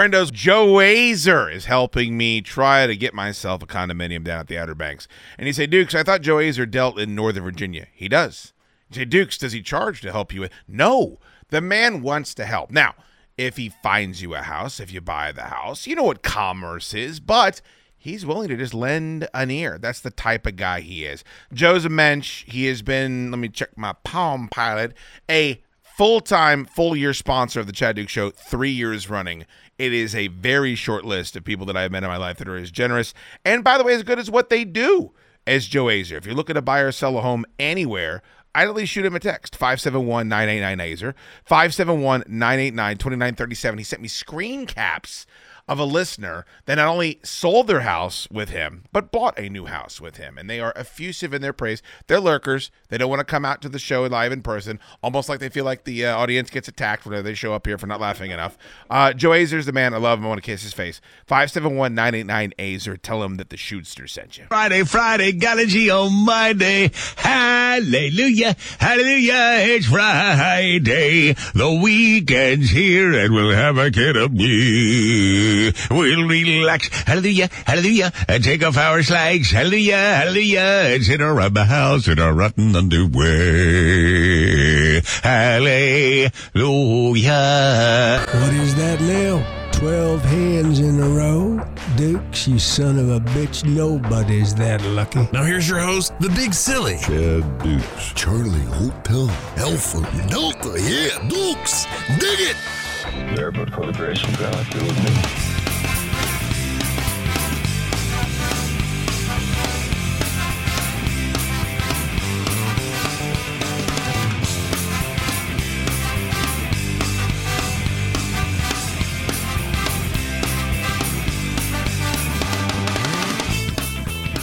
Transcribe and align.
Friendos, 0.00 0.32
Joe 0.32 0.76
Azer 0.76 1.54
is 1.54 1.66
helping 1.66 2.16
me 2.16 2.40
try 2.40 2.86
to 2.86 2.96
get 2.96 3.12
myself 3.12 3.62
a 3.62 3.66
condominium 3.66 4.24
down 4.24 4.40
at 4.40 4.46
the 4.46 4.56
Outer 4.56 4.74
Banks. 4.74 5.06
And 5.36 5.46
he 5.46 5.52
say, 5.52 5.66
Dukes, 5.66 5.94
I 5.94 6.02
thought 6.02 6.22
Joe 6.22 6.36
Azer 6.36 6.70
dealt 6.70 6.98
in 6.98 7.14
Northern 7.14 7.44
Virginia. 7.44 7.86
He 7.92 8.08
does. 8.08 8.54
You 8.88 9.00
say, 9.00 9.04
Dukes, 9.04 9.36
does 9.36 9.52
he 9.52 9.60
charge 9.60 10.00
to 10.00 10.10
help 10.10 10.32
you? 10.32 10.40
with-" 10.40 10.52
No, 10.66 11.18
the 11.50 11.60
man 11.60 12.00
wants 12.00 12.32
to 12.36 12.46
help. 12.46 12.70
Now, 12.70 12.94
if 13.36 13.58
he 13.58 13.68
finds 13.68 14.22
you 14.22 14.34
a 14.34 14.40
house, 14.40 14.80
if 14.80 14.90
you 14.90 15.02
buy 15.02 15.32
the 15.32 15.42
house, 15.42 15.86
you 15.86 15.94
know 15.94 16.04
what 16.04 16.22
commerce 16.22 16.94
is, 16.94 17.20
but 17.20 17.60
he's 17.98 18.24
willing 18.24 18.48
to 18.48 18.56
just 18.56 18.72
lend 18.72 19.28
an 19.34 19.50
ear. 19.50 19.76
That's 19.76 20.00
the 20.00 20.10
type 20.10 20.46
of 20.46 20.56
guy 20.56 20.80
he 20.80 21.04
is. 21.04 21.24
Joe's 21.52 21.84
a 21.84 21.90
mensch. 21.90 22.46
He 22.46 22.64
has 22.68 22.80
been, 22.80 23.30
let 23.30 23.38
me 23.38 23.50
check 23.50 23.76
my 23.76 23.92
Palm 24.02 24.48
Pilot, 24.48 24.94
a 25.30 25.62
full 26.00 26.20
time, 26.22 26.64
full 26.64 26.96
year 26.96 27.12
sponsor 27.12 27.60
of 27.60 27.66
the 27.66 27.74
Chad 27.74 27.94
Duke 27.94 28.08
Show, 28.08 28.30
three 28.30 28.70
years 28.70 29.10
running. 29.10 29.44
It 29.76 29.92
is 29.92 30.14
a 30.14 30.28
very 30.28 30.74
short 30.74 31.04
list 31.04 31.36
of 31.36 31.44
people 31.44 31.66
that 31.66 31.76
I've 31.76 31.92
met 31.92 32.04
in 32.04 32.08
my 32.08 32.16
life 32.16 32.38
that 32.38 32.48
are 32.48 32.56
as 32.56 32.70
generous 32.70 33.12
and, 33.44 33.62
by 33.62 33.76
the 33.76 33.84
way, 33.84 33.92
as 33.92 34.02
good 34.02 34.18
as 34.18 34.30
what 34.30 34.48
they 34.48 34.64
do 34.64 35.12
as 35.46 35.66
Joe 35.66 35.84
Azer. 35.84 36.16
If 36.16 36.24
you're 36.24 36.34
looking 36.34 36.54
to 36.54 36.62
buy 36.62 36.80
or 36.80 36.90
sell 36.90 37.18
a 37.18 37.20
home 37.20 37.44
anywhere, 37.58 38.22
I'd 38.54 38.68
at 38.68 38.74
least 38.74 38.92
shoot 38.92 39.04
him 39.04 39.14
a 39.14 39.20
text 39.20 39.54
571 39.54 40.26
989 40.26 40.88
Azer, 40.88 41.14
571 41.44 42.24
989 42.28 42.96
2937. 42.96 43.78
He 43.78 43.84
sent 43.84 44.00
me 44.00 44.08
screen 44.08 44.64
caps 44.64 45.26
of 45.70 45.78
a 45.78 45.84
listener 45.84 46.44
that 46.66 46.74
not 46.74 46.88
only 46.88 47.20
sold 47.22 47.68
their 47.68 47.82
house 47.82 48.26
with 48.28 48.50
him, 48.50 48.82
but 48.92 49.12
bought 49.12 49.38
a 49.38 49.48
new 49.48 49.66
house 49.66 50.00
with 50.00 50.16
him. 50.16 50.36
And 50.36 50.50
they 50.50 50.58
are 50.58 50.72
effusive 50.74 51.32
in 51.32 51.42
their 51.42 51.52
praise. 51.52 51.80
They're 52.08 52.18
lurkers. 52.18 52.72
They 52.88 52.98
don't 52.98 53.08
want 53.08 53.20
to 53.20 53.24
come 53.24 53.44
out 53.44 53.62
to 53.62 53.68
the 53.68 53.78
show 53.78 54.02
live 54.02 54.32
in 54.32 54.42
person, 54.42 54.80
almost 55.00 55.28
like 55.28 55.38
they 55.38 55.48
feel 55.48 55.64
like 55.64 55.84
the 55.84 56.06
uh, 56.06 56.16
audience 56.16 56.50
gets 56.50 56.66
attacked 56.66 57.04
whenever 57.04 57.22
they 57.22 57.34
show 57.34 57.54
up 57.54 57.68
here 57.68 57.78
for 57.78 57.86
not 57.86 58.00
laughing 58.00 58.32
enough. 58.32 58.58
Uh, 58.90 59.12
Joe 59.12 59.30
Azer's 59.30 59.66
the 59.66 59.72
man. 59.72 59.94
I 59.94 59.98
love 59.98 60.18
him. 60.18 60.24
I 60.24 60.28
want 60.28 60.38
to 60.38 60.46
kiss 60.46 60.64
his 60.64 60.72
face. 60.72 61.00
571 61.28 61.94
989 61.94 62.52
Azer. 62.58 62.98
Tell 63.00 63.22
him 63.22 63.36
that 63.36 63.50
the 63.50 63.56
Shootster 63.56 64.10
sent 64.10 64.38
you. 64.38 64.46
Friday, 64.48 64.82
Friday, 64.82 65.30
got 65.30 65.60
a 65.60 65.66
G 65.66 65.88
my 66.10 66.52
day. 66.52 66.90
Hallelujah, 67.16 68.56
hallelujah, 68.78 69.74
it's 69.74 69.86
Friday. 69.86 71.34
The 71.54 71.80
weekend's 71.80 72.70
here 72.70 73.12
and 73.12 73.32
we'll 73.32 73.54
have 73.54 73.78
a 73.78 73.90
kid 73.90 74.16
of 74.16 74.32
me. 74.32 75.59
We'll 75.90 76.26
relax, 76.26 76.88
hallelujah, 77.04 77.48
hallelujah, 77.66 78.12
and 78.28 78.42
take 78.42 78.64
off 78.64 78.76
our 78.76 79.02
slides, 79.02 79.50
hallelujah, 79.50 79.96
hallelujah, 79.96 80.94
and 80.94 81.04
sit 81.04 81.20
around 81.20 81.54
the 81.54 81.64
house 81.64 82.08
in 82.08 82.18
our 82.18 82.32
rotten 82.32 82.74
underwear. 82.74 83.30
Hallelujah. 85.22 86.30
What 88.32 88.54
is 88.54 88.74
that 88.76 89.00
now? 89.00 89.44
Twelve 89.72 90.22
hands 90.22 90.78
in 90.80 91.00
a 91.00 91.08
row? 91.08 91.60
Dukes, 91.96 92.46
you 92.46 92.58
son 92.58 92.98
of 92.98 93.08
a 93.08 93.20
bitch, 93.20 93.64
nobody's 93.64 94.54
that 94.56 94.82
lucky. 94.82 95.26
Now 95.32 95.44
here's 95.44 95.68
your 95.68 95.78
host, 95.80 96.12
the 96.20 96.28
Big 96.30 96.52
Silly. 96.52 96.98
Chad 96.98 97.62
Dukes. 97.62 98.12
Charlie 98.14 98.60
Hotel 98.76 99.30
Alpha 99.56 100.00
Delta. 100.28 100.78
Yeah, 100.78 101.18
Dukes. 101.28 101.86
Dig 102.18 102.40
it. 102.50 102.56
There, 103.34 103.50
but 103.50 103.70
for 103.72 103.86
the 103.86 103.92
grace 103.92 104.22
of 104.22 104.38
God, 104.38 104.66
be 104.72 104.78
with 104.78 105.04
me. 105.04 105.50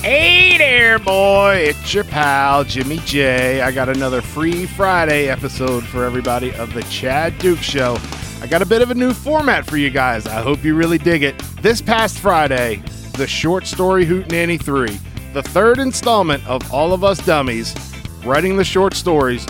Hey 0.02 0.58
there, 0.58 1.00
boy. 1.00 1.56
It's 1.68 1.94
your 1.94 2.06
pal, 2.06 2.64
Jimmy 2.64 2.98
J. 3.06 3.62
I 3.62 3.72
got 3.72 3.90
another 3.90 4.22
free 4.22 4.66
Friday 4.66 5.28
episode 5.28 5.84
for 5.84 6.06
everybody 6.06 6.54
of 6.54 6.74
The 6.74 6.84
Chad 6.84 7.38
Duke 7.40 7.60
Show. 7.60 7.98
I 8.40 8.46
got 8.46 8.62
a 8.62 8.66
bit 8.66 8.84
of 8.84 8.92
a 8.92 8.96
new 8.96 9.14
format 9.14 9.66
for 9.66 9.78
you 9.78 9.90
guys. 9.90 10.28
I 10.28 10.42
hope 10.42 10.64
you 10.64 10.76
really 10.76 11.00
dig 11.00 11.24
it. 11.24 11.40
This 11.62 11.82
past 11.82 12.20
Friday, 12.20 12.84
the 13.18 13.26
short 13.26 13.66
story 13.66 14.06
Hootenanny 14.06 14.62
3, 14.62 15.00
the 15.34 15.42
third 15.42 15.80
installment 15.80 16.46
of 16.48 16.72
All 16.72 16.94
of 16.94 17.04
Us 17.04 17.18
Dummies, 17.26 17.76
writing 18.24 18.56
the 18.56 18.64
short 18.64 18.94
stories, 18.94 19.48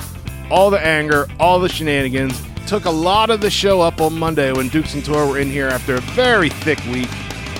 all 0.49 0.69
the 0.69 0.79
anger, 0.79 1.27
all 1.37 1.59
the 1.59 1.67
shenanigans. 1.67 2.41
Took 2.65 2.85
a 2.85 2.89
lot 2.89 3.29
of 3.29 3.41
the 3.41 3.49
show 3.49 3.81
up 3.81 3.99
on 3.99 4.17
Monday 4.17 4.53
when 4.53 4.69
Dukes 4.69 4.93
and 4.93 5.03
Tor 5.03 5.27
were 5.27 5.37
in 5.37 5.49
here 5.49 5.67
after 5.67 5.95
a 5.95 6.01
very 6.01 6.49
thick 6.49 6.79
week. 6.85 7.09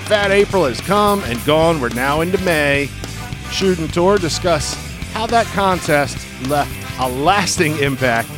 Fat 0.08 0.30
April 0.30 0.64
has 0.64 0.80
come 0.80 1.22
and 1.24 1.42
gone. 1.44 1.78
We're 1.78 1.90
now 1.90 2.22
into 2.22 2.42
May. 2.42 2.88
Shoot 3.50 3.78
and 3.78 3.92
Tor 3.92 4.16
discuss 4.16 4.74
how 5.12 5.26
that 5.26 5.46
contest 5.48 6.16
left 6.48 6.72
a 7.00 7.08
lasting 7.08 7.76
impact. 7.78 8.30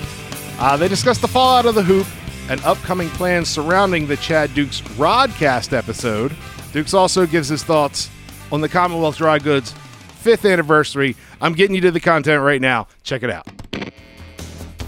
Uh, 0.59 0.77
they 0.77 0.89
discuss 0.89 1.19
the 1.19 1.29
fallout 1.29 1.67
of 1.67 1.77
the 1.77 1.83
hoop 1.83 2.07
and 2.51 2.61
upcoming 2.65 3.09
plans 3.11 3.49
surrounding 3.49 4.07
the 4.07 4.17
Chad 4.17 4.53
Dukes 4.55 4.83
Rodcast 4.99 5.73
episode. 5.73 6.35
Dukes 6.73 6.93
also 6.93 7.25
gives 7.25 7.49
his 7.49 7.63
thoughts 7.63 8.11
on 8.53 8.61
the 8.61 8.69
Commonwealth 8.69 9.17
Dry 9.17 9.39
Goods 9.39 9.73
fifth 10.21 10.45
anniversary. 10.45 11.17
I'm 11.41 11.55
getting 11.55 11.75
you 11.75 11.81
to 11.83 11.91
the 11.91 12.01
content 12.01 12.43
right 12.43 12.61
now. 12.61 12.89
Check 13.05 13.23
it 13.23 13.31
out. 13.31 13.47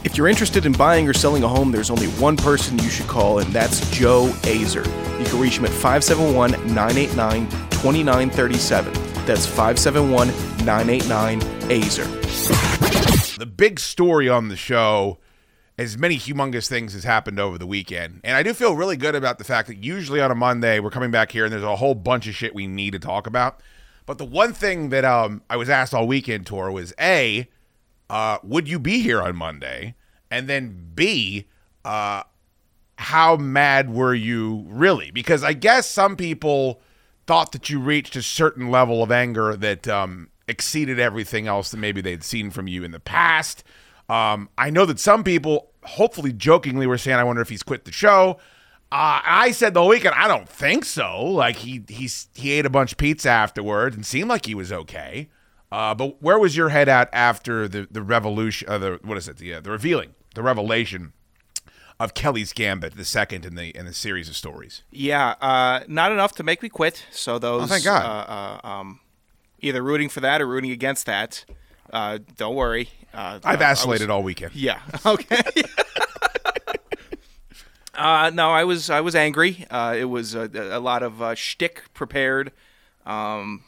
If 0.04 0.16
you're 0.16 0.26
interested 0.26 0.66
in 0.66 0.72
buying 0.72 1.08
or 1.08 1.14
selling 1.14 1.44
a 1.44 1.48
home, 1.48 1.70
there's 1.70 1.88
only 1.88 2.08
one 2.08 2.36
person 2.36 2.78
you 2.80 2.90
should 2.90 3.06
call, 3.06 3.38
and 3.38 3.50
that's 3.52 3.88
Joe 3.90 4.26
Azer. 4.42 4.84
You 5.18 5.24
can 5.24 5.40
reach 5.40 5.56
him 5.56 5.64
at 5.64 5.70
571 5.70 6.50
989 6.74 7.48
2937. 7.70 8.92
That's 9.24 9.46
571 9.46 10.28
989 10.66 11.40
Azer. 11.70 13.38
the 13.38 13.46
big 13.46 13.78
story 13.78 14.28
on 14.28 14.48
the 14.48 14.56
show 14.56 15.18
as 15.82 15.98
many 15.98 16.16
humongous 16.16 16.68
things 16.68 16.92
has 16.92 17.04
happened 17.04 17.40
over 17.40 17.58
the 17.58 17.66
weekend. 17.66 18.20
And 18.24 18.36
i 18.36 18.42
do 18.42 18.54
feel 18.54 18.76
really 18.76 18.96
good 18.96 19.14
about 19.14 19.38
the 19.38 19.44
fact 19.44 19.68
that 19.68 19.78
usually 19.78 20.20
on 20.20 20.30
a 20.30 20.34
monday 20.34 20.80
we're 20.80 20.90
coming 20.90 21.10
back 21.10 21.32
here 21.32 21.44
and 21.44 21.52
there's 21.52 21.62
a 21.62 21.76
whole 21.76 21.94
bunch 21.94 22.26
of 22.26 22.34
shit 22.34 22.54
we 22.54 22.66
need 22.66 22.92
to 22.92 22.98
talk 22.98 23.26
about. 23.26 23.60
But 24.06 24.18
the 24.18 24.24
one 24.24 24.52
thing 24.52 24.88
that 24.90 25.04
um, 25.04 25.42
i 25.50 25.56
was 25.56 25.68
asked 25.68 25.92
all 25.92 26.06
weekend 26.06 26.46
Tor 26.46 26.70
was 26.70 26.94
a 26.98 27.48
uh, 28.08 28.38
would 28.42 28.68
you 28.68 28.78
be 28.78 29.00
here 29.00 29.20
on 29.20 29.36
monday? 29.36 29.94
And 30.30 30.48
then 30.48 30.90
b 30.94 31.46
uh, 31.84 32.22
how 32.96 33.36
mad 33.36 33.92
were 33.92 34.14
you 34.14 34.64
really? 34.68 35.10
Because 35.10 35.42
i 35.42 35.52
guess 35.52 35.88
some 35.88 36.16
people 36.16 36.80
thought 37.26 37.52
that 37.52 37.70
you 37.70 37.80
reached 37.80 38.16
a 38.16 38.22
certain 38.22 38.70
level 38.70 39.02
of 39.02 39.10
anger 39.10 39.56
that 39.56 39.86
um, 39.88 40.28
exceeded 40.48 40.98
everything 40.98 41.46
else 41.46 41.70
that 41.70 41.76
maybe 41.76 42.00
they'd 42.00 42.24
seen 42.24 42.50
from 42.50 42.68
you 42.68 42.84
in 42.84 42.90
the 42.90 43.00
past. 43.00 43.64
Um, 44.08 44.48
I 44.58 44.70
know 44.70 44.84
that 44.86 44.98
some 44.98 45.24
people, 45.24 45.71
hopefully 45.84 46.32
jokingly, 46.32 46.86
were 46.86 46.98
saying, 46.98 47.18
"I 47.18 47.24
wonder 47.24 47.42
if 47.42 47.48
he's 47.48 47.62
quit 47.62 47.84
the 47.84 47.92
show." 47.92 48.38
Uh, 48.90 49.20
I 49.24 49.52
said 49.52 49.72
the 49.72 49.80
whole 49.80 49.88
weekend, 49.88 50.14
I 50.16 50.28
don't 50.28 50.46
think 50.46 50.84
so. 50.84 51.24
Like 51.24 51.56
he 51.56 51.82
he's 51.88 52.28
he 52.34 52.52
ate 52.52 52.66
a 52.66 52.70
bunch 52.70 52.92
of 52.92 52.98
pizza 52.98 53.30
afterwards 53.30 53.96
and 53.96 54.04
seemed 54.04 54.28
like 54.28 54.44
he 54.44 54.54
was 54.54 54.70
okay. 54.70 55.30
Uh, 55.70 55.94
but 55.94 56.22
where 56.22 56.38
was 56.38 56.54
your 56.58 56.68
head 56.68 56.88
at 56.90 57.08
after 57.12 57.66
the 57.66 57.88
the 57.90 58.02
revolution? 58.02 58.68
Uh, 58.68 58.76
the 58.78 59.00
what 59.02 59.16
is 59.16 59.28
it? 59.28 59.38
The 59.38 59.54
uh, 59.54 59.60
the 59.60 59.70
revealing, 59.70 60.14
the 60.34 60.42
revelation 60.42 61.14
of 61.98 62.12
Kelly's 62.12 62.52
Gambit, 62.52 62.94
the 62.96 63.04
second 63.06 63.46
in 63.46 63.54
the 63.54 63.74
in 63.74 63.86
the 63.86 63.94
series 63.94 64.28
of 64.28 64.36
stories. 64.36 64.82
Yeah, 64.90 65.36
uh, 65.40 65.84
not 65.88 66.12
enough 66.12 66.32
to 66.32 66.42
make 66.42 66.62
me 66.62 66.68
quit. 66.68 67.06
So 67.12 67.38
those, 67.38 67.62
Oh, 67.62 67.66
thank 67.66 67.84
God. 67.84 68.04
Uh, 68.04 68.66
uh, 68.66 68.68
um, 68.68 69.00
either 69.60 69.82
rooting 69.82 70.10
for 70.10 70.20
that 70.20 70.42
or 70.42 70.46
rooting 70.46 70.70
against 70.70 71.06
that. 71.06 71.46
Uh, 71.92 72.18
don't 72.36 72.54
worry. 72.54 72.88
Uh, 73.12 73.38
I 73.44 73.52
I 73.52 73.56
vacillated 73.56 74.08
was- 74.08 74.14
all 74.14 74.22
weekend. 74.22 74.54
Yeah. 74.54 74.80
Okay. 75.06 75.42
uh, 77.94 78.30
no, 78.32 78.50
I 78.50 78.64
was 78.64 78.88
I 78.90 79.00
was 79.00 79.14
angry. 79.14 79.66
Uh, 79.70 79.94
it 79.98 80.04
was 80.06 80.34
a, 80.34 80.48
a 80.54 80.80
lot 80.80 81.02
of 81.02 81.20
uh, 81.20 81.34
shtick 81.34 81.82
prepared 81.92 82.52
um, 83.04 83.64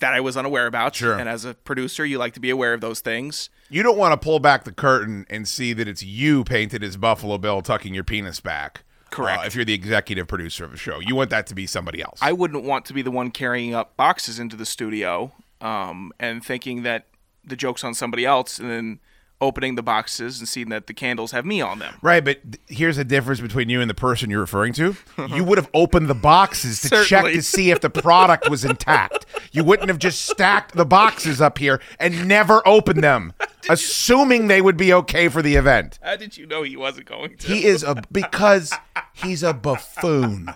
that 0.00 0.12
I 0.12 0.20
was 0.20 0.36
unaware 0.36 0.66
about. 0.66 0.96
Sure. 0.96 1.16
And 1.18 1.28
as 1.28 1.44
a 1.44 1.54
producer, 1.54 2.04
you 2.04 2.18
like 2.18 2.34
to 2.34 2.40
be 2.40 2.50
aware 2.50 2.74
of 2.74 2.80
those 2.80 3.00
things. 3.00 3.50
You 3.70 3.82
don't 3.82 3.96
want 3.96 4.12
to 4.20 4.22
pull 4.22 4.40
back 4.40 4.64
the 4.64 4.72
curtain 4.72 5.26
and 5.30 5.46
see 5.46 5.72
that 5.74 5.86
it's 5.88 6.02
you 6.02 6.42
painted 6.44 6.82
as 6.82 6.96
Buffalo 6.96 7.38
Bill 7.38 7.62
tucking 7.62 7.94
your 7.94 8.04
penis 8.04 8.40
back. 8.40 8.82
Correct. 9.10 9.42
uh, 9.42 9.46
if 9.46 9.54
you're 9.54 9.64
the 9.64 9.74
executive 9.74 10.26
producer 10.26 10.64
of 10.64 10.72
a 10.72 10.76
show, 10.76 10.98
you 10.98 11.14
want 11.14 11.30
that 11.30 11.46
to 11.48 11.54
be 11.54 11.66
somebody 11.66 12.02
else. 12.02 12.18
I 12.22 12.32
wouldn't 12.32 12.64
want 12.64 12.86
to 12.86 12.94
be 12.94 13.02
the 13.02 13.10
one 13.10 13.30
carrying 13.30 13.74
up 13.74 13.96
boxes 13.96 14.38
into 14.38 14.56
the 14.56 14.64
studio 14.66 15.32
um, 15.60 16.12
and 16.18 16.42
thinking 16.44 16.82
that 16.82 17.06
the 17.44 17.56
joke's 17.56 17.84
on 17.84 17.94
somebody 17.94 18.24
else, 18.24 18.58
and 18.58 18.70
then 18.70 19.00
opening 19.40 19.74
the 19.74 19.82
boxes 19.82 20.38
and 20.38 20.48
seeing 20.48 20.68
that 20.68 20.86
the 20.86 20.94
candles 20.94 21.32
have 21.32 21.44
me 21.44 21.60
on 21.60 21.80
them. 21.80 21.92
right, 22.00 22.24
but 22.24 22.40
th- 22.44 22.60
here's 22.78 22.96
the 22.96 23.04
difference 23.04 23.40
between 23.40 23.68
you 23.68 23.80
and 23.80 23.90
the 23.90 23.94
person 23.94 24.30
you're 24.30 24.38
referring 24.38 24.72
to. 24.72 24.94
you 25.30 25.42
would 25.42 25.58
have 25.58 25.68
opened 25.74 26.06
the 26.08 26.14
boxes 26.14 26.80
to 26.82 26.88
check 26.88 27.06
Certainly. 27.06 27.32
to 27.34 27.42
see 27.56 27.72
if 27.72 27.80
the 27.80 27.90
product 27.90 28.48
was 28.48 28.64
intact. 28.64 29.26
You 29.50 29.64
wouldn't 29.64 29.88
have 29.88 29.98
just 29.98 30.26
stacked 30.26 30.76
the 30.76 30.84
boxes 30.86 31.40
up 31.40 31.58
here 31.58 31.80
and 31.98 32.28
never 32.28 32.62
opened 32.68 33.02
them, 33.02 33.32
assuming 33.68 34.46
they 34.46 34.62
would 34.62 34.76
be 34.76 34.92
okay 34.94 35.28
for 35.28 35.42
the 35.42 35.56
event. 35.56 35.98
How 36.00 36.14
did 36.14 36.36
you 36.36 36.46
know 36.46 36.62
he 36.62 36.76
wasn't 36.76 37.06
going 37.06 37.36
to? 37.38 37.46
He 37.48 37.64
is 37.64 37.82
a 37.82 37.96
because 38.12 38.72
he's 39.12 39.42
a 39.42 39.52
buffoon. 39.52 40.54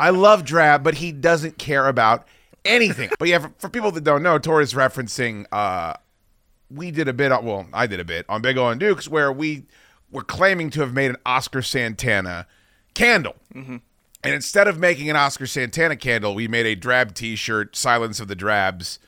I 0.00 0.10
love 0.10 0.44
Drab, 0.44 0.82
but 0.82 0.94
he 0.96 1.12
doesn't 1.12 1.56
care 1.58 1.86
about 1.86 2.26
anything. 2.64 3.10
but 3.20 3.28
yeah, 3.28 3.38
for, 3.38 3.52
for 3.58 3.68
people 3.68 3.92
that 3.92 4.02
don't 4.02 4.24
know, 4.24 4.40
Tori's 4.40 4.74
referencing. 4.74 5.44
uh 5.52 5.94
We 6.70 6.90
did 6.90 7.08
a 7.08 7.12
bit. 7.12 7.32
On, 7.32 7.44
well, 7.44 7.66
I 7.72 7.86
did 7.86 8.00
a 8.00 8.04
bit 8.04 8.26
on 8.28 8.42
Big 8.42 8.56
O 8.56 8.68
and 8.68 8.80
Dukes 8.80 9.08
where 9.08 9.32
we 9.32 9.64
were 10.10 10.24
claiming 10.24 10.70
to 10.70 10.80
have 10.80 10.92
made 10.94 11.10
an 11.10 11.16
Oscar 11.26 11.62
Santana 11.62 12.46
candle. 12.94 13.36
And 14.22 14.32
instead 14.32 14.68
of 14.68 14.78
making 14.78 15.10
an 15.10 15.16
Oscar 15.16 15.46
Santana 15.46 15.96
candle, 15.96 16.34
we 16.34 16.48
made 16.48 16.66
a 16.66 16.74
drab 16.74 17.14
T-shirt, 17.14 17.76
"Silence 17.76 18.20
of 18.20 18.28
the 18.28 18.34
Drabs," 18.34 18.98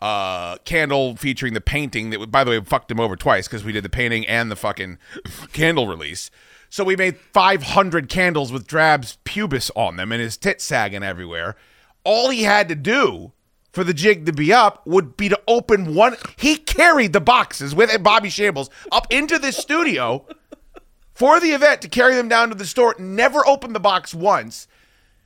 uh, 0.00 0.58
candle 0.58 1.16
featuring 1.16 1.54
the 1.54 1.60
painting 1.60 2.10
that, 2.10 2.30
by 2.30 2.44
the 2.44 2.50
way, 2.50 2.60
fucked 2.60 2.90
him 2.90 3.00
over 3.00 3.16
twice 3.16 3.48
because 3.48 3.64
we 3.64 3.72
did 3.72 3.84
the 3.84 3.88
painting 3.88 4.26
and 4.26 4.50
the 4.50 4.56
fucking 4.56 4.98
candle 5.52 5.86
release. 5.86 6.30
So 6.68 6.84
we 6.84 6.96
made 6.96 7.16
500 7.16 8.08
candles 8.08 8.52
with 8.52 8.66
Drab's 8.66 9.18
pubis 9.24 9.70
on 9.74 9.96
them 9.96 10.12
and 10.12 10.20
his 10.20 10.36
tit 10.36 10.60
sagging 10.60 11.02
everywhere. 11.02 11.56
All 12.04 12.28
he 12.28 12.42
had 12.42 12.68
to 12.68 12.74
do 12.74 13.32
for 13.76 13.84
the 13.84 13.92
jig 13.92 14.24
to 14.24 14.32
be 14.32 14.54
up 14.54 14.86
would 14.86 15.18
be 15.18 15.28
to 15.28 15.38
open 15.46 15.94
one. 15.94 16.16
He 16.38 16.56
carried 16.56 17.12
the 17.12 17.20
boxes 17.20 17.74
with 17.74 18.02
Bobby 18.02 18.30
Shambles 18.30 18.70
up 18.90 19.06
into 19.10 19.38
this 19.38 19.58
studio 19.58 20.24
for 21.12 21.38
the 21.40 21.50
event 21.50 21.82
to 21.82 21.88
carry 21.90 22.14
them 22.14 22.26
down 22.26 22.48
to 22.48 22.54
the 22.54 22.64
store. 22.64 22.96
Never 22.98 23.46
opened 23.46 23.74
the 23.74 23.80
box 23.80 24.14
once, 24.14 24.66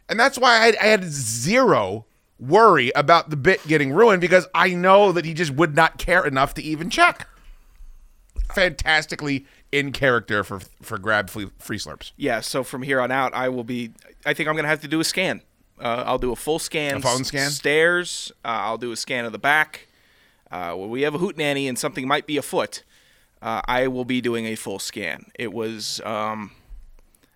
and 0.08 0.18
that's 0.18 0.36
why 0.36 0.56
I 0.56 0.64
had, 0.66 0.76
I 0.78 0.86
had 0.86 1.04
zero 1.04 2.06
worry 2.40 2.90
about 2.96 3.30
the 3.30 3.36
bit 3.36 3.64
getting 3.68 3.92
ruined 3.92 4.20
because 4.20 4.48
I 4.52 4.70
know 4.74 5.12
that 5.12 5.24
he 5.24 5.32
just 5.32 5.52
would 5.52 5.76
not 5.76 5.98
care 5.98 6.26
enough 6.26 6.54
to 6.54 6.62
even 6.62 6.90
check. 6.90 7.28
Fantastically 8.52 9.46
in 9.70 9.92
character 9.92 10.42
for 10.42 10.58
for 10.82 10.98
grab 10.98 11.30
free, 11.30 11.50
free 11.60 11.78
slurps. 11.78 12.10
Yeah, 12.16 12.40
so 12.40 12.64
from 12.64 12.82
here 12.82 13.00
on 13.00 13.12
out, 13.12 13.32
I 13.32 13.48
will 13.48 13.62
be. 13.62 13.92
I 14.26 14.34
think 14.34 14.48
I'm 14.48 14.56
gonna 14.56 14.66
have 14.66 14.80
to 14.80 14.88
do 14.88 14.98
a 14.98 15.04
scan. 15.04 15.42
Uh, 15.80 16.04
I'll 16.06 16.18
do 16.18 16.32
a 16.32 16.36
full 16.36 16.58
scan. 16.58 16.98
A 16.98 17.00
phone 17.00 17.24
scan? 17.24 17.50
Stairs. 17.50 18.32
Uh, 18.44 18.48
I'll 18.48 18.78
do 18.78 18.92
a 18.92 18.96
scan 18.96 19.24
of 19.24 19.32
the 19.32 19.38
back. 19.38 19.88
Uh, 20.50 20.74
when 20.74 20.90
we 20.90 21.02
have 21.02 21.14
a 21.14 21.18
hoot 21.18 21.36
nanny 21.36 21.68
and 21.68 21.78
something 21.78 22.06
might 22.06 22.26
be 22.26 22.36
afoot, 22.36 22.82
uh, 23.40 23.62
I 23.66 23.86
will 23.86 24.04
be 24.04 24.20
doing 24.20 24.46
a 24.46 24.56
full 24.56 24.78
scan. 24.78 25.26
It 25.38 25.52
was 25.52 26.00
um, 26.04 26.50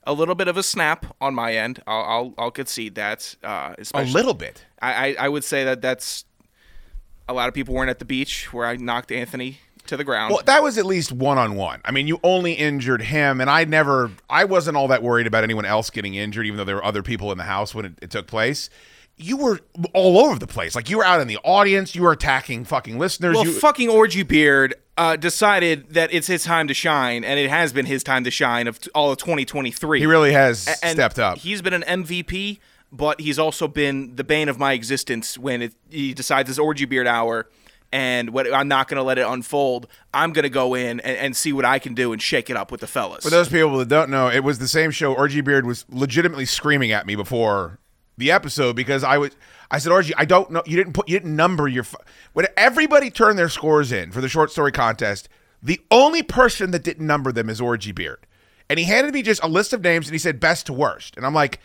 a 0.05 0.13
little 0.13 0.35
bit 0.35 0.49
of 0.49 0.57
a 0.57 0.63
snap 0.63 1.07
on 1.21 1.35
my 1.35 1.55
end. 1.55 1.81
I'll 1.87 2.03
I'll, 2.05 2.35
I'll 2.39 2.51
concede 2.51 2.95
that. 2.97 3.37
Uh, 3.43 3.75
A 3.95 4.05
little 4.05 4.35
bit. 4.35 4.65
I, 4.83 4.93
I 5.09 5.17
I 5.21 5.29
would 5.29 5.45
say 5.45 5.65
that 5.65 5.81
that's 5.81 6.25
a 7.29 7.33
lot 7.33 7.49
of 7.49 7.55
people 7.55 7.75
weren't 7.75 7.91
at 7.91 8.01
the 8.01 8.05
beach 8.05 8.53
where 8.53 8.67
I 8.67 8.77
knocked 8.77 9.11
Anthony 9.11 9.59
to 9.87 9.97
the 9.97 10.05
ground. 10.05 10.33
Well, 10.33 10.43
that 10.45 10.63
was 10.63 10.79
at 10.79 10.87
least 10.87 11.13
one 11.13 11.39
on 11.39 11.55
one. 11.55 11.81
I 11.85 11.91
mean, 11.91 12.07
you 12.07 12.21
only 12.23 12.53
injured 12.55 13.03
him, 13.03 13.41
and 13.41 13.51
I 13.51 13.65
never, 13.65 14.11
I 14.29 14.45
wasn't 14.45 14.77
all 14.77 14.89
that 14.89 15.03
worried 15.03 15.27
about 15.27 15.45
anyone 15.45 15.65
else 15.65 15.91
getting 15.91 16.15
injured, 16.15 16.47
even 16.47 16.57
though 16.57 16.65
there 16.65 16.77
were 16.77 16.85
other 16.85 17.03
people 17.03 17.31
in 17.33 17.39
the 17.39 17.45
house 17.45 17.75
when 17.75 17.85
it, 17.85 17.93
it 18.03 18.11
took 18.11 18.27
place. 18.27 18.71
You 19.17 19.37
were 19.37 19.61
all 19.93 20.19
over 20.19 20.39
the 20.39 20.47
place. 20.47 20.75
Like 20.75 20.91
you 20.91 20.99
were 20.99 21.05
out 21.05 21.21
in 21.21 21.29
the 21.29 21.39
audience. 21.45 21.95
You 21.95 22.03
were 22.03 22.11
attacking 22.13 22.65
fucking 22.65 22.99
listeners. 22.99 23.37
Well, 23.37 23.45
you, 23.45 23.53
fucking 23.53 23.89
Orgy 23.89 24.25
Beard 24.25 24.75
uh, 24.99 25.15
decided 25.17 25.91
that 25.91 26.13
it's 26.13 26.27
his 26.27 26.43
time 26.43 26.67
to 26.69 26.75
shine, 26.75 27.23
and 27.23 27.39
it 27.39 27.49
has 27.49 27.73
been 27.73 27.87
his 27.87 28.03
time 28.03 28.25
to 28.25 28.31
shine 28.31 28.67
of 28.67 28.81
t- 28.81 28.91
all 28.95 29.13
of 29.13 29.19
2023. 29.19 30.01
he 30.01 30.07
really 30.07 30.33
has 30.33 30.67
A- 30.67 30.89
stepped 30.89 31.21
up. 31.21 31.39
He's 31.39 31.63
been 31.63 31.75
an 31.75 31.83
MVP, 32.05 32.59
but 32.91 33.21
he's 33.21 33.39
also 33.39 33.69
been 33.69 34.17
the 34.17 34.25
bane 34.25 34.49
of 34.49 34.59
my 34.59 34.73
existence 34.73 35.39
when 35.39 35.63
it, 35.63 35.75
he 35.91 36.13
decides 36.13 36.51
it's 36.51 36.59
Orgy 36.59 36.85
Beard 36.85 37.07
hour, 37.07 37.49
and 37.95 38.31
what 38.31 38.53
I'm 38.53 38.67
not 38.67 38.89
going 38.89 38.97
to 38.97 39.05
let 39.05 39.19
it 39.19 39.27
unfold. 39.27 39.87
I'm 40.13 40.33
going 40.33 40.43
to 40.43 40.51
go 40.51 40.75
in 40.75 40.99
and, 40.99 41.17
and 41.17 41.37
see 41.37 41.53
what 41.53 41.65
I 41.65 41.79
can 41.79 41.95
do 41.95 42.13
and 42.13 42.21
shake 42.21 42.51
it 42.51 42.57
up 42.57 42.73
with 42.73 42.81
the 42.81 42.89
fellas. 42.89 43.23
For 43.23 43.31
those 43.31 43.49
people 43.49 43.79
that 43.79 43.89
don't 43.89 44.11
know, 44.11 44.29
it 44.29 44.41
was 44.41 44.59
the 44.59 44.67
same 44.67 44.91
show. 44.91 45.15
Orgy 45.15 45.41
Beard 45.41 45.65
was 45.65 45.87
legitimately 45.89 46.47
screaming 46.47 46.91
at 46.91 47.07
me 47.07 47.15
before 47.15 47.79
the 48.19 48.33
episode 48.33 48.75
because 48.75 49.05
I 49.05 49.19
was. 49.19 49.37
I 49.71 49.79
said, 49.79 49.93
Orgy, 49.93 50.13
I 50.17 50.25
don't 50.25 50.51
know. 50.51 50.65
You 50.67 50.77
didn't 50.77 50.95
put. 50.95 51.09
You 51.09 51.21
didn't 51.21 51.37
number 51.37 51.69
your. 51.69 51.85
fu-" 51.85 51.97
When 52.33 52.47
everybody 52.57 53.11
turned 53.11 53.39
their 53.39 53.49
scores 53.49 53.93
in 53.93 54.11
for 54.11 54.21
the 54.21 54.29
short 54.29 54.51
story 54.51 54.73
contest, 54.73 55.29
the 55.63 55.81
only 55.93 56.25
person 56.25 56.73
that 56.73 56.83
didn't 56.83 57.07
number 57.07 57.31
them 57.31 57.49
is 57.49 57.61
Orgy 57.61 57.93
Beard, 57.93 58.27
and 58.69 58.81
he 58.81 58.87
handed 58.87 59.15
me 59.15 59.23
just 59.23 59.43
a 59.45 59.49
list 59.49 59.73
of 59.73 59.83
names 59.83 60.09
and 60.09 60.15
he 60.15 60.19
said 60.19 60.41
best 60.41 60.67
to 60.67 60.73
worst, 60.73 61.17
and 61.17 61.25
I'm 61.25 61.35
like. 61.35 61.61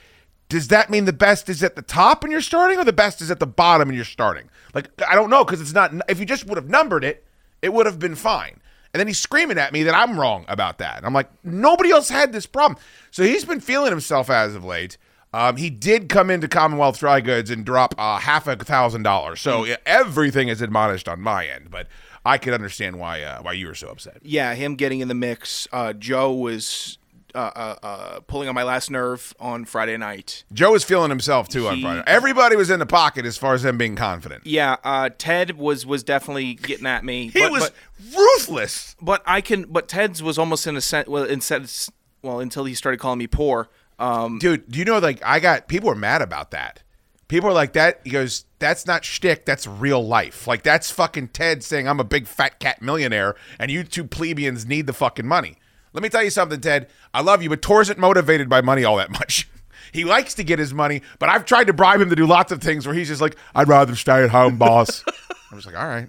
Does 0.49 0.67
that 0.69 0.89
mean 0.89 1.05
the 1.05 1.13
best 1.13 1.47
is 1.47 1.63
at 1.63 1.75
the 1.75 1.81
top 1.81 2.23
and 2.23 2.31
you're 2.31 2.41
starting, 2.41 2.79
or 2.79 2.83
the 2.83 2.91
best 2.91 3.21
is 3.21 3.29
at 3.29 3.39
the 3.39 3.47
bottom 3.47 3.87
and 3.87 3.95
you're 3.95 4.03
starting? 4.03 4.49
Like 4.73 4.89
I 5.07 5.15
don't 5.15 5.29
know 5.29 5.45
because 5.45 5.61
it's 5.61 5.73
not. 5.73 5.93
If 6.09 6.19
you 6.19 6.25
just 6.25 6.47
would 6.47 6.57
have 6.57 6.69
numbered 6.69 7.03
it, 7.03 7.23
it 7.61 7.71
would 7.73 7.85
have 7.85 7.99
been 7.99 8.15
fine. 8.15 8.59
And 8.93 8.99
then 8.99 9.05
he's 9.05 9.19
screaming 9.19 9.59
at 9.59 9.71
me 9.71 9.83
that 9.83 9.93
I'm 9.93 10.19
wrong 10.19 10.45
about 10.47 10.79
that. 10.79 10.97
And 10.97 11.05
I'm 11.05 11.13
like, 11.13 11.29
nobody 11.43 11.91
else 11.91 12.09
had 12.09 12.33
this 12.33 12.47
problem. 12.47 12.81
So 13.11 13.23
he's 13.23 13.45
been 13.45 13.59
feeling 13.59 13.91
himself 13.91 14.31
as 14.31 14.55
of 14.55 14.65
late. 14.65 14.97
Um, 15.31 15.57
he 15.57 15.69
did 15.69 16.09
come 16.09 16.31
into 16.31 16.47
Commonwealth 16.47 16.97
Dry 16.97 17.21
Goods 17.21 17.51
and 17.51 17.63
drop 17.63 17.93
uh, 17.99 18.17
half 18.17 18.47
a 18.47 18.55
thousand 18.55 19.03
dollars. 19.03 19.41
So 19.41 19.63
yeah, 19.63 19.75
everything 19.85 20.47
is 20.47 20.59
admonished 20.63 21.07
on 21.07 21.21
my 21.21 21.45
end, 21.45 21.69
but 21.69 21.85
I 22.25 22.39
could 22.39 22.53
understand 22.53 22.97
why 22.97 23.21
uh, 23.21 23.41
why 23.43 23.53
you 23.53 23.67
were 23.67 23.75
so 23.75 23.89
upset. 23.89 24.17
yeah, 24.23 24.55
him 24.55 24.73
getting 24.75 25.01
in 25.01 25.07
the 25.07 25.13
mix. 25.13 25.67
Uh, 25.71 25.93
Joe 25.93 26.33
was 26.33 26.97
uh, 27.35 27.51
uh, 27.55 27.75
uh, 27.83 28.19
pulling 28.21 28.49
on 28.49 28.55
my 28.55 28.63
last 28.63 28.89
nerve 28.89 29.33
on 29.39 29.65
Friday 29.65 29.97
night. 29.97 30.43
Joe 30.51 30.71
was 30.71 30.83
feeling 30.83 31.09
himself 31.09 31.47
too 31.47 31.67
on 31.67 31.81
Friday. 31.81 32.03
Everybody 32.07 32.55
was 32.55 32.69
in 32.69 32.79
the 32.79 32.85
pocket 32.85 33.25
as 33.25 33.37
far 33.37 33.53
as 33.53 33.65
him 33.65 33.77
being 33.77 33.95
confident. 33.95 34.45
Yeah, 34.45 34.77
uh, 34.83 35.09
Ted 35.17 35.57
was 35.57 35.85
was 35.85 36.03
definitely 36.03 36.55
getting 36.55 36.85
at 36.85 37.03
me. 37.03 37.29
He 37.29 37.39
but, 37.39 37.51
was 37.51 37.69
but, 37.69 38.17
ruthless. 38.17 38.95
but 39.01 39.21
I 39.25 39.41
can. 39.41 39.63
But 39.63 39.87
Ted's 39.87 40.21
was 40.23 40.37
almost 40.37 40.67
in 40.67 40.75
a 40.75 40.81
sense. 40.81 41.07
Well, 41.07 41.23
in 41.23 41.41
sense, 41.41 41.89
well, 42.21 42.39
until 42.39 42.65
he 42.65 42.73
started 42.73 42.99
calling 42.99 43.19
me 43.19 43.27
poor. 43.27 43.69
Um, 43.97 44.39
Dude, 44.39 44.69
do 44.71 44.79
you 44.79 44.85
know 44.85 44.99
like 44.99 45.21
I 45.25 45.39
got 45.39 45.67
people 45.67 45.89
were 45.89 45.95
mad 45.95 46.21
about 46.21 46.51
that. 46.51 46.83
People 47.27 47.49
are 47.49 47.53
like 47.53 47.73
that. 47.73 48.01
He 48.03 48.09
goes, 48.09 48.45
"That's 48.57 48.87
not 48.87 49.05
shtick. 49.05 49.45
That's 49.45 49.67
real 49.67 50.05
life. 50.05 50.47
Like 50.47 50.63
that's 50.63 50.89
fucking 50.89 51.27
Ted 51.29 51.63
saying 51.63 51.87
I'm 51.87 51.99
a 51.99 52.03
big 52.03 52.27
fat 52.27 52.59
cat 52.59 52.81
millionaire, 52.81 53.35
and 53.59 53.69
you 53.69 53.83
two 53.83 54.03
plebeians 54.03 54.65
need 54.65 54.87
the 54.87 54.93
fucking 54.93 55.27
money." 55.27 55.57
Let 55.93 56.03
me 56.03 56.09
tell 56.09 56.23
you 56.23 56.29
something, 56.29 56.61
Ted. 56.61 56.87
I 57.13 57.21
love 57.21 57.41
you, 57.41 57.49
but 57.49 57.61
Tor 57.61 57.81
isn't 57.81 57.97
motivated 57.97 58.49
by 58.49 58.61
money 58.61 58.83
all 58.83 58.97
that 58.97 59.11
much. 59.11 59.49
He 59.91 60.05
likes 60.05 60.35
to 60.35 60.43
get 60.43 60.59
his 60.59 60.71
money, 60.71 61.01
but 61.17 61.29
I've 61.29 61.45
tried 61.45 61.63
to 61.65 61.73
bribe 61.73 61.99
him 61.99 62.09
to 62.09 62.15
do 62.15 62.27
lots 62.27 62.51
of 62.51 62.61
things 62.61 62.85
where 62.85 62.93
he's 62.93 63.07
just 63.07 63.21
like, 63.21 63.35
"I'd 63.55 63.67
rather 63.67 63.95
stay 63.95 64.23
at 64.23 64.29
home, 64.29 64.59
boss." 64.59 65.03
I'm 65.51 65.57
just 65.57 65.65
like, 65.65 65.75
"All 65.75 65.87
right, 65.87 66.07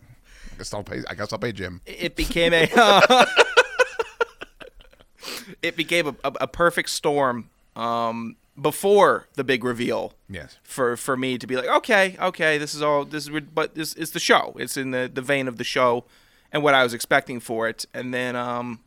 I 0.52 0.56
guess 0.58 0.74
I'll 0.74 0.84
pay. 0.84 1.02
I 1.08 1.14
guess 1.14 1.32
I'll 1.32 1.38
pay 1.38 1.52
Jim." 1.52 1.80
it 1.86 2.14
became 2.14 2.52
a. 2.52 2.68
it 5.62 5.76
became 5.76 6.08
a, 6.08 6.16
a, 6.24 6.32
a 6.42 6.46
perfect 6.46 6.90
storm 6.90 7.48
um, 7.74 8.36
before 8.60 9.28
the 9.34 9.44
big 9.44 9.64
reveal. 9.64 10.12
Yes. 10.28 10.58
For 10.62 10.98
for 10.98 11.16
me 11.16 11.38
to 11.38 11.46
be 11.46 11.56
like, 11.56 11.68
okay, 11.68 12.16
okay, 12.20 12.58
this 12.58 12.74
is 12.74 12.82
all 12.82 13.06
this 13.06 13.28
is, 13.28 13.40
but 13.54 13.74
this 13.74 13.94
is 13.94 14.10
the 14.10 14.20
show. 14.20 14.54
It's 14.58 14.76
in 14.76 14.90
the 14.90 15.10
the 15.12 15.22
vein 15.22 15.48
of 15.48 15.56
the 15.56 15.64
show, 15.64 16.04
and 16.52 16.62
what 16.62 16.74
I 16.74 16.82
was 16.82 16.92
expecting 16.92 17.40
for 17.40 17.68
it, 17.68 17.86
and 17.94 18.12
then 18.12 18.36
um. 18.36 18.80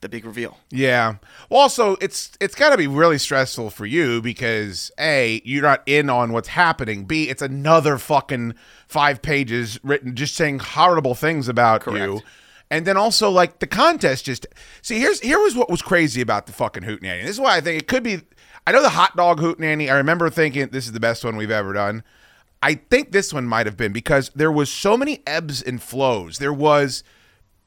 The 0.00 0.08
big 0.08 0.24
reveal. 0.24 0.56
Yeah. 0.70 1.16
Well, 1.50 1.60
also, 1.60 1.96
it's 2.00 2.32
it's 2.40 2.54
got 2.54 2.70
to 2.70 2.78
be 2.78 2.86
really 2.86 3.18
stressful 3.18 3.68
for 3.68 3.84
you 3.84 4.22
because 4.22 4.90
a 4.98 5.42
you're 5.44 5.62
not 5.62 5.82
in 5.84 6.08
on 6.08 6.32
what's 6.32 6.48
happening. 6.48 7.04
B 7.04 7.28
it's 7.28 7.42
another 7.42 7.98
fucking 7.98 8.54
five 8.88 9.20
pages 9.20 9.78
written 9.82 10.16
just 10.16 10.34
saying 10.36 10.60
horrible 10.60 11.14
things 11.14 11.48
about 11.48 11.86
you. 11.86 12.22
And 12.70 12.86
then 12.86 12.96
also 12.96 13.28
like 13.30 13.58
the 13.58 13.66
contest 13.66 14.24
just 14.24 14.46
see 14.80 15.00
here's 15.00 15.20
here 15.20 15.38
was 15.38 15.54
what 15.54 15.68
was 15.68 15.82
crazy 15.82 16.22
about 16.22 16.46
the 16.46 16.52
fucking 16.52 16.84
hootenanny. 16.84 17.22
This 17.22 17.32
is 17.32 17.40
why 17.40 17.56
I 17.56 17.60
think 17.60 17.82
it 17.82 17.88
could 17.88 18.02
be. 18.02 18.22
I 18.66 18.72
know 18.72 18.82
the 18.82 18.90
hot 18.90 19.16
dog 19.16 19.40
hootenanny. 19.40 19.90
I 19.90 19.96
remember 19.96 20.30
thinking 20.30 20.68
this 20.68 20.86
is 20.86 20.92
the 20.92 21.00
best 21.00 21.24
one 21.24 21.36
we've 21.36 21.50
ever 21.50 21.74
done. 21.74 22.04
I 22.62 22.74
think 22.74 23.12
this 23.12 23.34
one 23.34 23.46
might 23.46 23.66
have 23.66 23.76
been 23.76 23.92
because 23.92 24.30
there 24.34 24.52
was 24.52 24.70
so 24.70 24.96
many 24.96 25.22
ebbs 25.26 25.62
and 25.62 25.82
flows. 25.82 26.38
There 26.38 26.52
was 26.52 27.02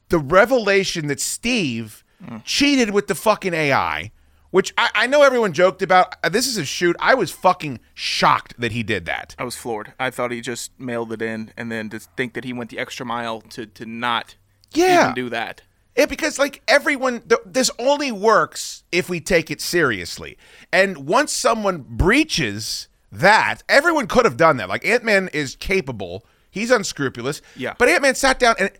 the 0.08 0.18
revelation 0.18 1.08
that 1.08 1.20
Steve 1.20 2.03
cheated 2.44 2.90
with 2.90 3.06
the 3.06 3.14
fucking 3.14 3.54
AI, 3.54 4.10
which 4.50 4.72
I, 4.78 4.90
I 4.94 5.06
know 5.06 5.22
everyone 5.22 5.52
joked 5.52 5.82
about. 5.82 6.16
Uh, 6.22 6.28
This 6.28 6.46
is 6.46 6.56
a 6.56 6.64
shoot. 6.64 6.96
I 7.00 7.14
was 7.14 7.30
fucking 7.30 7.80
shocked 7.94 8.54
that 8.58 8.72
he 8.72 8.82
did 8.82 9.04
that. 9.06 9.34
I 9.38 9.44
was 9.44 9.56
floored. 9.56 9.92
I 9.98 10.10
thought 10.10 10.30
he 10.30 10.40
just 10.40 10.78
mailed 10.78 11.12
it 11.12 11.22
in, 11.22 11.52
and 11.56 11.70
then 11.72 11.90
to 11.90 11.98
think 11.98 12.34
that 12.34 12.44
he 12.44 12.52
went 12.52 12.70
the 12.70 12.78
extra 12.78 13.04
mile 13.06 13.40
to 13.42 13.66
to 13.66 13.86
not 13.86 14.36
Yeah. 14.72 15.02
even 15.04 15.14
do 15.14 15.28
that. 15.30 15.62
Yeah, 15.96 16.06
because 16.06 16.40
like 16.40 16.60
everyone, 16.66 17.20
th- 17.20 17.40
this 17.46 17.70
only 17.78 18.10
works 18.10 18.82
if 18.90 19.08
we 19.08 19.20
take 19.20 19.48
it 19.50 19.60
seriously. 19.60 20.36
And 20.72 21.06
once 21.06 21.32
someone 21.32 21.84
breaches 21.88 22.88
that, 23.12 23.62
everyone 23.68 24.08
could 24.08 24.24
have 24.24 24.36
done 24.36 24.56
that. 24.56 24.68
Like 24.68 24.84
Ant 24.84 25.04
Man 25.04 25.28
is 25.32 25.54
capable. 25.56 26.24
He's 26.50 26.70
unscrupulous. 26.72 27.42
Yeah. 27.54 27.74
But 27.78 27.88
Ant 27.88 28.02
Man 28.02 28.14
sat 28.16 28.40
down 28.40 28.56
and 28.58 28.70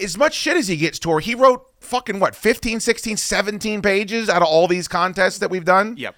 as 0.00 0.16
much 0.16 0.34
shit 0.34 0.56
as 0.56 0.68
he 0.68 0.76
gets 0.76 0.98
tore, 1.00 1.18
he 1.20 1.34
wrote 1.34 1.66
fucking 1.82 2.20
what, 2.20 2.34
15, 2.34 2.80
16, 2.80 3.16
17 3.16 3.82
pages 3.82 4.28
out 4.28 4.42
of 4.42 4.48
all 4.48 4.68
these 4.68 4.88
contests 4.88 5.38
that 5.38 5.50
we've 5.50 5.64
done? 5.64 5.96
Yep. 5.96 6.16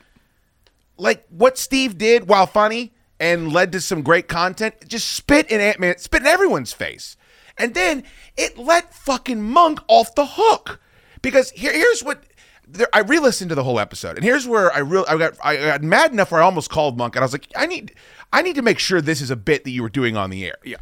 like 0.96 1.26
what 1.28 1.58
Steve 1.58 1.98
did 1.98 2.28
while 2.28 2.46
funny 2.46 2.94
and 3.20 3.52
led 3.52 3.72
to 3.72 3.80
some 3.80 4.02
great 4.02 4.28
content, 4.28 4.74
just 4.88 5.08
spit 5.12 5.50
in 5.50 5.60
Ant 5.60 5.80
Man, 5.80 5.98
spit 5.98 6.22
in 6.22 6.26
everyone's 6.26 6.72
face. 6.72 7.16
And 7.56 7.74
then 7.74 8.04
it 8.36 8.58
let 8.58 8.94
fucking 8.94 9.42
Monk 9.42 9.80
off 9.86 10.14
the 10.14 10.26
hook. 10.26 10.80
Because 11.22 11.50
here, 11.52 11.72
here's 11.72 12.02
what 12.02 12.24
there, 12.66 12.88
I 12.92 13.00
re-listened 13.00 13.50
to 13.50 13.54
the 13.54 13.64
whole 13.64 13.78
episode, 13.78 14.16
and 14.16 14.24
here's 14.24 14.46
where 14.46 14.72
I 14.72 14.78
real 14.80 15.04
I 15.08 15.16
got 15.16 15.34
I 15.42 15.56
got 15.56 15.82
mad 15.82 16.12
enough 16.12 16.30
where 16.32 16.42
I 16.42 16.44
almost 16.44 16.70
called 16.70 16.98
Monk, 16.98 17.16
and 17.16 17.22
I 17.22 17.24
was 17.24 17.32
like, 17.32 17.46
I 17.56 17.66
need 17.66 17.94
I 18.32 18.42
need 18.42 18.56
to 18.56 18.62
make 18.62 18.78
sure 18.78 19.00
this 19.00 19.20
is 19.20 19.30
a 19.30 19.36
bit 19.36 19.64
that 19.64 19.70
you 19.70 19.82
were 19.82 19.88
doing 19.88 20.16
on 20.16 20.30
the 20.30 20.44
air. 20.44 20.56
Yeah. 20.64 20.78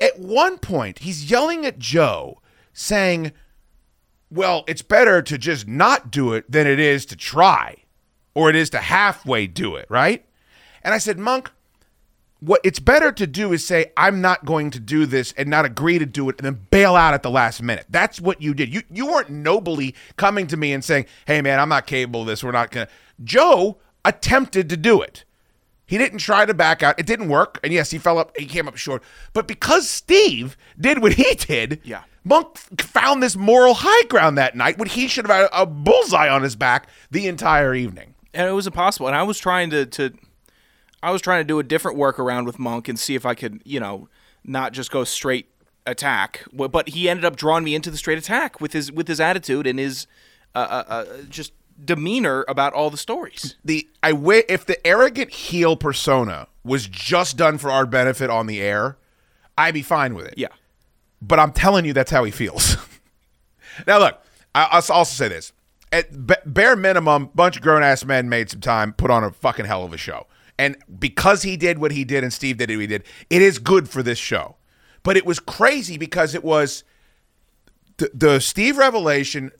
At 0.00 0.18
one 0.18 0.58
point, 0.58 1.00
he's 1.00 1.30
yelling 1.30 1.64
at 1.64 1.78
Joe, 1.78 2.40
saying, 2.72 3.32
"Well, 4.32 4.64
it's 4.66 4.82
better 4.82 5.22
to 5.22 5.38
just 5.38 5.68
not 5.68 6.10
do 6.10 6.32
it 6.32 6.50
than 6.50 6.66
it 6.66 6.80
is 6.80 7.06
to 7.06 7.16
try, 7.16 7.76
or 8.34 8.50
it 8.50 8.56
is 8.56 8.70
to 8.70 8.78
halfway 8.78 9.46
do 9.46 9.76
it." 9.76 9.86
Right? 9.88 10.24
And 10.82 10.94
I 10.94 10.98
said, 10.98 11.18
Monk, 11.18 11.50
what 12.40 12.60
it's 12.64 12.80
better 12.80 13.12
to 13.12 13.26
do 13.26 13.52
is 13.52 13.64
say 13.64 13.92
I'm 13.96 14.20
not 14.20 14.44
going 14.44 14.70
to 14.72 14.80
do 14.80 15.06
this 15.06 15.32
and 15.36 15.48
not 15.48 15.64
agree 15.64 16.00
to 16.00 16.06
do 16.06 16.28
it 16.28 16.36
and 16.38 16.44
then 16.44 16.66
bail 16.70 16.96
out 16.96 17.14
at 17.14 17.22
the 17.22 17.30
last 17.30 17.62
minute. 17.62 17.86
That's 17.88 18.20
what 18.20 18.42
you 18.42 18.52
did. 18.52 18.74
You 18.74 18.82
you 18.90 19.06
weren't 19.06 19.30
nobly 19.30 19.94
coming 20.16 20.48
to 20.48 20.56
me 20.56 20.72
and 20.72 20.84
saying, 20.84 21.06
"Hey 21.26 21.40
man, 21.40 21.60
I'm 21.60 21.68
not 21.68 21.86
capable 21.86 22.22
of 22.22 22.26
this. 22.26 22.42
We're 22.42 22.50
not 22.50 22.72
going 22.72 22.88
to." 22.88 22.92
Joe 23.22 23.78
attempted 24.04 24.68
to 24.70 24.76
do 24.76 25.00
it. 25.00 25.24
He 25.92 25.98
didn't 25.98 26.18
try 26.20 26.46
to 26.46 26.54
back 26.54 26.82
out. 26.82 26.98
It 26.98 27.04
didn't 27.06 27.28
work. 27.28 27.60
And 27.62 27.70
yes, 27.72 27.90
he 27.90 27.98
fell 27.98 28.18
up 28.18 28.32
he 28.38 28.46
came 28.46 28.66
up 28.66 28.76
short. 28.78 29.02
But 29.34 29.46
because 29.46 29.88
Steve 29.88 30.56
did 30.80 31.02
what 31.02 31.12
he 31.12 31.34
did, 31.34 31.80
Yeah. 31.84 32.02
Monk 32.24 32.56
found 32.80 33.22
this 33.22 33.36
moral 33.36 33.74
high 33.74 34.06
ground 34.06 34.38
that 34.38 34.56
night 34.56 34.78
when 34.78 34.88
he 34.88 35.06
should 35.08 35.26
have 35.26 35.36
had 35.36 35.48
a 35.52 35.66
bullseye 35.66 36.28
on 36.28 36.42
his 36.42 36.56
back 36.56 36.88
the 37.10 37.26
entire 37.26 37.74
evening. 37.74 38.14
and 38.32 38.48
it 38.48 38.52
was 38.52 38.66
impossible. 38.66 39.06
And 39.08 39.16
I 39.16 39.22
was 39.24 39.38
trying 39.38 39.68
to, 39.70 39.84
to 39.86 40.12
I 41.02 41.10
was 41.10 41.20
trying 41.20 41.40
to 41.40 41.44
do 41.46 41.58
a 41.58 41.62
different 41.64 41.98
workaround 41.98 42.46
with 42.46 42.58
Monk 42.58 42.88
and 42.88 42.98
see 42.98 43.14
if 43.14 43.26
I 43.26 43.34
could, 43.34 43.60
you 43.64 43.78
know, 43.80 44.08
not 44.44 44.72
just 44.72 44.90
go 44.90 45.04
straight 45.04 45.48
attack. 45.84 46.44
But 46.52 46.88
he 46.90 47.08
ended 47.10 47.24
up 47.26 47.36
drawing 47.36 47.64
me 47.64 47.74
into 47.74 47.90
the 47.90 47.96
straight 47.98 48.18
attack 48.18 48.60
with 48.60 48.72
his 48.72 48.90
with 48.90 49.08
his 49.08 49.20
attitude 49.20 49.66
and 49.66 49.78
his 49.78 50.06
uh, 50.54 50.58
uh, 50.58 50.84
uh, 50.88 51.04
just 51.28 51.52
demeanor 51.84 52.44
about 52.48 52.72
all 52.72 52.90
the 52.90 52.96
stories. 52.96 53.56
the 53.64 53.88
I 54.02 54.10
wi- 54.10 54.44
if 54.48 54.66
the 54.66 54.84
arrogant 54.86 55.30
heel 55.30 55.76
persona 55.76 56.48
was 56.64 56.86
just 56.86 57.36
done 57.36 57.58
for 57.58 57.70
our 57.70 57.86
benefit 57.86 58.30
on 58.30 58.46
the 58.46 58.60
air, 58.60 58.96
I'd 59.56 59.74
be 59.74 59.82
fine 59.82 60.14
with 60.14 60.26
it. 60.26 60.34
Yeah. 60.36 60.48
But 61.20 61.38
I'm 61.38 61.52
telling 61.52 61.84
you, 61.84 61.92
that's 61.92 62.10
how 62.10 62.24
he 62.24 62.30
feels. 62.30 62.76
now, 63.86 63.98
look, 63.98 64.20
I, 64.54 64.68
I'll 64.70 64.96
also 64.96 65.14
say 65.14 65.28
this: 65.28 65.52
at 65.92 66.26
b- 66.26 66.34
bare 66.46 66.76
minimum, 66.76 67.30
bunch 67.34 67.56
of 67.56 67.62
grown 67.62 67.82
ass 67.82 68.04
men 68.04 68.28
made 68.28 68.50
some 68.50 68.60
time, 68.60 68.92
put 68.92 69.10
on 69.10 69.22
a 69.24 69.30
fucking 69.30 69.66
hell 69.66 69.84
of 69.84 69.92
a 69.92 69.96
show, 69.96 70.26
and 70.58 70.76
because 70.98 71.42
he 71.42 71.56
did 71.56 71.78
what 71.78 71.92
he 71.92 72.04
did 72.04 72.24
and 72.24 72.32
Steve 72.32 72.56
did 72.56 72.70
what 72.70 72.80
he 72.80 72.86
did, 72.86 73.04
it 73.30 73.42
is 73.42 73.58
good 73.58 73.88
for 73.88 74.02
this 74.02 74.18
show. 74.18 74.56
But 75.02 75.16
it 75.16 75.26
was 75.26 75.40
crazy 75.40 75.98
because 75.98 76.34
it 76.34 76.44
was 76.44 76.84
the, 77.96 78.10
the 78.14 78.40
Steve 78.40 78.76
revelation 78.78 79.50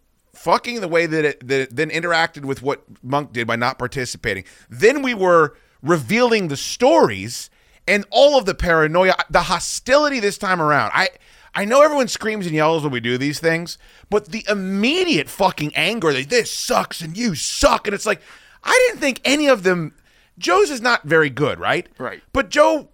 fucking 0.43 0.81
the 0.81 0.89
way 0.89 1.07
that 1.07 1.25
it, 1.25 1.47
that 1.47 1.61
it 1.61 1.77
then 1.77 1.89
interacted 1.91 2.45
with 2.45 2.63
what 2.63 2.83
Monk 3.03 3.33
did 3.33 3.47
by 3.47 3.57
not 3.57 3.79
participating. 3.79 4.45
Then 4.69 5.03
we 5.03 5.15
were 5.15 5.57
revealing 5.83 6.49
the 6.49 6.57
stories 6.57 7.49
and 7.87 8.05
all 8.11 8.37
of 8.37 8.45
the 8.45 8.55
paranoia, 8.55 9.15
the 9.31 9.43
hostility 9.43 10.19
this 10.21 10.39
time 10.39 10.61
around. 10.61 10.91
I 10.95 11.11
I 11.55 11.65
know 11.65 11.83
everyone 11.83 12.09
screams 12.09 12.47
and 12.47 12.55
yells 12.55 12.83
when 12.83 12.93
we 12.93 13.01
do 13.01 13.19
these 13.19 13.39
things, 13.39 13.79
but 14.11 14.27
the 14.27 14.45
immediate 14.49 15.29
fucking 15.29 15.73
anger 15.77 16.13
that 16.13 16.31
this 16.31 16.51
sucks 16.53 17.01
and 17.01 17.17
you 17.17 17.35
suck 17.35 17.87
and 17.87 17.95
it's 17.95 18.07
like 18.07 18.21
I 18.65 18.87
didn't 18.89 19.01
think 19.01 19.21
any 19.25 19.49
of 19.49 19.63
them 19.63 19.95
Joe's 20.39 20.71
is 20.71 20.81
not 20.81 21.05
very 21.05 21.31
good, 21.31 21.61
right? 21.61 21.89
Right. 21.99 22.23
But 22.33 22.49
Joe 22.49 22.89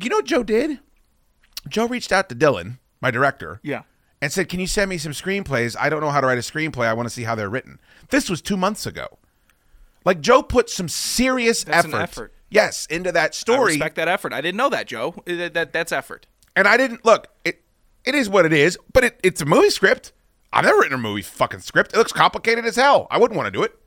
you 0.00 0.08
know 0.08 0.16
what 0.16 0.26
Joe 0.26 0.44
did? 0.44 0.78
Joe 1.68 1.86
reached 1.86 2.12
out 2.12 2.28
to 2.28 2.34
Dylan, 2.36 2.78
my 3.00 3.10
director 3.10 3.60
Yeah. 3.64 3.82
And 4.22 4.32
said, 4.32 4.48
"Can 4.48 4.60
you 4.60 4.66
send 4.66 4.88
me 4.90 4.98
some 4.98 5.12
screenplays? 5.12 5.76
I 5.78 5.88
don't 5.88 6.00
know 6.00 6.10
how 6.10 6.20
to 6.20 6.26
write 6.26 6.38
a 6.38 6.42
screenplay. 6.42 6.86
I 6.86 6.92
want 6.92 7.08
to 7.08 7.14
see 7.14 7.22
how 7.24 7.34
they're 7.34 7.48
written." 7.50 7.78
This 8.10 8.28
was 8.28 8.40
two 8.42 8.56
months 8.56 8.86
ago. 8.86 9.18
Like 10.04 10.20
Joe 10.20 10.42
put 10.42 10.70
some 10.70 10.88
serious 10.88 11.64
effort, 11.68 11.94
effort. 11.94 12.32
yes, 12.48 12.86
into 12.86 13.12
that 13.12 13.34
story. 13.34 13.72
I 13.72 13.74
respect 13.74 13.96
that 13.96 14.08
effort. 14.08 14.32
I 14.32 14.40
didn't 14.40 14.56
know 14.56 14.70
that, 14.70 14.86
Joe. 14.86 15.14
Uh, 15.26 15.36
That, 15.36 15.54
that 15.54 15.72
that's 15.72 15.92
effort. 15.92 16.26
and 16.56 16.66
I 16.66 16.76
didn't 16.76 17.04
look. 17.04 17.28
It 17.44 17.62
it 18.04 18.14
is 18.14 18.28
what 18.30 18.46
it 18.46 18.52
is, 18.52 18.78
but 18.92 19.04
it, 19.04 19.20
it's 19.22 19.40
a 19.42 19.44
movie 19.46 19.70
script. 19.70 20.12
I've 20.52 20.64
never 20.64 20.78
written 20.78 20.94
a 20.94 20.98
movie 20.98 21.22
fucking 21.22 21.60
script. 21.60 21.92
It 21.92 21.98
looks 21.98 22.12
complicated 22.12 22.64
as 22.64 22.76
hell. 22.76 23.06
I 23.10 23.18
wouldn't 23.18 23.36
want 23.36 23.46
to 23.46 23.50
do 23.52 23.62
it. 23.62 23.78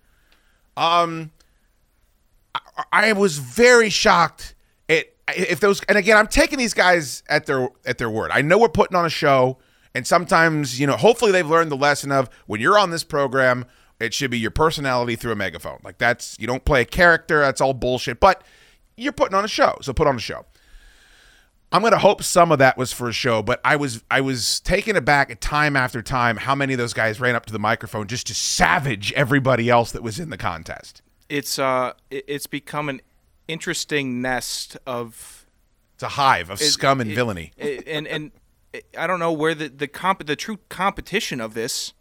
Um, 0.77 1.31
I, 2.55 3.09
I 3.09 3.13
was 3.13 3.37
very 3.39 3.89
shocked 3.89 4.55
at 4.87 5.07
if 5.35 5.59
those. 5.59 5.81
And 5.89 5.97
again, 5.97 6.15
I'm 6.17 6.27
taking 6.27 6.59
these 6.59 6.73
guys 6.73 7.23
at 7.27 7.45
their 7.47 7.69
at 7.85 7.97
their 7.97 8.09
word. 8.09 8.31
I 8.31 8.41
know 8.41 8.57
we're 8.59 8.69
putting 8.69 8.95
on 8.95 9.05
a 9.05 9.09
show, 9.09 9.57
and 9.95 10.05
sometimes 10.07 10.79
you 10.79 10.87
know, 10.87 10.97
hopefully 10.97 11.31
they've 11.31 11.49
learned 11.49 11.71
the 11.71 11.77
lesson 11.77 12.11
of 12.11 12.29
when 12.47 12.59
you're 12.61 12.77
on 12.79 12.89
this 12.91 13.03
program, 13.03 13.65
it 13.99 14.13
should 14.13 14.31
be 14.31 14.39
your 14.39 14.51
personality 14.51 15.15
through 15.15 15.31
a 15.31 15.35
megaphone. 15.35 15.79
Like 15.83 15.97
that's 15.97 16.37
you 16.39 16.47
don't 16.47 16.65
play 16.65 16.81
a 16.81 16.85
character. 16.85 17.39
That's 17.39 17.61
all 17.61 17.73
bullshit. 17.73 18.19
But 18.19 18.43
you're 18.97 19.13
putting 19.13 19.35
on 19.35 19.43
a 19.45 19.47
show, 19.47 19.77
so 19.81 19.93
put 19.93 20.07
on 20.07 20.15
a 20.15 20.19
show. 20.19 20.45
I'm 21.71 21.81
gonna 21.81 21.97
hope 21.97 22.21
some 22.21 22.51
of 22.51 22.59
that 22.59 22.77
was 22.77 22.93
for 22.93 23.09
a 23.09 23.13
show, 23.13 23.41
but 23.41 23.59
I 23.65 23.75
was 23.77 24.03
I 24.11 24.21
was 24.21 24.59
taken 24.59 24.95
aback 24.95 25.31
at 25.31 25.41
time 25.41 25.75
after 25.75 26.03
time 26.03 26.37
how 26.37 26.53
many 26.53 26.73
of 26.73 26.77
those 26.77 26.93
guys 26.93 27.19
ran 27.19 27.35
up 27.35 27.47
to 27.47 27.53
the 27.53 27.57
microphone 27.59 28.05
just 28.07 28.27
to 28.27 28.35
savage 28.35 29.11
everybody 29.13 29.69
else 29.71 29.91
that 29.93 30.03
was 30.03 30.19
in 30.19 30.29
the 30.29 30.37
contest. 30.37 31.01
It's 31.29 31.57
uh, 31.57 31.93
it's 32.11 32.45
become 32.45 32.89
an 32.89 33.01
interesting 33.47 34.21
nest 34.21 34.77
of 34.85 35.47
It's 35.95 36.03
a 36.03 36.09
hive 36.09 36.51
of 36.51 36.61
it- 36.61 36.65
scum 36.65 37.01
and 37.01 37.09
it- 37.11 37.15
villainy. 37.15 37.53
it- 37.57 37.87
and 37.87 38.05
and 38.07 38.31
I 38.97 39.07
don't 39.07 39.19
know 39.19 39.31
where 39.31 39.53
the 39.55 39.67
the 39.69 39.87
comp 39.87 40.25
the 40.25 40.35
true 40.35 40.59
competition 40.69 41.39
of 41.41 41.53
this. 41.53 41.93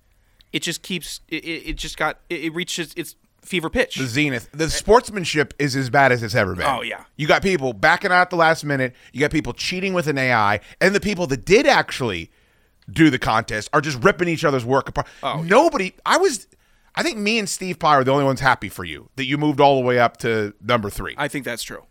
It 0.52 0.62
just 0.62 0.82
keeps 0.82 1.20
it, 1.28 1.36
it 1.44 1.76
just 1.76 1.96
got 1.96 2.18
it, 2.28 2.44
it 2.44 2.54
reaches 2.54 2.92
its 2.96 3.16
fever 3.42 3.68
pitch. 3.70 3.96
the 3.96 4.06
zenith. 4.06 4.48
The 4.52 4.70
sportsmanship 4.70 5.54
is 5.58 5.74
as 5.76 5.90
bad 5.90 6.12
as 6.12 6.22
it's 6.22 6.34
ever 6.34 6.54
been. 6.54 6.66
Oh, 6.66 6.82
yeah. 6.82 7.04
You 7.16 7.26
got 7.26 7.42
people 7.42 7.72
backing 7.72 8.12
out 8.12 8.20
at 8.22 8.30
the 8.30 8.36
last 8.36 8.64
minute. 8.64 8.94
You 9.12 9.20
got 9.20 9.32
people 9.32 9.52
cheating 9.52 9.94
with 9.94 10.06
an 10.06 10.16
AI, 10.16 10.60
and 10.80 10.94
the 10.94 11.00
people 11.00 11.26
that 11.28 11.44
did 11.44 11.66
actually 11.66 12.30
do 12.90 13.10
the 13.10 13.18
contest 13.18 13.68
are 13.72 13.80
just 13.80 14.02
ripping 14.02 14.28
each 14.28 14.44
other's 14.44 14.64
work 14.64 14.88
apart. 14.88 15.06
Oh, 15.22 15.42
Nobody. 15.42 15.92
I 16.06 16.18
was. 16.18 16.46
I 16.94 17.02
think 17.02 17.16
me 17.16 17.38
and 17.38 17.48
Steve 17.48 17.78
Pye 17.78 17.94
are 17.96 18.04
the 18.04 18.12
only 18.12 18.24
ones 18.24 18.40
happy 18.40 18.68
for 18.68 18.84
you 18.84 19.08
that 19.16 19.24
you 19.24 19.38
moved 19.38 19.60
all 19.60 19.80
the 19.80 19.86
way 19.86 19.98
up 19.98 20.18
to 20.18 20.52
number 20.62 20.90
three. 20.90 21.14
I 21.16 21.26
think 21.26 21.44
that's 21.46 21.62
true. 21.62 21.84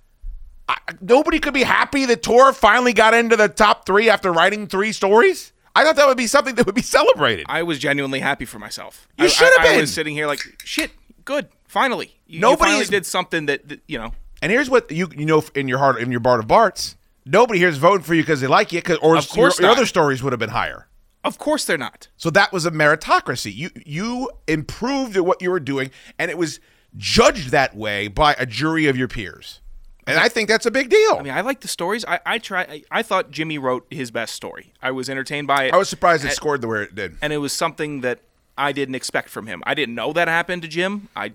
Nobody 1.01 1.39
could 1.39 1.53
be 1.53 1.63
happy 1.63 2.05
that 2.05 2.21
Tor 2.23 2.53
finally 2.53 2.93
got 2.93 3.13
into 3.13 3.35
the 3.35 3.47
top 3.47 3.85
three 3.85 4.09
after 4.09 4.31
writing 4.31 4.67
three 4.67 4.91
stories. 4.91 5.51
I 5.73 5.83
thought 5.83 5.95
that 5.95 6.07
would 6.07 6.17
be 6.17 6.27
something 6.27 6.55
that 6.55 6.65
would 6.65 6.75
be 6.75 6.81
celebrated. 6.81 7.45
I 7.49 7.63
was 7.63 7.79
genuinely 7.79 8.19
happy 8.19 8.45
for 8.45 8.59
myself. 8.59 9.07
You 9.17 9.25
I- 9.25 9.27
should 9.29 9.51
have 9.57 9.65
I, 9.65 9.69
I 9.69 9.71
been. 9.73 9.81
was 9.81 9.93
sitting 9.93 10.13
here 10.13 10.27
like, 10.27 10.41
shit, 10.65 10.91
good, 11.23 11.47
finally. 11.67 12.07
You, 12.27 12.35
you 12.35 12.39
Nobody 12.41 12.71
finally 12.71 12.85
did 12.87 13.05
something 13.05 13.45
that, 13.45 13.67
that 13.69 13.79
you 13.87 13.97
know. 13.97 14.11
and 14.41 14.51
here's 14.51 14.69
what 14.69 14.91
you 14.91 15.09
you 15.15 15.25
know 15.25 15.43
in 15.55 15.67
your 15.67 15.77
heart 15.77 15.99
in 16.01 16.11
your 16.11 16.19
Bart 16.19 16.39
of 16.41 16.47
Barts. 16.47 16.97
Nobody 17.25 17.59
here 17.59 17.69
is 17.69 17.77
voting 17.77 18.03
for 18.03 18.13
you 18.15 18.21
because 18.23 18.41
they 18.41 18.47
like 18.47 18.73
you, 18.73 18.81
or 19.01 19.15
Of 19.15 19.29
course 19.29 19.59
your, 19.59 19.67
your 19.67 19.71
other 19.75 19.85
stories 19.85 20.21
would 20.23 20.33
have 20.33 20.39
been 20.39 20.49
higher. 20.49 20.87
Of 21.23 21.37
course 21.37 21.65
they're 21.65 21.77
not. 21.77 22.07
So 22.17 22.29
that 22.31 22.51
was 22.51 22.65
a 22.65 22.71
meritocracy. 22.71 23.55
You 23.55 23.69
you 23.85 24.29
improved 24.47 25.15
at 25.15 25.23
what 25.25 25.41
you 25.41 25.51
were 25.51 25.59
doing, 25.59 25.91
and 26.19 26.29
it 26.31 26.37
was 26.37 26.59
judged 26.97 27.51
that 27.51 27.75
way 27.77 28.07
by 28.09 28.33
a 28.37 28.45
jury 28.45 28.87
of 28.87 28.97
your 28.97 29.07
peers. 29.07 29.60
And 30.07 30.17
I 30.17 30.29
think 30.29 30.49
that's 30.49 30.65
a 30.65 30.71
big 30.71 30.89
deal. 30.89 31.15
I 31.19 31.21
mean, 31.21 31.33
I 31.33 31.41
like 31.41 31.61
the 31.61 31.67
stories. 31.67 32.03
I 32.05 32.19
I 32.25 32.37
try. 32.39 32.61
I, 32.63 32.83
I 32.91 33.01
thought 33.03 33.29
Jimmy 33.31 33.57
wrote 33.57 33.85
his 33.91 34.09
best 34.11 34.33
story. 34.35 34.73
I 34.81 34.91
was 34.91 35.09
entertained 35.09 35.47
by 35.47 35.65
it. 35.65 35.73
I 35.73 35.77
was 35.77 35.89
surprised 35.89 36.25
it 36.25 36.31
scored 36.31 36.61
the 36.61 36.67
way 36.67 36.83
it 36.83 36.95
did. 36.95 37.17
and 37.21 37.31
it 37.31 37.37
was 37.37 37.53
something 37.53 38.01
that 38.01 38.19
I 38.57 38.71
didn't 38.71 38.95
expect 38.95 39.29
from 39.29 39.47
him. 39.47 39.61
I 39.65 39.73
didn't 39.73 39.95
know 39.95 40.11
that 40.13 40.27
happened 40.27 40.63
to 40.63 40.67
Jim. 40.67 41.07
I 41.15 41.33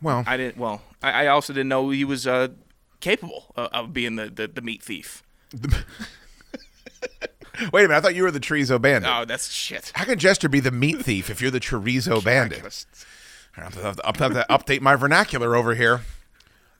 Well, 0.00 0.24
I 0.26 0.36
didn't. 0.36 0.56
Well, 0.56 0.82
I, 1.02 1.24
I 1.24 1.26
also 1.28 1.52
didn't 1.52 1.68
know 1.68 1.90
he 1.90 2.04
was 2.04 2.26
uh, 2.26 2.48
capable 3.00 3.52
of, 3.56 3.68
of 3.72 3.92
being 3.92 4.16
the, 4.16 4.26
the 4.30 4.46
the 4.48 4.62
meat 4.62 4.82
thief. 4.82 5.22
wait 7.72 7.84
a 7.84 7.88
minute. 7.88 7.90
I 7.92 8.00
thought 8.00 8.14
you 8.14 8.22
were 8.22 8.30
the 8.30 8.40
Chorizo 8.40 8.80
Bandit. 8.80 9.10
Oh, 9.12 9.24
that's 9.24 9.50
shit. 9.50 9.92
How 9.94 10.04
can 10.04 10.18
Jester 10.18 10.48
be 10.48 10.60
the 10.60 10.70
meat 10.70 11.02
thief 11.02 11.28
if 11.30 11.40
you're 11.42 11.50
the 11.50 11.60
Chorizo 11.60 12.24
Bandit? 12.24 12.86
I 13.56 13.60
have 13.64 13.74
to, 13.74 13.82
have 13.82 13.96
to- 13.96 14.02
I 14.06 14.06
have 14.18 14.32
to 14.32 14.46
update 14.48 14.80
my 14.80 14.96
vernacular 14.96 15.54
over 15.54 15.74
here. 15.74 16.00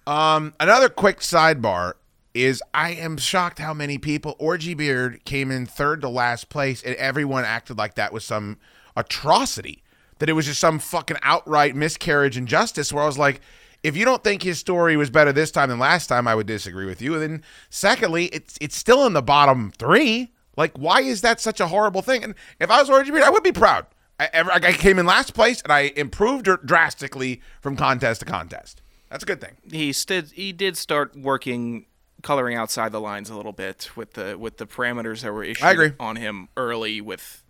Um, 0.06 0.54
another 0.59 0.88
quick 0.88 1.21
sidebar 1.21 1.94
is 2.35 2.62
I 2.73 2.90
am 2.92 3.16
shocked 3.18 3.59
how 3.59 3.75
many 3.75 3.99
people 3.99 4.37
Orgy 4.38 4.75
Beard 4.75 5.25
came 5.25 5.50
in 5.50 5.66
third 5.66 6.00
to 6.00 6.09
last 6.09 6.49
place, 6.49 6.82
and 6.82 6.94
everyone 6.97 7.44
acted 7.44 7.78
like 7.78 7.94
that 7.94 8.12
was 8.12 8.25
some 8.25 8.59
atrocity. 8.97 9.82
That 10.18 10.28
it 10.28 10.35
was 10.35 10.47
just 10.47 10.61
some 10.61 10.78
fucking 10.78 11.16
outright 11.23 11.75
miscarriage 11.75 12.37
and 12.37 12.47
justice. 12.47 12.92
Where 12.92 13.02
I 13.02 13.06
was 13.06 13.18
like, 13.18 13.40
if 13.82 13.97
you 13.97 14.04
don't 14.04 14.23
think 14.23 14.42
his 14.42 14.59
story 14.59 14.97
was 14.97 15.11
better 15.11 15.32
this 15.32 15.50
time 15.50 15.68
than 15.68 15.78
last 15.78 16.06
time, 16.06 16.28
I 16.28 16.35
would 16.35 16.47
disagree 16.47 16.87
with 16.87 17.02
you. 17.02 17.14
And 17.14 17.23
then 17.23 17.42
secondly, 17.71 18.26
it's 18.26 18.56
it's 18.61 18.76
still 18.76 19.04
in 19.06 19.12
the 19.12 19.23
bottom 19.23 19.73
three. 19.76 20.32
Like, 20.56 20.76
why 20.78 21.00
is 21.00 21.23
that 21.23 21.40
such 21.40 21.61
a 21.61 21.66
horrible 21.66 22.02
thing? 22.02 22.23
And 22.23 22.35
if 22.61 22.71
I 22.71 22.80
was 22.80 22.90
Orgy 22.90 23.11
Beard, 23.11 23.25
I 23.25 23.30
would 23.30 23.42
be 23.42 23.52
proud. 23.52 23.87
I, 24.21 24.28
I 24.35 24.73
came 24.73 24.99
in 24.99 25.06
last 25.06 25.35
place 25.35 25.62
and 25.62 25.73
I 25.73 25.92
improved 25.97 26.49
drastically 26.64 27.40
from 27.61 27.76
contest 27.76 28.21
to 28.21 28.26
contest. 28.26 28.82
That's 29.12 29.23
a 29.23 29.26
good 29.26 29.40
thing. 29.40 29.57
He 29.71 29.92
did. 30.07 30.33
He 30.33 30.52
did 30.52 30.76
start 30.76 31.14
working, 31.16 31.85
coloring 32.23 32.57
outside 32.57 32.92
the 32.92 33.00
lines 33.00 33.28
a 33.28 33.37
little 33.37 33.52
bit 33.52 33.90
with 33.95 34.14
the 34.14 34.38
with 34.38 34.57
the 34.57 34.66
parameters 34.66 35.21
that 35.23 35.33
were 35.33 35.45
issued 35.45 35.64
I 35.64 35.73
agree. 35.73 35.92
on 36.00 36.16
him 36.16 36.49
early 36.57 37.00
with 37.00 37.45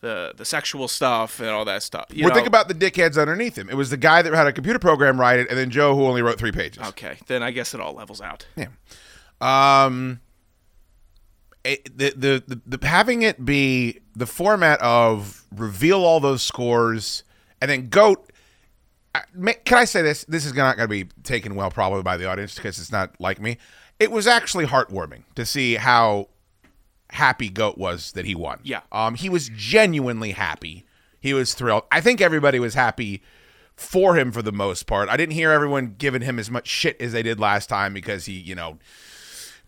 the 0.00 0.32
the 0.36 0.44
sexual 0.44 0.88
stuff 0.88 1.40
and 1.40 1.48
all 1.48 1.64
that 1.64 1.82
stuff. 1.82 2.06
You 2.10 2.24
well, 2.24 2.30
know? 2.30 2.34
think 2.34 2.46
about 2.46 2.68
the 2.68 2.74
dickheads 2.74 3.18
underneath 3.18 3.56
him. 3.56 3.70
It 3.70 3.74
was 3.76 3.88
the 3.90 3.96
guy 3.96 4.20
that 4.20 4.32
had 4.32 4.46
a 4.46 4.52
computer 4.52 4.78
program 4.78 5.18
write 5.18 5.38
it, 5.40 5.48
and 5.48 5.58
then 5.58 5.70
Joe 5.70 5.96
who 5.96 6.04
only 6.04 6.20
wrote 6.20 6.38
three 6.38 6.52
pages. 6.52 6.86
Okay, 6.88 7.16
then 7.26 7.42
I 7.42 7.50
guess 7.50 7.72
it 7.74 7.80
all 7.80 7.94
levels 7.94 8.20
out. 8.20 8.46
Yeah. 8.56 8.68
Um. 9.40 10.20
it- 11.64 11.96
the, 11.96 12.10
the 12.16 12.44
the 12.46 12.78
the 12.78 12.86
having 12.86 13.22
it 13.22 13.44
be 13.44 14.00
the 14.14 14.26
format 14.26 14.80
of 14.82 15.46
reveal 15.54 16.04
all 16.04 16.20
those 16.20 16.42
scores 16.42 17.24
and 17.60 17.70
then 17.70 17.88
goat. 17.88 18.29
Can 19.14 19.78
I 19.78 19.84
say 19.84 20.02
this? 20.02 20.24
This 20.24 20.46
is 20.46 20.54
not 20.54 20.76
going 20.76 20.88
to 20.88 20.90
be 20.90 21.10
taken 21.22 21.54
well 21.54 21.70
probably 21.70 22.02
by 22.02 22.16
the 22.16 22.26
audience 22.26 22.54
because 22.54 22.78
it's 22.78 22.92
not 22.92 23.14
like 23.20 23.40
me. 23.40 23.58
It 23.98 24.10
was 24.10 24.26
actually 24.26 24.66
heartwarming 24.66 25.24
to 25.34 25.44
see 25.44 25.74
how 25.74 26.28
happy 27.10 27.48
Goat 27.48 27.76
was 27.76 28.12
that 28.12 28.24
he 28.24 28.34
won. 28.34 28.60
Yeah. 28.62 28.80
Um, 28.92 29.14
he 29.16 29.28
was 29.28 29.50
genuinely 29.54 30.32
happy. 30.32 30.86
He 31.20 31.34
was 31.34 31.54
thrilled. 31.54 31.84
I 31.90 32.00
think 32.00 32.20
everybody 32.20 32.60
was 32.60 32.74
happy 32.74 33.22
for 33.76 34.16
him 34.16 34.30
for 34.30 34.42
the 34.42 34.52
most 34.52 34.86
part. 34.86 35.08
I 35.08 35.16
didn't 35.16 35.32
hear 35.32 35.50
everyone 35.50 35.96
giving 35.98 36.22
him 36.22 36.38
as 36.38 36.50
much 36.50 36.68
shit 36.68 37.00
as 37.00 37.12
they 37.12 37.22
did 37.22 37.40
last 37.40 37.68
time 37.68 37.92
because 37.92 38.26
he, 38.26 38.34
you 38.34 38.54
know, 38.54 38.78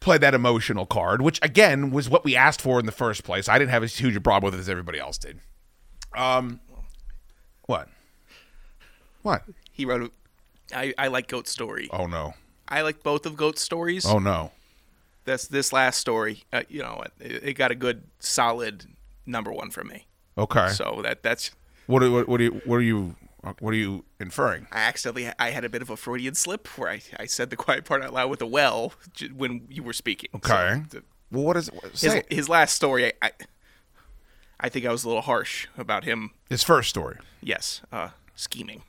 played 0.01 0.21
that 0.21 0.35
emotional 0.35 0.87
card, 0.87 1.23
which 1.23 1.39
again 1.43 1.91
was 1.91 2.11
what 2.11 2.25
we 2.25 2.37
asked 2.37 2.61
for 2.61 2.79
in 2.79 2.87
the 2.87 2.93
first 2.93 3.25
place. 3.25 3.49
I 3.49 3.59
didn't 3.59 3.71
have 3.71 3.83
as 3.83 3.97
huge 3.97 4.17
a 4.17 4.21
problem 4.21 4.51
with 4.51 4.59
it 4.59 4.63
as 4.63 4.69
everybody 4.69 4.99
else 4.99 5.19
did. 5.19 5.41
Um, 6.15 6.61
what? 7.67 7.89
What? 9.23 9.43
He 9.71 9.85
wrote. 9.85 10.02
a- 10.73 10.76
I 10.76 10.95
I 10.99 11.09
like 11.09 11.29
Goat 11.29 11.49
story. 11.49 11.88
Oh 11.93 12.07
no! 12.07 12.35
I 12.69 12.83
like 12.83 13.02
both 13.02 13.26
of 13.26 13.37
Goat's 13.37 13.61
stories. 13.62 14.07
Oh 14.07 14.19
no! 14.19 14.52
This 15.25 15.47
this 15.47 15.73
last 15.73 15.99
story, 15.99 16.45
uh, 16.52 16.62
you 16.69 16.83
know, 16.83 17.02
it, 17.21 17.43
it 17.45 17.52
got 17.55 17.71
a 17.71 17.75
good 17.75 18.05
solid 18.21 18.87
number 19.26 19.52
one 19.52 19.71
for 19.71 19.85
me. 19.85 20.07
Okay. 20.38 20.69
So 20.71 21.00
that 21.02 21.23
that's 21.23 21.50
what, 21.87 22.02
are- 22.02 22.11
what? 22.11 22.29
What 22.29 22.41
are 22.41 22.45
you? 22.45 22.62
What 22.64 22.76
are 22.76 22.81
you? 22.83 23.17
What 23.59 23.75
are 23.75 23.76
you 23.76 24.05
inferring? 24.21 24.69
I 24.71 24.83
accidentally 24.83 25.31
I 25.38 25.50
had 25.50 25.64
a 25.64 25.69
bit 25.69 25.83
of 25.83 25.91
a 25.91 25.97
Freudian 25.97 26.35
slip 26.37 26.69
where 26.79 26.88
I, 26.88 27.02
I 27.19 27.26
said 27.26 27.50
the 27.50 27.57
quiet 27.57 27.85
part 27.85 28.00
out 28.02 28.12
loud 28.12 28.31
with 28.31 28.41
a 28.41 28.47
well 28.47 28.93
when 29.35 29.67
you 29.69 29.83
were 29.83 29.93
speaking. 29.93 30.31
So 30.33 30.38
Okay. 30.38 30.83
the- 30.91 31.02
Well, 31.33 31.43
what 31.45 31.57
is 31.57 31.69
it? 31.69 32.00
his 32.00 32.23
his 32.31 32.49
last 32.49 32.75
story, 32.76 33.07
I, 33.07 33.12
I 33.21 33.31
I 34.61 34.69
think 34.69 34.87
I 34.87 34.93
was 34.93 35.02
a 35.02 35.09
little 35.09 35.23
harsh 35.23 35.67
about 35.76 36.05
him. 36.05 36.31
his 36.49 36.62
first 36.62 36.88
story. 36.88 37.19
Yes, 37.43 37.83
uh, 37.91 38.11
scheming. 38.37 38.83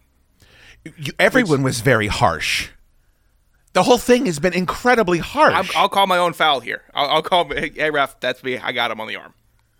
You, 0.86 1.14
everyone 1.20 1.64
was 1.64 1.82
very 1.82 2.08
harsh. 2.08 2.70
The 3.74 3.84
whole 3.84 3.98
thing 3.98 4.28
has 4.28 4.40
been 4.40 4.54
incredibly 4.54 5.18
harsh. 5.18 5.54
I'm, 5.54 5.66
I'll 5.76 5.90
call 5.90 6.06
my 6.06 6.18
own 6.18 6.34
foul 6.34 6.60
here. 6.60 6.84
I'll, 6.94 7.10
I'll 7.10 7.22
call. 7.24 7.50
Hey, 7.50 7.90
ref, 7.90 8.20
that's 8.20 8.44
me. 8.44 8.58
I 8.58 8.72
got 8.72 8.92
him 8.92 9.02
on 9.02 9.08
the 9.08 9.16
arm. 9.16 9.34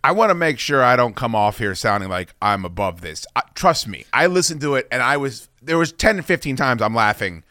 I 0.04 0.12
want 0.12 0.32
to 0.32 0.36
make 0.36 0.60
sure 0.60 0.84
I 0.84 0.96
don't 0.96 1.16
come 1.16 1.34
off 1.34 1.60
here 1.60 1.76
sounding 1.76 2.10
like 2.10 2.34
I'm 2.42 2.66
above 2.66 3.02
this. 3.02 3.26
I, 3.36 3.44
trust 3.54 3.88
me, 3.88 4.06
I 4.12 4.28
listened 4.28 4.60
to 4.62 4.76
it 4.76 4.88
and 4.92 5.02
I 5.02 5.16
was 5.16 5.48
there 5.62 5.78
was 5.78 5.94
10 5.94 6.18
to 6.18 6.24
15 6.24 6.58
times 6.58 6.82
I'm 6.82 6.94
laughing. 6.94 7.44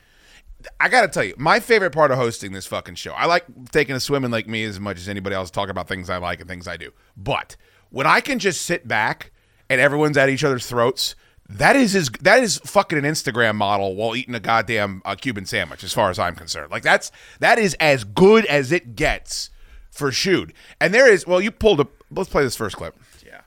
I 0.79 0.89
got 0.89 1.01
to 1.03 1.09
tell 1.09 1.25
you, 1.25 1.35
my 1.39 1.61
favorite 1.61 1.93
part 1.93 2.11
of 2.11 2.19
hosting 2.19 2.53
this 2.53 2.67
fucking 2.67 2.97
show. 2.97 3.13
I 3.13 3.25
like 3.25 3.45
taking 3.73 3.97
a 3.97 4.01
swim 4.01 4.25
in 4.25 4.31
Lake 4.31 4.47
Me 4.47 4.65
as 4.65 4.79
much 4.79 4.99
as 4.99 5.09
anybody 5.09 5.35
else 5.35 5.51
talk 5.51 5.71
about 5.71 5.89
things 5.89 6.11
I 6.11 6.19
like 6.19 6.41
and 6.41 6.49
things 6.49 6.69
I 6.69 6.77
do. 6.77 6.93
But 7.17 7.57
when 7.91 8.07
I 8.07 8.21
can 8.21 8.39
just 8.39 8.63
sit 8.63 8.87
back 8.87 9.33
and 9.71 9.81
everyone's 9.81 10.17
at 10.17 10.29
each 10.29 10.45
other's 10.45 10.67
throats, 10.67 11.15
that 11.59 11.77
is 11.77 11.95
as 11.95 12.11
that 12.21 12.43
is 12.43 12.59
fucking 12.59 12.99
an 12.99 13.05
Instagram 13.05 13.57
model 13.57 13.95
while 13.95 14.17
eating 14.17 14.35
a 14.35 14.41
goddamn 14.41 15.03
uh, 15.05 15.15
Cuban 15.15 15.47
sandwich 15.47 15.85
as 15.85 15.93
far 15.93 16.11
as 16.11 16.19
I'm 16.19 16.35
concerned. 16.35 16.71
Like 16.71 16.83
that's 16.83 17.11
that 17.41 17.59
is 17.59 17.75
as 17.75 18.05
good 18.05 18.45
as 18.47 18.73
it 18.73 18.97
gets 18.97 19.51
for 19.91 20.11
shoot. 20.11 20.53
And 20.81 20.93
there 20.93 21.11
is 21.11 21.27
well, 21.27 21.41
you 21.41 21.51
pulled 21.51 21.81
a 21.81 21.87
let's 22.11 22.29
play 22.29 22.43
this 22.43 22.57
first 22.57 22.77
clip. 22.77 22.97
Yeah. 23.25 23.43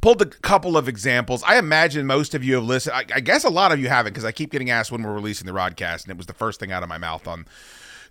Pulled 0.00 0.20
a 0.22 0.26
couple 0.26 0.76
of 0.76 0.88
examples. 0.88 1.42
I 1.44 1.58
imagine 1.58 2.06
most 2.06 2.34
of 2.34 2.42
you 2.42 2.56
have 2.56 2.64
listened. 2.64 2.96
I, 2.96 3.04
I 3.14 3.20
guess 3.20 3.44
a 3.44 3.50
lot 3.50 3.72
of 3.72 3.80
you 3.80 3.88
haven't 3.88 4.12
because 4.12 4.24
I 4.24 4.32
keep 4.32 4.50
getting 4.50 4.70
asked 4.70 4.90
when 4.90 5.02
we're 5.02 5.14
releasing 5.14 5.46
the 5.46 5.52
rodcast, 5.52 6.02
and 6.04 6.10
it 6.10 6.16
was 6.16 6.26
the 6.26 6.34
first 6.34 6.60
thing 6.60 6.72
out 6.72 6.82
of 6.82 6.88
my 6.88 6.98
mouth 6.98 7.26
on 7.28 7.46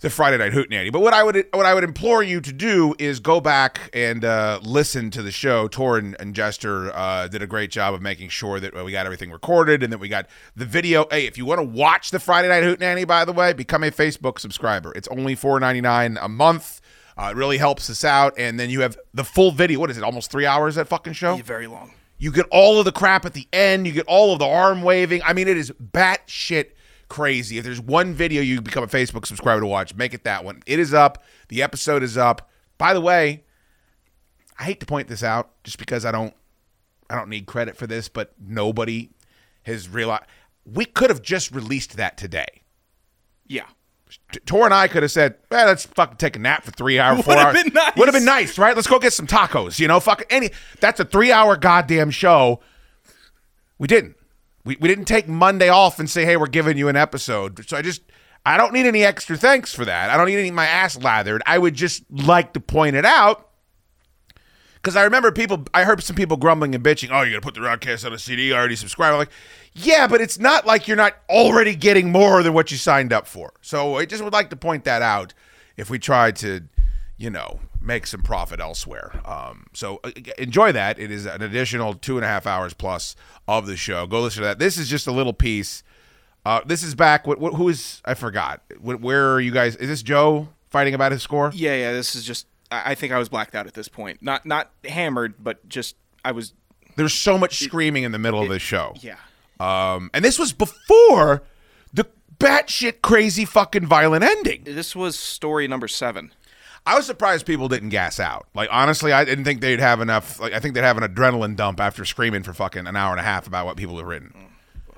the 0.02 0.10
Friday 0.10 0.38
Night 0.38 0.52
Hootenanny. 0.52 0.92
But 0.92 1.02
what 1.02 1.14
I 1.14 1.24
would 1.24 1.48
what 1.54 1.66
I 1.66 1.74
would 1.74 1.84
implore 1.84 2.22
you 2.22 2.42
to 2.42 2.52
do 2.52 2.94
is 3.00 3.20
go 3.20 3.40
back 3.40 3.90
and 3.94 4.26
uh, 4.26 4.60
listen 4.64 5.12
to 5.12 5.22
the 5.22 5.32
show. 5.32 5.68
Tor 5.68 5.98
and, 5.98 6.16
and 6.20 6.36
Jester 6.36 6.92
uh, 6.94 7.28
did 7.28 7.42
a 7.42 7.48
great 7.48 7.72
job 7.72 7.94
of 7.94 8.02
making 8.02 8.30
sure 8.30 8.60
that 8.60 8.74
we 8.74 8.92
got 8.92 9.06
everything 9.06 9.32
recorded 9.32 9.84
and 9.84 9.94
that 9.94 10.00
we 10.00 10.10
got 10.10 10.28
the 10.56 10.66
video. 10.66 11.06
Hey, 11.10 11.28
if 11.28 11.38
you 11.38 11.46
want 11.46 11.60
to 11.60 11.64
watch 11.64 12.12
the 12.12 12.20
Friday 12.20 12.50
Night 12.50 12.64
Hootenanny, 12.64 13.08
by 13.08 13.26
the 13.26 13.34
way, 13.34 13.54
become 13.54 13.84
a 13.84 13.92
Facebook 13.92 14.40
subscriber. 14.40 14.92
It's 14.96 15.08
only 15.08 15.36
four 15.36 15.60
ninety 15.60 15.82
nine 15.82 16.18
a 16.20 16.28
month. 16.28 16.82
Uh, 17.18 17.30
it 17.32 17.36
really 17.36 17.58
helps 17.58 17.90
us 17.90 18.04
out, 18.04 18.34
and 18.38 18.60
then 18.60 18.70
you 18.70 18.82
have 18.82 18.98
the 19.14 19.24
full 19.24 19.52
video. 19.52 19.80
What 19.80 19.92
is 19.92 19.98
it? 19.98 20.04
Almost 20.04 20.32
three 20.32 20.46
hours 20.46 20.76
that 20.76 20.88
fucking 20.88 21.14
show. 21.14 21.36
Very 21.38 21.68
long. 21.68 21.92
You 22.18 22.32
get 22.32 22.46
all 22.52 22.80
of 22.80 22.86
the 22.86 22.92
crap 22.92 23.26
at 23.26 23.34
the 23.34 23.48
end. 23.52 23.86
You 23.86 23.94
get 23.94 24.06
all 24.08 24.34
of 24.34 24.40
the 24.40 24.46
arm 24.48 24.82
waving. 24.82 25.22
I 25.24 25.34
mean, 25.34 25.48
it 25.48 25.58
is 25.58 25.72
batshit 25.72 26.72
crazy. 27.12 27.58
If 27.58 27.66
there's 27.66 27.82
one 27.82 28.14
video 28.14 28.42
you 28.42 28.62
become 28.62 28.86
a 28.86 28.88
Facebook 28.88 29.26
subscriber 29.26 29.60
to 29.60 29.68
watch, 29.68 29.94
make 29.94 30.14
it 30.14 30.24
that 30.24 30.46
one. 30.46 30.64
It 30.66 30.80
is 30.80 30.94
up. 30.94 31.22
The 31.50 31.62
episode 31.62 32.04
is 32.04 32.18
up. 32.18 32.50
By 32.78 32.94
the 32.94 33.02
way, 33.02 33.44
I 34.58 34.64
hate 34.64 34.80
to 34.80 34.86
point 34.86 35.10
this 35.10 35.22
out 35.22 35.52
just 35.66 35.78
because 35.78 36.06
I 36.06 36.14
don't 36.14 36.34
I 37.10 37.16
don't 37.16 37.28
need 37.28 37.48
credit 37.48 37.76
for 37.76 37.86
this, 37.86 38.08
but 38.08 38.34
nobody 38.40 39.10
has 39.64 39.90
realized 39.90 40.24
we 40.66 40.86
could 40.86 41.10
have 41.10 41.22
just 41.22 41.52
released 41.52 41.98
that 41.98 42.16
today. 42.16 42.62
Yeah. 43.46 43.66
Tor 44.46 44.64
and 44.64 44.74
I 44.74 44.88
could 44.88 45.04
have 45.04 45.12
said, 45.12 45.36
"Well, 45.50 45.68
let's 45.68 45.86
fucking 45.86 46.16
take 46.16 46.38
a 46.38 46.40
nap 46.40 46.64
for 46.64 46.72
three 46.72 46.98
hours, 46.98 47.22
four 47.26 47.36
hours. 47.36 47.62
been 47.62 47.74
nice. 47.74 47.96
Would 47.98 48.08
have 48.08 48.16
been 48.16 48.24
nice, 48.24 48.58
right? 48.58 48.74
Let's 48.74 48.88
go 48.88 49.00
get 49.00 49.12
some 49.12 49.28
tacos. 49.28 49.80
You 49.80 49.90
know, 49.90 50.00
fucking 50.00 50.28
any. 50.30 50.52
That's 50.80 51.02
a 51.02 51.06
three-hour 51.06 51.58
goddamn 51.58 52.12
show. 52.12 52.62
We 53.78 53.88
didn't. 53.88 54.16
We 54.64 54.78
we 54.80 54.88
didn't 54.88 55.06
take 55.06 55.28
Monday 55.28 55.70
off 55.70 56.00
and 56.00 56.10
say, 56.10 56.26
"Hey, 56.26 56.38
we're 56.38 56.48
giving 56.48 56.78
you 56.78 56.88
an 56.88 56.96
episode." 56.96 57.68
So 57.68 57.78
I 57.78 57.82
just, 57.82 58.02
I 58.46 58.58
don't 58.58 58.74
need 58.74 58.86
any 58.86 59.04
extra 59.04 59.38
thanks 59.38 59.74
for 59.74 59.86
that. 59.86 60.10
I 60.10 60.18
don't 60.18 60.28
need 60.28 60.40
any 60.40 60.52
my 60.52 60.66
ass 60.66 60.98
lathered. 60.98 61.42
I 61.46 61.58
would 61.58 61.74
just 61.74 62.04
like 62.12 62.54
to 62.54 62.60
point 62.60 62.96
it 62.96 63.06
out 63.06 63.52
because 64.82 64.96
I 64.96 65.04
remember 65.04 65.32
people, 65.32 65.64
I 65.76 65.84
heard 65.84 66.02
some 66.02 66.16
people 66.16 66.38
grumbling 66.38 66.74
and 66.74 66.84
bitching, 66.84 67.10
oh, 67.12 67.22
you're 67.22 67.32
going 67.32 67.42
to 67.42 67.46
put 67.46 67.54
the 67.54 67.60
broadcast 67.60 68.04
on 68.04 68.14
a 68.14 68.20
CD, 68.20 68.52
I 68.52 68.58
already 68.58 68.76
subscribed. 68.76 69.14
I'm 69.14 69.20
like, 69.20 69.30
yeah, 69.74 70.08
but 70.08 70.22
it's 70.22 70.40
not 70.40 70.66
like 70.66 70.88
you're 70.88 70.98
not 70.98 71.16
already 71.30 71.76
getting 71.76 72.12
more 72.12 72.42
than 72.42 72.54
what 72.54 72.72
you 72.72 72.78
signed 72.78 73.14
up 73.14 73.28
for. 73.28 73.54
So 73.62 73.98
I 73.98 74.06
just 74.06 74.24
would 74.24 74.34
like 74.34 74.50
to 74.50 74.56
point 74.56 74.84
that 74.86 75.04
out 75.04 75.36
if 75.78 75.92
we 75.92 76.00
try 76.00 76.32
to, 76.32 76.62
you 77.18 77.30
know, 77.30 77.60
make 77.82 78.08
some 78.08 78.22
profit 78.22 78.60
elsewhere. 78.60 79.22
Um, 79.26 79.66
so 79.74 80.00
uh, 80.04 80.12
enjoy 80.38 80.72
that. 80.72 81.00
It 81.00 81.12
is 81.12 81.26
an 81.26 81.42
additional 81.42 81.94
two 81.94 82.18
and 82.18 82.26
a 82.26 82.28
half 82.28 82.46
hours 82.46 82.74
plus 82.74 83.16
of 83.48 83.66
the 83.66 83.76
show. 83.76 84.08
Go 84.08 84.22
listen 84.22 84.42
to 84.42 84.48
that. 84.48 84.60
This 84.60 84.78
is 84.78 84.88
just 84.88 85.08
a 85.08 85.12
little 85.12 85.34
piece. 85.34 85.84
Uh, 86.46 86.62
this 86.66 86.84
is 86.84 86.96
back. 86.96 87.28
What, 87.28 87.40
what, 87.40 87.54
who 87.54 87.70
is, 87.70 88.02
I 88.06 88.14
forgot. 88.14 88.62
Where 88.80 89.34
are 89.34 89.42
you 89.42 89.52
guys? 89.52 89.76
Is 89.76 89.90
this 89.90 90.04
Joe 90.04 90.50
fighting 90.70 90.94
about 90.94 91.12
his 91.12 91.22
score? 91.22 91.52
Yeah, 91.54 91.76
yeah. 91.76 91.92
This 91.92 92.16
is 92.16 92.24
just. 92.24 92.48
I 92.74 92.96
think 92.96 93.12
I 93.12 93.18
was 93.18 93.28
blacked 93.28 93.54
out 93.54 93.68
at 93.68 93.74
this 93.74 93.90
point. 93.90 94.22
Not 94.22 94.46
not 94.46 94.72
hammered, 94.86 95.36
but 95.44 95.68
just 95.68 95.98
I 96.24 96.32
was. 96.32 96.54
There's 96.96 97.14
so 97.14 97.38
much 97.38 97.60
screaming 97.60 98.04
in 98.04 98.14
the 98.14 98.20
middle 98.20 98.42
of 98.42 98.48
this 98.48 98.62
show. 98.62 98.94
Yeah. 99.02 99.18
Um, 99.60 100.10
and 100.14 100.24
this 100.24 100.40
was 100.40 100.54
before 100.54 101.44
the 101.94 102.08
batshit 102.40 103.02
crazy 103.02 103.46
fucking 103.46 103.86
violent 103.86 104.24
ending. 104.24 104.64
This 104.64 104.96
was 104.96 105.20
story 105.20 105.68
number 105.68 105.88
seven. 105.88 106.34
I 106.86 106.96
was 106.96 107.06
surprised 107.06 107.46
people 107.46 107.68
didn't 107.68 107.90
gas 107.90 108.20
out. 108.20 108.48
Like 108.54 108.70
honestly, 108.72 109.12
I 109.12 109.24
didn't 109.24 109.44
think 109.44 109.62
they'd 109.62 109.80
have 109.80 110.02
enough. 110.02 110.40
Like 110.40 110.54
I 110.54 110.60
think 110.60 110.74
they'd 110.74 110.84
have 110.84 110.98
an 110.98 111.04
adrenaline 111.04 111.56
dump 111.56 111.80
after 111.80 112.06
screaming 112.06 112.44
for 112.44 112.54
fucking 112.54 112.88
an 112.88 112.96
hour 112.96 113.12
and 113.12 113.20
a 113.20 113.24
half 113.24 113.48
about 113.48 113.66
what 113.66 113.78
people 113.78 113.98
have 113.98 114.08
written. 114.08 114.34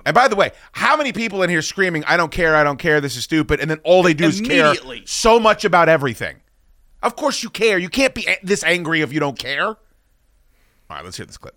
And 0.05 0.13
by 0.13 0.27
the 0.27 0.35
way, 0.35 0.51
how 0.73 0.97
many 0.97 1.13
people 1.13 1.43
in 1.43 1.49
here 1.49 1.61
screaming, 1.61 2.03
"I 2.05 2.17
don't 2.17 2.31
care, 2.31 2.55
I 2.55 2.63
don't 2.63 2.79
care, 2.79 2.99
this 2.99 3.15
is 3.15 3.23
stupid," 3.23 3.59
and 3.59 3.69
then 3.69 3.79
all 3.83 4.03
they 4.03 4.13
do 4.13 4.25
is 4.25 4.41
care 4.41 4.75
so 5.05 5.39
much 5.39 5.65
about 5.65 5.89
everything. 5.89 6.37
Of 7.01 7.15
course 7.15 7.43
you 7.43 7.49
care. 7.49 7.77
You 7.77 7.89
can't 7.89 8.13
be 8.13 8.27
this 8.43 8.63
angry 8.63 9.01
if 9.01 9.11
you 9.11 9.19
don't 9.19 9.37
care. 9.37 9.67
All 9.67 9.77
right, 10.89 11.03
let's 11.03 11.17
hear 11.17 11.25
this 11.25 11.37
clip. 11.37 11.55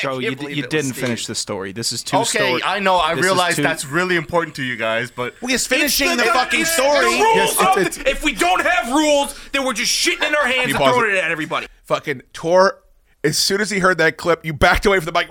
Joe, 0.00 0.18
you, 0.18 0.30
you 0.48 0.62
didn't 0.66 0.92
Steve. 0.92 0.96
finish 0.96 1.26
the 1.26 1.34
story. 1.34 1.72
This 1.72 1.92
is 1.92 2.02
two 2.02 2.16
Okay, 2.18 2.38
stories. 2.38 2.62
I 2.64 2.78
know. 2.80 2.96
I 2.96 3.14
This 3.14 3.24
realize 3.24 3.56
two- 3.56 3.62
that's 3.62 3.84
really 3.84 4.16
important 4.16 4.56
to 4.56 4.62
you 4.62 4.76
guys, 4.76 5.10
but 5.10 5.34
we're 5.40 5.50
just 5.50 5.68
finishing 5.68 6.08
It's 6.10 6.22
the, 6.22 6.28
fucking 6.28 6.60
it's 6.62 6.72
story. 6.72 7.04
The 7.04 7.10
Yes, 7.10 7.52
it's- 7.52 7.76
of- 7.76 7.82
it's- 7.82 7.98
if 8.06 8.24
we 8.24 8.32
don't 8.34 8.64
have 8.64 8.88
rules, 8.92 9.38
then 9.52 9.64
we're 9.64 9.72
just 9.74 9.92
shitting 9.92 10.26
in 10.26 10.34
our 10.34 10.46
hands 10.46 10.68
and 10.70 10.76
throwing 10.76 11.10
it. 11.10 11.14
it 11.16 11.24
at 11.24 11.30
everybody. 11.30 11.66
fucking 11.84 12.22
Tor. 12.32 12.78
As 13.22 13.36
soon 13.36 13.60
as 13.60 13.68
he 13.70 13.80
heard 13.80 13.98
that 13.98 14.16
clip, 14.16 14.46
you 14.46 14.54
backed 14.54 14.86
away 14.86 14.98
from 14.98 15.06
the 15.06 15.12
mic. 15.12 15.28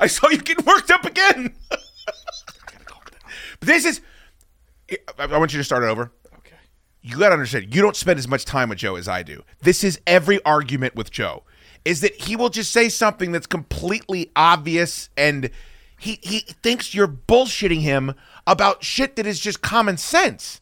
I 0.00 0.06
saw 0.06 0.28
you 0.30 0.38
getting 0.38 0.64
worked 0.64 0.90
up 0.90 1.04
again. 1.04 1.54
this 3.60 3.84
is. 3.84 4.00
I 4.90 4.96
I 5.24 5.38
want 5.38 5.52
you 5.52 5.58
to 5.58 5.64
start 5.64 5.82
it 5.84 5.86
over. 5.88 6.10
Okay. 6.38 6.56
You 7.02 7.18
got 7.18 7.28
to 7.28 7.34
understand. 7.34 7.74
You 7.74 7.82
don't 7.82 7.96
spend 7.96 8.18
as 8.18 8.26
much 8.26 8.44
time 8.44 8.70
with 8.70 8.78
Joe 8.78 8.96
as 8.96 9.06
I 9.08 9.22
do. 9.22 9.42
This 9.62 9.84
is 9.84 10.00
every 10.06 10.42
argument 10.44 10.94
with 10.96 11.10
Joe. 11.10 11.44
Is 11.84 12.00
that 12.02 12.14
he 12.14 12.36
will 12.36 12.50
just 12.50 12.72
say 12.72 12.88
something 12.88 13.32
that's 13.32 13.46
completely 13.46 14.30
obvious 14.36 15.08
and 15.16 15.50
he 15.98 16.18
he 16.22 16.40
thinks 16.40 16.94
you're 16.94 17.08
bullshitting 17.08 17.80
him 17.80 18.14
about 18.46 18.82
shit 18.84 19.16
that 19.16 19.26
is 19.26 19.40
just 19.40 19.62
common 19.62 19.96
sense. 19.96 20.60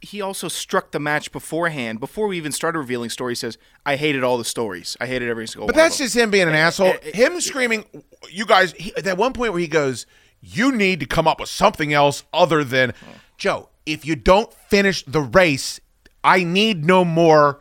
he 0.00 0.20
also 0.20 0.46
struck 0.46 0.92
the 0.92 1.00
match 1.00 1.32
beforehand. 1.32 1.98
Before 1.98 2.28
we 2.28 2.36
even 2.36 2.52
started 2.52 2.78
revealing 2.78 3.10
stories, 3.10 3.40
says, 3.40 3.58
"I 3.84 3.96
hated 3.96 4.22
all 4.22 4.38
the 4.38 4.44
stories. 4.44 4.96
I 5.00 5.06
hated 5.06 5.28
every 5.28 5.48
single 5.48 5.66
But 5.66 5.74
one." 5.74 5.82
that's 5.82 5.96
of 5.96 5.98
them. 5.98 6.04
just 6.06 6.16
him 6.16 6.30
being 6.30 6.46
an 6.48 6.54
asshole. 6.54 6.94
Him 7.02 7.40
screaming, 7.40 7.84
you 8.30 8.46
guys, 8.46 8.72
he, 8.78 8.94
at 8.96 9.18
one 9.18 9.32
point 9.32 9.52
where 9.52 9.60
he 9.60 9.66
goes, 9.66 10.06
you 10.40 10.70
need 10.70 11.00
to 11.00 11.06
come 11.06 11.26
up 11.26 11.40
with 11.40 11.48
something 11.48 11.92
else 11.92 12.22
other 12.32 12.62
than, 12.62 12.94
Joe, 13.38 13.70
if 13.86 14.06
you 14.06 14.14
don't 14.14 14.52
finish 14.52 15.04
the 15.04 15.20
race, 15.20 15.80
I 16.22 16.44
need 16.44 16.84
no 16.84 17.04
more 17.04 17.60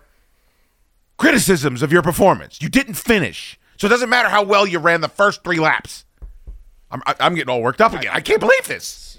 criticisms 1.18 1.82
of 1.82 1.92
your 1.92 2.02
performance. 2.02 2.62
You 2.62 2.70
didn't 2.70 2.94
finish. 2.96 3.60
So 3.78 3.88
it 3.88 3.90
doesn't 3.90 4.10
matter 4.10 4.30
how 4.30 4.44
well 4.44 4.66
you 4.66 4.80
ran 4.80 5.02
the 5.02 5.08
first 5.10 5.44
three 5.44 5.60
laps. 5.60 6.06
I'm, 6.90 7.02
I- 7.06 7.16
I'm 7.20 7.36
getting 7.36 7.50
all 7.50 7.62
worked 7.62 7.82
up 7.82 7.94
again. 7.94 8.12
I 8.14 8.22
can't 8.22 8.40
believe 8.40 8.68
this. 8.68 9.18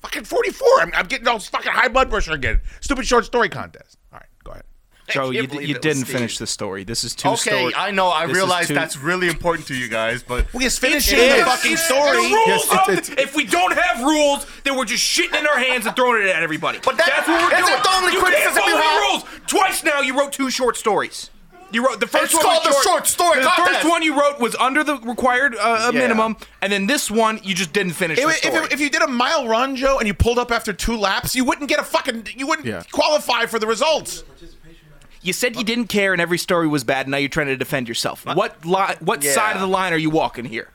Fucking 0.00 0.24
44. 0.24 0.68
I'm, 0.80 0.92
I'm 0.94 1.06
getting 1.06 1.28
all 1.28 1.38
fucking 1.38 1.72
high 1.72 1.88
blood 1.88 2.08
pressure 2.10 2.32
again. 2.32 2.60
Stupid 2.80 3.06
short 3.06 3.24
story 3.26 3.48
contest. 3.50 3.98
All 4.12 4.18
right, 4.18 4.28
go 4.42 4.52
ahead. 4.52 4.64
Joe, 5.10 5.30
you, 5.30 5.46
can't 5.46 5.66
you 5.66 5.74
didn't 5.74 6.04
Steve. 6.04 6.14
finish 6.16 6.38
the 6.38 6.46
story. 6.46 6.84
This 6.84 7.02
is 7.04 7.14
two 7.16 7.28
Okay, 7.30 7.50
stories. 7.50 7.74
I 7.76 7.90
know. 7.90 8.08
I 8.08 8.26
This 8.26 8.36
realize 8.36 8.68
two- 8.68 8.74
that's 8.74 8.96
really 8.96 9.26
important 9.28 9.66
to 9.68 9.74
you 9.74 9.88
guys, 9.88 10.22
but 10.22 10.52
We 10.54 10.64
just 10.64 10.78
finished 10.80 11.12
It 11.12 11.36
the 11.38 11.44
fucking 11.44 11.76
story. 11.76 12.16
rules 12.16 12.30
Yes, 12.46 12.64
it's- 12.64 12.88
of- 12.88 12.94
it's- 13.10 13.22
if 13.22 13.34
we 13.36 13.44
don't 13.44 13.76
have 13.76 14.00
rules, 14.04 14.46
then 14.64 14.76
we're 14.76 14.84
just 14.84 15.04
shitting 15.04 15.38
in 15.38 15.46
our 15.46 15.58
hands 15.58 15.84
and 15.86 15.94
throwing 15.96 16.22
it 16.22 16.28
at 16.28 16.42
everybody. 16.42 16.78
But 16.82 16.96
that- 16.96 17.06
that's 17.08 17.28
what 17.28 17.42
we're 17.42 17.58
isn't 17.58 17.66
doing. 17.66 17.82
the 17.82 17.90
only 17.92 18.12
you 18.12 18.20
criticism 18.20 18.52
can't 18.52 18.64
follow 18.64 18.68
you 18.68 18.76
the 18.76 18.82
have? 18.82 19.00
rules. 19.02 19.24
Twice 19.48 19.84
now, 19.84 20.00
you 20.00 20.16
wrote 20.18 20.32
two 20.32 20.48
short 20.50 20.76
stories. 20.76 21.28
You 21.72 21.86
wrote 21.86 22.00
the 22.00 22.06
first 22.06 22.24
It's 22.24 22.34
one 22.34 22.42
called 22.42 22.64
was 22.64 22.76
the 22.76 22.82
short 22.82 23.06
story 23.06 23.38
The 23.40 23.46
contest. 23.46 23.80
first 23.82 23.88
one 23.88 24.02
you 24.02 24.18
wrote 24.18 24.40
was 24.40 24.56
under 24.56 24.82
the 24.82 24.96
required 24.98 25.54
uh, 25.54 25.90
Yeah. 25.94 25.98
minimum, 26.00 26.36
and 26.60 26.72
then 26.72 26.86
this 26.86 27.10
one 27.10 27.38
you 27.44 27.54
just 27.54 27.72
didn't 27.72 27.92
finish 27.92 28.18
the 28.18 28.28
If, 28.28 28.36
story. 28.36 28.64
if, 28.66 28.72
if 28.74 28.80
you 28.80 28.90
did 28.90 29.02
a 29.02 29.06
mile 29.08 29.46
run, 29.46 29.76
Joe, 29.76 29.98
and 29.98 30.08
you 30.08 30.14
pulled 30.14 30.38
up 30.38 30.50
after 30.50 30.72
two 30.72 30.96
laps, 30.96 31.36
you 31.36 31.44
wouldn't 31.44 31.68
get 31.68 31.78
a 31.78 31.84
fucking, 31.84 32.26
you 32.36 32.46
wouldn't 32.46 32.66
Yeah. 32.66 32.82
qualify 32.90 33.46
for 33.46 33.58
the 33.60 33.66
results. 33.68 34.24
You 35.22 35.32
said 35.32 35.54
you 35.54 35.64
didn't 35.64 35.88
care 35.88 36.12
and 36.12 36.20
every 36.20 36.38
story 36.38 36.66
was 36.66 36.82
bad, 36.82 37.06
and 37.06 37.10
now 37.12 37.18
you're 37.18 37.28
trying 37.28 37.46
to 37.48 37.56
defend 37.56 37.88
yourself. 37.88 38.24
What 38.26 38.64
li- 38.64 38.96
What 39.00 39.22
Yeah. 39.22 39.32
side 39.32 39.54
of 39.54 39.60
the 39.60 39.68
line 39.68 39.92
are 39.92 39.98
you 39.98 40.10
walking 40.10 40.46
here? 40.46 40.70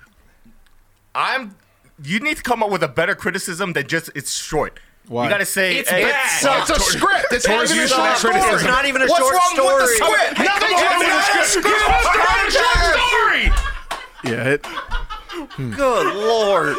I'm. 1.13 1.55
You 2.03 2.19
need 2.19 2.37
to 2.37 2.43
come 2.43 2.61
up 2.61 2.69
with 2.69 2.83
a 2.83 2.87
better 2.89 3.15
criticism 3.15 3.73
than 3.73 3.87
just 3.87 4.09
it's 4.15 4.33
short. 4.35 4.79
Why? 5.07 5.23
You 5.25 5.29
gotta 5.29 5.45
say 5.45 5.77
It's 5.77 5.89
hey, 5.89 6.03
bad. 6.03 6.61
it's 6.61 6.69
a 6.69 6.79
script. 6.79 7.27
It's 7.31 7.45
Towards 7.45 7.69
not 7.69 7.75
even 7.77 7.85
a 7.85 7.87
so 7.89 7.95
short 7.95 8.17
story. 8.17 8.35
It's 8.55 8.63
not 8.63 8.85
even 8.85 9.01
a 9.03 9.05
What's 9.07 9.19
short 9.19 9.33
wrong 9.33 9.55
with 9.55 9.79
the 9.79 9.87
script? 9.95 10.37
Hey, 10.37 10.43
Nothing 10.45 10.77
come 10.77 10.85
wrong 10.85 10.99
with 10.99 11.07
the 11.07 11.13
man. 11.13 11.45
script. 11.45 11.67
Give 11.67 11.87
us 11.87 12.03
the 12.03 12.19
right 12.19 12.51
story. 12.51 14.33
Yeah, 14.33 14.49
it, 14.53 14.65
hmm. 14.65 15.71
Good 15.71 16.15
lord. 16.15 16.75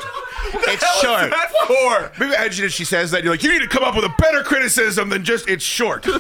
It's 0.69 1.01
short. 1.01 1.31
that 1.31 1.51
for? 1.67 2.13
Maybe 2.21 2.35
imagine 2.35 2.65
if 2.67 2.73
she 2.73 2.85
says 2.85 3.11
that, 3.13 3.23
you're 3.25 3.33
like, 3.33 3.43
you 3.43 3.51
need 3.53 3.61
to 3.63 3.69
come 3.69 3.83
up 3.85 3.95
with 3.95 4.05
a 4.05 4.15
better 4.19 4.43
criticism 4.43 5.09
than 5.11 5.25
just 5.25 5.49
it's 5.49 5.65
short. 5.65 6.03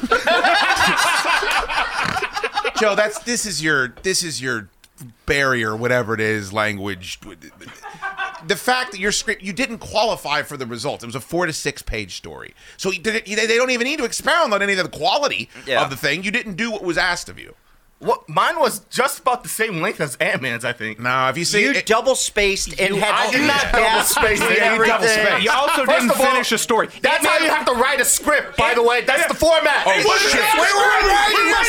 Joe, 2.79 2.95
that's 2.95 3.19
this 3.21 3.47
is 3.47 3.63
your 3.63 3.89
this 4.03 4.23
is 4.23 4.41
your 4.43 4.69
barrier, 5.27 5.75
whatever 5.77 6.13
it 6.15 6.21
is, 6.21 6.53
language. 6.53 7.19
The 8.47 8.57
fact 8.57 8.93
that 8.93 9.01
your 9.01 9.13
script 9.13 9.43
you 9.43 9.53
didn't 9.53 9.79
qualify 9.79 10.43
for 10.43 10.57
the 10.57 10.67
results. 10.67 11.03
It 11.03 11.07
was 11.07 11.17
a 11.17 11.21
four 11.21 11.47
to 11.47 11.53
six 11.53 11.83
page 11.83 12.17
story, 12.17 12.55
so 12.77 12.91
you 12.91 13.01
didn't, 13.01 13.27
they 13.27 13.47
they 13.47 13.57
don't 13.57 13.71
even 13.71 13.87
need 13.87 13.99
to 13.99 14.05
expound 14.05 14.53
on 14.55 14.63
any 14.63 14.73
of 14.75 14.79
the 14.79 14.89
quality 14.97 15.49
Yeah. 15.67 15.83
of 15.83 15.91
the 15.91 15.97
thing. 15.97 16.23
You 16.25 16.31
didn't 16.31 16.55
do 16.55 16.71
what 16.71 16.83
was 16.83 16.97
asked 16.99 17.29
of 17.29 17.39
you. 17.39 17.55
What 17.99 18.29
mine 18.29 18.59
was 18.61 18.81
just 18.91 19.21
about 19.21 19.43
the 19.43 19.49
same 19.49 19.81
length 19.81 20.03
as 20.03 20.17
Ant 20.17 20.43
Man's, 20.43 20.67
I 20.67 20.75
think. 20.75 21.01
No, 21.01 21.29
if 21.31 21.39
you 21.39 21.47
see 21.47 21.63
You 21.63 21.71
it- 21.71 21.87
double 21.87 22.15
spaced 22.15 22.79
and 22.79 22.95
I 22.95 22.99
had 22.99 23.31
did 23.33 23.47
not 23.47 23.63
double 23.73 23.79
double 23.85 24.03
spaced 24.05 24.43
space. 24.43 24.59
You 24.59 24.65
everything. 24.65 25.43
You 25.43 25.51
also 25.51 25.87
First 25.87 26.01
didn't 26.07 26.11
all, 26.11 26.27
finish 26.33 26.53
a 26.53 26.59
story. 26.59 26.89
That's 27.01 27.25
how 27.25 27.39
you 27.39 27.49
have 27.49 27.65
to 27.65 27.73
write 27.73 27.99
a 28.01 28.05
script, 28.05 28.59
by 28.59 28.75
the 28.75 28.83
way. 28.83 29.01
That's 29.01 29.27
the 29.29 29.35
format. 29.35 29.85
Oh, 29.87 29.93
shit. 29.93 30.05
Wait, 30.05 30.61
wait, 30.61 30.75
wait, 30.77 31.05
wait, 31.09 31.37
Wait, 31.37 31.53
wait, 31.55 31.67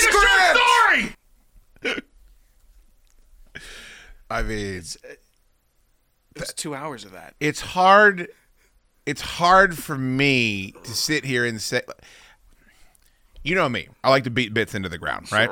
script. 1.93 2.03
I 4.29 4.43
mean, 4.43 4.83
it's, 6.41 6.53
two 6.53 6.73
hours 6.75 7.03
of 7.05 7.11
that. 7.11 7.33
it's 7.39 7.61
hard 7.61 8.27
it's 9.05 9.21
hard 9.21 9.77
for 9.77 9.97
me 9.97 10.73
to 10.83 10.91
sit 10.91 11.23
here 11.25 11.45
and 11.45 11.61
say 11.61 11.81
you 13.43 13.55
know 13.55 13.69
me 13.69 13.87
i 14.03 14.09
like 14.09 14.23
to 14.23 14.29
beat 14.29 14.53
bits 14.53 14.73
into 14.75 14.89
the 14.89 14.97
ground 14.97 15.31
right 15.31 15.49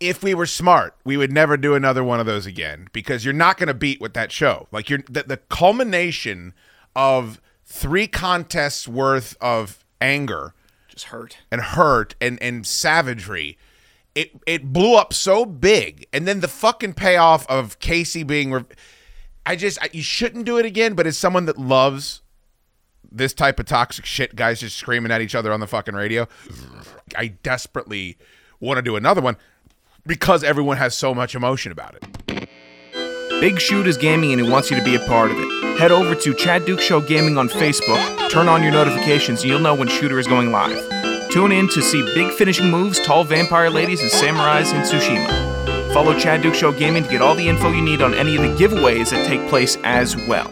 if 0.00 0.22
we 0.22 0.34
were 0.34 0.46
smart 0.46 0.94
we 1.04 1.16
would 1.16 1.32
never 1.32 1.56
do 1.56 1.74
another 1.74 2.04
one 2.04 2.20
of 2.20 2.26
those 2.26 2.46
again 2.46 2.86
because 2.92 3.24
you're 3.24 3.34
not 3.34 3.56
going 3.58 3.66
to 3.66 3.74
beat 3.74 4.00
with 4.00 4.14
that 4.14 4.30
show 4.32 4.66
like 4.72 4.88
you're 4.88 5.00
the, 5.10 5.24
the 5.24 5.36
culmination 5.36 6.54
of 6.94 7.40
three 7.66 8.06
contests 8.06 8.86
worth 8.88 9.36
of 9.40 9.84
anger 10.00 10.54
Just 10.88 11.06
hurt. 11.06 11.38
and 11.50 11.60
hurt 11.60 12.14
and 12.20 12.40
and 12.42 12.66
savagery 12.66 13.58
it 14.14 14.30
it 14.46 14.72
blew 14.72 14.94
up 14.96 15.12
so 15.12 15.44
big 15.44 16.06
and 16.12 16.26
then 16.26 16.40
the 16.40 16.48
fucking 16.48 16.94
payoff 16.94 17.46
of 17.48 17.78
Casey 17.78 18.22
being 18.22 18.52
re- 18.52 18.64
I 19.48 19.56
just 19.56 19.78
I, 19.80 19.88
you 19.92 20.02
shouldn't 20.02 20.44
do 20.44 20.58
it 20.58 20.66
again 20.66 20.92
but 20.92 21.06
as 21.06 21.16
someone 21.16 21.46
that 21.46 21.56
loves 21.58 22.20
this 23.10 23.32
type 23.32 23.58
of 23.58 23.64
toxic 23.64 24.04
shit 24.04 24.36
guys 24.36 24.60
just 24.60 24.76
screaming 24.76 25.10
at 25.10 25.22
each 25.22 25.34
other 25.34 25.52
on 25.54 25.60
the 25.60 25.66
fucking 25.66 25.94
radio 25.94 26.28
I 27.16 27.28
desperately 27.28 28.18
want 28.60 28.76
to 28.76 28.82
do 28.82 28.94
another 28.94 29.22
one 29.22 29.38
because 30.06 30.44
everyone 30.44 30.76
has 30.76 30.94
so 30.94 31.14
much 31.14 31.34
emotion 31.34 31.72
about 31.72 31.96
it 31.96 32.48
Big 33.40 33.58
Shoot 33.58 33.86
is 33.86 33.96
gaming 33.96 34.32
and 34.32 34.44
he 34.44 34.50
wants 34.50 34.70
you 34.70 34.76
to 34.76 34.82
be 34.82 34.96
a 34.96 35.06
part 35.06 35.30
of 35.30 35.36
it. 35.38 35.78
Head 35.78 35.92
over 35.92 36.16
to 36.16 36.34
Chad 36.34 36.64
Duke 36.64 36.80
Show 36.80 37.00
Gaming 37.00 37.38
on 37.38 37.48
Facebook, 37.48 38.30
turn 38.30 38.48
on 38.48 38.64
your 38.64 38.72
notifications, 38.72 39.42
and 39.42 39.50
you'll 39.50 39.60
know 39.60 39.76
when 39.76 39.86
Shooter 39.86 40.18
is 40.18 40.26
going 40.26 40.50
live. 40.50 41.30
Tune 41.30 41.52
in 41.52 41.68
to 41.68 41.80
see 41.80 42.02
big 42.16 42.32
finishing 42.32 42.68
moves, 42.68 42.98
tall 42.98 43.22
vampire 43.22 43.70
ladies, 43.70 44.00
and 44.00 44.10
samurais 44.10 44.74
in 44.74 44.80
Tsushima. 44.80 45.57
Follow 45.92 46.18
Chad 46.18 46.42
Duke 46.42 46.54
Show 46.54 46.70
Gaming 46.70 47.02
to 47.04 47.10
get 47.10 47.22
all 47.22 47.34
the 47.34 47.48
info 47.48 47.70
you 47.70 47.80
need 47.80 48.02
on 48.02 48.14
any 48.14 48.36
of 48.36 48.42
the 48.42 48.48
giveaways 48.48 49.10
that 49.10 49.26
take 49.26 49.48
place 49.48 49.76
as 49.84 50.16
well. 50.28 50.50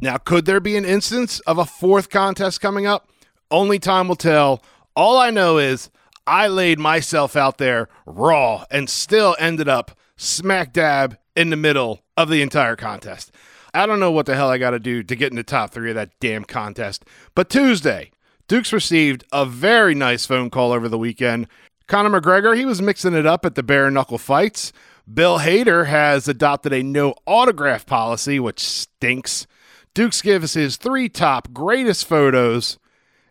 Now, 0.00 0.16
could 0.16 0.46
there 0.46 0.60
be 0.60 0.76
an 0.76 0.84
instance 0.84 1.40
of 1.40 1.58
a 1.58 1.64
fourth 1.64 2.10
contest 2.10 2.60
coming 2.60 2.86
up? 2.86 3.08
Only 3.50 3.78
time 3.78 4.08
will 4.08 4.16
tell. 4.16 4.62
All 4.96 5.16
I 5.16 5.30
know 5.30 5.58
is 5.58 5.90
I 6.26 6.48
laid 6.48 6.78
myself 6.78 7.36
out 7.36 7.58
there 7.58 7.88
raw 8.06 8.64
and 8.70 8.90
still 8.90 9.36
ended 9.38 9.68
up 9.68 9.92
smack 10.16 10.72
dab 10.72 11.16
in 11.36 11.50
the 11.50 11.56
middle 11.56 12.02
of 12.16 12.28
the 12.28 12.42
entire 12.42 12.76
contest. 12.76 13.32
I 13.72 13.86
don't 13.86 14.00
know 14.00 14.10
what 14.10 14.26
the 14.26 14.34
hell 14.34 14.50
I 14.50 14.58
got 14.58 14.70
to 14.70 14.80
do 14.80 15.02
to 15.02 15.16
get 15.16 15.30
in 15.30 15.36
the 15.36 15.42
top 15.42 15.70
three 15.70 15.90
of 15.90 15.94
that 15.94 16.10
damn 16.20 16.44
contest. 16.44 17.04
But 17.34 17.48
Tuesday, 17.48 18.10
Dukes 18.48 18.72
received 18.72 19.24
a 19.32 19.46
very 19.46 19.94
nice 19.94 20.26
phone 20.26 20.50
call 20.50 20.72
over 20.72 20.88
the 20.88 20.98
weekend. 20.98 21.46
Conor 21.90 22.20
McGregor, 22.20 22.56
he 22.56 22.64
was 22.64 22.80
mixing 22.80 23.14
it 23.14 23.26
up 23.26 23.44
at 23.44 23.56
the 23.56 23.64
bare 23.64 23.90
knuckle 23.90 24.16
fights. 24.16 24.72
Bill 25.12 25.40
Hader 25.40 25.86
has 25.86 26.28
adopted 26.28 26.72
a 26.72 26.84
no 26.84 27.16
autograph 27.26 27.84
policy, 27.84 28.38
which 28.38 28.60
stinks. 28.60 29.48
Dukes 29.92 30.22
gives 30.22 30.54
his 30.54 30.76
three 30.76 31.08
top 31.08 31.52
greatest 31.52 32.06
photos, 32.06 32.78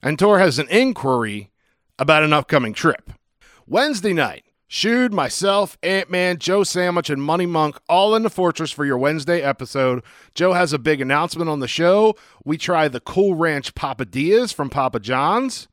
and 0.04 0.20
Tor 0.20 0.40
has 0.40 0.60
an 0.60 0.68
inquiry 0.68 1.52
about 1.98 2.24
an 2.24 2.34
upcoming 2.34 2.74
trip. 2.74 3.10
Wednesday 3.66 4.12
night, 4.12 4.44
Shoot, 4.68 5.14
myself, 5.14 5.78
Ant 5.82 6.12
Man, 6.12 6.38
Joe 6.38 6.66
Sandwich, 6.66 7.10
and 7.10 7.24
Money 7.24 7.46
Monk 7.46 7.80
all 7.88 8.14
in 8.14 8.24
the 8.24 8.30
Fortress 8.30 8.74
for 8.74 8.84
your 8.84 8.98
Wednesday 8.98 9.42
episode. 9.42 10.04
Joe 10.36 10.52
has 10.52 10.74
a 10.74 10.78
big 10.78 11.00
announcement 11.00 11.50
on 11.50 11.62
the 11.62 11.68
show. 11.70 12.14
We 12.44 12.58
try 12.58 12.90
the 12.90 13.00
Cool 13.00 13.36
Ranch 13.36 13.74
Papadillas 13.74 14.54
from 14.54 14.70
Papa 14.70 15.00
John's. 15.00 15.70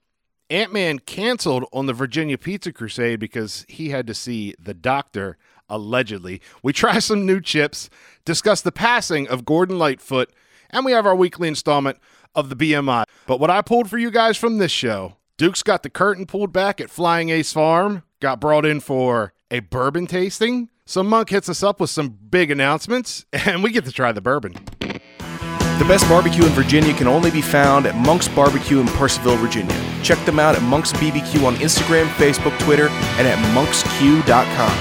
Ant 0.49 0.73
Man 0.73 1.01
canceled 1.01 1.65
on 1.73 1.87
the 1.87 1.93
Virginia 1.93 2.39
Pizza 2.39 2.73
Crusade 2.73 3.19
because 3.19 3.65
he 3.69 3.91
had 3.91 4.07
to 4.07 4.15
see 4.15 4.55
the 4.61 4.75
doctor, 4.75 5.37
allegedly. 5.69 6.41
We 6.63 6.73
try 6.73 6.99
some 7.01 7.27
new 7.27 7.41
chips, 7.41 7.91
discuss 8.25 8.61
the 8.61 8.73
passing 8.73 9.27
of 9.29 9.45
Gordon 9.45 9.79
Lightfoot, 9.79 10.31
and 10.71 10.85
we 10.85 10.93
have 10.93 11.07
our 11.07 11.17
weekly 11.17 11.49
installment 11.49 11.99
of 12.35 12.49
the 12.49 12.57
BMI. 12.57 13.05
But 13.27 13.41
what 13.41 13.51
I 13.51 13.63
pulled 13.63 13.91
for 13.91 13.99
you 13.99 14.11
guys 14.11 14.37
from 14.37 14.59
this 14.59 14.73
show 14.73 15.17
Duke's 15.37 15.63
got 15.63 15.83
the 15.83 15.91
curtain 15.91 16.27
pulled 16.27 16.53
back 16.53 16.81
at 16.81 16.91
Flying 16.91 17.29
Ace 17.29 17.53
Farm, 17.53 18.05
got 18.21 18.41
brought 18.41 18.65
in 18.65 18.81
for 18.81 19.33
a 19.51 19.61
bourbon 19.61 20.07
tasting. 20.07 20.71
So 20.87 21.03
Monk 21.03 21.31
hits 21.31 21.49
us 21.49 21.63
up 21.63 21.81
with 21.81 21.91
some 21.91 22.09
big 22.09 22.51
announcements, 22.51 23.27
and 23.33 23.63
we 23.63 23.73
get 23.73 23.85
to 23.87 23.93
try 23.93 24.13
the 24.13 24.21
bourbon. 24.21 24.55
The 24.81 25.85
best 25.87 26.09
barbecue 26.09 26.45
in 26.45 26.53
Virginia 26.53 26.95
can 26.95 27.07
only 27.07 27.31
be 27.31 27.43
found 27.43 27.85
at 27.85 27.97
Monk's 27.97 28.29
Barbecue 28.29 28.81
in 28.81 28.87
Purcellville, 28.87 29.39
Virginia. 29.39 29.96
Check 30.07 30.25
them 30.25 30.39
out 30.39 30.55
at 30.55 30.63
Monk's 30.63 30.93
BBQ 30.93 31.45
on 31.49 31.57
Instagram, 31.57 32.07
Facebook, 32.11 32.57
Twitter, 32.61 32.87
and 33.19 33.27
at 33.27 33.37
monksq.com. 33.53 34.79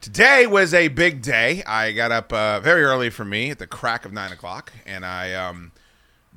Today 0.00 0.46
was 0.46 0.72
a 0.72 0.88
big 0.88 1.20
day. 1.20 1.62
I 1.64 1.92
got 1.92 2.12
up 2.12 2.32
uh, 2.32 2.60
very 2.60 2.82
early 2.82 3.10
for 3.10 3.26
me 3.26 3.50
at 3.50 3.58
the 3.58 3.66
crack 3.66 4.06
of 4.06 4.12
nine 4.14 4.32
o'clock, 4.32 4.72
and 4.86 5.04
I 5.04 5.34
um, 5.34 5.72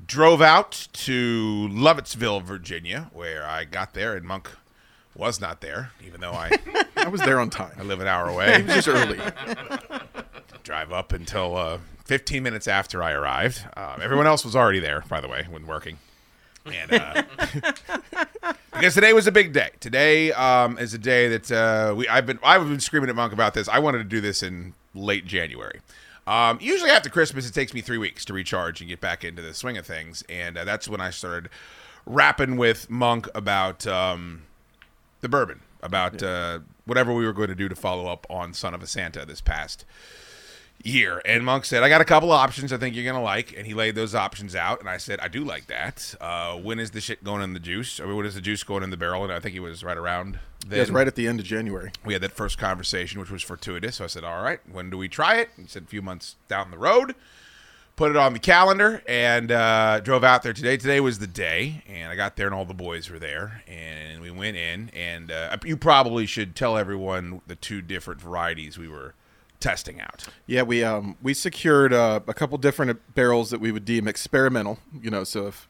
drove 0.06 0.42
out 0.42 0.90
to 0.92 1.70
Lovettsville, 1.72 2.44
Virginia, 2.44 3.10
where 3.14 3.46
I 3.46 3.64
got 3.64 3.94
there, 3.94 4.18
and 4.18 4.26
Monk 4.26 4.50
was 5.16 5.40
not 5.40 5.62
there, 5.62 5.94
even 6.06 6.20
though 6.20 6.34
I 6.34 6.52
I 6.98 7.08
was 7.08 7.22
there 7.22 7.40
on 7.40 7.50
time. 7.50 7.78
I 7.80 7.84
live 7.84 8.02
an 8.02 8.08
hour 8.08 8.28
away. 8.28 8.56
It 8.56 8.66
was 8.66 8.76
just 8.76 8.90
early. 8.90 9.22
Drive 10.64 10.92
up 10.92 11.14
until 11.14 11.56
uh, 11.56 11.78
15 12.04 12.44
minutes 12.44 12.68
after 12.68 13.02
I 13.02 13.14
arrived. 13.14 13.64
Uh, 13.78 13.96
everyone 14.02 14.28
else 14.28 14.44
was 14.44 14.54
already 14.54 14.80
there, 14.80 15.06
by 15.08 15.22
the 15.22 15.30
way, 15.30 15.48
when 15.50 15.66
working. 15.66 15.98
And 16.74 16.94
uh, 16.94 17.24
because 18.74 18.94
today 18.94 19.14
was 19.14 19.28
a 19.28 19.32
big 19.32 19.54
day. 19.54 19.72
Today 19.80 20.32
um, 20.32 20.78
is 20.78 20.94
a 20.94 20.98
day 20.98 21.28
that 21.30 21.52
uh, 21.52 21.94
we 21.96 22.08
I've 22.08 22.26
been 22.26 22.40
I've 22.44 22.68
been 22.68 22.80
screaming 22.80 23.10
at 23.10 23.16
Monk 23.16 23.34
about 23.34 23.54
this. 23.54 23.68
I 23.68 23.80
wanted 23.80 24.00
to 24.00 24.04
do 24.04 24.22
this 24.22 24.44
in 24.44 24.74
late 24.94 25.26
January. 25.26 25.82
Um, 26.28 26.60
usually 26.62 26.92
after 26.92 27.10
Christmas, 27.10 27.50
it 27.50 27.54
takes 27.54 27.74
me 27.74 27.82
three 27.82 27.98
weeks 27.98 28.24
to 28.26 28.34
recharge 28.34 28.82
and 28.82 28.90
get 28.90 29.02
back 29.02 29.24
into 29.24 29.42
the 29.42 29.54
swing 29.54 29.78
of 29.78 29.86
things, 29.86 30.24
and 30.30 30.58
uh, 30.58 30.64
that's 30.64 30.88
when 30.88 31.02
I 31.02 31.10
started 31.10 31.50
rapping 32.06 32.58
with 32.58 32.90
Monk 32.90 33.28
about 33.34 33.88
um, 33.88 34.44
the 35.22 35.30
bourbon, 35.30 35.62
about 35.82 36.22
uh, 36.22 36.60
whatever 36.86 37.14
we 37.14 37.26
were 37.26 37.34
going 37.34 37.50
to 37.50 37.56
do 37.56 37.68
to 37.68 37.76
follow 37.76 38.08
up 38.08 38.28
on 38.30 38.54
Son 38.54 38.74
of 38.74 38.84
a 38.84 38.88
Santa 38.88 39.26
this 39.26 39.42
past 39.42 39.86
year. 40.84 41.22
And 41.26 41.44
Monk 41.44 41.66
said, 41.66 41.84
I 41.84 41.90
got 41.90 42.02
a 42.02 42.06
couple 42.06 42.32
of 42.32 42.40
options 42.40 42.72
I 42.72 42.78
think 42.78 42.96
you're 42.96 43.04
going 43.04 43.16
to 43.16 43.22
like. 43.22 43.56
And 43.58 43.66
he 43.68 43.74
laid 43.74 43.96
those 43.96 44.16
options 44.16 44.56
out. 44.56 44.80
And 44.80 44.90
I 44.90 44.98
said, 44.98 45.20
I 45.20 45.28
do 45.28 45.44
like 45.44 45.68
that. 45.68 46.16
Uh, 46.20 46.56
when 46.56 46.80
is 46.80 46.92
the 46.92 47.02
shit 47.02 47.24
going 47.24 47.42
in 47.42 47.54
the 47.54 47.60
juice? 47.60 48.00
I 48.00 48.06
mean, 48.06 48.16
when 48.16 48.26
is 48.26 48.36
the 48.36 48.42
juice 48.42 48.64
going 48.64 48.84
in 48.84 48.90
the 48.90 48.98
barrel? 48.98 49.24
And 49.24 49.34
I 49.34 49.40
think 49.40 49.54
he 49.54 49.60
was 49.60 49.84
right 49.84 49.98
around 49.98 50.40
then. 50.66 50.80
It's 50.80 50.92
right 50.92 51.08
at 51.08 51.16
the 51.16 51.28
end 51.28 51.40
of 51.40 51.46
January. 51.46 51.92
We 52.06 52.14
had 52.14 52.22
that 52.22 52.32
first 52.32 52.58
conversation, 52.58 53.20
which 53.20 53.32
was 53.32 53.44
fortuitous. 53.44 53.98
So 53.98 54.06
I 54.06 54.08
said, 54.08 54.24
All 54.24 54.42
right, 54.42 54.60
when 54.72 54.90
do 54.90 54.98
we 54.98 55.08
try 55.08 55.38
it? 55.38 55.50
He 55.58 55.68
said, 55.68 55.84
A 55.84 55.88
few 55.88 56.02
months 56.02 56.36
down 56.48 56.72
the 56.72 56.78
road. 56.78 57.16
Put 57.96 58.12
it 58.12 58.18
on 58.18 58.32
the 58.32 58.40
calendar 58.40 59.04
and 59.10 59.52
uh, 59.52 60.00
drove 60.00 60.24
out 60.24 60.42
there 60.42 60.54
today. 60.54 60.78
Today 60.78 61.02
was 61.02 61.20
the 61.20 61.28
day, 61.28 61.84
and 61.86 62.10
I 62.10 62.16
got 62.16 62.38
there, 62.38 62.46
and 62.46 62.56
all 62.56 62.64
the 62.64 62.74
boys 62.74 63.10
were 63.10 63.20
there, 63.20 63.62
and 63.68 64.22
we 64.22 64.32
went 64.32 64.56
in. 64.56 64.90
And 64.96 65.30
uh, 65.30 65.58
you 65.66 65.76
probably 65.76 66.26
should 66.26 66.56
tell 66.56 66.78
everyone 66.78 67.42
the 67.46 67.56
two 67.56 67.82
different 67.82 68.22
varieties 68.22 68.78
we 68.78 68.88
were 68.88 69.16
testing 69.60 70.00
out. 70.02 70.28
Yeah, 70.48 70.64
we 70.64 70.84
um 70.84 71.18
we 71.22 71.34
secured 71.34 71.94
uh, 71.94 72.22
a 72.28 72.34
couple 72.34 72.58
different 72.58 73.00
barrels 73.16 73.50
that 73.50 73.60
we 73.60 73.72
would 73.72 73.86
deem 73.86 74.08
experimental. 74.08 74.80
You 75.02 75.10
know, 75.10 75.24
so 75.24 75.48
if 75.48 75.68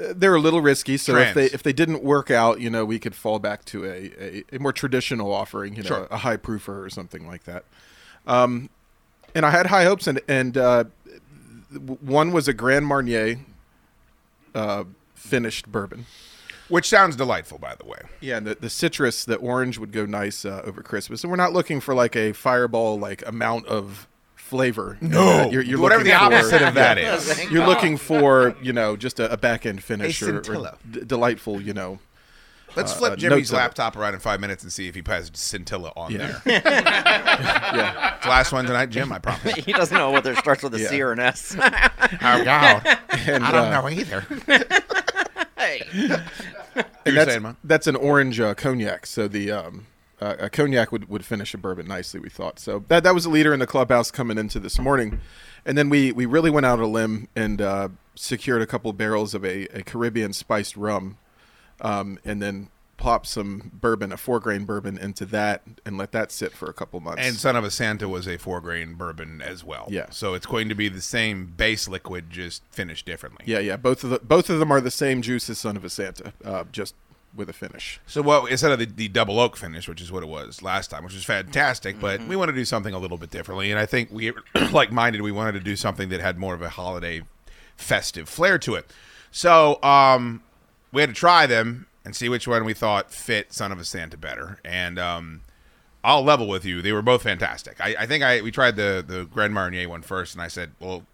uh, 0.00 0.14
they're 0.16 0.34
a 0.34 0.40
little 0.40 0.62
risky, 0.62 0.96
so 0.96 1.16
if 1.16 1.34
they 1.34 1.46
if 1.46 1.62
they 1.62 1.72
didn't 1.72 2.02
work 2.02 2.30
out, 2.30 2.60
you 2.60 2.70
know, 2.70 2.84
we 2.84 2.98
could 2.98 3.14
fall 3.14 3.38
back 3.38 3.64
to 3.66 3.84
a, 3.84 4.10
a, 4.18 4.44
a 4.52 4.58
more 4.58 4.72
traditional 4.72 5.32
offering, 5.32 5.76
you 5.76 5.82
know, 5.82 5.88
Sure. 5.88 6.08
a 6.10 6.18
high 6.18 6.36
proofer 6.38 6.84
or 6.84 6.88
something 6.90 7.26
like 7.26 7.44
that. 7.44 7.64
Um, 8.26 8.70
and 9.34 9.44
I 9.44 9.50
had 9.50 9.66
high 9.66 9.84
hopes, 9.84 10.06
and 10.06 10.20
and 10.28 10.56
uh, 10.56 10.84
one 12.00 12.32
was 12.32 12.48
a 12.48 12.52
Grand 12.54 12.86
Marnier 12.86 13.38
uh, 14.54 14.84
finished 15.14 15.70
bourbon. 15.70 16.06
Which 16.72 16.88
sounds 16.88 17.16
delightful, 17.16 17.58
by 17.58 17.74
the 17.74 17.84
way. 17.84 17.98
Yeah, 18.20 18.38
and 18.38 18.46
the, 18.46 18.54
the 18.54 18.70
citrus, 18.70 19.24
the 19.26 19.36
orange 19.36 19.76
would 19.78 19.92
go 19.92 20.06
nice 20.06 20.46
uh, 20.46 20.62
over 20.64 20.82
Christmas. 20.82 21.22
And 21.22 21.30
we're 21.30 21.36
not 21.36 21.52
looking 21.52 21.80
for 21.80 21.94
like 21.94 22.16
a 22.16 22.32
fireball 22.32 22.98
like 22.98 23.22
amount 23.26 23.66
of 23.66 24.08
flavor. 24.36 24.96
No. 25.02 25.50
you're, 25.50 25.60
you're 25.62 25.78
Whatever 25.80 26.04
looking 26.04 26.14
the 26.14 26.18
for- 26.18 26.34
opposite 26.34 26.62
of 26.62 26.74
that 26.74 26.96
is. 26.96 27.50
You're 27.50 27.66
looking 27.66 27.98
for 27.98 28.54
you 28.62 28.72
know 28.72 28.96
just 28.96 29.20
a, 29.20 29.30
a 29.30 29.36
back 29.36 29.66
end 29.66 29.82
finish 29.82 30.22
A 30.22 30.30
or, 30.36 30.38
or 30.38 30.72
d- 30.90 31.00
delightful. 31.06 31.60
You 31.60 31.74
know, 31.74 31.98
Let's 32.74 32.92
uh, 32.92 32.96
flip 32.96 33.12
uh, 33.12 33.16
Jimmy's 33.16 33.36
notes 33.36 33.50
of 33.50 33.54
it. 33.54 33.58
laptop 33.58 33.96
around 33.96 34.14
in 34.14 34.20
five 34.20 34.40
minutes 34.40 34.62
and 34.62 34.72
see 34.72 34.88
if 34.88 34.94
he 34.94 35.02
has 35.06 35.30
scintilla 35.34 35.92
on 35.94 36.10
Yeah. 36.10 36.18
there. 36.18 36.42
yeah. 36.64 38.14
It's 38.14 38.24
the 38.24 38.30
last 38.30 38.50
one 38.52 38.64
tonight, 38.64 38.88
Jim. 38.88 39.12
I 39.12 39.18
promise. 39.18 39.54
he 39.64 39.74
doesn't 39.74 39.96
know 39.98 40.10
whether 40.10 40.32
it 40.32 40.38
starts 40.38 40.62
with 40.62 40.74
a 40.74 40.78
C 40.78 40.96
Yeah. 40.96 41.02
or 41.04 41.12
an 41.12 41.20
S. 41.20 41.54
Oh 41.54 42.44
God, 42.44 42.98
And, 43.10 43.44
I 43.44 43.52
don't 43.52 43.72
uh, 43.72 43.80
know 43.82 43.88
either. 43.90 44.26
Hey. 45.62 45.82
You're 47.04 47.14
that's, 47.14 47.30
saying, 47.30 47.42
man? 47.42 47.56
that's 47.64 47.86
an 47.86 47.96
orange 47.96 48.40
uh, 48.40 48.54
cognac. 48.54 49.06
So 49.06 49.28
the 49.28 49.50
um, 49.50 49.86
uh, 50.20 50.36
a 50.38 50.50
cognac 50.50 50.92
would, 50.92 51.08
would 51.08 51.24
finish 51.24 51.52
a 51.54 51.58
bourbon 51.58 51.86
nicely. 51.86 52.20
We 52.20 52.28
thought 52.28 52.58
so. 52.58 52.84
That 52.88 53.02
that 53.04 53.14
was 53.14 53.24
a 53.24 53.30
leader 53.30 53.52
in 53.52 53.60
the 53.60 53.66
clubhouse 53.66 54.10
coming 54.10 54.38
into 54.38 54.60
this 54.60 54.78
morning, 54.78 55.20
and 55.66 55.76
then 55.76 55.88
we 55.88 56.12
we 56.12 56.26
really 56.26 56.50
went 56.50 56.66
out 56.66 56.78
on 56.78 56.84
a 56.84 56.88
limb 56.88 57.28
and 57.34 57.60
uh, 57.60 57.88
secured 58.14 58.62
a 58.62 58.66
couple 58.66 58.92
barrels 58.92 59.34
of 59.34 59.44
a, 59.44 59.66
a 59.76 59.82
Caribbean 59.82 60.32
spiced 60.32 60.76
rum, 60.76 61.18
um, 61.80 62.18
and 62.24 62.40
then 62.40 62.68
plopped 62.96 63.26
some 63.26 63.70
bourbon, 63.74 64.12
a 64.12 64.16
four 64.16 64.38
grain 64.38 64.64
bourbon, 64.64 64.96
into 64.98 65.24
that 65.26 65.62
and 65.84 65.98
let 65.98 66.12
that 66.12 66.30
sit 66.30 66.52
for 66.52 66.68
a 66.68 66.72
couple 66.72 67.00
months. 67.00 67.20
And 67.22 67.34
Son 67.36 67.56
of 67.56 67.64
a 67.64 67.70
Santa 67.70 68.08
was 68.08 68.28
a 68.28 68.36
four 68.38 68.60
grain 68.60 68.94
bourbon 68.94 69.42
as 69.42 69.64
well. 69.64 69.88
Yeah. 69.90 70.06
So 70.10 70.34
it's 70.34 70.46
going 70.46 70.68
to 70.68 70.74
be 70.74 70.88
the 70.88 71.00
same 71.00 71.46
base 71.56 71.88
liquid, 71.88 72.30
just 72.30 72.62
finished 72.70 73.04
differently. 73.06 73.44
yeah, 73.48 73.58
yeah, 73.58 73.76
both 73.76 74.04
of 74.04 74.10
the 74.10 74.18
both 74.20 74.48
of 74.50 74.58
them 74.58 74.70
are 74.70 74.80
the 74.80 74.90
same 74.90 75.20
juice 75.22 75.48
as 75.50 75.58
Son 75.58 75.76
of 75.76 75.84
a 75.84 75.90
Santa, 75.90 76.32
uh, 76.44 76.64
just 76.70 76.94
with 77.34 77.48
a 77.48 77.52
finish. 77.54 77.98
So 78.06 78.20
what 78.22 78.50
instead 78.50 78.72
of 78.72 78.78
the, 78.78 78.84
the 78.84 79.08
double 79.08 79.40
oak 79.40 79.56
finish, 79.56 79.88
which 79.88 80.02
is 80.02 80.12
what 80.12 80.22
it 80.22 80.28
was 80.28 80.62
last 80.62 80.90
time, 80.90 81.02
which 81.02 81.14
was 81.14 81.24
fantastic, 81.24 81.98
but 81.98 82.20
Mm-hmm. 82.20 82.28
we 82.28 82.36
want 82.36 82.50
to 82.50 82.54
do 82.54 82.64
something 82.66 82.92
a 82.94 82.98
little 82.98 83.16
bit 83.18 83.30
differently, 83.30 83.70
and 83.70 83.80
I 83.80 83.86
think 83.86 84.10
we 84.12 84.32
like 84.70 84.92
minded. 84.92 85.22
We 85.22 85.32
wanted 85.32 85.52
to 85.52 85.60
do 85.60 85.74
something 85.74 86.10
that 86.10 86.20
had 86.20 86.38
more 86.38 86.54
of 86.54 86.60
a 86.62 86.68
holiday, 86.68 87.22
festive 87.76 88.28
flair 88.28 88.58
to 88.58 88.74
it. 88.74 88.92
So 89.30 89.82
um, 89.82 90.42
we 90.92 91.00
had 91.00 91.08
to 91.08 91.14
try 91.16 91.46
them 91.46 91.86
and 92.04 92.14
see 92.16 92.28
which 92.28 92.48
one 92.48 92.64
we 92.64 92.74
thought 92.74 93.10
fit 93.10 93.52
Son 93.52 93.72
of 93.72 93.78
a 93.78 93.84
Santa 93.84 94.16
better. 94.16 94.58
And 94.64 94.98
um, 94.98 95.42
I'll 96.02 96.24
level 96.24 96.48
with 96.48 96.64
you; 96.64 96.82
they 96.82 96.92
were 96.92 97.02
both 97.02 97.22
fantastic. 97.22 97.80
I, 97.80 97.94
I 98.00 98.06
think 98.06 98.24
I 98.24 98.40
we 98.40 98.50
tried 98.50 98.76
the 98.76 99.04
the 99.06 99.24
Grand 99.24 99.54
Marnier 99.54 99.88
one 99.88 100.02
first, 100.02 100.34
and 100.34 100.42
I 100.42 100.48
said, 100.48 100.72
well. 100.80 101.04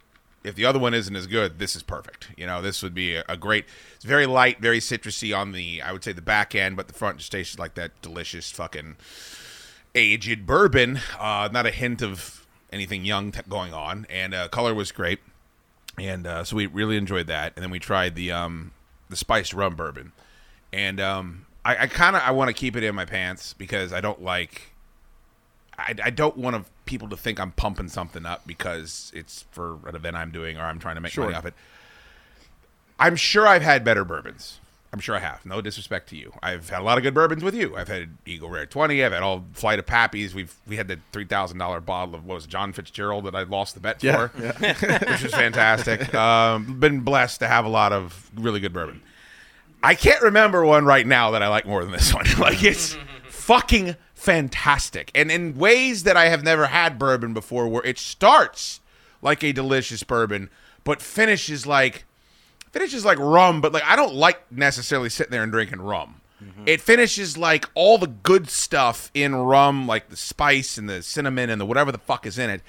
If 0.45 0.55
the 0.55 0.65
other 0.67 0.79
one 0.79 0.95
isn't 0.95 1.17
as 1.17 1.27
good, 1.27 1.59
this 1.59 1.75
is 1.75 1.83
perfect. 1.83 2.29
You 2.37 2.47
know, 2.47 2.63
this 2.63 2.81
would 2.81 2.95
be 2.95 3.17
a, 3.17 3.25
a 3.29 3.37
great. 3.37 3.65
It's 3.97 4.05
very 4.05 4.25
light, 4.25 4.61
very 4.61 4.79
citrusy 4.79 5.37
on 5.37 5.51
the, 5.51 5.83
I 5.83 5.93
would 5.93 6.05
say, 6.05 6.13
the 6.13 6.23
back 6.23 6.55
end, 6.55 6.77
but 6.77 6.87
the 6.87 6.95
front 6.95 7.19
just 7.19 7.33
tastes 7.33 7.59
like 7.59 7.75
that 7.75 7.91
delicious 8.03 8.51
fucking 8.53 8.97
aged 9.97 10.47
bourbon. 10.47 11.01
Uh, 11.19 11.49
not 11.53 11.67
a 11.67 11.73
hint 11.73 12.03
of 12.03 12.47
anything 12.73 13.05
young 13.05 13.33
t- 13.33 13.41
going 13.49 13.75
on, 13.75 14.07
and 14.09 14.33
uh, 14.33 14.49
color 14.49 14.75
was 14.75 14.93
great, 14.93 15.19
and 15.99 16.25
uh, 16.25 16.45
so 16.45 16.55
we 16.55 16.67
really 16.67 16.97
enjoyed 16.97 17.27
that. 17.27 17.53
And 17.57 17.63
then 17.63 17.71
we 17.71 17.81
tried 17.81 18.15
the 18.15 18.31
um, 18.31 18.71
the 19.11 19.17
spiced 19.17 19.53
rum 19.53 19.75
bourbon, 19.75 20.13
and 20.73 21.01
um, 21.01 21.47
I, 21.65 21.77
I 21.85 21.87
kind 21.87 22.17
of 22.17 22.23
I 22.23 22.31
want 22.33 22.49
to 22.49 22.55
keep 22.55 22.77
it 22.77 22.83
in 22.83 22.95
my 22.95 23.05
pants 23.05 23.55
because 23.55 23.93
I 23.93 24.01
don't 24.01 24.23
like. 24.23 24.73
I, 25.79 25.95
I 26.05 26.11
don't 26.11 26.37
want 26.37 26.67
people 26.87 27.09
to 27.09 27.17
think 27.17 27.39
I'm 27.39 27.53
pumping 27.53 27.89
something 27.89 28.27
up 28.27 28.47
because 28.47 29.13
it's 29.15 29.45
for 29.53 29.79
an 29.87 29.95
event 29.95 30.17
I'm 30.17 30.31
doing 30.33 30.57
or 30.57 30.63
I'm 30.63 30.79
trying 30.81 30.97
to 30.97 31.01
make 31.01 31.13
Sure. 31.13 31.25
money 31.25 31.37
off 31.37 31.47
it. 31.47 31.55
I'm 32.99 33.15
sure 33.17 33.47
I've 33.47 33.63
had 33.63 33.85
better 33.85 34.05
bourbons. 34.05 34.59
I'm 34.93 35.01
sure 35.01 35.15
I 35.15 35.19
have. 35.19 35.45
No 35.45 35.61
disrespect 35.61 36.09
to 36.09 36.17
you. 36.17 36.33
I've 36.43 36.71
had 36.71 36.81
a 36.81 36.83
lot 36.83 36.97
of 36.97 37.05
good 37.05 37.13
bourbons 37.13 37.45
with 37.45 37.55
you. 37.55 37.77
I've 37.77 37.89
had 37.89 38.17
Eagle 38.25 38.49
Rare 38.49 38.65
20. 38.65 39.05
I've 39.05 39.13
had 39.13 39.23
all 39.23 39.45
Flight 39.53 39.79
of 39.79 39.85
Pappies. 39.87 40.33
We've 40.33 40.53
we 40.67 40.77
had 40.79 40.89
the 40.89 40.99
three 41.13 41.27
thousand 41.27 41.59
dollar 41.59 41.81
bottle 41.81 42.15
of 42.15 42.25
what 42.25 42.37
was 42.37 42.45
it, 42.47 42.51
John 42.51 42.73
Fitzgerald 42.73 43.27
that 43.27 43.35
I 43.37 43.43
lost 43.43 43.75
the 43.75 43.81
bet 43.81 44.03
Yeah, 44.03 44.29
for, 44.29 44.39
which 45.11 45.23
was 45.23 45.33
fantastic. 45.35 46.13
Um, 46.19 46.81
been 46.81 47.01
blessed 47.01 47.41
to 47.41 47.49
have 47.49 47.65
a 47.67 47.69
lot 47.69 47.93
of 47.93 48.31
really 48.35 48.61
good 48.61 48.73
bourbon. 48.73 49.03
I 49.83 49.95
can't 49.95 50.23
remember 50.23 50.65
one 50.65 50.85
right 50.85 51.07
now 51.07 51.31
that 51.33 51.43
I 51.43 51.49
like 51.49 51.67
more 51.67 51.83
than 51.83 51.93
this 51.93 52.13
one. 52.13 52.27
like 52.39 52.63
it's 52.63 52.97
fucking 53.29 53.97
fantastic, 54.15 55.11
and 55.15 55.31
in 55.31 55.57
ways 55.57 56.03
that 56.05 56.17
I 56.17 56.29
have 56.29 56.43
never 56.43 56.67
had 56.67 56.99
bourbon 56.99 57.35
before, 57.35 57.69
where 57.69 57.85
it 57.85 57.99
starts 57.99 58.81
like 59.23 59.43
a 59.43 59.53
delicious 59.53 60.03
bourbon, 60.03 60.51
but 60.85 61.01
finishes 61.01 61.67
like 61.67 62.05
finishes 62.71 63.05
like 63.05 63.19
rum. 63.19 63.61
But 63.61 63.73
like 63.73 63.85
I 63.85 63.97
don't 63.97 64.15
like 64.15 64.51
necessarily 64.51 65.09
sitting 65.09 65.31
there 65.31 65.43
and 65.43 65.53
drinking 65.53 65.81
rum. 65.81 66.21
It 66.67 66.81
finishes 66.81 67.37
like 67.37 67.67
all 67.75 67.99
the 67.99 68.07
good 68.07 68.49
stuff 68.49 69.11
in 69.13 69.35
rum, 69.35 69.87
like 69.89 70.09
the 70.09 70.17
spice 70.17 70.79
and 70.79 70.89
the 70.89 71.03
cinnamon 71.03 71.51
and 71.51 71.61
the 71.61 71.67
whatever 71.67 71.91
the 71.91 71.99
fuck 71.99 72.27
is 72.27 72.39
in 72.39 72.49
it, 72.49 72.63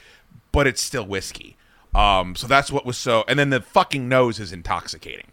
but 0.52 0.66
it's 0.66 0.82
still 0.82 1.06
whiskey. 1.06 1.56
Um, 1.94 2.36
so 2.36 2.48
that's 2.48 2.72
what 2.72 2.86
was 2.86 2.98
so. 2.98 3.24
And 3.28 3.38
then 3.38 3.50
the 3.52 3.62
fucking 3.62 4.08
nose 4.08 4.40
is 4.40 4.52
intoxicating. 4.52 5.28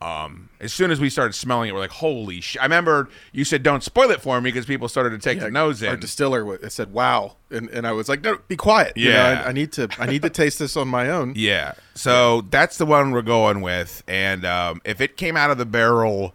Um, 0.00 0.48
as 0.60 0.72
soon 0.72 0.92
as 0.92 1.00
we 1.00 1.10
started 1.10 1.32
smelling 1.32 1.68
it, 1.68 1.72
we're 1.72 1.80
like, 1.80 1.90
"Holy 1.90 2.40
shit!" 2.40 2.62
I 2.62 2.64
remember 2.66 3.08
you 3.32 3.44
said, 3.44 3.64
"Don't 3.64 3.82
spoil 3.82 4.10
it 4.12 4.20
for 4.22 4.40
me," 4.40 4.50
because 4.50 4.64
people 4.64 4.88
started 4.88 5.10
to 5.10 5.18
take 5.18 5.40
their 5.40 5.50
nose 5.50 5.82
Our 5.82 5.94
in. 5.94 6.00
distiller 6.00 6.44
wa- 6.44 6.56
said, 6.68 6.92
"Wow," 6.92 7.34
and, 7.50 7.68
and 7.70 7.84
I 7.84 7.90
was 7.90 8.08
like, 8.08 8.22
"No, 8.22 8.38
be 8.46 8.54
quiet." 8.56 8.96
You 8.96 9.08
know, 9.08 9.14
Yeah. 9.14 9.42
I, 9.44 9.48
I 9.48 9.52
need 9.52 9.72
to 9.72 9.88
I 9.98 10.06
need 10.06 10.22
to 10.22 10.30
taste 10.30 10.60
this 10.60 10.76
on 10.76 10.86
my 10.86 11.10
own. 11.10 11.32
Yeah. 11.36 11.72
So 11.94 12.42
that's 12.50 12.78
the 12.78 12.86
one 12.86 13.10
we're 13.10 13.22
going 13.22 13.60
with. 13.60 14.04
And 14.06 14.44
um, 14.46 14.80
if 14.84 15.00
it 15.00 15.16
came 15.16 15.36
out 15.36 15.50
of 15.50 15.58
the 15.58 15.66
barrel 15.66 16.32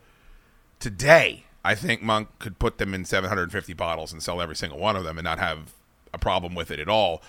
today, 0.79 1.45
I 1.63 1.75
think 1.75 2.01
Monk 2.01 2.27
could 2.39 2.59
put 2.59 2.77
them 2.77 2.93
in 2.93 3.05
750 3.05 3.73
bottles 3.73 4.11
and 4.11 4.21
sell 4.21 4.41
every 4.41 4.55
single 4.55 4.77
one 4.79 4.95
of 4.97 5.03
them 5.03 5.17
and 5.17 5.23
not 5.23 5.39
have 5.39 5.71
a 6.13 6.17
problem 6.17 6.53
with 6.55 6.69
it 6.71 6.79
at 6.79 6.89
all. 6.89 7.21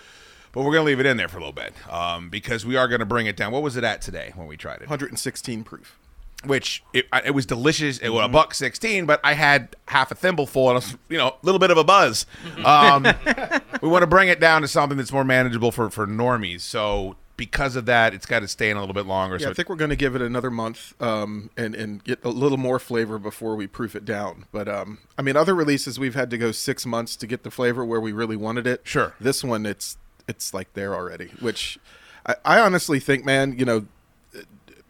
But 0.52 0.60
we're 0.62 0.72
going 0.72 0.82
to 0.84 0.86
leave 0.86 1.00
it 1.00 1.06
in 1.06 1.16
there 1.16 1.28
for 1.28 1.38
a 1.38 1.40
little 1.40 1.52
bit 1.52 1.74
um, 1.92 2.28
because 2.30 2.64
we 2.64 2.76
are 2.76 2.86
going 2.86 3.00
to 3.00 3.06
bring 3.06 3.26
it 3.26 3.36
down. 3.36 3.52
What 3.52 3.62
was 3.62 3.76
it 3.76 3.82
at 3.84 4.00
today 4.00 4.32
when 4.36 4.46
we 4.46 4.56
tried 4.56 4.76
it? 4.76 4.80
116 4.82 5.64
proof. 5.64 5.98
Which 6.46 6.82
it, 6.92 7.06
it 7.24 7.32
was 7.32 7.46
delicious. 7.46 7.98
It 7.98 8.10
was 8.10 8.24
a 8.24 8.28
buck 8.28 8.54
sixteen, 8.54 9.06
but 9.06 9.20
I 9.24 9.34
had 9.34 9.76
half 9.88 10.10
a 10.10 10.14
thimbleful 10.14 10.70
and 10.70 10.84
a, 10.84 10.98
you 11.08 11.18
know 11.18 11.28
a 11.28 11.34
little 11.42 11.58
bit 11.58 11.70
of 11.70 11.78
a 11.78 11.84
buzz. 11.84 12.26
Um, 12.64 13.06
we 13.82 13.88
want 13.88 14.02
to 14.02 14.06
bring 14.06 14.28
it 14.28 14.40
down 14.40 14.62
to 14.62 14.68
something 14.68 14.98
that's 14.98 15.12
more 15.12 15.24
manageable 15.24 15.72
for 15.72 15.90
for 15.90 16.06
normies. 16.06 16.60
So 16.60 17.16
because 17.36 17.76
of 17.76 17.86
that, 17.86 18.14
it's 18.14 18.26
got 18.26 18.40
to 18.40 18.48
stay 18.48 18.70
in 18.70 18.76
a 18.76 18.80
little 18.80 18.94
bit 18.94 19.06
longer. 19.06 19.36
Yeah, 19.36 19.46
so 19.46 19.50
I 19.50 19.54
think 19.54 19.68
we're 19.68 19.76
going 19.76 19.90
to 19.90 19.96
give 19.96 20.14
it 20.14 20.22
another 20.22 20.50
month 20.50 21.00
um, 21.02 21.50
and 21.56 21.74
and 21.74 22.02
get 22.04 22.24
a 22.24 22.28
little 22.28 22.58
more 22.58 22.78
flavor 22.78 23.18
before 23.18 23.56
we 23.56 23.66
proof 23.66 23.96
it 23.96 24.04
down. 24.04 24.46
But 24.52 24.68
um, 24.68 24.98
I 25.18 25.22
mean, 25.22 25.36
other 25.36 25.54
releases 25.54 25.98
we've 25.98 26.14
had 26.14 26.30
to 26.30 26.38
go 26.38 26.52
six 26.52 26.86
months 26.86 27.16
to 27.16 27.26
get 27.26 27.42
the 27.42 27.50
flavor 27.50 27.84
where 27.84 28.00
we 28.00 28.12
really 28.12 28.36
wanted 28.36 28.66
it. 28.66 28.82
Sure. 28.84 29.14
This 29.20 29.42
one, 29.42 29.66
it's 29.66 29.96
it's 30.28 30.54
like 30.54 30.72
there 30.74 30.94
already, 30.94 31.30
which 31.40 31.78
I, 32.26 32.36
I 32.44 32.60
honestly 32.60 33.00
think, 33.00 33.24
man, 33.24 33.58
you 33.58 33.64
know, 33.64 33.86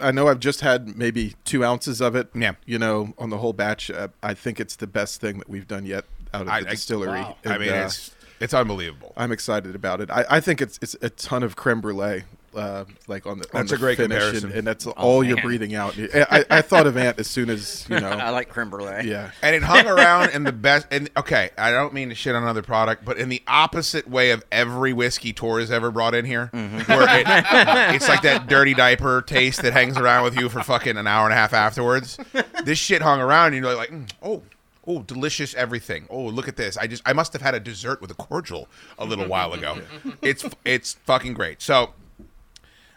I 0.01 0.11
know 0.11 0.29
I've 0.29 0.41
just 0.41 0.61
had 0.61 0.97
maybe 0.97 1.35
two 1.45 1.65
ounces 1.65 2.01
of 2.01 2.17
it. 2.17 2.29
Yeah. 2.35 2.53
You 2.67 2.79
know, 2.79 3.15
on 3.19 3.31
the 3.31 3.39
whole 3.39 3.53
batch, 3.53 3.91
uh, 3.91 4.09
I 4.23 4.35
think 4.35 4.59
it's 4.61 4.77
the 4.77 4.87
best 4.87 5.21
thing 5.21 5.39
that 5.39 5.49
we've 5.49 5.69
done 5.69 5.87
yet 5.87 6.05
out 6.33 6.43
of 6.43 6.47
the 6.49 6.53
I- 6.53 6.57
I- 6.59 6.63
distillery. 6.63 7.21
wow. 7.21 7.37
I 7.45 7.59
mean, 7.59 7.71
uh, 7.71 7.85
it's 7.87 8.11
it's 8.41 8.53
unbelievable. 8.55 9.13
I'm 9.17 9.31
excited 9.33 9.75
about 9.75 10.01
it. 10.01 10.11
I, 10.11 10.25
I 10.29 10.41
think 10.41 10.61
it's 10.61 10.79
it's 10.83 10.97
a 11.01 11.11
ton 11.11 11.43
of 11.45 11.55
creme 11.57 11.81
brulee, 11.81 12.25
uh, 12.55 12.85
like 13.09 13.27
on 13.27 13.39
the 13.39 13.45
on 13.47 13.51
That's 13.61 13.71
the 13.71 13.77
a 13.77 13.79
great 13.79 13.97
finish, 13.97 14.19
comparison. 14.19 14.51
and, 14.51 14.59
and 14.59 14.67
that's 14.67 14.87
Oh, 14.87 14.93
all 14.93 15.25
you're 15.25 15.41
breathing 15.41 15.75
out. 15.75 15.99
I, 15.99 16.27
I, 16.31 16.45
I 16.59 16.63
thought 16.63 16.87
of 16.87 16.97
Ant 16.97 17.19
as 17.19 17.27
soon 17.27 17.51
as 17.51 17.87
you 17.89 17.99
know. 18.01 18.09
I 18.11 18.31
like 18.31 18.49
creme 18.49 18.71
brulee. 18.71 19.09
yeah, 19.09 19.31
and 19.43 19.55
it 19.57 19.63
hung 19.63 19.87
around 19.87 20.31
in 20.31 20.45
the 20.45 20.53
best. 20.53 20.87
And 20.91 21.11
okay, 21.17 21.51
I 21.59 21.71
don't 21.71 21.93
mean 21.95 22.09
to 22.11 22.15
shit 22.15 22.35
on 22.35 22.43
another 22.43 22.63
product, 22.63 23.05
but 23.05 23.19
in 23.19 23.29
the 23.29 23.43
opposite 23.49 24.09
way 24.09 24.31
of 24.31 24.45
every 24.53 24.93
whiskey 24.93 25.33
Tor 25.33 25.61
has 25.61 25.71
ever 25.71 25.91
brought 25.91 26.15
in 26.15 26.25
here, 26.25 26.51
Mm-hmm. 26.53 26.93
where 26.93 27.03
it, 27.21 27.27
it's 27.95 28.09
like 28.09 28.23
that 28.23 28.47
dirty 28.47 28.75
diaper 28.75 29.23
taste 29.23 29.63
that 29.63 29.73
hangs 29.73 29.97
around 29.97 30.25
with 30.25 30.37
you 30.37 30.49
for 30.49 30.63
fucking 30.63 30.97
an 30.97 31.07
hour 31.07 31.25
and 31.25 31.33
a 31.33 31.37
half 31.37 31.53
afterwards. 31.53 32.19
This 32.65 32.79
shit 32.79 33.03
hung 33.03 33.21
around, 33.21 33.55
and 33.55 33.65
you're 33.65 33.75
like, 33.75 33.91
mm, 33.91 34.09
oh. 34.23 34.43
Oh, 34.87 35.01
delicious 35.01 35.55
everything. 35.55 36.07
Oh, 36.11 36.25
look 36.25 36.47
at 36.47 36.57
this. 36.59 36.77
I 36.77 36.87
just 36.87 37.03
I 37.07 37.15
must 37.15 37.33
have 37.33 37.41
had 37.41 37.55
a 37.55 37.59
dessert 37.61 38.03
with 38.03 38.11
a 38.11 38.15
cordial 38.15 38.69
a 38.99 39.07
little 39.07 39.27
while 39.27 39.55
ago. 39.55 39.79
It's 40.21 40.45
it's 40.63 40.93
fucking 41.07 41.33
great. 41.33 41.63
So, 41.63 41.95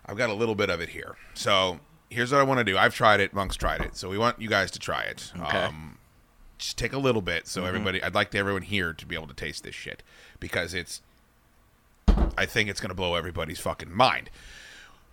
I've 0.07 0.17
got 0.17 0.29
a 0.29 0.33
little 0.33 0.55
bit 0.55 0.69
of 0.69 0.81
it 0.81 0.89
here. 0.89 1.15
So, 1.33 1.79
here's 2.09 2.31
what 2.31 2.39
I 2.39 2.43
want 2.43 2.59
to 2.59 2.63
do. 2.63 2.77
I've 2.77 2.95
tried 2.95 3.19
it, 3.19 3.33
Monk's 3.33 3.55
tried 3.55 3.81
it. 3.81 3.95
So, 3.95 4.09
we 4.09 4.17
want 4.17 4.41
you 4.41 4.49
guys 4.49 4.71
to 4.71 4.79
try 4.79 5.03
it. 5.03 5.31
Okay. 5.39 5.57
Um, 5.57 5.97
just 6.57 6.77
take 6.77 6.93
a 6.93 6.97
little 6.97 7.21
bit 7.21 7.47
so 7.47 7.65
everybody 7.65 8.01
I'd 8.01 8.15
like 8.15 8.31
to 8.31 8.37
everyone 8.37 8.63
here 8.63 8.93
to 8.93 9.05
be 9.05 9.15
able 9.15 9.27
to 9.27 9.33
taste 9.33 9.63
this 9.63 9.75
shit 9.75 10.01
because 10.39 10.73
it's 10.73 11.01
I 12.37 12.45
think 12.45 12.69
it's 12.69 12.79
going 12.79 12.89
to 12.89 12.95
blow 12.95 13.15
everybody's 13.15 13.59
fucking 13.59 13.93
mind. 13.93 14.29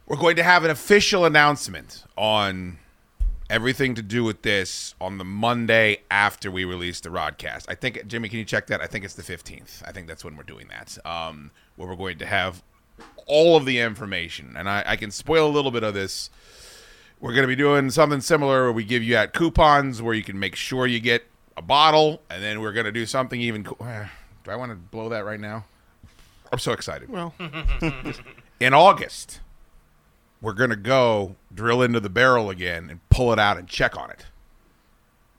We're 0.06 0.16
going 0.16 0.36
to 0.36 0.42
have 0.42 0.64
an 0.64 0.70
official 0.70 1.24
announcement 1.24 2.04
on 2.16 2.78
everything 3.48 3.94
to 3.94 4.02
do 4.02 4.24
with 4.24 4.42
this 4.42 4.94
on 5.00 5.18
the 5.18 5.24
Monday 5.24 5.98
after 6.10 6.50
we 6.50 6.64
release 6.64 7.00
the 7.00 7.08
rodcast. 7.08 7.64
I 7.68 7.74
think 7.74 8.06
Jimmy, 8.06 8.28
can 8.28 8.38
you 8.38 8.44
check 8.44 8.66
that? 8.66 8.80
I 8.80 8.86
think 8.86 9.04
it's 9.04 9.14
the 9.14 9.22
15th. 9.22 9.82
I 9.86 9.92
think 9.92 10.06
that's 10.06 10.24
when 10.24 10.36
we're 10.36 10.42
doing 10.44 10.68
that. 10.68 10.98
Um, 11.06 11.50
where 11.76 11.88
we're 11.88 11.96
going 11.96 12.18
to 12.18 12.26
have 12.26 12.62
all 13.26 13.56
of 13.56 13.64
the 13.64 13.78
information, 13.80 14.54
and 14.56 14.68
I, 14.68 14.82
I 14.86 14.96
can 14.96 15.10
spoil 15.10 15.46
a 15.48 15.52
little 15.52 15.70
bit 15.70 15.82
of 15.82 15.94
this. 15.94 16.30
We're 17.20 17.32
going 17.32 17.44
to 17.44 17.48
be 17.48 17.56
doing 17.56 17.90
something 17.90 18.20
similar 18.20 18.64
where 18.64 18.72
we 18.72 18.84
give 18.84 19.02
you 19.02 19.16
out 19.16 19.32
coupons 19.32 20.02
where 20.02 20.14
you 20.14 20.22
can 20.22 20.38
make 20.38 20.56
sure 20.56 20.86
you 20.86 21.00
get 21.00 21.24
a 21.56 21.62
bottle, 21.62 22.20
and 22.28 22.42
then 22.42 22.60
we're 22.60 22.72
going 22.72 22.86
to 22.86 22.92
do 22.92 23.06
something 23.06 23.40
even. 23.40 23.64
Co- 23.64 23.76
do 24.44 24.50
I 24.50 24.56
want 24.56 24.72
to 24.72 24.76
blow 24.76 25.08
that 25.08 25.24
right 25.24 25.40
now? 25.40 25.64
I'm 26.52 26.58
so 26.58 26.72
excited. 26.72 27.08
well, 27.08 27.34
In 28.60 28.74
August, 28.74 29.40
we're 30.40 30.52
going 30.52 30.70
to 30.70 30.76
go 30.76 31.34
drill 31.52 31.82
into 31.82 31.98
the 32.00 32.10
barrel 32.10 32.50
again 32.50 32.88
and 32.90 33.00
pull 33.08 33.32
it 33.32 33.38
out 33.38 33.56
and 33.58 33.66
check 33.66 33.96
on 33.96 34.10
it. 34.10 34.26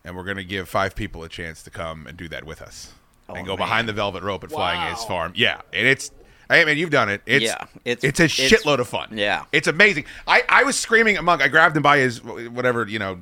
And 0.04 0.15
we're 0.15 0.24
going 0.24 0.38
to 0.38 0.43
give 0.43 0.67
five 0.67 0.95
people 0.95 1.24
a 1.24 1.30
chance 1.30 1.63
to 1.63 1.69
come 1.69 2.06
and 2.08 2.17
do 2.17 2.28
that 2.30 2.43
with 2.43 2.62
us 2.62 2.93
oh, 3.30 3.34
and 3.36 3.43
Oh, 3.43 3.45
go 3.45 3.52
man. 3.58 3.67
behind 3.67 3.88
the 3.89 3.93
velvet 3.93 4.24
rope 4.24 4.43
at 4.43 4.52
Flying 4.52 4.91
Ace 4.93 5.04
Farm. 5.06 5.32
Yeah, 5.36 5.62
and 5.74 5.88
it's. 5.88 6.12
Hey 6.49 6.63
man, 6.65 6.77
you've 6.77 6.89
done 6.91 7.10
it. 7.10 7.21
It's 7.25 7.45
Yeah, 7.45 7.65
it's 7.86 8.03
it's- 8.03 8.19
a 8.19 8.43
it's- 8.45 8.63
shitload 8.63 8.79
of 8.79 8.88
fun. 8.88 9.10
yeah. 9.17 9.43
it's 9.51 9.67
amazing. 9.67 10.05
I 10.27 10.43
I 10.49 10.63
was 10.63 10.77
screaming 10.77 11.15
at 11.17 11.23
Monk. 11.23 11.41
I 11.41 11.47
grabbed 11.47 11.75
him 11.75 11.84
by 11.84 11.97
his 11.99 12.23
whatever 12.23 12.88
you 12.88 12.99
know, 12.99 13.21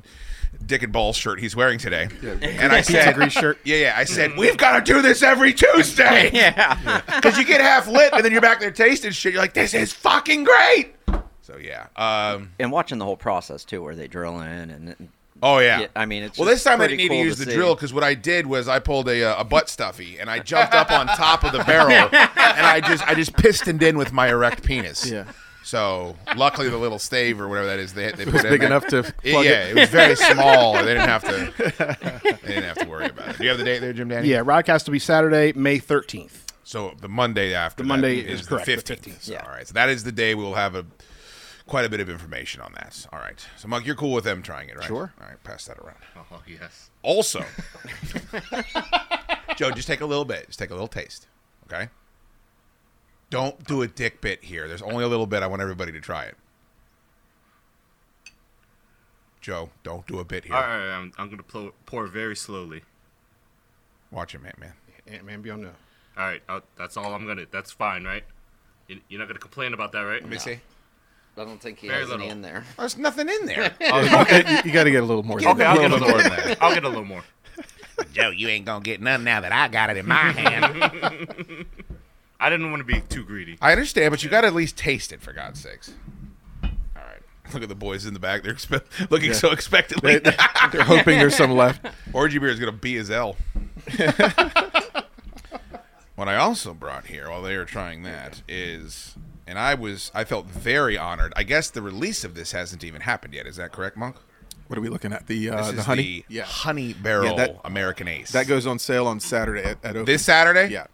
dick 0.66 0.82
and 0.82 0.92
balls 0.92 1.16
shirt 1.16 1.40
he's 1.40 1.56
wearing 1.56 1.78
today, 1.78 2.08
and 2.22 2.72
I 2.72 2.80
said, 2.82 3.14
grease 3.14 3.32
shirt. 3.32 3.58
Yeah, 3.64 3.76
yeah. 3.76 3.94
I 3.96 4.04
said 4.04 4.36
we've 4.36 4.56
got 4.56 4.84
to 4.84 4.92
do 4.92 5.00
this 5.02 5.22
every 5.22 5.52
Tuesday. 5.52 6.30
Yeah. 6.34 7.00
Because 7.16 7.38
you 7.38 7.44
get 7.44 7.60
half 7.60 7.86
lit 7.88 8.12
and 8.12 8.24
then 8.24 8.32
you're 8.32 8.40
back 8.42 8.60
there 8.60 8.70
tasting 8.70 9.10
shit. 9.12 9.32
You're 9.32 9.42
like, 9.42 9.54
this 9.54 9.72
is 9.74 9.92
fucking 9.92 10.44
great. 10.44 10.94
So 11.42 11.56
yeah. 11.56 11.86
Um. 11.96 12.50
And 12.58 12.70
watching 12.72 12.98
the 12.98 13.04
whole 13.04 13.16
process 13.16 13.64
too, 13.64 13.82
where 13.82 13.94
they 13.94 14.06
drill 14.08 14.40
in 14.40 14.70
and 14.70 15.08
Oh 15.46 15.58
yeah. 15.58 15.80
Yeah, 15.80 15.86
I 15.94 16.06
mean, 16.06 16.22
it's 16.22 16.38
well. 16.38 16.48
just 16.48 16.64
This 16.64 16.72
time 16.72 16.80
I 16.80 16.86
didn't 16.86 16.98
need 16.98 17.08
cool 17.10 17.18
to 17.18 17.24
use 17.24 17.36
to 17.38 17.44
the 17.44 17.50
see. 17.50 17.56
drill 17.56 17.74
because 17.74 17.92
what 17.92 18.02
I 18.02 18.14
did 18.14 18.46
was 18.46 18.66
I 18.66 18.78
pulled 18.78 19.08
a, 19.08 19.22
uh, 19.36 19.40
a 19.40 19.44
butt 19.44 19.68
stuffy 19.68 20.18
and 20.18 20.30
I 20.30 20.38
jumped 20.38 20.72
up 20.74 20.90
on 20.90 21.06
top 21.06 21.44
of 21.44 21.52
the 21.52 21.62
barrel 21.64 21.92
and 22.12 22.66
I 22.66 22.80
just 22.80 23.06
I 23.06 23.14
just 23.14 23.36
pistoned 23.36 23.82
in 23.82 23.98
with 23.98 24.10
my 24.12 24.28
erect 24.28 24.62
penis. 24.64 25.08
Yeah. 25.10 25.24
So 25.62 26.16
luckily 26.36 26.68
the 26.68 26.76
little 26.78 26.98
stave 26.98 27.40
or 27.40 27.48
whatever 27.48 27.66
that 27.68 27.78
is 27.78 27.92
they, 27.94 28.10
they 28.12 28.24
was 28.24 28.34
put 28.34 28.44
in 28.46 28.50
big 28.52 28.60
there- 28.60 28.68
enough 28.68 28.86
to 28.88 28.98
It- 28.98 29.14
yeah, 29.24 29.64
it. 29.64 29.76
it 29.76 29.80
was 29.80 29.88
very 29.90 30.14
small. 30.32 30.74
They 30.74 30.94
didn't 30.94 31.08
have 31.08 31.24
to. 31.24 31.52
They 32.42 32.48
didn't 32.54 32.64
have 32.64 32.78
to 32.78 32.86
worry 32.88 33.06
about 33.06 33.28
it. 33.30 33.38
Do 33.38 33.44
you 33.44 33.50
have 33.50 33.58
the 33.58 33.64
date 33.64 33.78
there, 33.80 33.92
Jim 33.92 34.08
Daddy? 34.08 34.28
Yeah, 34.28 34.38
Rodcast 34.42 34.86
will 34.86 34.92
be 34.92 34.98
Saturday, 34.98 35.52
May 35.54 35.78
13th. 35.78 36.40
So 36.64 36.94
the 37.00 37.08
Monday 37.08 37.52
after 37.54 37.82
The 37.82 37.86
that 37.86 37.88
Monday 37.88 38.18
is, 38.20 38.40
is 38.40 38.46
the 38.46 38.56
correct, 38.56 38.66
the 38.66 38.72
15th. 38.94 39.00
15th, 39.00 39.22
So, 39.22 39.32
yeah. 39.32 39.42
All 39.44 39.50
right. 39.52 39.66
So 39.68 39.74
that 39.74 39.90
is 39.90 40.04
the 40.04 40.12
day 40.12 40.34
we'll 40.34 40.54
have 40.54 40.74
a 40.74 40.86
quite 41.66 41.84
a 41.84 41.88
bit 41.88 42.00
of 42.00 42.08
information 42.08 42.60
on 42.60 42.72
that. 42.74 43.06
All 43.12 43.18
right. 43.18 43.44
So 43.56 43.68
Monk, 43.68 43.86
you're 43.86 43.94
cool 43.94 44.12
with 44.12 44.24
them 44.24 44.42
trying 44.42 44.68
it, 44.68 44.76
right? 44.76 44.86
Sure. 44.86 45.12
All 45.20 45.26
right. 45.26 45.42
Pass 45.44 45.64
that 45.66 45.78
around. 45.78 45.98
Oh 46.16 46.42
yes. 46.46 46.90
Also, 47.02 47.44
Joe, 49.56 49.70
just 49.70 49.88
take 49.88 50.00
a 50.00 50.06
little 50.06 50.24
bit. 50.24 50.46
Just 50.46 50.58
take 50.58 50.70
a 50.70 50.74
little 50.74 50.88
taste. 50.88 51.26
Okay. 51.66 51.88
Don't 53.30 53.64
do 53.66 53.82
a 53.82 53.88
dick 53.88 54.20
bit 54.20 54.44
here. 54.44 54.68
There's 54.68 54.82
only 54.82 55.04
a 55.04 55.08
little 55.08 55.26
bit. 55.26 55.42
I 55.42 55.46
want 55.46 55.62
everybody 55.62 55.92
to 55.92 56.00
try 56.00 56.24
it. 56.24 56.36
Joe, 59.40 59.70
don't 59.82 60.06
do 60.06 60.20
a 60.20 60.24
bit 60.24 60.44
here. 60.44 60.54
All 60.54 60.62
right, 60.62 60.90
I'm, 60.90 61.12
I'm 61.18 61.28
gonna 61.28 61.42
pour, 61.42 61.72
pour 61.84 62.06
very 62.06 62.36
slowly. 62.36 62.82
Watch 64.10 64.34
him, 64.34 64.42
man, 64.42 64.54
man. 64.58 64.72
Ant 65.06 65.24
Man 65.24 65.42
Beyond 65.42 65.62
No. 65.62 65.70
All 66.16 66.24
right, 66.24 66.42
i 66.48 66.60
that's 66.78 66.96
all 66.96 67.12
I'm 67.12 67.26
gonna. 67.26 67.44
That's 67.50 67.70
fine, 67.70 68.04
right? 68.04 68.24
You, 68.88 69.00
you're 69.08 69.18
not 69.18 69.28
gonna 69.28 69.40
complain 69.40 69.74
about 69.74 69.92
that, 69.92 70.00
right? 70.00 70.22
Let 70.22 70.30
me 70.30 70.38
see. 70.38 70.60
I 71.36 71.44
don't 71.44 71.60
think 71.60 71.78
he 71.78 71.88
Very 71.88 72.00
has 72.00 72.12
any 72.12 72.28
in 72.28 72.42
there. 72.42 72.64
Oh, 72.78 72.82
there's 72.82 72.96
nothing 72.96 73.28
in 73.28 73.46
there. 73.46 73.64
you, 73.80 74.72
got 74.72 74.84
to 74.84 74.90
get 74.90 75.02
a 75.02 75.06
little 75.06 75.24
more. 75.24 75.38
Okay, 75.38 75.64
I'll 75.64 75.76
get 75.76 75.90
a 75.90 75.94
than 75.94 76.00
little 76.00 76.18
that. 76.18 76.46
more. 76.46 76.56
I'll 76.60 76.74
get 76.74 76.84
a 76.84 76.88
little 76.88 77.04
more. 77.04 77.22
Joe, 78.12 78.30
you 78.30 78.48
ain't 78.48 78.64
gonna 78.64 78.82
get 78.82 79.00
none 79.00 79.24
now 79.24 79.40
that 79.40 79.52
I 79.52 79.68
got 79.68 79.90
it 79.90 79.96
in 79.96 80.06
my 80.06 80.32
hand. 80.32 81.66
I 82.40 82.50
didn't 82.50 82.70
want 82.70 82.80
to 82.80 82.84
be 82.84 83.00
too 83.00 83.24
greedy. 83.24 83.56
I 83.60 83.72
understand, 83.72 84.10
but 84.10 84.22
you 84.22 84.30
got 84.30 84.42
to 84.42 84.48
at 84.48 84.54
least 84.54 84.76
taste 84.76 85.12
it 85.12 85.20
for 85.22 85.32
God's 85.32 85.60
sakes. 85.60 85.92
All 86.62 86.70
right. 86.96 87.22
Look 87.52 87.62
at 87.62 87.68
the 87.68 87.74
boys 87.74 88.04
in 88.06 88.14
the 88.14 88.20
back. 88.20 88.42
They're 88.42 88.54
expe- 88.54 89.10
looking 89.10 89.32
so 89.32 89.50
expectantly. 89.50 90.18
They, 90.18 90.36
are 90.36 90.82
hoping 90.82 91.18
there's 91.18 91.36
some 91.36 91.52
left. 91.52 91.86
Orgy 92.12 92.38
beer 92.38 92.50
is 92.50 92.58
going 92.60 92.72
to 92.72 92.78
be 92.78 92.94
his 92.94 93.10
L. 93.10 93.36
what 96.16 96.28
I 96.28 96.36
also 96.36 96.74
brought 96.74 97.06
here 97.06 97.30
while 97.30 97.42
they 97.42 97.56
were 97.56 97.64
trying 97.64 98.02
that 98.02 98.42
is, 98.48 99.14
and 99.46 99.58
I 99.58 99.74
was, 99.74 100.10
I 100.14 100.24
felt 100.24 100.46
very 100.46 100.96
honored. 100.98 101.32
I 101.36 101.42
guess 101.42 101.70
the 101.70 101.82
release 101.82 102.24
of 102.24 102.34
this 102.34 102.52
hasn't 102.52 102.82
even 102.84 103.02
happened 103.02 103.34
yet. 103.34 103.46
Is 103.46 103.56
that 103.56 103.72
correct, 103.72 103.96
Monk? 103.96 104.16
What 104.68 104.78
are 104.78 104.82
we 104.82 104.88
looking 104.88 105.12
at? 105.12 105.26
The 105.26 105.50
uh, 105.50 105.56
This 105.58 105.66
the 105.72 105.78
is 105.80 105.84
honey. 105.86 106.24
the 106.28 106.38
honey 106.40 106.92
barrel 106.94 107.30
Yeah, 107.30 107.46
that- 107.48 107.60
American 107.64 108.08
Ace. 108.08 108.32
That 108.32 108.46
goes 108.46 108.66
on 108.66 108.78
sale 108.78 109.06
on 109.06 109.20
Saturday 109.20 109.62
at, 109.62 109.78
at 109.84 109.90
Oakland. 109.90 110.08
this 110.08 110.24
Saturday. 110.24 110.72
Yeah. 110.72 110.86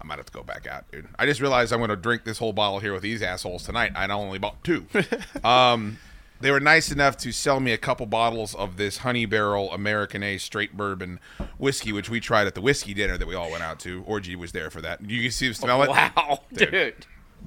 I 0.00 0.04
might 0.04 0.16
have 0.18 0.26
to 0.26 0.32
go 0.32 0.42
back 0.42 0.66
out, 0.66 0.90
dude. 0.90 1.06
I 1.16 1.26
just 1.26 1.40
realized 1.40 1.72
I'm 1.72 1.78
going 1.78 1.90
to 1.90 1.96
drink 1.96 2.24
this 2.24 2.38
whole 2.38 2.52
bottle 2.52 2.80
here 2.80 2.92
with 2.92 3.02
these 3.02 3.22
assholes 3.22 3.62
tonight. 3.62 3.92
I 3.94 4.08
only 4.08 4.38
bought 4.40 4.64
two. 4.64 4.86
um, 5.44 5.98
they 6.40 6.50
were 6.50 6.58
nice 6.58 6.90
enough 6.90 7.16
to 7.18 7.30
sell 7.30 7.60
me 7.60 7.70
a 7.70 7.78
couple 7.78 8.06
bottles 8.06 8.52
of 8.56 8.76
this 8.76 8.98
Honey 8.98 9.26
Barrel 9.26 9.70
American 9.72 10.24
A 10.24 10.38
straight 10.38 10.76
bourbon 10.76 11.20
whiskey, 11.56 11.92
which 11.92 12.10
we 12.10 12.18
tried 12.18 12.48
at 12.48 12.56
the 12.56 12.60
whiskey 12.60 12.94
dinner 12.94 13.16
that 13.16 13.28
we 13.28 13.36
all 13.36 13.48
went 13.52 13.62
out 13.62 13.78
to. 13.80 14.02
Orgy 14.04 14.34
was 14.34 14.50
there 14.50 14.70
for 14.70 14.80
that. 14.80 15.08
You 15.08 15.22
can 15.22 15.30
see 15.30 15.52
smell 15.52 15.80
it. 15.84 15.88
Wow, 15.90 16.40
Dude. 16.52 16.70
dude. 16.72 17.06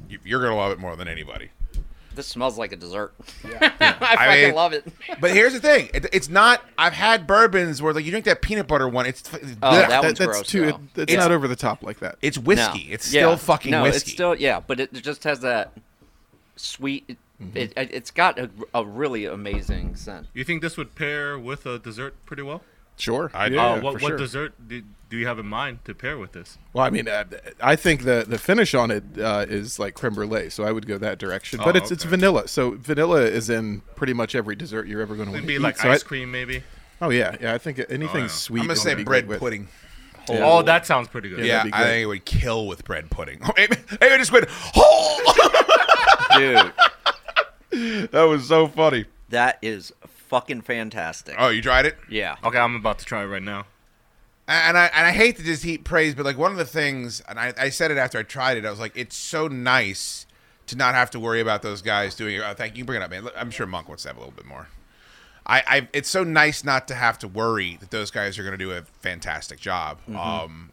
You- 0.10 0.20
You're 0.24 0.40
going 0.40 0.52
to 0.52 0.58
love 0.58 0.72
it 0.72 0.80
more 0.80 0.96
than 0.96 1.08
anybody. 1.08 1.50
This 2.14 2.28
smells 2.28 2.58
like 2.58 2.72
a 2.72 2.78
dessert. 2.78 3.14
I 3.60 3.70
fucking 3.70 4.42
mean- 4.46 4.56
love 4.56 4.72
it. 4.72 4.86
But 5.20 5.32
here's 5.32 5.52
the 5.52 5.60
thing: 5.60 5.90
it, 5.94 6.06
it's 6.14 6.30
not. 6.30 6.64
I've 6.78 6.94
had 6.94 7.28
bourbons 7.28 7.82
where 7.82 7.94
like 7.94 8.06
you 8.06 8.12
drink 8.12 8.24
that 8.26 8.42
peanut 8.42 8.68
butter 8.68 8.88
one. 8.88 9.06
It's 9.06 9.22
Oh, 9.34 9.38
blech. 9.38 9.60
that 9.60 9.90
That- 9.90 10.04
one's 10.04 10.20
that's 10.20 10.32
gross. 10.32 10.48
too. 10.48 10.64
It, 10.64 10.76
it's, 10.96 11.12
It's- 11.12 11.18
not 11.18 11.32
over 11.34 11.48
the 11.50 11.58
top 11.58 11.84
like 11.84 12.00
that. 12.00 12.16
it's 12.22 12.38
whiskey. 12.38 12.88
No. 12.88 12.94
It's 12.94 13.14
Yeah. 13.14 13.22
still 13.24 13.38
fucking 13.38 13.72
no, 13.72 13.84
whiskey. 13.84 13.98
it's 13.98 14.12
still 14.14 14.34
yeah, 14.36 14.62
but 14.66 14.80
it 14.80 14.94
just 14.94 15.26
has 15.26 15.42
that 15.42 15.74
sweet. 16.56 17.04
It, 17.10 17.18
Mm-hmm. 17.44 17.58
it, 17.58 17.74
it's 17.76 18.12
got 18.12 18.40
a, 18.40 18.50
a 18.74 18.86
really 18.86 19.26
amazing 19.26 19.98
scent. 19.98 20.28
You 20.34 20.46
think 20.46 20.62
this 20.62 20.78
would 20.78 20.96
pair 20.96 21.38
with 21.38 21.66
a 21.66 21.78
dessert 21.78 22.16
pretty 22.26 22.44
well? 22.44 22.62
Sure. 22.98 23.30
I- 23.34 23.48
yeah, 23.48 23.66
uh, 23.74 23.82
what 23.82 23.96
for 24.00 24.04
what 24.04 24.10
sure. 24.10 24.18
dessert 24.18 24.54
do, 24.68 24.82
do 25.10 25.18
you 25.18 25.28
have 25.28 25.38
in 25.40 25.46
mind 25.46 25.84
to 25.86 25.94
pair 25.94 26.18
with 26.18 26.32
this? 26.32 26.58
Well, 26.74 26.86
I 26.86 26.90
mean, 26.90 27.08
uh, 27.08 27.26
I 27.62 27.76
think 27.76 28.04
the 28.04 28.26
the 28.28 28.38
finish 28.38 28.74
on 28.74 28.90
it 28.92 29.04
uh, 29.20 29.46
is 29.48 29.78
like 29.80 29.94
creme 29.96 30.14
brulee, 30.16 30.50
so 30.50 30.64
I 30.64 30.72
would 30.72 30.88
go 30.88 30.98
that 30.98 31.18
direction. 31.20 31.60
But 31.64 31.76
Oh, 31.76 31.78
it's 31.80 31.92
it's 31.92 32.04
okay. 32.04 32.10
vanilla, 32.12 32.48
so 32.48 32.72
vanilla 32.72 33.22
is 33.22 33.50
in 33.50 33.82
pretty 33.96 34.14
much 34.14 34.34
every 34.36 34.56
dessert 34.56 34.88
you're 34.88 35.02
ever 35.02 35.16
going 35.16 35.30
to 35.30 35.36
It'd 35.36 35.44
eat. 35.44 35.48
be 35.54 35.60
like 35.60 35.78
so 35.78 35.90
ice 35.92 36.04
I- 36.04 36.08
cream, 36.08 36.32
maybe. 36.32 36.64
Oh 37.02 37.10
yeah, 37.10 37.36
yeah. 37.42 37.54
I 37.54 37.58
think 37.58 37.80
anything 37.90 38.22
yeah. 38.24 38.28
sweet. 38.28 38.62
I'm 38.62 38.68
gonna 38.68 38.78
say 38.78 38.96
be 38.96 39.04
bread 39.04 39.24
great 39.24 39.30
with- 39.30 39.40
pudding. 39.40 39.68
Oh, 40.28 40.64
that 40.64 40.88
sounds 40.88 41.08
pretty 41.08 41.30
good. 41.30 41.46
Yeah, 41.46 41.58
that'd 41.58 41.74
I 41.74 41.84
think 41.84 42.04
it 42.04 42.06
would 42.08 42.26
kill 42.26 42.66
with 42.66 42.84
bread 42.84 43.12
pudding. 43.12 43.42
Maybe, 43.58 43.76
maybe 44.02 44.14
I 44.14 44.18
just 44.18 44.32
went. 44.32 44.48
Oh, 44.76 46.32
Dude, 47.72 48.10
that 48.12 48.24
was 48.24 48.48
so 48.48 48.68
funny. 48.68 49.06
that 49.30 49.60
is 49.62 49.94
fucking 50.28 50.62
fantastic. 50.62 51.36
Oh, 51.38 51.50
you 51.50 51.62
tried 51.62 51.86
it? 51.86 51.98
Yeah. 52.10 52.36
Okay, 52.44 52.58
I'm 52.58 52.76
about 52.76 53.00
to 53.00 53.06
try 53.06 53.24
it 53.24 53.28
right 53.28 53.44
now. 53.44 53.66
And 54.48 54.78
I 54.78 54.86
and 54.94 55.08
I 55.08 55.12
hate 55.12 55.38
to 55.38 55.44
just 55.44 55.64
heap 55.64 55.84
praise, 55.84 56.14
but 56.14 56.24
like 56.24 56.38
one 56.38 56.52
of 56.52 56.58
the 56.58 56.66
things, 56.66 57.22
and 57.28 57.40
I, 57.40 57.54
I 57.58 57.70
said 57.70 57.90
it 57.90 57.98
after 57.98 58.20
I 58.20 58.24
tried 58.24 58.58
it, 58.58 58.66
I 58.66 58.70
was 58.70 58.80
like, 58.80 58.96
it's 58.96 59.16
so 59.16 59.48
nice 59.48 60.28
to 60.68 60.76
not 60.76 60.94
have 60.94 61.10
to 61.12 61.20
worry 61.20 61.42
about 61.42 61.62
those 61.62 61.82
guys 61.82 62.14
doing. 62.16 62.40
Oh, 62.40 62.54
thank 62.54 62.78
you. 62.78 62.86
Bring 62.86 63.02
it 63.02 63.04
up, 63.04 63.10
man. 63.10 63.28
I'm 63.36 63.50
sure 63.50 63.66
Monk 63.66 63.88
wants 63.88 64.04
to 64.04 64.10
have 64.10 64.18
a 64.18 64.20
little 64.20 64.36
bit 64.36 64.46
more. 64.46 64.68
I, 65.48 65.64
I 65.68 65.88
it's 65.94 66.10
so 66.10 66.24
nice 66.24 66.64
not 66.64 66.88
to 66.90 66.96
have 66.96 67.20
to 67.20 67.28
worry 67.28 67.78
that 67.80 67.92
those 67.92 68.12
guys 68.12 68.38
are 68.38 68.44
going 68.44 68.58
to 68.58 68.58
do 68.58 68.72
a 68.72 68.82
fantastic 68.84 69.60
job. 69.60 70.00
Mm-hmm. 70.02 70.18
Um, 70.18 70.72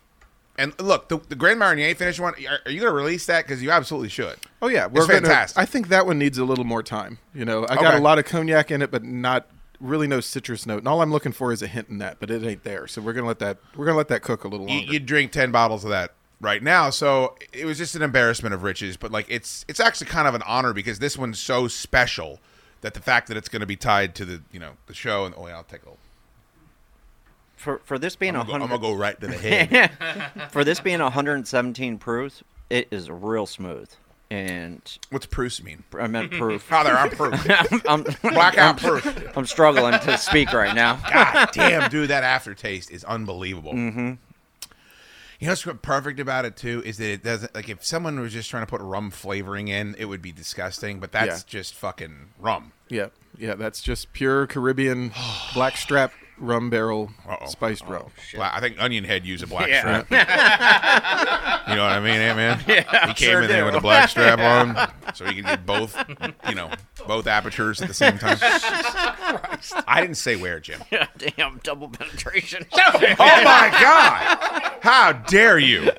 and 0.62 0.80
look, 0.80 1.08
the, 1.08 1.18
the 1.28 1.34
Grand 1.34 1.58
Marnier 1.58 1.94
finish 1.94 2.18
one. 2.20 2.34
Are, 2.48 2.58
are 2.64 2.70
you 2.70 2.80
going 2.80 2.90
to 2.90 2.96
release 2.96 3.26
that? 3.26 3.44
Because 3.46 3.62
you 3.62 3.70
absolutely 3.70 4.08
should. 4.08 4.36
Oh 4.60 4.68
yeah, 4.68 4.86
it's 4.86 4.94
gonna- 5.06 5.12
fantastic. 5.20 5.58
I 5.58 5.64
think 5.66 5.88
that 5.88 6.06
one 6.06 6.18
needs 6.18 6.38
a 6.38 6.44
little 6.44 6.64
more 6.64 6.82
time. 6.82 7.18
You 7.34 7.44
know, 7.44 7.64
I 7.68 7.74
got 7.74 7.86
Okay. 7.86 7.96
a 7.98 8.00
lot 8.00 8.18
of 8.18 8.24
cognac 8.24 8.70
in 8.70 8.80
it, 8.82 8.90
but 8.90 9.02
not 9.04 9.48
really 9.80 10.06
no 10.06 10.20
citrus 10.20 10.64
note. 10.64 10.78
And 10.78 10.86
all 10.88 11.02
I'm 11.02 11.10
looking 11.10 11.32
for 11.32 11.52
is 11.52 11.60
a 11.62 11.66
hint 11.66 11.88
in 11.88 11.98
that, 11.98 12.20
but 12.20 12.30
it 12.30 12.44
ain't 12.44 12.62
there. 12.62 12.86
So 12.86 13.02
we're 13.02 13.12
gonna 13.14 13.26
let 13.26 13.40
that 13.40 13.58
we're 13.76 13.86
gonna 13.86 13.98
let 13.98 14.08
that 14.08 14.22
cook 14.22 14.44
a 14.44 14.48
little 14.48 14.68
you, 14.68 14.76
longer. 14.78 14.92
you 14.92 15.00
drink 15.00 15.32
10 15.32 15.50
bottles 15.50 15.82
of 15.84 15.90
that 15.90 16.12
right 16.40 16.62
now 16.62 16.90
so 16.90 17.36
it 17.52 17.64
was 17.64 17.78
just 17.78 17.94
an 17.94 18.02
embarrassment 18.02 18.52
of 18.52 18.64
riches 18.64 18.96
but 18.96 19.12
like 19.12 19.26
it's 19.28 19.64
it's 19.68 19.78
actually 19.78 20.08
kind 20.08 20.26
of 20.26 20.34
an 20.34 20.42
honor 20.44 20.72
because 20.72 20.98
this 20.98 21.16
one's 21.16 21.38
so 21.38 21.68
special 21.68 22.40
that 22.80 22.94
the 22.94 23.00
fact 23.00 23.28
that 23.28 23.36
it's 23.36 23.48
going 23.48 23.60
to 23.60 23.66
be 23.66 23.76
tied 23.76 24.12
to 24.12 24.24
the 24.24 24.42
you 24.50 24.58
know 24.58 24.72
the 24.86 24.94
show 24.94 25.24
and 25.24 25.32
oh 25.38 25.46
yeah 25.46 25.54
i'll 25.54 25.62
take 25.62 25.82
a 25.84 25.90
For 27.62 27.80
for 27.84 27.98
this 27.98 28.16
being 28.16 28.34
a 28.34 28.40
I'm 28.40 28.46
gonna, 28.46 28.58
go, 28.58 28.64
I'm 28.74 28.80
gonna 28.80 28.82
go 28.94 28.94
right 28.98 29.20
to 29.20 29.26
the 29.28 29.32
head 29.38 30.50
for 30.50 30.64
this 30.64 30.80
being 30.80 31.00
117 31.00 31.98
proofs, 31.98 32.42
it 32.70 32.88
is 32.90 33.08
real 33.10 33.46
smooth. 33.46 33.88
And 34.30 34.80
what's 35.10 35.26
proofs 35.26 35.62
mean 35.62 35.84
I 35.98 36.06
meant 36.06 36.30
proof. 36.38 36.62
Father, 36.62 36.90
I'm 36.92 37.10
proof. 37.10 37.34
I'm, 37.88 38.02
Blackout 38.22 38.58
I'm- 38.58 38.76
proof. 38.76 39.36
I'm 39.36 39.46
struggling 39.46 39.92
to 40.00 40.18
speak 40.18 40.52
right 40.52 40.74
now. 40.74 40.98
god 41.12 41.50
damn 41.52 41.88
dude 41.90 42.08
that 42.10 42.24
aftertaste 42.24 42.90
is 42.90 43.04
unbelievable 43.04 43.74
Mm-hmm. 43.74 44.12
you 45.38 45.46
know 45.46 45.50
what's 45.52 45.66
perfect 45.82 46.18
about 46.18 46.44
it 46.46 46.56
too 46.56 46.82
is 46.84 46.96
that 46.98 47.10
it 47.10 47.22
doesn't 47.22 47.54
like 47.54 47.68
if 47.68 47.84
someone 47.84 48.18
was 48.20 48.32
just 48.32 48.48
trying 48.50 48.62
to 48.62 48.66
put 48.70 48.80
rum 48.80 49.10
flavoring 49.10 49.68
in 49.68 49.94
it 49.98 50.06
would 50.06 50.22
be 50.22 50.32
disgusting 50.32 50.98
but 50.98 51.12
that's 51.12 51.40
Yeah. 51.42 51.60
just 51.60 51.74
fucking 51.74 52.30
rum 52.38 52.72
yeah, 52.88 53.06
yeah, 53.38 53.54
that's 53.54 53.80
just 53.82 54.12
pure 54.12 54.46
Caribbean 54.46 55.12
blackstrap 55.54 56.12
rum 56.42 56.68
barrel 56.70 57.10
Uh-oh. 57.28 57.46
spiced 57.46 57.86
rum. 57.86 58.10
Bla- 58.34 58.50
I 58.52 58.60
think 58.60 58.76
Onion 58.80 59.04
Head 59.04 59.24
used 59.24 59.42
a 59.42 59.46
black 59.46 59.68
Yeah. 59.68 60.02
strap. 60.04 60.10
you 61.68 61.76
know 61.76 61.82
what 61.84 61.92
I 61.92 62.00
mean, 62.00 62.20
Ant 62.20 62.36
Man? 62.36 62.64
Yeah, 62.68 63.06
he 63.06 63.14
came 63.14 63.30
sure 63.30 63.42
in 63.42 63.48
there 63.48 63.60
do. 63.62 63.66
with 63.66 63.74
a 63.76 63.80
black 63.80 64.08
strap 64.10 64.38
on, 65.06 65.14
so 65.14 65.24
he 65.24 65.34
could 65.36 65.44
get 65.44 65.64
both, 65.64 65.96
you 66.48 66.54
know, 66.54 66.70
both 67.06 67.26
apertures 67.26 67.80
at 67.80 67.88
the 67.88 67.94
same 67.94 68.18
time. 68.18 68.36
I 69.86 70.00
didn't 70.00 70.16
say 70.16 70.36
where, 70.36 70.60
Jim. 70.60 70.80
Damn, 71.18 71.60
double 71.62 71.88
penetration. 71.88 72.66
Oh 72.72 72.92
my 72.98 73.68
God! 73.80 74.72
How 74.82 75.12
dare 75.12 75.58
you? 75.58 75.90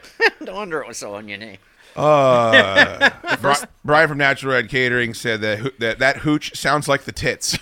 no 0.42 0.54
wonder 0.56 0.82
it 0.82 0.88
was 0.88 0.98
so 0.98 1.16
oniony. 1.16 1.58
Uh, 1.96 3.12
Bri- 3.40 3.54
Brian 3.86 4.10
from 4.10 4.18
Natural 4.18 4.54
Red 4.54 4.68
Catering 4.68 5.14
said 5.14 5.42
that 5.42 5.60
ho- 5.60 5.70
that 5.80 6.00
that 6.00 6.18
hooch 6.18 6.56
sounds 6.58 6.88
like 6.88 7.04
the 7.04 7.12
tits. 7.12 7.58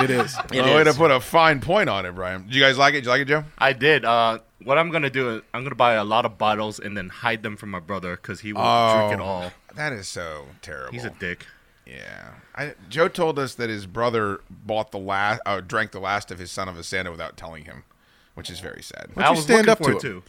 It 0.00 0.10
is. 0.10 0.36
It 0.52 0.60
oh, 0.60 0.76
way 0.76 0.84
to 0.84 0.94
put 0.94 1.10
a 1.10 1.20
fine 1.20 1.60
point 1.60 1.88
on 1.88 2.06
it, 2.06 2.12
Brian. 2.12 2.44
Did 2.44 2.54
you 2.54 2.62
guys 2.62 2.78
like 2.78 2.94
it? 2.94 2.98
Did 2.98 3.04
you 3.04 3.10
like 3.10 3.20
it, 3.22 3.28
Joe? 3.28 3.44
I 3.58 3.72
did. 3.72 4.04
Uh, 4.04 4.38
what 4.62 4.78
I'm 4.78 4.90
gonna 4.90 5.10
do 5.10 5.36
is 5.36 5.42
I'm 5.52 5.62
gonna 5.64 5.74
buy 5.74 5.94
a 5.94 6.04
lot 6.04 6.24
of 6.24 6.38
bottles 6.38 6.78
and 6.78 6.96
then 6.96 7.08
hide 7.08 7.42
them 7.42 7.56
from 7.56 7.70
my 7.70 7.80
brother 7.80 8.16
because 8.16 8.40
he 8.40 8.52
will 8.52 8.62
drink 8.62 9.20
it 9.20 9.22
Oh, 9.22 9.24
all. 9.24 9.52
That 9.74 9.92
is 9.92 10.08
so 10.08 10.46
terrible. 10.62 10.92
He's 10.92 11.04
a 11.04 11.10
dick. 11.10 11.46
Yeah, 11.86 12.30
I, 12.54 12.74
Joe 12.88 13.06
told 13.06 13.38
us 13.38 13.54
that 13.54 13.70
his 13.70 13.86
brother 13.86 14.40
bought 14.50 14.90
the 14.90 14.98
last, 14.98 15.40
uh, 15.46 15.60
drank 15.60 15.92
the 15.92 16.00
last 16.00 16.32
of 16.32 16.40
his 16.40 16.50
son 16.50 16.68
of 16.68 16.76
a 16.76 16.82
Santa 16.82 17.12
without 17.12 17.36
telling 17.36 17.64
him, 17.64 17.84
which 18.34 18.50
is 18.50 18.58
very 18.58 18.82
sad. 18.82 19.10
Why 19.14 19.22
don't 19.22 19.24
I 19.24 19.28
you 19.30 19.36
was 19.36 19.44
stand 19.44 19.68
up 19.68 19.78
for 19.78 19.92
to 19.92 19.96
it 19.96 20.00
too. 20.00 20.22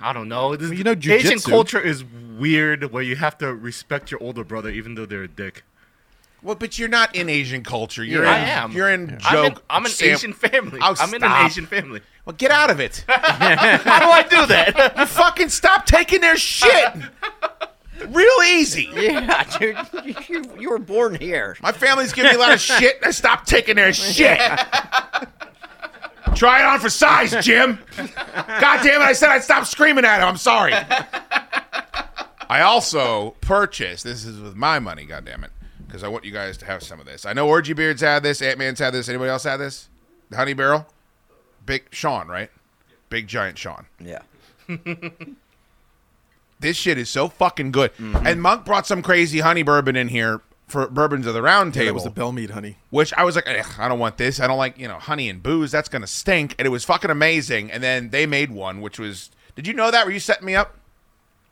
I 0.00 0.12
don't 0.12 0.28
know. 0.28 0.56
This, 0.56 0.76
you 0.76 0.82
know 0.82 0.96
Asian 0.98 1.38
culture 1.40 1.80
is 1.80 2.04
weird 2.04 2.90
where 2.90 3.02
you 3.02 3.16
have 3.16 3.36
to 3.38 3.54
respect 3.54 4.10
your 4.10 4.22
older 4.22 4.44
brother 4.44 4.70
even 4.70 4.94
though 4.94 5.06
they're 5.06 5.24
a 5.24 5.28
dick. 5.28 5.62
Well, 6.42 6.56
but 6.56 6.78
you're 6.78 6.88
not 6.88 7.14
in 7.14 7.28
Asian 7.28 7.62
culture. 7.62 8.02
You're 8.02 8.26
I 8.26 8.38
in, 8.38 8.44
am. 8.48 8.72
You're 8.72 8.90
in 8.90 9.00
I'm 9.02 9.14
in, 9.14 9.20
joke. 9.20 9.62
I'm 9.70 9.84
an 9.84 9.90
Sam- 9.92 10.14
Asian 10.14 10.32
family. 10.32 10.80
Oh, 10.82 10.94
I'm 10.98 11.14
in 11.14 11.22
an. 11.22 11.46
Asian 11.46 11.66
family. 11.66 12.00
Well, 12.24 12.34
get 12.36 12.50
out 12.50 12.70
of 12.70 12.80
it. 12.80 13.04
How 13.08 13.98
do 14.00 14.06
I 14.06 14.22
do 14.28 14.46
that? 14.46 14.94
you 14.98 15.06
fucking 15.06 15.48
stop 15.50 15.86
taking 15.86 16.20
their 16.20 16.36
shit. 16.36 16.92
Real 18.08 18.42
easy. 18.46 18.88
Yeah, 18.94 19.44
dude, 19.58 19.76
you, 20.28 20.44
you 20.58 20.70
were 20.70 20.78
born 20.78 21.14
here. 21.14 21.56
My 21.62 21.70
family's 21.72 22.12
giving 22.12 22.32
me 22.32 22.36
a 22.36 22.40
lot 22.40 22.52
of 22.52 22.60
shit. 22.60 22.96
and 22.96 23.04
I 23.06 23.10
stopped 23.12 23.46
taking 23.48 23.76
their 23.76 23.92
shit. 23.92 24.38
Try 26.34 26.60
it 26.60 26.64
on 26.64 26.80
for 26.80 26.88
size, 26.90 27.34
Jim. 27.44 27.78
God 27.96 28.82
damn 28.82 29.00
it! 29.00 29.04
I 29.04 29.12
said 29.12 29.28
I'd 29.30 29.44
stop 29.44 29.66
screaming 29.66 30.04
at 30.04 30.18
him. 30.20 30.28
I'm 30.28 30.36
sorry. 30.36 30.72
I 32.48 32.60
also 32.62 33.30
purchased. 33.40 34.04
This 34.04 34.24
is 34.24 34.40
with 34.40 34.56
my 34.56 34.78
money. 34.78 35.04
God 35.04 35.24
damn 35.24 35.44
it! 35.44 35.50
Because 35.92 36.02
I 36.02 36.08
want 36.08 36.24
you 36.24 36.32
guys 36.32 36.56
to 36.56 36.64
have 36.64 36.82
some 36.82 37.00
of 37.00 37.04
this. 37.04 37.26
I 37.26 37.34
know 37.34 37.46
Orgy 37.46 37.74
Beards 37.74 38.00
had 38.00 38.22
this. 38.22 38.40
Ant 38.40 38.58
Man's 38.58 38.78
had 38.78 38.94
this. 38.94 39.10
Anybody 39.10 39.28
else 39.28 39.44
had 39.44 39.58
this? 39.58 39.90
The 40.30 40.36
Honey 40.38 40.54
Barrel. 40.54 40.86
Big 41.66 41.84
Sean, 41.90 42.28
right? 42.28 42.50
Big 43.10 43.28
giant 43.28 43.58
Sean. 43.58 43.84
Yeah. 44.00 44.22
This 46.60 46.76
shit 46.76 46.96
is 46.96 47.10
so 47.10 47.28
fucking 47.28 47.72
good. 47.72 47.92
Mm-hmm. 47.96 48.24
And 48.24 48.40
Monk 48.40 48.64
brought 48.64 48.86
some 48.86 49.02
crazy 49.02 49.40
honey 49.40 49.64
bourbon 49.64 49.96
in 49.96 50.06
here 50.06 50.42
for 50.68 50.86
bourbons 50.86 51.26
of 51.26 51.34
the 51.34 51.42
round 51.42 51.74
Yeah, 51.74 51.82
table. 51.82 51.86
that 51.88 51.94
was 51.94 52.04
the 52.04 52.10
Belle 52.10 52.30
Meade 52.30 52.50
honey. 52.50 52.76
Which 52.90 53.12
I 53.14 53.24
was 53.24 53.34
like, 53.34 53.48
I 53.48 53.88
don't 53.88 53.98
want 53.98 54.16
this. 54.16 54.38
I 54.38 54.46
don't 54.46 54.58
like, 54.58 54.78
you 54.78 54.86
know, 54.86 55.00
honey 55.00 55.28
and 55.28 55.42
booze. 55.42 55.72
That's 55.72 55.88
gonna 55.88 56.06
stink. 56.06 56.54
And 56.60 56.66
it 56.66 56.68
was 56.68 56.84
fucking 56.84 57.10
amazing. 57.10 57.72
And 57.72 57.82
then 57.82 58.10
they 58.10 58.26
made 58.26 58.52
one, 58.52 58.80
which 58.80 59.00
was 59.00 59.30
did 59.56 59.66
you 59.66 59.74
know 59.74 59.90
that? 59.90 60.06
Were 60.06 60.12
you 60.12 60.20
setting 60.20 60.46
me 60.46 60.54
up? 60.54 60.76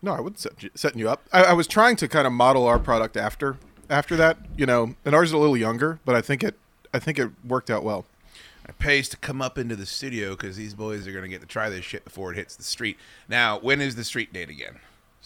No, 0.01 0.13
I 0.13 0.21
would 0.21 0.39
set 0.39 0.63
you, 0.63 0.69
setting 0.75 0.97
you 0.99 1.09
up. 1.09 1.23
I, 1.33 1.43
I 1.43 1.53
was 1.53 1.67
trying 1.67 1.97
to 1.97 2.07
kind 2.07 2.25
of 2.25 2.31
model 2.31 2.65
our 2.65 2.79
product 2.79 3.17
after 3.17 3.57
after 3.91 4.15
that, 4.15 4.37
you 4.57 4.65
know, 4.65 4.95
and 5.05 5.13
ours 5.13 5.29
is 5.29 5.33
a 5.33 5.37
little 5.37 5.57
younger, 5.57 5.99
but 6.05 6.15
I 6.15 6.21
think 6.21 6.43
it 6.43 6.55
I 6.93 6.99
think 6.99 7.19
it 7.19 7.29
worked 7.47 7.69
out 7.69 7.83
well. 7.83 8.05
It 8.67 8.77
pays 8.79 9.09
to 9.09 9.17
come 9.17 9.41
up 9.41 9.57
into 9.57 9.75
the 9.75 9.85
studio 9.85 10.31
because 10.31 10.55
these 10.57 10.73
boys 10.73 11.07
are 11.07 11.11
gonna 11.11 11.27
get 11.27 11.41
to 11.41 11.47
try 11.47 11.69
this 11.69 11.83
shit 11.85 12.03
before 12.05 12.31
it 12.31 12.35
hits 12.37 12.55
the 12.55 12.63
street. 12.63 12.97
Now, 13.27 13.59
when 13.59 13.81
is 13.81 13.95
the 13.95 14.03
street 14.03 14.31
date 14.33 14.49
again? 14.49 14.79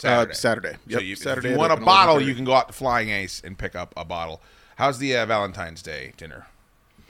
Uh, 0.04 0.26
Saturday. 0.32 0.76
So 0.90 1.00
you, 1.00 1.16
Saturday 1.16 1.50
if 1.50 1.54
you 1.54 1.58
want 1.58 1.72
a 1.72 1.78
bottle, 1.78 2.20
you 2.22 2.36
can 2.36 2.44
go 2.44 2.54
out 2.54 2.68
to 2.68 2.74
Flying 2.74 3.10
Ace 3.10 3.42
and 3.46 3.58
pick 3.58 3.76
up 3.76 3.94
a 3.96 4.04
bottle. 4.04 4.42
How's 4.76 4.98
the 5.00 5.16
uh, 5.16 5.26
Valentine's 5.26 5.82
Day 5.82 6.12
dinner? 6.18 6.48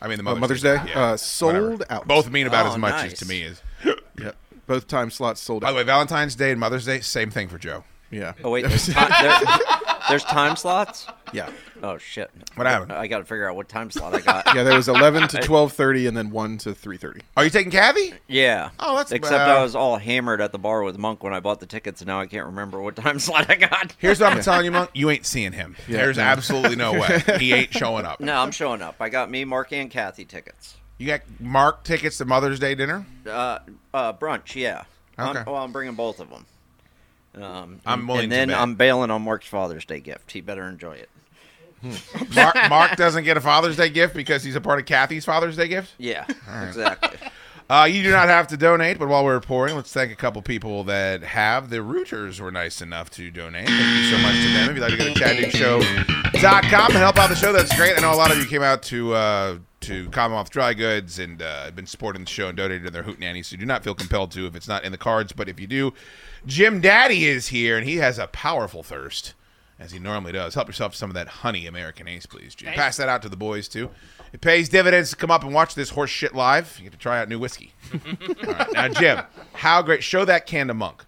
I 0.01 0.07
mean, 0.07 0.17
the 0.17 0.21
Uh, 0.29 0.35
Mother's, 0.35 0.61
Mother's 0.63 0.85
Day? 0.85 0.91
Yeah, 0.91 0.99
Uh, 1.13 1.17
sold 1.17 1.53
whatever. 1.55 1.85
out. 1.89 2.07
Both 2.07 2.29
mean 2.29 2.45
about 2.45 2.67
Oh, 2.67 2.73
as 2.73 2.77
much 2.77 2.91
nice. 2.93 3.13
as 3.13 3.19
to 3.19 3.25
me 3.25 3.41
is. 3.41 3.61
Yeah, 4.21 4.31
both 4.67 4.87
time 4.87 5.09
slots 5.09 5.41
sold 5.41 5.63
out. 5.63 5.67
By 5.67 5.71
the 5.71 5.77
way, 5.77 5.83
Valentine's 5.83 6.35
Day 6.35 6.51
and 6.51 6.59
Mother's 6.59 6.85
Day, 6.85 6.99
same 7.01 7.31
thing 7.31 7.47
for 7.47 7.57
Joe. 7.57 7.83
Yeah. 8.11 8.33
Oh 8.43 8.51
wait, 8.51 8.65
there's, 8.67 8.85
ti- 8.85 8.93
there, 8.93 9.41
there's 10.09 10.23
time 10.23 10.55
slots. 10.55 11.07
Yeah. 11.33 11.49
Oh 11.83 11.97
shit. 11.97 12.29
What 12.55 12.67
happened? 12.67 12.91
I 12.93 13.07
got 13.07 13.19
to 13.19 13.25
figure 13.25 13.49
out 13.49 13.55
what 13.55 13.67
time 13.69 13.91
slot 13.91 14.13
I 14.15 14.21
got. 14.21 14.45
Yeah, 14.55 14.63
there 14.63 14.75
was 14.75 14.87
11 14.89 15.27
to 15.29 15.37
12:30 15.37 16.07
and 16.07 16.15
then 16.17 16.29
1 16.31 16.57
to 16.59 16.69
3:30. 16.73 17.21
Are 17.37 17.43
you 17.43 17.49
taking 17.49 17.71
Kathy? 17.71 18.13
Yeah. 18.27 18.69
Oh, 18.79 18.95
that's- 18.95 19.11
Except 19.11 19.39
uh, 19.49 19.59
I 19.59 19.63
was 19.63 19.75
all 19.75 19.97
hammered 19.97 20.41
at 20.41 20.51
the 20.51 20.59
bar 20.59 20.83
with 20.83 20.97
Monk 20.97 21.23
when 21.23 21.33
I 21.33 21.39
bought 21.39 21.59
the 21.59 21.65
tickets, 21.65 22.01
and 22.01 22.07
now 22.07 22.19
I 22.19 22.25
can't 22.27 22.45
remember 22.45 22.81
what 22.81 22.95
time 22.95 23.19
slot 23.19 23.49
I 23.49 23.55
got. 23.55 23.93
Here's 23.97 24.19
what 24.19 24.33
I'm 24.33 24.41
telling 24.41 24.65
you, 24.65 24.71
Monk. 24.71 24.89
You 24.93 25.09
ain't 25.09 25.25
seeing 25.25 25.51
him. 25.51 25.75
Yeah, 25.87 25.97
There's 25.97 26.17
no. 26.17 26.23
absolutely 26.23 26.75
no 26.75 26.93
way. 26.93 27.21
He 27.39 27.53
ain't 27.53 27.73
showing 27.73 28.05
up. 28.05 28.19
No, 28.19 28.35
I'm 28.37 28.51
showing 28.51 28.81
up. 28.81 28.95
I 28.99 29.09
got 29.09 29.29
me, 29.29 29.45
Mark, 29.45 29.71
and 29.73 29.89
Kathy 29.91 30.25
tickets. 30.25 30.75
You 30.97 31.07
got 31.07 31.21
Mark 31.41 31.83
tickets 31.83 32.17
to 32.19 32.25
Mother's 32.25 32.59
Day 32.59 32.73
dinner? 32.75 33.05
Uh, 33.27 33.59
uh, 33.93 34.13
brunch, 34.13 34.55
yeah. 34.55 34.83
Okay. 35.19 35.39
I'm, 35.39 35.45
well, 35.45 35.55
I'm 35.57 35.71
bringing 35.73 35.95
both 35.95 36.19
of 36.19 36.29
them. 36.29 36.45
Um, 37.35 37.81
I'm 37.85 37.99
and- 37.99 38.07
willing 38.07 38.23
and 38.25 38.31
to 38.31 38.35
then 38.37 38.47
bet. 38.49 38.57
I'm 38.59 38.75
bailing 38.75 39.11
on 39.11 39.21
Mark's 39.23 39.47
Father's 39.47 39.83
Day 39.85 39.99
gift. 39.99 40.31
He 40.31 40.39
better 40.41 40.63
enjoy 40.67 40.93
it. 40.93 41.09
Mark, 42.35 42.55
Mark 42.69 42.95
doesn't 42.95 43.23
get 43.23 43.37
a 43.37 43.41
Father's 43.41 43.77
Day 43.77 43.89
gift 43.89 44.13
because 44.13 44.43
he's 44.43 44.55
a 44.55 44.61
part 44.61 44.79
of 44.79 44.85
Kathy's 44.85 45.25
Father's 45.25 45.55
Day 45.55 45.67
gift? 45.67 45.93
Yeah, 45.97 46.25
exactly. 46.67 47.17
Uh, 47.67 47.87
you 47.89 48.03
do 48.03 48.11
not 48.11 48.27
have 48.27 48.47
to 48.47 48.57
donate, 48.57 48.99
but 48.99 49.07
while 49.07 49.25
we're 49.25 49.39
pouring, 49.39 49.75
let's 49.75 49.91
thank 49.91 50.11
a 50.11 50.15
couple 50.15 50.39
people 50.43 50.83
that 50.83 51.23
have. 51.23 51.71
The 51.71 51.81
Rooters 51.81 52.39
were 52.39 52.51
nice 52.51 52.79
enough 52.79 53.09
to 53.11 53.31
donate. 53.31 53.67
Thank 53.67 53.97
you 53.97 54.11
so 54.11 54.17
much 54.19 54.35
to 54.35 54.53
them. 54.53 54.69
If 54.69 54.75
you'd 54.75 54.81
like 54.81 54.91
to 54.91 54.97
go 54.97 55.13
to 55.13 55.19
ChadDukeShow.com 55.19 56.91
and 56.91 56.99
help 56.99 57.17
out 57.17 57.29
the 57.29 57.35
show, 57.35 57.51
that's 57.51 57.75
great. 57.75 57.97
I 57.97 58.01
know 58.01 58.13
a 58.13 58.15
lot 58.15 58.31
of 58.31 58.37
you 58.37 58.45
came 58.45 58.61
out 58.61 58.83
to 58.83 59.13
uh, 59.15 59.57
to 59.81 60.09
Commonwealth 60.09 60.51
Dry 60.51 60.75
Goods 60.75 61.17
and 61.17 61.41
uh, 61.41 61.71
been 61.71 61.87
supporting 61.87 62.23
the 62.23 62.29
show 62.29 62.49
and 62.49 62.57
donated 62.57 62.85
to 62.85 62.91
their 62.91 63.03
Hoot 63.03 63.19
Nanny, 63.19 63.41
so 63.41 63.57
do 63.57 63.65
not 63.65 63.83
feel 63.83 63.95
compelled 63.95 64.31
to 64.31 64.45
if 64.45 64.55
it's 64.55 64.67
not 64.67 64.83
in 64.83 64.91
the 64.91 64.97
cards. 64.97 65.31
But 65.31 65.49
if 65.49 65.59
you 65.59 65.65
do, 65.65 65.91
Jim 66.45 66.81
Daddy 66.81 67.25
is 67.25 67.47
here, 67.47 67.77
and 67.77 67.87
he 67.87 67.95
has 67.97 68.19
a 68.19 68.27
powerful 68.27 68.83
thirst, 68.83 69.33
as 69.79 69.91
he 69.91 69.99
normally 69.99 70.31
does. 70.31 70.53
Help 70.55 70.67
yourself 70.67 70.93
to 70.93 70.97
some 70.97 71.09
of 71.09 71.13
that 71.15 71.27
honey 71.27 71.65
American 71.67 72.07
Ace, 72.07 72.25
please, 72.25 72.55
Jim. 72.55 72.73
Pass 72.73 72.97
that 72.97 73.09
out 73.09 73.21
to 73.23 73.29
the 73.29 73.37
boys, 73.37 73.67
too. 73.67 73.89
It 74.33 74.41
pays 74.41 74.69
dividends 74.69 75.09
to 75.11 75.15
come 75.15 75.31
up 75.31 75.43
and 75.43 75.53
watch 75.53 75.75
this 75.75 75.91
horse 75.91 76.09
shit 76.09 76.33
live. 76.35 76.75
You 76.77 76.83
get 76.85 76.93
to 76.93 76.97
try 76.97 77.19
out 77.19 77.29
new 77.29 77.39
whiskey. 77.39 77.73
All 77.93 78.53
right, 78.53 78.73
now, 78.73 78.87
Jim, 78.89 79.21
how 79.53 79.81
great? 79.81 80.03
Show 80.03 80.25
that 80.25 80.45
can 80.47 80.67
to 80.67 80.73
Monk. 80.73 81.05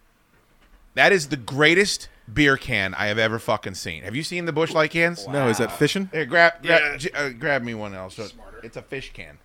That 0.95 1.11
is 1.11 1.30
the 1.30 1.38
greatest 1.38 2.09
beer 2.32 2.57
can 2.57 2.93
I 2.95 3.07
have 3.07 3.18
ever 3.18 3.39
fucking 3.39 3.76
seen. 3.76 4.03
Have 4.03 4.15
you 4.15 4.24
seen 4.24 4.45
the 4.45 4.53
Busch 4.53 4.72
Light 4.74 4.91
cans? 4.91 5.28
No, 5.28 5.47
is 5.47 5.59
that 5.59 5.72
fishing? 5.72 6.09
Here, 6.11 6.26
grab, 6.26 6.61
grab, 6.63 6.99
J- 6.99 7.11
uh, 7.11 7.30
grab 7.30 7.63
me 7.63 7.74
one 7.74 7.93
else. 7.93 8.20
It's 8.63 8.78
a 8.78 8.82
fish 8.82 9.13
can. 9.13 9.38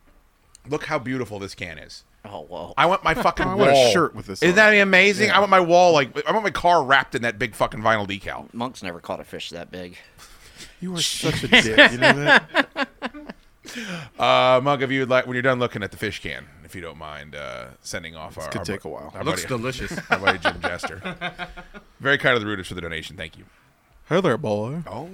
Look 0.69 0.85
how 0.87 0.99
beautiful 0.99 1.39
this 1.39 1.55
can 1.55 1.79
is. 1.79 2.05
Oh 2.25 2.43
whoa! 2.43 2.73
I 2.77 2.87
want 2.87 3.03
my 3.05 3.15
fucking 3.15 3.47
I 3.49 3.55
wall. 3.55 3.67
want 3.67 3.77
a 3.77 3.91
shirt 3.93 4.15
with 4.15 4.27
this 4.27 4.43
Isn't 4.43 4.59
on 4.59 4.73
that 4.73 4.81
amazing? 4.81 5.29
Yeah. 5.29 5.37
I 5.37 5.41
want 5.41 5.51
my 5.51 5.61
wall 5.61 5.93
like 5.93 6.27
I 6.27 6.33
want 6.33 6.45
my 6.45 6.51
car 6.51 6.85
wrapped 6.85 7.15
in 7.15 7.23
that 7.23 7.39
big 7.39 7.55
fucking 7.55 7.81
vinyl 7.81 8.07
decal. 8.09 8.53
Monk's 8.55 8.83
never 8.83 9.01
caught 9.01 9.21
a 9.21 9.25
fish 9.25 9.51
that 9.51 9.71
big. 9.71 9.97
You 10.81 10.95
are 10.97 11.01
such 11.01 11.43
a 11.45 11.49
dick. 11.49 11.93
You 11.93 11.99
know 11.99 12.13
that? 12.13 12.89
Uh, 14.19 14.61
Mug, 14.63 14.83
if 14.83 14.91
you 14.91 15.01
would 15.01 15.09
like, 15.09 15.27
when 15.27 15.35
you're 15.35 15.43
done 15.43 15.59
looking 15.59 15.83
at 15.83 15.93
the 15.93 15.97
fish 15.97 16.21
can, 16.21 16.47
if 16.65 16.75
you 16.75 16.81
don't 16.83 16.99
mind 16.99 17.35
uh, 17.35 17.69
sending 17.81 18.15
off 18.17 18.37
our. 18.37 18.49
could 18.49 18.59
our 18.59 18.65
take 18.65 18.85
a 18.85 18.89
while. 18.89 19.13
our 19.15 19.25
Looks 19.25 19.43
buddy- 19.45 19.55
delicious. 19.57 19.99
Our 20.11 20.19
buddy 20.19 20.39
Jim 20.39 20.61
Jester. 20.61 21.01
Very 22.01 22.19
kind 22.19 22.35
of 22.35 22.43
the 22.43 22.47
Rooters 22.47 22.67
for 22.67 22.75
the 22.75 22.81
donation. 22.81 23.17
Thank 23.17 23.39
you. 23.39 23.45
Hey 24.09 24.21
there, 24.21 24.37
boy. 24.37 24.83
Oh, 24.87 25.09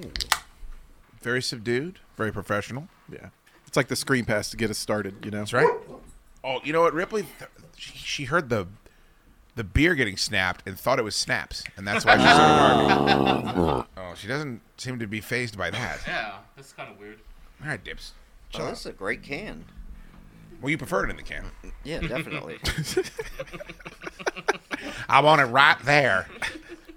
very 1.20 1.42
subdued, 1.42 1.98
very 2.16 2.32
professional. 2.32 2.88
Yeah. 3.12 3.28
It's 3.66 3.76
like 3.76 3.88
the 3.88 3.96
screen 3.96 4.24
pass 4.24 4.50
to 4.50 4.56
get 4.56 4.70
us 4.70 4.78
started, 4.78 5.24
you 5.24 5.30
know? 5.30 5.38
That's 5.38 5.52
right. 5.52 5.68
Oh, 6.50 6.60
you 6.64 6.72
know 6.72 6.80
what, 6.80 6.94
Ripley? 6.94 7.22
th- 7.38 7.50
She, 7.76 7.92
she 7.98 8.24
heard 8.24 8.48
the 8.48 8.66
the 9.54 9.64
beer 9.64 9.94
getting 9.96 10.16
snapped 10.16 10.66
and 10.66 10.78
thought 10.78 10.98
it 11.00 11.04
was 11.04 11.16
snaps, 11.16 11.64
and 11.76 11.86
that's 11.86 12.04
why 12.04 12.16
she 12.16 12.22
started 12.22 12.88
barking. 13.44 13.84
Oh, 13.98 14.14
she 14.14 14.28
doesn't 14.28 14.62
seem 14.78 14.98
to 15.00 15.06
be 15.06 15.20
phased 15.20 15.58
by 15.58 15.70
that. 15.70 15.98
Yeah, 16.06 16.36
that's 16.56 16.72
kind 16.72 16.90
of 16.90 16.98
weird. 16.98 17.18
All 17.62 17.68
right, 17.68 17.82
Dips. 17.82 18.12
Oh, 18.54 18.66
this 18.70 18.80
is 18.80 18.86
a 18.86 18.92
great 18.92 19.22
can. 19.22 19.64
Well, 20.62 20.70
you 20.70 20.78
prefer 20.78 21.04
it 21.04 21.10
in 21.10 21.16
the 21.16 21.22
can. 21.22 21.44
Yeah, 21.84 22.00
definitely. 22.00 22.58
I 25.08 25.20
want 25.20 25.40
it 25.40 25.44
right 25.46 25.76
there. 25.84 26.26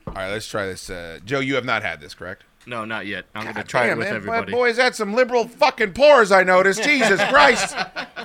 All 0.07 0.13
right, 0.13 0.29
let's 0.31 0.47
try 0.47 0.67
this. 0.67 0.89
Uh, 0.89 1.19
Joe, 1.25 1.39
you 1.39 1.55
have 1.55 1.65
not 1.65 1.83
had 1.83 1.99
this, 1.99 2.13
correct? 2.13 2.43
No, 2.65 2.85
not 2.85 3.07
yet. 3.07 3.25
I'm 3.35 3.45
gonna 3.45 3.63
try 3.63 3.89
it 3.91 3.97
with 3.97 4.07
man, 4.07 4.15
everybody. 4.17 4.51
My 4.51 4.57
boy's 4.57 4.77
had 4.77 4.95
some 4.95 5.13
liberal 5.13 5.47
fucking 5.47 5.93
pours, 5.93 6.31
I 6.31 6.43
noticed. 6.43 6.83
Jesus 6.83 7.21
Christ. 7.25 7.75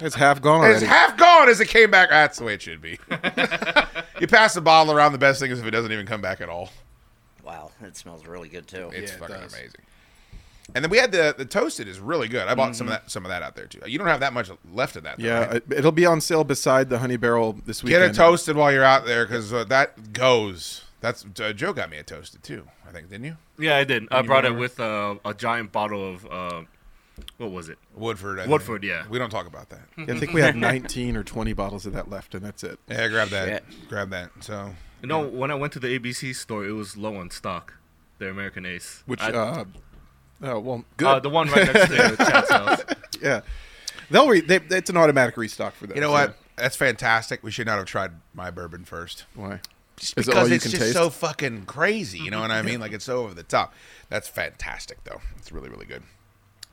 It's 0.02 0.14
half 0.14 0.40
gone 0.42 0.70
It's 0.70 0.82
half 0.82 1.16
gone 1.16 1.48
as 1.48 1.60
it 1.60 1.68
came 1.68 1.90
back. 1.90 2.10
That's 2.10 2.38
the 2.38 2.44
way 2.44 2.54
it 2.54 2.62
should 2.62 2.80
be. 2.82 2.98
you 4.20 4.26
pass 4.26 4.54
the 4.54 4.60
bottle 4.60 4.92
around, 4.94 5.12
the 5.12 5.18
best 5.18 5.40
thing 5.40 5.50
is 5.50 5.60
if 5.60 5.66
it 5.66 5.70
doesn't 5.70 5.92
even 5.92 6.06
come 6.06 6.20
back 6.20 6.40
at 6.40 6.48
all. 6.48 6.70
wow, 7.44 7.70
it 7.82 7.96
smells 7.96 8.26
really 8.26 8.48
good 8.48 8.66
too. 8.66 8.90
It's 8.92 9.12
it 9.12 9.18
fucking 9.18 9.36
does. 9.36 9.52
amazing. 9.54 9.80
And 10.74 10.84
then 10.84 10.90
we 10.90 10.98
had 10.98 11.12
the 11.12 11.32
the 11.38 11.44
toasted 11.44 11.86
is 11.86 12.00
really 12.00 12.26
good. 12.26 12.48
I 12.48 12.54
bought 12.56 12.74
some 12.74 12.88
of 12.88 12.94
Mm-hmm. 12.94 13.04
that 13.04 13.10
some 13.10 13.24
of 13.24 13.28
that 13.28 13.42
out 13.42 13.54
there 13.54 13.66
too. 13.66 13.80
You 13.86 13.98
don't 13.98 14.08
have 14.08 14.18
that 14.20 14.32
much 14.32 14.50
left 14.74 14.96
of 14.96 15.04
that. 15.04 15.16
Though, 15.18 15.24
yeah, 15.24 15.46
right? 15.46 15.56
it, 15.56 15.64
it'll 15.70 15.92
be 15.92 16.04
on 16.06 16.20
sale 16.20 16.42
beside 16.42 16.88
the 16.90 16.98
Honey 16.98 17.16
Barrel 17.16 17.52
this 17.66 17.84
week. 17.84 17.90
Get 17.90 18.00
weekend. 18.00 18.14
it 18.16 18.18
toasted 18.18 18.56
while 18.56 18.72
you're 18.72 18.82
out 18.84 19.06
there 19.06 19.24
because 19.26 19.52
uh, 19.52 19.62
that 19.64 20.12
goes. 20.12 20.82
That's 21.00 21.24
uh, 21.40 21.52
Joe 21.52 21.72
got 21.72 21.88
me 21.88 21.98
a 21.98 22.02
toasted 22.02 22.42
too. 22.42 22.66
I 22.88 22.90
think 22.90 23.08
didn't 23.10 23.26
you? 23.26 23.36
Yeah, 23.60 23.76
I 23.76 23.84
did. 23.84 24.08
I 24.10 24.20
You 24.20 24.26
brought 24.26 24.44
it 24.44 24.56
with 24.56 24.80
uh, 24.80 25.14
a 25.24 25.34
giant 25.34 25.70
bottle 25.70 26.04
of 26.14 26.26
uh, 26.26 26.62
what 27.38 27.50
was 27.50 27.68
it? 27.68 27.78
Woodford. 27.94 28.38
I 28.38 28.42
think. 28.42 28.52
Woodford, 28.52 28.84
yeah. 28.84 29.04
We 29.08 29.18
don't 29.18 29.30
talk 29.30 29.46
about 29.46 29.68
that. 29.70 29.80
Yeah, 29.96 30.14
I 30.14 30.18
think 30.18 30.32
we 30.32 30.40
have 30.40 30.56
19 30.56 31.16
or 31.16 31.22
20 31.24 31.52
bottles 31.52 31.86
of 31.86 31.92
that 31.94 32.10
left, 32.10 32.34
and 32.34 32.44
that's 32.44 32.62
it. 32.64 32.78
Yeah, 32.88 33.08
grab 33.08 33.28
that. 33.28 33.48
Shit. 33.48 33.88
Grab 33.88 34.10
that. 34.10 34.30
So 34.40 34.74
You 35.02 35.08
know, 35.08 35.26
when 35.26 35.50
I 35.50 35.54
went 35.54 35.72
to 35.74 35.78
the 35.80 35.98
ABC 35.98 36.34
store, 36.34 36.66
it 36.66 36.72
was 36.72 36.96
low 36.96 37.16
on 37.16 37.30
stock. 37.30 37.74
The 38.18 38.30
American 38.30 38.64
Ace. 38.64 39.02
Which, 39.06 39.20
I- 39.20 39.30
uh, 39.32 39.64
oh, 40.42 40.58
well, 40.60 40.84
good. 40.96 41.06
Uh, 41.06 41.18
the 41.20 41.28
one 41.30 41.48
right 41.50 41.72
next 41.72 41.88
to 41.90 42.16
Chad's 42.24 42.50
house. 42.50 42.82
yeah. 43.20 43.40
They'll 44.10 44.28
re- 44.28 44.40
they, 44.40 44.56
it's 44.70 44.88
an 44.88 44.96
automatic 44.96 45.36
restock 45.36 45.74
for 45.74 45.86
them. 45.86 45.96
you 45.96 46.00
know 46.00 46.08
so- 46.08 46.12
what? 46.12 46.36
That's 46.56 46.76
fantastic. 46.76 47.42
We 47.42 47.50
should 47.50 47.66
not 47.66 47.76
have 47.76 47.84
tried 47.86 48.12
my 48.32 48.50
bourbon 48.50 48.84
first. 48.86 49.26
Why? 49.34 49.60
Just 49.98 50.16
Is 50.18 50.26
it 50.26 50.30
because 50.30 50.42
all 50.44 50.48
you 50.48 50.54
it's 50.54 50.64
can 50.64 50.70
just 50.70 50.82
taste? 50.82 50.94
so 50.94 51.10
fucking 51.10 51.64
crazy. 51.66 52.18
You 52.18 52.30
know 52.30 52.40
what 52.40 52.50
I 52.50 52.62
mean? 52.62 52.80
Like 52.86 52.92
it's 52.92 53.04
so 53.04 53.24
over 53.24 53.34
the 53.34 53.42
top. 53.42 53.74
That's 54.08 54.28
fantastic, 54.28 55.04
though. 55.04 55.20
It's 55.36 55.52
really, 55.52 55.68
really 55.68 55.84
good. 55.86 56.02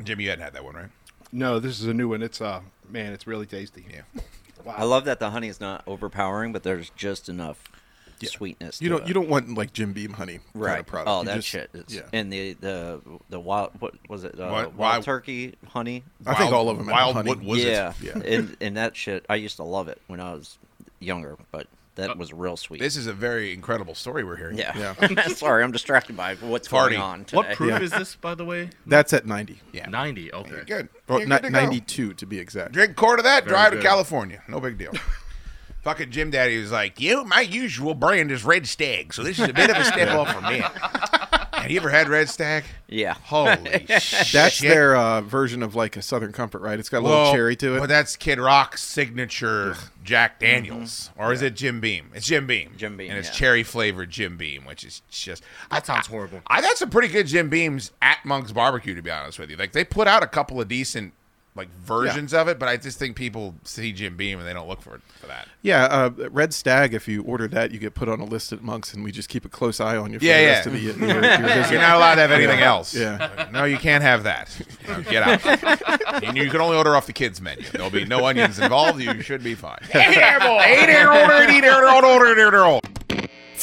Jim, 0.03 0.19
you 0.19 0.29
hadn't 0.29 0.43
had 0.43 0.53
that 0.53 0.63
one, 0.63 0.75
right? 0.75 0.89
No, 1.31 1.59
this 1.59 1.79
is 1.79 1.87
a 1.87 1.93
new 1.93 2.09
one. 2.09 2.21
It's 2.21 2.39
uh, 2.41 2.61
man, 2.89 3.13
it's 3.13 3.27
really 3.27 3.45
tasty. 3.45 3.85
Yeah. 3.91 4.21
I 4.67 4.83
love 4.85 5.05
that 5.05 5.19
the 5.19 5.29
honey 5.31 5.49
is 5.49 5.59
not 5.59 5.83
overpowering, 5.87 6.53
but 6.53 6.63
there's 6.63 6.89
just 6.91 7.27
enough 7.27 7.61
sweetness. 8.23 8.81
You 8.81 8.87
don't 8.87 9.01
it. 9.01 9.07
you 9.09 9.13
don't 9.13 9.27
want 9.27 9.53
like 9.57 9.73
Jim 9.73 9.91
Beam 9.91 10.13
honey 10.13 10.39
right? 10.53 10.69
kind 10.69 10.79
of 10.79 10.85
product. 10.85 11.09
Oh, 11.09 11.19
You 11.19 11.25
that 11.25 11.35
just- 11.35 11.47
shit. 11.49 11.69
Is, 11.73 11.95
yeah. 11.95 12.01
And 12.13 12.31
the 12.31 12.53
the 12.53 13.01
the 13.29 13.39
wild 13.39 13.71
what 13.79 13.95
was 14.07 14.23
it? 14.23 14.39
Uh, 14.39 14.47
What? 14.49 14.51
wild 14.51 14.77
Wild- 14.77 15.03
turkey 15.03 15.55
honey. 15.67 16.03
I 16.25 16.35
think 16.35 16.53
all 16.53 16.69
of 16.69 16.77
them 16.77 16.87
Wild 16.87 17.15
honey. 17.15 17.29
What 17.29 17.41
was 17.43 17.63
yeah, 17.63 17.93
it? 18.01 18.15
Yeah. 18.15 18.21
and 18.37 18.55
and 18.61 18.77
that 18.77 18.95
shit. 18.95 19.25
I 19.27 19.35
used 19.35 19.57
to 19.57 19.63
love 19.63 19.89
it 19.89 20.01
when 20.07 20.21
I 20.21 20.33
was 20.33 20.57
younger, 20.99 21.37
but 21.51 21.67
that 21.95 22.09
uh, 22.11 22.15
was 22.17 22.33
real 22.33 22.57
sweet. 22.57 22.79
This 22.81 22.95
is 22.95 23.07
a 23.07 23.13
very 23.13 23.53
incredible 23.53 23.95
story 23.95 24.23
we're 24.23 24.35
hearing. 24.35 24.57
yeah. 24.57 24.93
Yeah. 25.09 25.27
Sorry, 25.27 25.63
I'm 25.63 25.71
distracted 25.71 26.17
by 26.17 26.35
what's 26.35 26.67
Party. 26.67 26.95
going 26.95 27.03
on 27.07 27.25
today. 27.25 27.37
What 27.37 27.51
proof 27.55 27.69
Yeah. 27.69 27.81
is 27.81 27.91
this, 27.91 28.15
by 28.15 28.33
the 28.35 28.45
way? 28.45 28.69
That's 28.87 29.13
at 29.13 29.25
90. 29.25 29.59
Yeah. 29.71 29.87
90. 29.89 30.33
Okay. 30.33 30.49
You're 30.51 30.63
good. 30.65 30.89
Or 31.07 31.19
You're 31.19 31.27
ni- 31.27 31.35
good 31.35 31.43
to 31.43 31.49
go. 31.51 31.59
92 31.59 32.13
to 32.15 32.25
be 32.25 32.39
exact. 32.39 32.71
Drink 32.71 32.91
a 32.91 32.93
quart 32.95 33.19
of 33.19 33.25
that, 33.25 33.43
Very 33.43 33.53
drive 33.55 33.71
to. 33.73 33.81
California. 33.81 34.41
No 34.47 34.59
big 34.59 34.77
deal. 34.77 34.93
Fucking 35.83 36.11
Jim 36.11 36.31
Daddy 36.31 36.59
was 36.61 36.71
like, 36.71 36.99
you, 37.01 37.25
my 37.25 37.41
usual 37.41 37.93
brand 37.93 38.31
is 38.31 38.45
Red 38.45 38.65
Stag, 38.67 39.13
so 39.13 39.21
this 39.21 39.37
is 39.37 39.49
a 39.49 39.53
bit 39.53 39.69
of 39.69 39.75
a 39.75 39.83
step 39.83 40.09
off 40.15 40.33
from 40.33 40.45
me. 40.45 40.63
Have 41.63 41.71
you 41.71 41.79
ever 41.79 41.89
had 41.89 42.09
Red 42.09 42.27
Stag? 42.29 42.65
Yeah. 42.89 43.13
Holy 43.23 43.85
shit. 43.99 44.27
That's 44.33 44.59
their 44.59 44.97
uh, 44.97 45.21
version 45.21 45.63
of 45.63 45.75
like 45.75 45.95
a 45.95 46.01
Southern 46.01 46.33
Comfort, 46.33 46.61
right? 46.61 46.77
It's 46.77 46.89
got 46.89 46.99
a 46.99 47.05
little 47.05 47.23
Well, 47.23 47.33
cherry 47.33 47.55
to 47.55 47.77
it. 47.77 47.79
But 47.79 47.87
that's 47.87 48.17
Kid 48.17 48.37
Rock's 48.37 48.83
signature 48.83 49.77
Jack 50.03 50.39
Daniels. 50.41 51.09
Or 51.17 51.31
is 51.31 51.41
it 51.41 51.55
Jim 51.55 51.79
Beam? 51.79 52.11
It's 52.13 52.25
Jim 52.25 52.45
Beam. 52.47 52.67
Mm-hmm. 52.67 52.77
Jim 52.77 52.97
Beam, 52.97 53.09
And 53.11 53.17
it's 53.17 53.29
yeah. 53.29 53.33
cherry 53.35 53.63
flavored 53.63 54.09
Jim 54.09 54.35
Beam, 54.35 54.65
which 54.65 54.83
is 54.83 55.01
just. 55.09 55.41
That 55.71 55.85
sounds 55.85 56.07
horrible. 56.07 56.41
I've 56.47 56.65
had 56.65 56.75
some 56.75 56.89
pretty 56.89 57.07
good 57.07 57.27
Jim 57.27 57.47
Beams 57.47 57.91
at 58.01 58.25
Monk's 58.25 58.51
Barbecue, 58.51 58.93
to 58.95 59.01
be 59.01 59.09
honest 59.11 59.39
with 59.39 59.49
you. 59.49 59.55
Like, 59.55 59.71
they 59.71 59.85
put 59.85 60.05
out 60.05 60.21
a 60.21 60.27
couple 60.27 60.59
of 60.59 60.67
decent. 60.67 61.13
Like 61.55 61.69
versions 61.85 62.33
of 62.33 62.47
it, 62.47 62.57
but 62.57 62.67
I 62.67 62.77
just 62.77 62.97
think 62.97 63.15
people 63.15 63.53
see 63.63 63.91
Jim 63.91 64.17
Beam 64.17 64.39
and 64.39 64.47
they 64.47 64.53
don't 64.53 64.67
look 64.67 64.81
for 64.81 64.95
it, 64.95 65.01
for 65.21 65.27
that. 65.27 65.47
yeah, 65.61 65.83
uh, 65.85 66.09
Red 66.31 66.51
Stag. 66.51 66.95
If 66.95 67.07
you 67.07 67.21
order 67.21 67.47
that, 67.49 67.69
you 67.69 67.77
get 67.77 67.93
put 67.93 68.09
on 68.09 68.19
a 68.19 68.25
list 68.25 68.51
at 68.51 68.63
Monks, 68.63 68.91
and 68.95 69.03
we 69.03 69.11
just 69.11 69.29
keep 69.29 69.45
a 69.45 69.49
close 69.49 69.79
eye 69.79 69.95
on 69.95 70.11
you 70.11 70.17
for 70.17 70.25
Yeah, 70.25 70.37
the 70.37 70.43
yeah. 70.43 70.59
of 70.65 70.71
the 70.73 70.79
your- 70.79 70.97
your 70.97 71.21
visit. 71.21 71.71
You're 71.73 71.81
not 71.81 71.95
allowed 71.97 72.15
to 72.15 72.21
have 72.21 72.31
anything 72.31 72.59
else. 72.61 72.95
Yeah. 72.95 73.49
No, 73.51 73.65
you 73.65 73.77
can't 73.77 74.01
have 74.03 74.23
that. 74.23 74.49
No, 74.87 75.03
get 75.03 75.21
out. 75.45 76.23
and 76.23 76.35
you 76.35 76.49
can 76.49 76.59
only 76.59 76.75
order 76.75 76.95
off 76.95 77.05
the 77.05 77.13
kids 77.13 77.39
menu. 77.39 77.63
There'll 77.71 77.91
be 77.91 78.03
no 78.05 78.25
onions 78.25 78.57
involved. 78.57 78.99
You 78.99 79.21
should 79.21 79.43
be 79.43 79.53
fine. 79.53 79.77
Hey 79.91 80.15
there, 80.15 80.39
boy. 80.39 80.57
Hey 80.59 80.87
there, 80.87 81.11
order, 81.13 81.45
hey 81.51 81.61
there, 81.61 81.85
order, 81.87 82.07
order, 82.07 82.41
order, 82.45 82.65
order. 82.65 82.87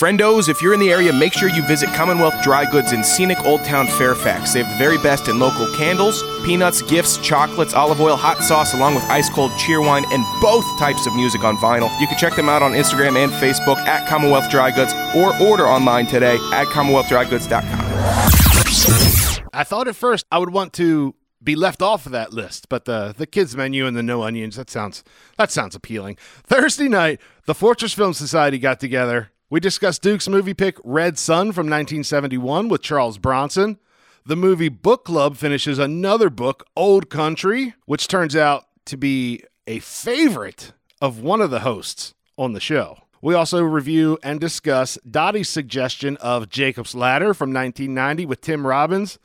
Friendos, 0.00 0.48
if 0.48 0.62
you're 0.62 0.72
in 0.72 0.80
the 0.80 0.90
area, 0.90 1.12
make 1.12 1.34
sure 1.34 1.50
you 1.50 1.60
visit 1.66 1.90
Commonwealth 1.90 2.42
Dry 2.42 2.64
Goods 2.64 2.92
in 2.92 3.04
scenic 3.04 3.38
Old 3.44 3.62
Town 3.64 3.86
Fairfax. 3.86 4.54
They 4.54 4.62
have 4.62 4.72
the 4.72 4.78
very 4.78 4.96
best 4.96 5.28
in 5.28 5.38
local 5.38 5.70
candles, 5.74 6.22
peanuts, 6.42 6.80
gifts, 6.80 7.18
chocolates, 7.18 7.74
olive 7.74 8.00
oil, 8.00 8.16
hot 8.16 8.38
sauce, 8.38 8.72
along 8.72 8.94
with 8.94 9.04
ice 9.10 9.28
cold 9.28 9.50
Cheerwine 9.58 10.10
and 10.10 10.24
both 10.40 10.64
types 10.78 11.06
of 11.06 11.14
music 11.14 11.44
on 11.44 11.58
vinyl. 11.58 11.90
You 12.00 12.06
can 12.06 12.16
check 12.16 12.34
them 12.34 12.48
out 12.48 12.62
on 12.62 12.72
Instagram 12.72 13.22
and 13.22 13.30
Facebook 13.32 13.76
at 13.76 14.08
Commonwealth 14.08 14.48
Dry 14.48 14.70
Goods 14.70 14.94
or 15.14 15.36
order 15.46 15.68
online 15.68 16.06
today 16.06 16.36
at 16.54 16.66
CommonwealthDryGoods.com. 16.68 19.50
I 19.52 19.64
thought 19.64 19.86
at 19.86 19.96
first 19.96 20.24
I 20.32 20.38
would 20.38 20.50
want 20.50 20.72
to 20.74 21.14
be 21.44 21.54
left 21.54 21.82
off 21.82 22.06
of 22.06 22.12
that 22.12 22.32
list, 22.32 22.70
but 22.70 22.86
the 22.86 23.14
the 23.14 23.26
kids 23.26 23.54
menu 23.54 23.86
and 23.86 23.94
the 23.94 24.02
no 24.02 24.22
onions 24.22 24.56
that 24.56 24.70
sounds 24.70 25.04
that 25.36 25.50
sounds 25.50 25.74
appealing. 25.74 26.16
Thursday 26.42 26.88
night, 26.88 27.20
the 27.44 27.54
Fortress 27.54 27.92
Film 27.92 28.14
Society 28.14 28.58
got 28.58 28.80
together. 28.80 29.30
We 29.52 29.58
discussed 29.58 30.02
Duke's 30.02 30.28
movie 30.28 30.54
pick 30.54 30.76
Red 30.84 31.18
Sun 31.18 31.46
from 31.46 31.66
1971 31.66 32.68
with 32.68 32.82
Charles 32.82 33.18
Bronson. 33.18 33.80
The 34.24 34.36
movie 34.36 34.68
Book 34.68 35.04
Club 35.04 35.36
finishes 35.36 35.76
another 35.76 36.30
book, 36.30 36.68
Old 36.76 37.10
Country, 37.10 37.74
which 37.84 38.06
turns 38.06 38.36
out 38.36 38.66
to 38.84 38.96
be 38.96 39.42
a 39.66 39.80
favorite 39.80 40.72
of 41.02 41.18
one 41.18 41.40
of 41.40 41.50
the 41.50 41.60
hosts 41.60 42.14
on 42.38 42.52
the 42.52 42.60
show. 42.60 42.98
We 43.20 43.34
also 43.34 43.60
review 43.60 44.20
and 44.22 44.38
discuss 44.38 44.98
Dottie's 44.98 45.48
suggestion 45.48 46.16
of 46.18 46.48
Jacob's 46.48 46.94
Ladder 46.94 47.34
from 47.34 47.52
1990 47.52 48.26
with 48.26 48.42
Tim 48.42 48.64
Robbins. 48.64 49.18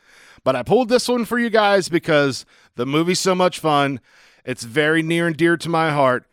But 0.44 0.56
I 0.56 0.64
pulled 0.64 0.90
this 0.90 1.08
one 1.08 1.26
for 1.26 1.38
you 1.38 1.52
guys 1.52 1.88
because 1.88 2.48
the 2.78 2.88
movie's 2.88 3.20
so 3.20 3.36
much 3.36 3.60
fun. 3.60 4.00
It's 4.44 4.64
very 4.64 5.04
near 5.04 5.28
and 5.28 5.38
dear 5.38 5.56
to 5.56 5.70
my 5.70 5.92
heart. 5.92 6.26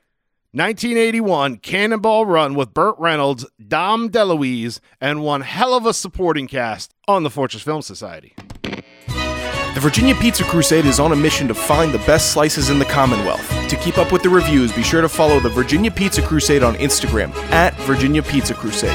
1981 0.55 1.57
Cannonball 1.57 2.27
Run 2.27 2.55
with 2.55 2.75
Burt 2.75 2.95
Reynolds, 2.99 3.47
Dom 3.69 4.11
DeLuise, 4.11 4.81
and 5.01 5.23
one 5.23 5.41
hell 5.41 5.73
of 5.73 5.87
a 5.87 5.95
supporting 5.95 6.47
cast 6.47 6.93
on 7.09 7.23
the 7.23 7.31
Fortress 7.31 7.63
Film 7.63 7.81
Society. 7.81 8.35
The 8.63 9.81
Virginia 9.81 10.15
Pizza 10.15 10.45
Crusade 10.45 10.85
is 10.85 11.01
on 11.01 11.11
a 11.11 11.17
mission 11.17 11.49
to 11.49 11.55
find 11.55 11.91
the 11.91 12.01
best 12.01 12.33
slices 12.33 12.69
in 12.69 12.79
the 12.79 12.85
Commonwealth. 12.85 13.49
To 13.71 13.77
keep 13.77 13.97
up 13.97 14.13
with 14.13 14.23
the 14.23 14.29
reviews, 14.29 14.71
be 14.73 14.83
sure 14.83 15.01
to 15.01 15.09
follow 15.09 15.41
the 15.41 15.49
Virginia 15.49 15.91
Pizza 15.91 16.21
Crusade 16.21 16.63
on 16.63 16.75
Instagram 16.75 17.35
at 17.51 17.73
Virginia 17.87 18.23
Pizza 18.23 18.53
Crusade. 18.53 18.91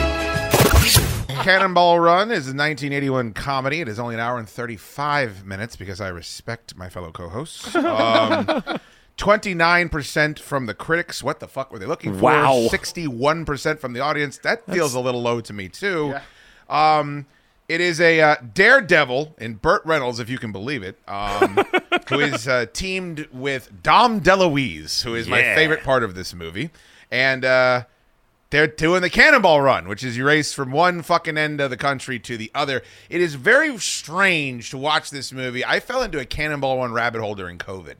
Cannonball 1.41 1.99
Run 1.99 2.29
is 2.29 2.45
a 2.45 2.53
1981 2.53 3.33
comedy. 3.33 3.81
It 3.81 3.87
is 3.87 3.97
only 3.97 4.13
an 4.13 4.21
hour 4.21 4.37
and 4.37 4.47
35 4.47 5.43
minutes 5.43 5.75
because 5.75 5.99
I 6.01 6.09
respect 6.09 6.77
my 6.77 6.87
fellow 6.87 7.11
co-hosts. 7.11 7.75
Um, 7.75 8.79
29% 9.17 10.39
from 10.39 10.65
the 10.67 10.73
critics. 10.73 11.23
What 11.23 11.39
the 11.39 11.47
fuck 11.47 11.71
were 11.71 11.79
they 11.79 11.85
looking 11.85 12.13
for? 12.13 12.23
Wow. 12.23 12.67
61% 12.69 13.79
from 13.79 13.93
the 13.93 13.99
audience. 13.99 14.37
That 14.39 14.65
feels 14.65 14.93
a 14.93 14.99
little 14.99 15.21
low 15.21 15.41
to 15.41 15.53
me 15.53 15.69
too. 15.69 16.15
Um, 16.69 17.25
It 17.67 17.81
is 17.81 17.99
a 17.99 18.21
uh, 18.21 18.35
daredevil 18.53 19.35
in 19.39 19.55
Burt 19.55 19.81
Reynolds, 19.85 20.21
if 20.21 20.29
you 20.29 20.37
can 20.37 20.53
believe 20.53 20.83
it, 20.83 20.97
um, 21.05 21.57
who 22.09 22.21
is 22.21 22.47
uh, 22.47 22.67
teamed 22.71 23.27
with 23.33 23.83
Dom 23.83 24.21
DeLuise, 24.21 25.03
who 25.03 25.15
is 25.15 25.27
my 25.27 25.41
favorite 25.55 25.83
part 25.83 26.01
of 26.03 26.15
this 26.15 26.33
movie. 26.33 26.69
And 27.11 27.43
uh, 27.43 27.83
they're 28.51 28.67
doing 28.67 29.01
the 29.01 29.09
cannonball 29.09 29.59
run, 29.59 29.89
which 29.89 30.01
is 30.01 30.15
you 30.15 30.25
race 30.25 30.53
from 30.53 30.71
one 30.71 31.01
fucking 31.01 31.37
end 31.37 31.59
of 31.59 31.69
the 31.69 31.75
country 31.75 32.19
to 32.19 32.37
the 32.37 32.49
other. 32.55 32.83
It 33.09 33.19
is 33.19 33.35
very 33.35 33.77
strange 33.79 34.69
to 34.69 34.77
watch 34.77 35.09
this 35.09 35.33
movie. 35.33 35.65
I 35.65 35.81
fell 35.81 36.01
into 36.03 36.19
a 36.19 36.25
cannonball 36.25 36.77
run 36.77 36.93
rabbit 36.93 37.19
hole 37.19 37.35
during 37.35 37.57
COVID, 37.57 37.95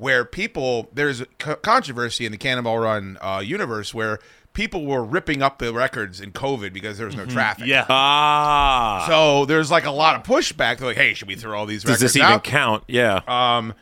where 0.00 0.24
people 0.24 0.88
there's 0.94 1.20
a 1.20 1.26
controversy 1.26 2.24
in 2.24 2.32
the 2.32 2.38
cannonball 2.38 2.78
run 2.78 3.18
uh, 3.20 3.42
universe 3.44 3.92
where 3.92 4.18
people 4.54 4.86
were 4.86 5.04
ripping 5.04 5.42
up 5.42 5.58
the 5.58 5.74
records 5.74 6.22
in 6.22 6.32
COVID 6.32 6.72
because 6.72 6.96
there 6.96 7.06
was 7.06 7.14
no 7.14 7.26
traffic. 7.26 7.66
Yeah. 7.66 7.84
Ah. 7.88 9.04
So 9.06 9.44
there's 9.44 9.70
like 9.70 9.84
a 9.84 9.90
lot 9.90 10.16
of 10.16 10.22
pushback. 10.22 10.78
They're 10.78 10.88
like, 10.88 10.96
"Hey, 10.96 11.12
should 11.12 11.28
we 11.28 11.36
throw 11.36 11.56
all 11.56 11.66
these 11.66 11.82
Does 11.82 11.96
records 11.96 12.14
this 12.14 12.16
even 12.16 12.32
out?" 12.32 12.44
count? 12.44 12.84
Yeah. 12.88 13.20
Um, 13.28 13.74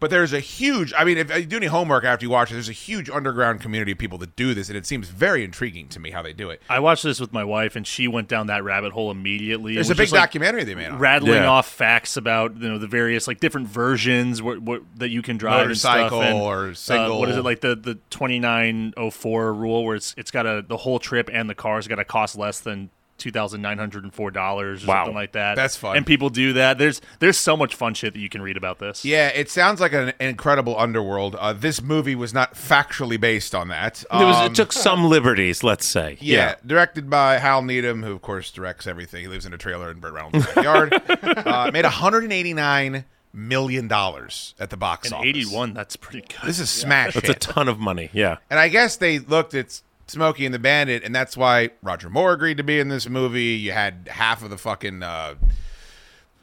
but 0.00 0.10
there's 0.10 0.32
a 0.32 0.40
huge. 0.40 0.92
I 0.96 1.04
mean, 1.04 1.18
if 1.18 1.34
you 1.34 1.46
do 1.46 1.56
any 1.56 1.66
homework 1.66 2.04
after 2.04 2.24
you 2.24 2.30
watch 2.30 2.50
it, 2.50 2.54
there's 2.54 2.68
a 2.68 2.72
huge 2.72 3.08
underground 3.10 3.60
community 3.60 3.92
of 3.92 3.98
people 3.98 4.18
that 4.18 4.36
do 4.36 4.54
this, 4.54 4.68
and 4.68 4.76
it 4.76 4.86
seems 4.86 5.08
very 5.08 5.44
intriguing 5.44 5.88
to 5.88 6.00
me 6.00 6.10
how 6.10 6.22
they 6.22 6.32
do 6.32 6.50
it. 6.50 6.62
I 6.68 6.80
watched 6.80 7.02
this 7.04 7.20
with 7.20 7.32
my 7.32 7.44
wife, 7.44 7.76
and 7.76 7.86
she 7.86 8.08
went 8.08 8.28
down 8.28 8.46
that 8.48 8.64
rabbit 8.64 8.92
hole 8.92 9.10
immediately. 9.10 9.74
There's 9.74 9.90
It 9.90 9.94
a 9.94 9.96
big 9.96 10.04
just, 10.04 10.12
like, 10.14 10.22
documentary 10.22 10.64
they 10.64 10.74
made 10.74 10.88
on 10.88 10.98
rattling 10.98 11.34
Yeah. 11.34 11.46
off 11.46 11.68
facts 11.68 12.16
about 12.16 12.56
you 12.56 12.68
know 12.68 12.78
the 12.78 12.86
various 12.86 13.26
like 13.28 13.40
different 13.40 13.68
versions 13.68 14.42
what, 14.42 14.60
what 14.60 14.82
that 14.96 15.10
you 15.10 15.22
can 15.22 15.36
drive 15.36 15.66
and 15.68 15.78
stuff, 15.78 16.10
Motorcycle 16.10 16.22
and, 16.22 16.38
or 16.38 16.66
uh, 16.96 17.18
what 17.18 17.28
is 17.28 17.36
it 17.36 17.44
like 17.44 17.60
the 17.60 17.74
the 17.74 17.94
2904 18.10 19.54
rule 19.54 19.84
where 19.84 19.96
it's 19.96 20.14
it's 20.16 20.30
got 20.30 20.46
a 20.46 20.64
the 20.66 20.78
whole 20.78 20.98
trip 20.98 21.28
and 21.32 21.48
the 21.48 21.54
car's 21.54 21.88
got 21.88 21.96
to 21.96 22.04
cost 22.04 22.36
less 22.36 22.60
than. 22.60 22.90
Two 23.16 23.30
thousand 23.30 23.62
nine 23.62 23.78
hundred 23.78 24.02
and 24.02 24.12
four 24.12 24.30
dollars, 24.32 24.82
or 24.84 24.88
Wow. 24.88 25.04
something 25.04 25.14
like 25.14 25.32
that. 25.32 25.54
That's 25.54 25.76
fun. 25.76 25.96
and 25.96 26.04
people 26.04 26.30
do 26.30 26.54
that. 26.54 26.78
There's 26.78 27.00
there's 27.20 27.38
so 27.38 27.56
much 27.56 27.74
fun 27.76 27.94
shit 27.94 28.12
that 28.12 28.18
you 28.20 28.28
can 28.28 28.42
read 28.42 28.56
about 28.56 28.80
this. 28.80 29.04
Yeah, 29.04 29.28
it 29.28 29.48
sounds 29.48 29.80
like 29.80 29.92
an 29.92 30.12
incredible 30.18 30.76
underworld. 30.78 31.36
Uh, 31.36 31.52
this 31.52 31.80
movie 31.80 32.16
was 32.16 32.34
not 32.34 32.54
factually 32.54 33.18
based 33.20 33.54
on 33.54 33.68
that. 33.68 34.02
it, 34.02 34.06
was, 34.12 34.36
Um, 34.36 34.46
it 34.50 34.54
took 34.56 34.72
some 34.72 35.04
liberties, 35.04 35.62
let's 35.62 35.86
say. 35.86 36.18
Yeah, 36.20 36.56
directed 36.66 37.08
by 37.08 37.38
Hal 37.38 37.62
Needham, 37.62 38.02
who 38.02 38.12
of 38.12 38.20
course 38.20 38.50
directs 38.50 38.86
everything. 38.86 39.22
He 39.22 39.28
lives 39.28 39.46
in 39.46 39.54
a 39.54 39.58
trailer 39.58 39.90
in 39.92 40.00
Burt 40.00 40.12
Reynolds' 40.14 40.46
backyard. 40.46 40.92
uh, 41.46 41.70
made 41.72 41.84
189 41.84 43.04
million 43.32 43.88
dollars 43.88 44.54
at 44.60 44.70
the 44.70 44.76
box 44.76 45.08
In 45.08 45.14
office. 45.14 45.26
81, 45.28 45.74
that's 45.74 45.96
pretty 45.96 46.20
good. 46.26 46.38
This 46.48 46.58
is 46.60 46.70
smash 46.70 47.14
That's 47.14 47.26
hit. 47.28 47.36
a 47.36 47.38
ton 47.38 47.68
of 47.68 47.78
money. 47.78 48.10
Yeah. 48.12 48.38
And 48.50 48.58
I 48.60 48.68
guess 48.68 48.96
they 48.96 49.18
looked 49.18 49.54
at 49.54 49.80
Smokey 50.06 50.44
and 50.44 50.54
the 50.54 50.58
Bandit, 50.58 51.02
and 51.02 51.14
that's 51.14 51.36
why 51.36 51.70
Roger 51.82 52.10
Moore 52.10 52.32
agreed 52.32 52.56
to 52.58 52.62
be 52.64 52.78
in 52.78 52.88
this 52.88 53.08
movie. 53.08 53.54
You 53.56 53.72
had 53.72 54.08
half 54.10 54.42
of 54.42 54.50
the 54.50 54.58
fucking 54.58 55.02
uh, 55.02 55.34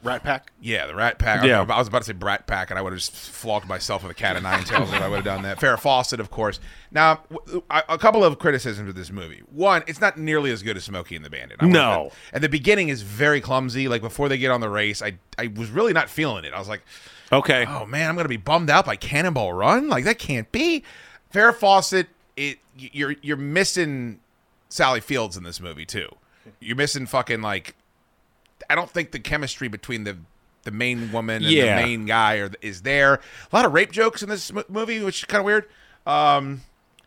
Rat 0.02 0.24
Pack. 0.24 0.50
yeah, 0.60 0.88
the 0.88 0.96
Rat 0.96 1.20
Pack. 1.20 1.44
Yeah. 1.44 1.60
I 1.60 1.78
was 1.78 1.86
about 1.86 1.98
to 2.00 2.04
say 2.06 2.12
Brat 2.12 2.48
Pack, 2.48 2.70
and 2.70 2.78
I 2.78 2.82
would 2.82 2.92
have 2.92 2.98
just 2.98 3.12
flogged 3.12 3.68
myself 3.68 4.02
with 4.02 4.10
a 4.10 4.14
cat 4.14 4.34
of 4.36 4.42
nine 4.42 4.64
tails 4.64 4.92
if 4.92 5.00
I 5.00 5.06
would 5.08 5.14
have 5.16 5.24
done 5.24 5.42
that. 5.42 5.60
Farrah 5.60 5.78
Fawcett, 5.78 6.18
of 6.18 6.28
course. 6.28 6.58
Now, 6.90 7.20
a 7.70 7.96
couple 7.98 8.24
of 8.24 8.36
criticisms 8.40 8.88
of 8.88 8.96
this 8.96 9.12
movie. 9.12 9.42
One, 9.52 9.84
it's 9.86 10.00
not 10.00 10.18
nearly 10.18 10.50
as 10.50 10.64
good 10.64 10.76
as 10.76 10.82
Smokey 10.82 11.14
and 11.14 11.24
the 11.24 11.30
Bandit. 11.30 11.58
I 11.60 11.66
No. 11.66 11.88
wanted 11.98 12.12
And 12.32 12.42
the 12.42 12.48
beginning 12.48 12.88
is 12.88 13.02
very 13.02 13.40
clumsy. 13.40 13.86
Like 13.86 14.02
before 14.02 14.28
they 14.28 14.38
get 14.38 14.50
on 14.50 14.60
the 14.60 14.68
race, 14.68 15.00
I 15.02 15.18
I 15.38 15.46
was 15.54 15.70
really 15.70 15.92
not 15.92 16.10
feeling 16.10 16.44
it. 16.44 16.52
I 16.52 16.58
was 16.58 16.68
like, 16.68 16.82
Okay. 17.30 17.64
oh 17.68 17.86
man, 17.86 18.08
I'm 18.10 18.16
gonna 18.16 18.28
be 18.28 18.36
bummed 18.36 18.70
out 18.70 18.84
by 18.84 18.96
Cannonball 18.96 19.52
Run. 19.52 19.88
Like 19.88 20.02
that 20.04 20.18
can't 20.18 20.50
be. 20.50 20.82
Farrah 21.32 21.54
Fawcett, 21.54 22.08
it 22.36 22.58
you're 22.76 23.14
you're 23.22 23.36
missing 23.36 24.20
Sally 24.68 25.00
Fields 25.00 25.36
in 25.36 25.42
this 25.44 25.60
movie 25.60 25.86
too. 25.86 26.08
You're 26.60 26.76
missing 26.76 27.06
fucking 27.06 27.42
like 27.42 27.74
I 28.70 28.74
don't 28.74 28.90
think 28.90 29.10
the 29.12 29.18
chemistry 29.20 29.68
between 29.68 30.04
the 30.04 30.18
the 30.64 30.70
main 30.70 31.10
woman 31.12 31.42
and 31.42 31.52
Yeah. 31.52 31.76
the 31.80 31.82
main 31.86 32.06
guy 32.06 32.36
are, 32.36 32.50
is 32.60 32.82
there. 32.82 33.14
A 33.14 33.20
lot 33.56 33.64
of 33.64 33.72
rape 33.72 33.90
jokes 33.90 34.22
in 34.22 34.28
this 34.28 34.50
m- 34.50 34.62
movie, 34.68 35.02
which 35.02 35.18
is 35.20 35.24
kind 35.24 35.40
of 35.40 35.44
weird. 35.44 35.68
Um, 36.06 36.62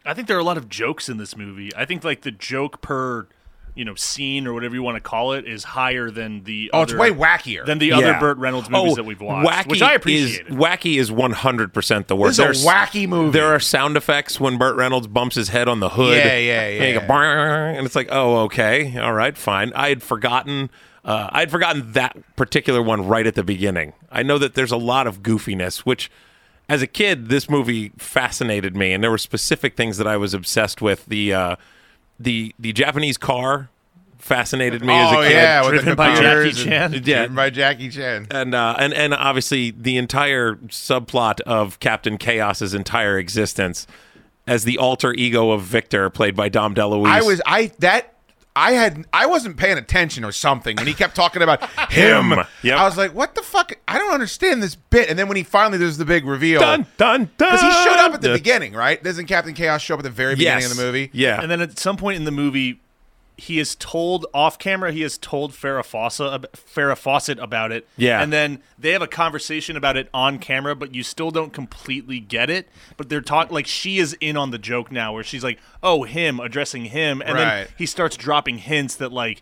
I 0.05 0.13
think 0.13 0.28
there 0.28 0.36
are 0.38 0.41
a 0.41 0.43
lot 0.43 0.57
of 0.57 0.68
jokes 0.70 1.07
in 1.09 1.18
this 1.18 1.38
movie. 1.38 1.72
I 1.76 1.86
think 1.86 2.03
like 2.03 2.22
the 2.24 2.32
joke 2.32 2.82
per 2.82 3.28
you 3.76 3.84
know 3.86 3.93
scene 3.95 4.47
or 4.47 4.53
whatever 4.53 4.73
you 4.73 4.82
want 4.82 4.95
to 4.95 5.01
call 5.01 5.34
it 5.34 5.45
is 5.45 5.63
higher 5.63 6.09
than 6.09 6.43
the 6.45 6.69
Oh, 6.73 6.84
it's 6.84 6.93
way 6.93 7.11
wackier. 7.11 7.65
than 7.65 7.78
the 7.78 7.88
Yeah. 7.88 7.97
other 7.97 8.13
Burt 8.19 8.38
Reynolds 8.38 8.69
movies 8.69 8.93
Oh, 8.93 8.95
that 8.95 9.03
we've 9.05 9.19
watched, 9.19 9.49
wacky 9.49 9.69
which 9.69 9.82
I 9.82 9.95
is, 9.95 10.39
wacky 10.49 10.97
is 10.97 11.11
100% 11.11 12.07
the 12.07 12.15
worst. 12.15 12.38
This 12.38 12.57
is 12.59 12.65
a 12.65 12.67
wacky 12.67 13.07
movie. 13.07 13.38
There 13.38 13.53
are 13.53 13.59
sound 13.59 13.97
effects 13.97 14.39
when 14.39 14.57
Burt 14.57 14.76
Reynolds 14.76 15.07
bumps 15.07 15.36
his 15.36 15.49
head 15.49 15.67
on 15.67 15.80
the 15.82 15.89
hood. 15.89 16.17
Yeah, 16.17 16.38
yeah, 16.38 16.61
And, 16.61 16.80
you 16.95 16.99
yeah. 17.01 17.07
go, 17.07 17.13
and 17.13 17.86
it's 17.86 17.95
like, 17.95 18.07
oh, 18.11 18.43
okay. 18.43 18.97
All 18.97 19.13
right, 19.13 19.38
fine. 19.38 19.71
I 19.76 19.89
had 19.89 20.01
forgotten. 20.01 20.69
Uh, 21.03 21.30
I 21.32 21.41
had 21.41 21.51
forgotten 21.51 21.91
that 21.91 22.17
particular 22.36 22.82
one 22.82 23.07
right 23.07 23.28
at 23.28 23.36
the 23.36 23.43
beginning. 23.43 23.93
I 24.11 24.23
know 24.23 24.39
that 24.39 24.55
there's 24.55 24.71
a 24.71 24.78
lot 24.78 25.05
of 25.05 25.21
goofiness, 25.21 25.80
which, 25.80 26.09
as 26.67 26.82
a 26.82 26.88
kid, 26.88 27.30
this 27.30 27.47
movie 27.47 27.91
fascinated 27.97 28.76
me, 28.76 28.91
and 28.91 29.03
there 29.03 29.11
were 29.11 29.19
specific 29.19 29.76
things 29.78 29.97
that 29.97 30.07
I 30.07 30.17
was 30.17 30.34
obsessed 30.34 30.82
with. 30.82 31.05
The 31.05 31.32
uh, 31.32 31.55
the 32.20 32.53
the 32.59 32.74
Japanese 32.74 33.18
car 33.18 33.70
fascinated 34.18 34.82
me 34.84 34.91
as 34.93 35.13
oh 35.13 35.20
a 35.22 35.24
kid. 35.28 35.32
yeah, 35.34 35.61
with 35.61 35.70
Driven 35.72 35.89
the 35.89 35.95
by 35.95 36.07
computers 36.16 36.57
Jackie 36.63 36.76
and- 36.76 36.93
Chan. 36.93 37.03
Yeah. 37.05 37.18
driven 37.20 37.36
by 37.36 37.49
Jackie 37.51 37.89
Chan. 37.89 38.28
and 38.32 38.55
uh, 38.55 38.76
and 38.80 38.93
and 38.93 39.13
obviously 39.13 39.72
the 39.72 39.97
entire 39.97 40.55
subplot 40.68 41.41
of 41.41 41.80
Captain 41.80 42.18
Chaos's 42.18 42.74
entire 42.74 43.20
existence 43.20 43.86
as 44.47 44.63
the 44.63 44.78
alter 44.78 45.13
ego 45.13 45.51
of 45.51 45.61
Victor, 45.63 46.09
played 46.09 46.36
by 46.36 46.49
Dom 46.49 46.74
DeLuise. 46.76 47.07
I 47.07 47.22
was 47.22 47.41
I 47.45 47.72
that 47.80 48.14
I 48.56 48.72
had 48.72 49.06
I 49.12 49.26
wasn't 49.26 49.58
paying 49.58 49.78
attention 49.78 50.24
or 50.24 50.32
something 50.32 50.78
when 50.78 50.88
he 50.88 50.93
kept 50.93 51.16
talking 51.16 51.41
about 51.41 51.70
him. 51.91 52.32
Yep. 52.64 52.78
I 52.78 52.86
was 52.86 52.97
like, 52.97 53.14
what 53.14 53.36
the 53.36 53.41
fuck? 53.41 53.74
I 53.88 53.97
don't 53.97 54.14
understand 54.14 54.64
this 54.64 54.76
bit. 54.76 55.10
And 55.10 55.20
then 55.20 55.28
when 55.28 55.36
he 55.38 55.43
finally 55.43 55.78
does 55.78 55.97
the 55.97 56.06
big 56.06 56.26
reveal, 56.26 56.62
dun 56.62 56.86
dun 56.97 57.30
dun 57.38 57.51
because 57.51 57.62
he 57.62 57.72
showed 57.84 57.97
up 57.99 58.14
at 58.14 58.22
the 58.22 58.30
Yeah. 58.30 58.36
beginning, 58.36 58.74
right? 58.74 59.03
Doesn't 59.03 59.26
Captain 59.26 59.53
Chaos 59.53 59.82
show 59.82 59.95
up 59.95 59.99
at 59.99 60.03
the 60.03 60.10
very 60.10 60.36
beginning 60.36 60.62
Yes. 60.62 60.72
of 60.72 60.78
the 60.78 60.84
movie? 60.84 61.10
Yeah. 61.14 61.41
And 61.41 61.51
then 61.51 61.60
at 61.62 61.78
some 61.80 61.97
point 61.97 62.16
in 62.18 62.24
the 62.24 62.32
movie, 62.32 62.80
he 63.38 63.59
is 63.59 63.75
told 63.75 64.25
off 64.33 64.57
camera. 64.57 64.91
He 64.91 65.01
has 65.01 65.17
told 65.17 65.51
Farrah 65.51 65.83
Fawcett, 65.83 66.51
Farrah 66.53 66.97
Fawcett 66.97 67.39
about 67.39 67.71
it. 67.71 67.88
Yeah. 67.97 68.21
And 68.21 68.31
then 68.31 68.61
they 68.77 68.91
have 68.91 69.01
a 69.01 69.07
conversation 69.07 69.75
about 69.75 69.97
it 69.97 70.09
on 70.13 70.39
camera, 70.39 70.75
but 70.75 70.95
you 70.95 71.03
still 71.03 71.31
don't 71.31 71.51
completely 71.51 72.19
get 72.19 72.49
it. 72.49 72.69
But 72.97 73.09
they're 73.09 73.21
talking 73.21 73.53
like 73.53 73.67
she 73.67 73.97
is 73.97 74.15
in 74.21 74.38
on 74.38 74.51
the 74.51 74.57
joke 74.57 74.91
now, 74.91 75.13
where 75.13 75.23
she's 75.23 75.43
like, 75.43 75.59
"Oh, 75.83 76.03
him," 76.03 76.39
addressing 76.39 76.86
him, 76.86 77.21
and 77.21 77.38
then 77.38 77.67
he 77.77 77.86
starts 77.86 78.15
dropping 78.15 78.59
hints 78.59 78.95
that 78.95 79.11
like, 79.11 79.41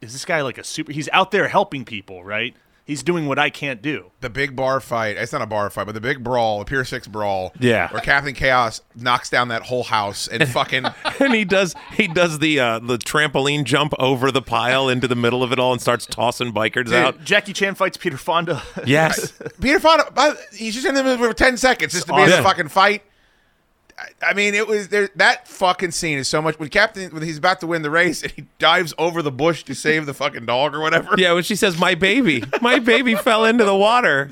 is 0.00 0.12
this 0.12 0.24
guy 0.24 0.42
like 0.42 0.58
a 0.58 0.64
super? 0.64 0.92
He's 0.92 1.08
out 1.12 1.30
there 1.30 1.48
helping 1.48 1.84
people, 1.84 2.24
right? 2.24 2.54
He's 2.84 3.04
doing 3.04 3.26
what 3.26 3.38
I 3.38 3.48
can't 3.48 3.80
do. 3.80 4.10
The 4.20 4.30
big 4.30 4.56
bar 4.56 4.80
fight. 4.80 5.16
It's 5.16 5.32
not 5.32 5.40
a 5.40 5.46
bar 5.46 5.70
fight, 5.70 5.86
but 5.86 5.94
the 5.94 6.00
big 6.00 6.24
brawl, 6.24 6.58
the 6.58 6.64
Pier 6.64 6.84
Six 6.84 7.06
brawl. 7.06 7.52
Yeah. 7.60 7.88
Where 7.92 8.00
Captain 8.00 8.34
Chaos 8.34 8.80
knocks 8.96 9.30
down 9.30 9.48
that 9.48 9.62
whole 9.62 9.84
house 9.84 10.26
and 10.26 10.46
fucking 10.52 10.86
and 11.20 11.34
he 11.34 11.44
does 11.44 11.74
he 11.92 12.08
does 12.08 12.40
the 12.40 12.58
uh, 12.58 12.78
the 12.80 12.98
trampoline 12.98 13.64
jump 13.64 13.94
over 13.98 14.32
the 14.32 14.42
pile 14.42 14.88
into 14.88 15.06
the 15.06 15.14
middle 15.14 15.42
of 15.44 15.52
it 15.52 15.58
all 15.60 15.72
and 15.72 15.80
starts 15.80 16.06
tossing 16.06 16.52
bikers 16.52 16.92
out. 16.92 17.22
Jackie 17.24 17.52
Chan 17.52 17.76
fights 17.76 17.96
Peter 17.96 18.16
Fonda. 18.18 18.62
Yes. 18.84 19.32
Peter 19.60 19.78
Fonda. 19.78 20.36
He's 20.52 20.74
just 20.74 20.86
in 20.86 20.94
the 20.94 21.04
movie 21.04 21.22
for 21.22 21.32
ten 21.34 21.56
seconds 21.56 21.92
just 21.92 22.08
to 22.08 22.14
be 22.14 22.22
in 22.22 22.30
the 22.30 22.42
fucking 22.42 22.68
fight. 22.68 23.02
I- 24.22 24.34
mean, 24.34 24.54
it 24.54 24.66
was 24.66 24.88
there. 24.88 25.08
That 25.16 25.46
fucking 25.48 25.90
scene 25.92 26.18
is 26.18 26.28
so 26.28 26.40
much 26.42 26.58
when 26.58 26.68
Captain 26.68 27.10
when 27.10 27.22
he's 27.22 27.38
about 27.38 27.60
to 27.60 27.66
win 27.66 27.82
the 27.82 27.90
race 27.90 28.22
and 28.22 28.32
he 28.32 28.46
dives 28.58 28.94
over 28.98 29.22
the 29.22 29.32
bush 29.32 29.62
to 29.64 29.74
save 29.74 30.06
the 30.06 30.14
fucking 30.14 30.46
dog 30.46 30.74
or 30.74 30.80
whatever. 30.80 31.14
Yeah, 31.18 31.32
when 31.32 31.42
she 31.42 31.56
says, 31.56 31.78
"My 31.78 31.94
baby, 31.94 32.44
my 32.60 32.78
baby 32.78 33.14
fell 33.14 33.44
into 33.44 33.64
the 33.64 33.76
water," 33.76 34.30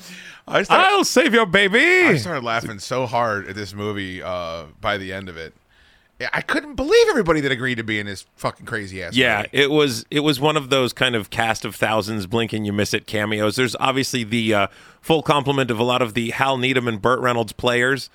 I 0.49 0.63
started, 0.63 0.85
I'll 0.89 1.05
save 1.05 1.35
your 1.35 1.47
baby. 1.47 1.79
I 2.07 2.17
started 2.17 2.45
laughing 2.45 2.79
so 2.79 3.07
hard 3.07 3.47
at 3.49 3.55
this 3.55 3.73
movie 3.75 4.23
uh, 4.23 4.65
by 4.81 4.97
the 4.99 5.13
end 5.13 5.29
of 5.29 5.37
it. 5.37 5.55
I 6.35 6.43
couldn't 6.43 6.75
believe 6.75 7.07
everybody 7.09 7.41
that 7.41 7.53
agreed 7.53 7.77
to 7.77 7.83
be 7.85 7.99
in 7.99 8.05
this 8.05 8.27
fucking 8.37 8.67
crazy 8.67 9.03
ass. 9.03 9.17
Yeah, 9.17 9.39
movie. 9.39 9.49
it 9.53 9.71
was 9.71 10.05
it 10.11 10.21
was 10.21 10.39
one 10.39 10.57
of 10.57 10.69
those 10.69 10.93
kind 10.93 11.15
of 11.15 11.31
cast 11.31 11.65
of 11.65 11.75
thousands, 11.75 12.27
blink 12.27 12.53
and 12.53 12.67
you 12.67 12.73
miss 12.75 12.93
it 12.93 13.07
cameos. 13.07 13.57
There's 13.57 13.75
obviously 13.81 14.25
the 14.25 14.53
uh, 14.55 14.67
full 15.01 15.23
complement 15.23 15.71
of 15.71 15.79
a 15.79 15.83
lot 15.83 16.03
of 16.03 16.13
the 16.13 16.31
Hal 16.31 16.59
Needham 16.59 16.87
and 16.89 17.01
Burt 17.01 17.21
Reynolds 17.21 17.53
players, 17.55 18.11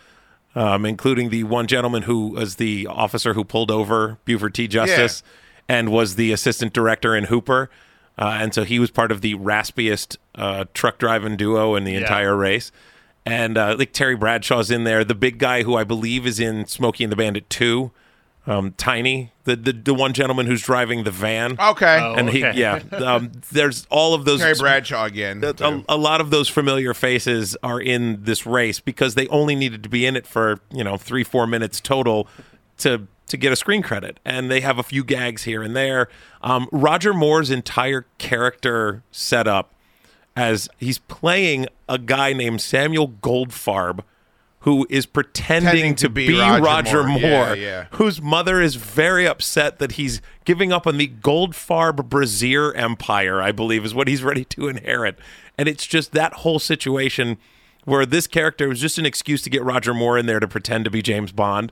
um, 0.55 0.85
including 0.85 1.29
the 1.29 1.43
one 1.43 1.67
gentleman 1.67 2.03
who 2.03 2.29
was 2.29 2.55
the 2.55 2.87
officer 2.87 3.33
who 3.33 3.43
pulled 3.43 3.69
over 3.69 4.17
Buford 4.25 4.53
T. 4.53 4.67
Justice 4.67 5.21
and 5.67 5.91
was 5.91 6.15
the 6.15 6.31
assistant 6.31 6.73
director 6.73 7.15
in 7.15 7.25
Hooper. 7.25 7.69
Uh, 8.17 8.37
and 8.39 8.53
so 8.53 8.63
he 8.63 8.79
was 8.79 8.91
part 8.91 9.11
of 9.11 9.21
the 9.21 9.35
raspiest 9.35 10.17
uh, 10.35 10.65
truck 10.73 10.97
driving 10.97 11.35
duo 11.35 11.75
in 11.75 11.83
the 11.83 11.95
entire 11.95 12.35
race. 12.35 12.71
And 13.25 13.57
uh, 13.57 13.75
like 13.77 13.91
Terry 13.91 14.15
Bradshaw's 14.15 14.71
in 14.71 14.85
there, 14.85 15.03
the 15.03 15.15
big 15.15 15.37
guy 15.39 15.63
who 15.63 15.75
I 15.75 15.83
believe 15.83 16.25
is 16.25 16.39
in 16.39 16.65
Smokey 16.67 17.03
and 17.03 17.11
the 17.11 17.17
Bandit 17.17 17.49
2 17.49 17.91
um, 18.47 18.73
Tiny, 18.77 19.31
the, 19.43 19.55
the 19.55 19.73
the 19.73 19.93
one 19.93 20.13
gentleman 20.13 20.45
who's 20.45 20.61
driving 20.61 21.03
the 21.03 21.11
van. 21.11 21.57
Okay. 21.59 22.13
and 22.17 22.29
he, 22.29 22.45
okay. 22.45 22.57
yeah, 22.57 22.75
um, 22.91 23.31
there's 23.51 23.85
all 23.89 24.13
of 24.13 24.25
those. 24.25 24.39
Terry 24.39 24.55
Bradshaw 24.57 25.05
again. 25.05 25.43
A, 25.43 25.53
too. 25.53 25.83
a 25.89 25.97
lot 25.97 26.21
of 26.21 26.29
those 26.29 26.49
familiar 26.49 26.93
faces 26.93 27.57
are 27.63 27.79
in 27.79 28.23
this 28.23 28.45
race 28.45 28.79
because 28.79 29.15
they 29.15 29.27
only 29.27 29.55
needed 29.55 29.83
to 29.83 29.89
be 29.89 30.05
in 30.05 30.15
it 30.15 30.27
for 30.27 30.59
you 30.71 30.83
know 30.83 30.97
three 30.97 31.23
four 31.23 31.47
minutes 31.47 31.79
total 31.79 32.27
to 32.77 33.07
to 33.27 33.37
get 33.37 33.51
a 33.51 33.55
screen 33.55 33.81
credit, 33.81 34.19
and 34.23 34.51
they 34.51 34.61
have 34.61 34.77
a 34.77 34.83
few 34.83 35.03
gags 35.03 35.43
here 35.43 35.63
and 35.63 35.75
there. 35.75 36.07
Um, 36.41 36.67
Roger 36.71 37.13
Moore's 37.13 37.49
entire 37.49 38.05
character 38.17 39.03
setup 39.11 39.73
as 40.35 40.69
he's 40.77 40.99
playing 40.99 41.67
a 41.87 41.97
guy 41.97 42.33
named 42.33 42.61
Samuel 42.61 43.07
Goldfarb, 43.09 44.01
who 44.65 44.85
is 44.89 45.05
pretending, 45.05 45.69
Pretending 45.69 45.95
to, 45.95 46.05
to 46.07 46.09
be 46.09 46.27
be, 46.27 46.39
Roger 46.39 46.63
Roger, 46.63 47.03
Moore. 47.03 47.19
Moore, 47.19 47.21
Yeah, 47.21 47.53
yeah. 47.53 47.85
whose 47.91 48.19
mother 48.19 48.59
is 48.59 48.75
very 48.75 49.27
upset 49.27 49.77
that 49.77 49.93
he's 49.93 50.21
giving 50.43 50.71
up 50.71 50.87
on 50.87 50.97
the 50.97 51.07
Goldfarb 51.07 52.09
Brazier 52.09 52.73
empire, 52.73 53.41
I 53.43 53.51
believe, 53.51 53.85
is 53.85 53.93
what 53.93 54.07
he's 54.07 54.23
ready 54.23 54.43
to 54.45 54.67
inherit. 54.67 55.19
And 55.55 55.69
it's 55.69 55.85
just 55.85 56.13
that 56.13 56.33
whole 56.33 56.57
situation 56.57 57.37
where 57.83 58.07
this 58.07 58.25
character 58.25 58.67
was 58.67 58.81
just 58.81 58.97
an 58.97 59.05
excuse 59.05 59.43
to 59.43 59.51
get 59.51 59.63
Roger 59.63 59.93
Moore 59.93 60.17
in 60.17 60.25
there 60.25 60.39
to 60.39 60.47
pretend 60.47 60.85
to 60.85 60.91
be 60.91 61.03
James 61.03 61.31
Bond 61.31 61.71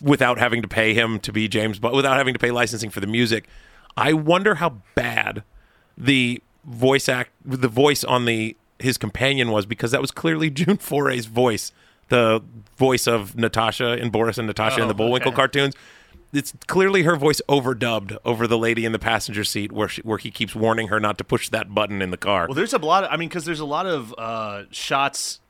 without 0.00 0.38
having 0.38 0.62
to 0.62 0.68
pay 0.68 0.94
him 0.94 1.20
to 1.20 1.32
be 1.32 1.48
James 1.48 1.78
Bond, 1.78 1.94
without 1.94 2.16
having 2.16 2.32
to 2.32 2.40
pay 2.40 2.50
licensing 2.50 2.88
for 2.88 3.00
the 3.00 3.06
music. 3.06 3.46
I 3.94 4.14
wonder 4.14 4.54
how 4.56 4.78
bad 4.94 5.42
the 5.98 6.42
voice 6.64 7.10
act, 7.10 7.32
the 7.44 7.68
voice 7.68 8.04
on 8.04 8.24
the 8.24 8.56
his 8.78 8.98
companion 8.98 9.50
was 9.50 9.66
because 9.66 9.90
that 9.90 10.00
was 10.00 10.10
clearly 10.10 10.48
June 10.62 10.78
Foray's 10.78 11.26
voice, 11.26 11.72
the 12.08 12.42
voice 12.76 13.06
of 13.06 13.36
Natasha 13.36 13.96
in 13.96 14.10
Boris 14.10 14.38
and 14.38 14.46
Natasha 14.46 14.78
in 14.78 14.84
Oh, 14.84 14.88
the 14.88 14.94
Bullwinkle 14.94 15.30
okay. 15.30 15.36
cartoons. 15.36 15.74
It's 16.32 16.52
clearly 16.66 17.04
her 17.04 17.16
voice 17.16 17.40
overdubbed 17.48 18.16
over 18.24 18.46
the 18.46 18.58
lady 18.58 18.84
in 18.84 18.92
the 18.92 18.98
passenger 18.98 19.44
seat, 19.44 19.72
where 19.72 19.88
she, 19.88 20.02
where 20.02 20.18
he 20.18 20.30
keeps 20.30 20.54
warning 20.54 20.88
her 20.88 21.00
not 21.00 21.18
to 21.18 21.24
push 21.24 21.48
that 21.48 21.74
button 21.74 22.02
in 22.02 22.10
the 22.10 22.16
car. 22.16 22.46
Well, 22.48 22.54
there's 22.54 22.74
a 22.74 22.78
lot. 22.78 23.04
Of, 23.04 23.10
I 23.12 23.16
mean, 23.16 23.28
because 23.28 23.44
there's 23.44 23.60
a 23.60 23.64
lot 23.64 23.86
of 23.86 24.14
uh, 24.18 24.64
shots 24.70 25.40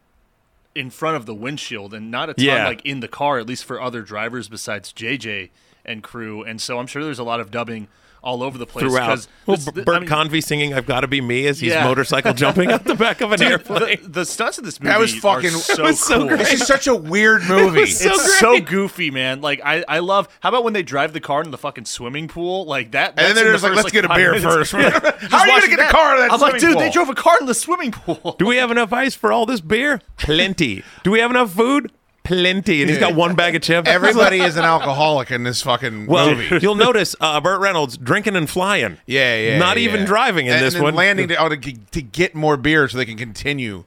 in 0.75 0.91
front 0.91 1.17
of 1.17 1.25
the 1.27 1.35
windshield, 1.35 1.95
and 1.95 2.11
not 2.11 2.29
a 2.31 2.35
ton 2.35 2.45
Yeah. 2.45 2.67
like 2.67 2.85
in 2.85 3.01
the 3.01 3.09
car, 3.09 3.39
at 3.39 3.47
least 3.47 3.65
for 3.65 3.81
other 3.81 4.03
drivers 4.03 4.49
besides 4.49 4.93
JJ 4.93 5.49
and 5.85 6.03
crew. 6.03 6.43
And 6.43 6.61
so 6.61 6.79
I'm 6.79 6.87
sure 6.87 7.03
there's 7.03 7.19
a 7.19 7.25
lot 7.25 7.41
of 7.41 7.51
dubbing 7.51 7.89
all 8.27 8.43
over 8.43 8.59
the 8.59 8.67
place. 8.67 8.83
Throughout, 8.85 9.07
'cause 9.09 9.29
well, 9.47 9.57
this- 9.57 9.67
B- 9.67 9.73
th- 9.85 9.89
I 9.89 10.01
mean- 10.01 10.09
Convey 10.09 10.41
singing 10.43 10.75
"I've 10.75 10.85
Got 10.87 11.01
to 11.01 11.07
Be 11.09 11.21
Me" 11.21 11.47
as 11.47 11.61
he's 11.61 11.73
Yeah. 11.73 11.85
motorcycle 11.85 12.35
jumping 12.35 12.71
out 12.73 12.85
the 12.85 12.95
back 12.95 13.21
of 13.23 13.33
an 13.33 13.39
Dude, 13.41 13.53
airplane. 13.53 13.99
The, 14.03 14.09
the 14.09 14.25
stunts 14.27 14.59
in 14.59 14.65
this 14.65 14.81
movie 14.81 14.91
That 14.93 14.99
was 15.01 15.15
are 15.17 15.21
fucking- 15.21 15.51
so 15.51 15.73
it 15.85 15.87
was 15.87 16.01
so 16.01 16.19
cool. 16.19 16.27
great. 16.29 16.39
This 16.41 16.53
is 16.61 16.67
such 16.67 16.87
a 16.87 16.95
weird 16.95 17.45
movie. 17.45 17.81
it's 17.83 17.99
so 17.99 18.13
so, 18.15 18.51
great. 18.51 18.67
goofy, 18.67 19.11
man. 19.11 19.41
Like 19.41 19.61
I, 19.65 19.85
I 19.89 20.01
love. 20.01 20.29
How 20.41 20.49
about 20.51 20.65
when 20.65 20.73
they 20.73 20.83
drive 20.83 21.13
the 21.13 21.21
car 21.21 21.43
in 21.43 21.51
the 21.53 21.59
fucking 21.59 21.85
swimming 21.87 22.29
pool? 22.29 22.67
Like 22.67 22.91
that. 22.93 23.11
And 23.11 23.19
then 23.19 23.25
that's 23.29 23.39
they're 23.39 23.47
in 23.47 23.53
just 23.55 23.63
the 23.63 23.69
like, 23.71 23.77
"Let's 23.77 23.93
get 23.93 24.05
a 24.05 24.09
beer 24.09 24.33
minutes." 24.33 24.45
first." 24.45 24.73
Yeah. 24.77 24.91
How 24.91 24.99
are 24.99 25.13
you 25.13 25.29
gonna 25.29 25.53
watching 25.53 25.71
get 25.71 25.87
the 25.87 25.93
car 25.93 26.11
out 26.11 26.19
of 26.19 26.19
that 26.19 26.33
I'm 26.33 26.41
like, 26.41 26.61
swimming 26.61 26.77
dude, 26.79 26.85
they 26.87 26.91
drove 26.91 27.09
a 27.09 27.15
car 27.15 27.37
in 27.41 27.47
the 27.47 27.55
swimming 27.55 27.93
pool. 27.93 28.37
Do 28.39 28.47
we 28.47 28.57
have 28.57 28.71
enough 28.71 28.93
ice 28.93 29.15
for 29.15 29.33
all 29.33 29.47
this 29.47 29.61
beer? 29.61 30.01
Plenty. 30.19 30.83
Do 31.05 31.11
we 31.13 31.21
have 31.21 31.31
enough 31.31 31.53
food? 31.53 31.93
Plenty. 32.27 32.83
And 32.83 32.91
he's 32.91 32.99
got 32.99 33.15
one 33.15 33.37
bag 33.37 33.55
of 33.55 33.63
chips. 33.63 33.89
Everybody 33.89 34.41
is 34.41 34.57
an 34.57 34.65
alcoholic 34.65 35.31
in 35.31 35.45
this 35.45 35.63
fucking 35.63 36.07
Well, 36.07 36.35
movie. 36.35 36.59
you'll 36.63 36.75
notice 36.75 37.15
uh, 37.21 37.41
Burt 37.41 37.61
Reynolds 37.61 37.97
drinking 37.97 38.35
and 38.35 38.51
flying. 38.51 38.99
Yeah, 39.07 39.37
yeah. 39.37 39.59
Not 39.59 39.77
yeah. 39.77 39.85
even 39.85 40.05
driving 40.05 40.47
in 40.47 40.55
and 40.55 40.65
this 40.65 40.75
then 40.75 40.83
one. 40.83 40.95
landing 40.97 41.29
to, 41.29 41.37
oh, 41.37 41.49
to, 41.49 41.57
to 41.57 42.03
get 42.03 42.35
more 42.35 42.57
beer 42.57 42.89
so 42.89 42.99
they 42.99 43.05
can 43.05 43.17
continue 43.17 43.85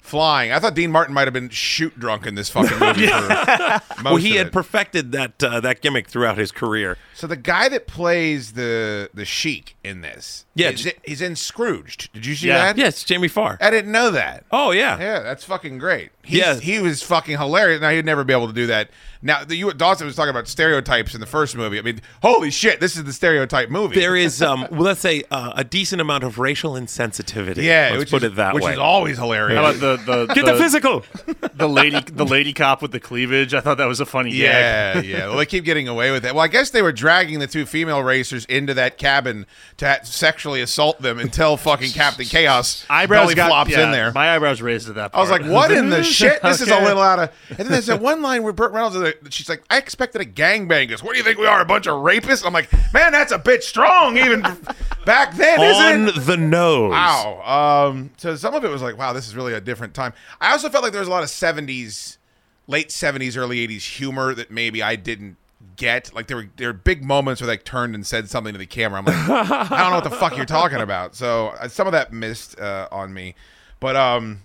flying. 0.00 0.52
I 0.52 0.58
thought 0.58 0.74
Dean 0.74 0.90
Martin 0.92 1.14
might 1.14 1.26
have 1.26 1.34
been 1.34 1.48
shoot 1.48 1.98
drunk 1.98 2.26
in 2.26 2.34
this 2.34 2.48
fucking 2.50 2.78
movie. 2.78 3.06
for 3.08 3.18
most 4.02 4.04
well, 4.04 4.16
he 4.16 4.36
of 4.36 4.44
had 4.46 4.52
perfected 4.52 5.12
that 5.12 5.42
uh, 5.42 5.60
that 5.60 5.80
gimmick 5.80 6.08
throughout 6.08 6.38
his 6.38 6.52
career. 6.52 6.96
So 7.14 7.26
the 7.26 7.36
guy 7.36 7.68
that 7.68 7.86
plays 7.86 8.52
the 8.52 9.10
the 9.14 9.24
Sheik 9.24 9.76
in 9.82 10.00
this, 10.02 10.44
Yeah, 10.54 10.70
he's, 10.70 10.88
he's 11.04 11.20
in 11.22 11.36
Scrooged. 11.36 12.12
Did 12.12 12.26
you 12.26 12.34
see 12.34 12.48
Yeah. 12.48 12.58
that? 12.72 12.78
Yes, 12.78 13.02
Jamie 13.04 13.28
Farr. 13.28 13.58
I 13.60 13.70
didn't 13.70 13.92
know 13.92 14.10
that. 14.10 14.44
Oh 14.50 14.70
yeah, 14.70 14.98
Yeah, 14.98 15.20
that's 15.20 15.44
fucking 15.44 15.78
great. 15.78 16.10
He's, 16.22 16.38
Yeah. 16.38 16.54
he 16.60 16.78
was 16.80 17.02
fucking 17.02 17.38
hilarious. 17.38 17.80
Now 17.80 17.90
he'd 17.90 18.04
never 18.04 18.24
be 18.24 18.32
able 18.32 18.48
to 18.48 18.52
do 18.52 18.66
that. 18.66 18.90
Now 19.22 19.44
the 19.44 19.56
you 19.56 19.72
Dawson 19.72 20.06
was 20.06 20.16
talking 20.16 20.30
about 20.30 20.48
stereotypes 20.48 21.14
in 21.14 21.20
the 21.20 21.26
first 21.26 21.56
movie. 21.56 21.78
I 21.78 21.82
mean, 21.82 22.00
holy 22.22 22.50
shit, 22.50 22.80
this 22.80 22.96
is 22.96 23.04
the 23.04 23.12
stereotype 23.12 23.70
movie. 23.70 23.94
There 23.96 24.16
is, 24.16 24.42
um, 24.48 24.66
well, 24.70 24.82
let's 24.82 25.00
say, 25.00 25.24
uh, 25.30 25.52
a 25.56 25.64
decent 25.64 26.00
amount 26.00 26.24
of 26.24 26.38
racial 26.38 26.72
insensitivity. 26.72 27.62
Yeah, 27.62 27.88
let's 27.92 27.98
which 28.00 28.10
put 28.10 28.22
is- 28.22 28.32
it 28.32 28.36
that 28.36 28.54
which 28.54 28.62
way. 28.64 28.70
Which 28.70 28.74
is 28.76 28.80
always 28.80 29.18
hilarious. 29.18 29.58
How 29.58 29.70
about 29.70 29.80
the 29.80 30.26
the 30.26 30.26
Get 30.34 30.44
the 30.46 30.56
physical. 30.56 31.04
the 31.54 31.68
lady 31.68 32.00
the 32.00 32.24
lady 32.26 32.52
cop 32.52 32.82
with 32.82 32.92
the 32.92 33.00
cleavage? 33.00 33.54
I 33.54 33.60
thought 33.60 33.78
that 33.78 33.86
was 33.86 34.00
a 34.00 34.06
funny 34.06 34.32
Yeah, 34.32 34.94
gag. 34.94 35.04
yeah. 35.06 35.26
Well, 35.28 35.36
they 35.36 35.46
keep 35.46 35.64
getting 35.64 35.88
away 35.88 36.10
with 36.10 36.24
it. 36.24 36.34
Well, 36.34 36.44
I 36.44 36.48
guess 36.48 36.70
they 36.70 36.82
were 36.82 36.92
dragging 36.92 37.38
the 37.38 37.46
two 37.46 37.66
female 37.66 38.02
racers 38.02 38.44
into 38.46 38.74
that 38.74 38.98
cabin 38.98 39.46
to 39.78 39.88
ha- 39.88 39.98
sexually 40.02 40.60
assault 40.60 41.00
them 41.00 41.18
until 41.18 41.56
fucking 41.56 41.90
Captain 41.90 42.26
Chaos 42.26 42.84
Eyebrows 42.90 43.24
belly 43.24 43.34
got, 43.34 43.48
flops 43.48 43.70
yeah, 43.70 43.84
in 43.84 43.92
there. 43.92 44.12
My 44.12 44.34
eyebrows 44.34 44.62
raised 44.62 44.88
at 44.88 44.96
that. 44.96 45.10
I 45.14 45.20
was 45.20 45.30
like, 45.30 45.44
"What 45.44 45.70
in 45.72 45.90
the 45.90 46.02
shit? 46.02 46.42
This 46.42 46.60
is 46.60 46.68
a 46.68 46.80
little 46.80 47.02
out 47.02 47.18
of." 47.18 47.30
And 47.50 47.58
then 47.58 47.68
there's 47.68 47.86
that 47.86 48.00
one 48.00 48.22
line 48.22 48.42
where 48.42 48.52
Burt 48.52 48.72
Reynolds, 48.72 48.96
is 48.96 49.02
like- 49.02 49.15
she's 49.30 49.48
like, 49.48 49.62
"I 49.70 49.78
expected 49.78 50.20
a 50.20 50.24
gangbang." 50.24 50.88
Goes, 50.88 51.02
"What 51.02 51.12
do 51.12 51.18
you 51.18 51.24
think 51.24 51.38
we 51.38 51.46
are? 51.46 51.60
A 51.60 51.64
bunch 51.64 51.86
of 51.86 51.94
rapists?" 51.94 52.44
I'm 52.46 52.52
like, 52.52 52.72
"Man, 52.92 53.12
that's 53.12 53.32
a 53.32 53.38
bit 53.38 53.64
strong, 53.64 54.16
even 54.18 54.42
back 55.04 55.34
then, 55.36 55.60
On 55.60 55.66
isn't 55.66 56.16
it?" 56.16 56.26
the 56.26 56.36
nose. 56.36 56.92
Wow. 56.92 57.86
Um, 57.90 58.10
so 58.16 58.36
some 58.36 58.54
of 58.54 58.64
it 58.64 58.68
was 58.68 58.82
like, 58.82 58.98
wow, 58.98 59.12
this 59.12 59.26
is 59.26 59.36
really 59.36 59.54
a 59.54 59.60
different 59.60 59.94
time. 59.94 60.12
I 60.40 60.52
also 60.52 60.68
felt 60.68 60.82
like 60.82 60.92
there 60.92 61.00
was 61.00 61.08
a 61.08 61.12
lot 61.12 61.22
of 61.22 61.28
70s, 61.28 62.18
late 62.66 62.88
70s, 62.88 63.36
early 63.36 63.66
80s 63.66 63.96
humor 63.96 64.34
that 64.34 64.50
maybe 64.50 64.82
I 64.82 64.96
didn't 64.96 65.36
get. 65.76 66.14
Like 66.14 66.26
there 66.26 66.36
were 66.36 66.48
there 66.56 66.68
were 66.68 66.72
big 66.72 67.04
moments 67.04 67.40
where 67.40 67.46
they 67.46 67.56
turned 67.56 67.94
and 67.94 68.06
said 68.06 68.28
something 68.28 68.52
to 68.52 68.58
the 68.58 68.66
camera. 68.66 68.98
I'm 68.98 69.04
like, 69.04 69.14
I 69.16 69.80
don't 69.80 69.90
know 69.90 69.96
what 69.96 70.04
the 70.04 70.10
fuck 70.10 70.36
you're 70.36 70.46
talking 70.46 70.80
about. 70.80 71.14
So 71.14 71.48
uh, 71.48 71.68
some 71.68 71.86
of 71.86 71.92
that 71.92 72.12
missed 72.12 72.58
uh, 72.58 72.88
on 72.90 73.12
me. 73.12 73.34
But 73.80 73.96
um, 73.96 74.42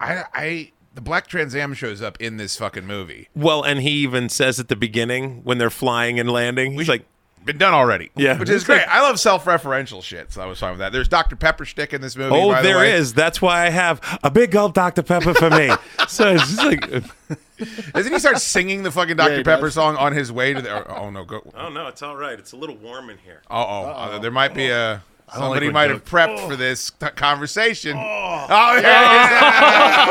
I 0.00 0.24
I 0.34 0.72
the 0.94 1.00
Black 1.00 1.26
Trans 1.26 1.54
Am 1.54 1.74
shows 1.74 2.02
up 2.02 2.20
in 2.20 2.36
this 2.36 2.56
fucking 2.56 2.86
movie. 2.86 3.28
Well, 3.34 3.62
and 3.62 3.80
he 3.80 3.90
even 3.90 4.28
says 4.28 4.60
at 4.60 4.68
the 4.68 4.76
beginning 4.76 5.40
when 5.44 5.58
they're 5.58 5.70
flying 5.70 6.18
and 6.20 6.30
landing, 6.30 6.72
he's 6.74 6.88
like, 6.88 7.04
Been 7.44 7.58
done 7.58 7.74
already. 7.74 8.10
Yeah. 8.14 8.38
Which 8.38 8.48
is 8.48 8.60
It's 8.62 8.68
like- 8.68 8.84
great. 8.86 8.88
I 8.88 9.00
love 9.02 9.18
self-referential 9.18 10.00
shit, 10.02 10.32
so 10.32 10.40
I 10.42 10.46
was 10.46 10.60
fine 10.60 10.70
with 10.72 10.78
that. 10.78 10.92
There's 10.92 11.08
Dr. 11.08 11.34
Pepper 11.34 11.64
stick 11.64 11.92
in 11.92 12.00
this 12.00 12.14
movie. 12.16 12.30
"Oh, 12.34 12.50
by 12.52 12.62
the 12.62 12.68
way. 12.74 12.92
is. 12.92 13.14
That's 13.14 13.42
why 13.42 13.66
I 13.66 13.70
have 13.70 14.00
a 14.22 14.30
big 14.30 14.52
gulp 14.52 14.74
Dr 14.74 15.02
Pepper 15.02 15.34
for 15.34 15.50
me." 15.50 15.70
so 16.08 16.34
it's 16.34 16.44
just 16.54 16.58
like, 16.64 16.88
Doesn't 17.92 18.12
he 18.12 18.18
start 18.18 18.38
singing 18.38 18.82
the 18.84 18.90
fucking 18.90 19.16
Dr. 19.16 19.38
he 19.38 19.42
Pepper 19.42 19.66
does. 19.66 19.74
song 19.74 19.96
on 19.96 20.12
his 20.12 20.30
way 20.30 20.52
to 20.54 20.62
the? 20.62 20.70
Oh, 20.88 21.04
oh, 21.06 21.10
no, 21.10 21.24
go. 21.24 21.42
"Oh 21.56 21.68
no, 21.68 21.86
it's 21.88 22.02
all 22.02 22.16
right. 22.16 22.38
It's 22.38 22.52
a 22.52 22.56
little 22.56 22.76
warm 22.76 23.08
in 23.10 23.18
here." 23.18 23.42
Uh 23.50 23.54
oh, 23.66 23.84
uh, 23.86 24.18
there 24.20 24.30
might 24.30 24.54
be 24.54 24.68
a 24.68 25.02
I 25.28 25.34
don't 25.34 25.42
somebody 25.44 25.66
when 25.66 25.74
might 25.74 25.90
have 25.90 26.04
Doug- 26.04 26.28
prepped 26.28 26.46
for 26.46 26.52
oh. 26.52 26.56
this 26.56 26.90
t- 26.90 27.06
conversation. 27.16 27.96
Oh, 27.96 28.46
oh 28.50 28.80
yeah. 28.80 30.02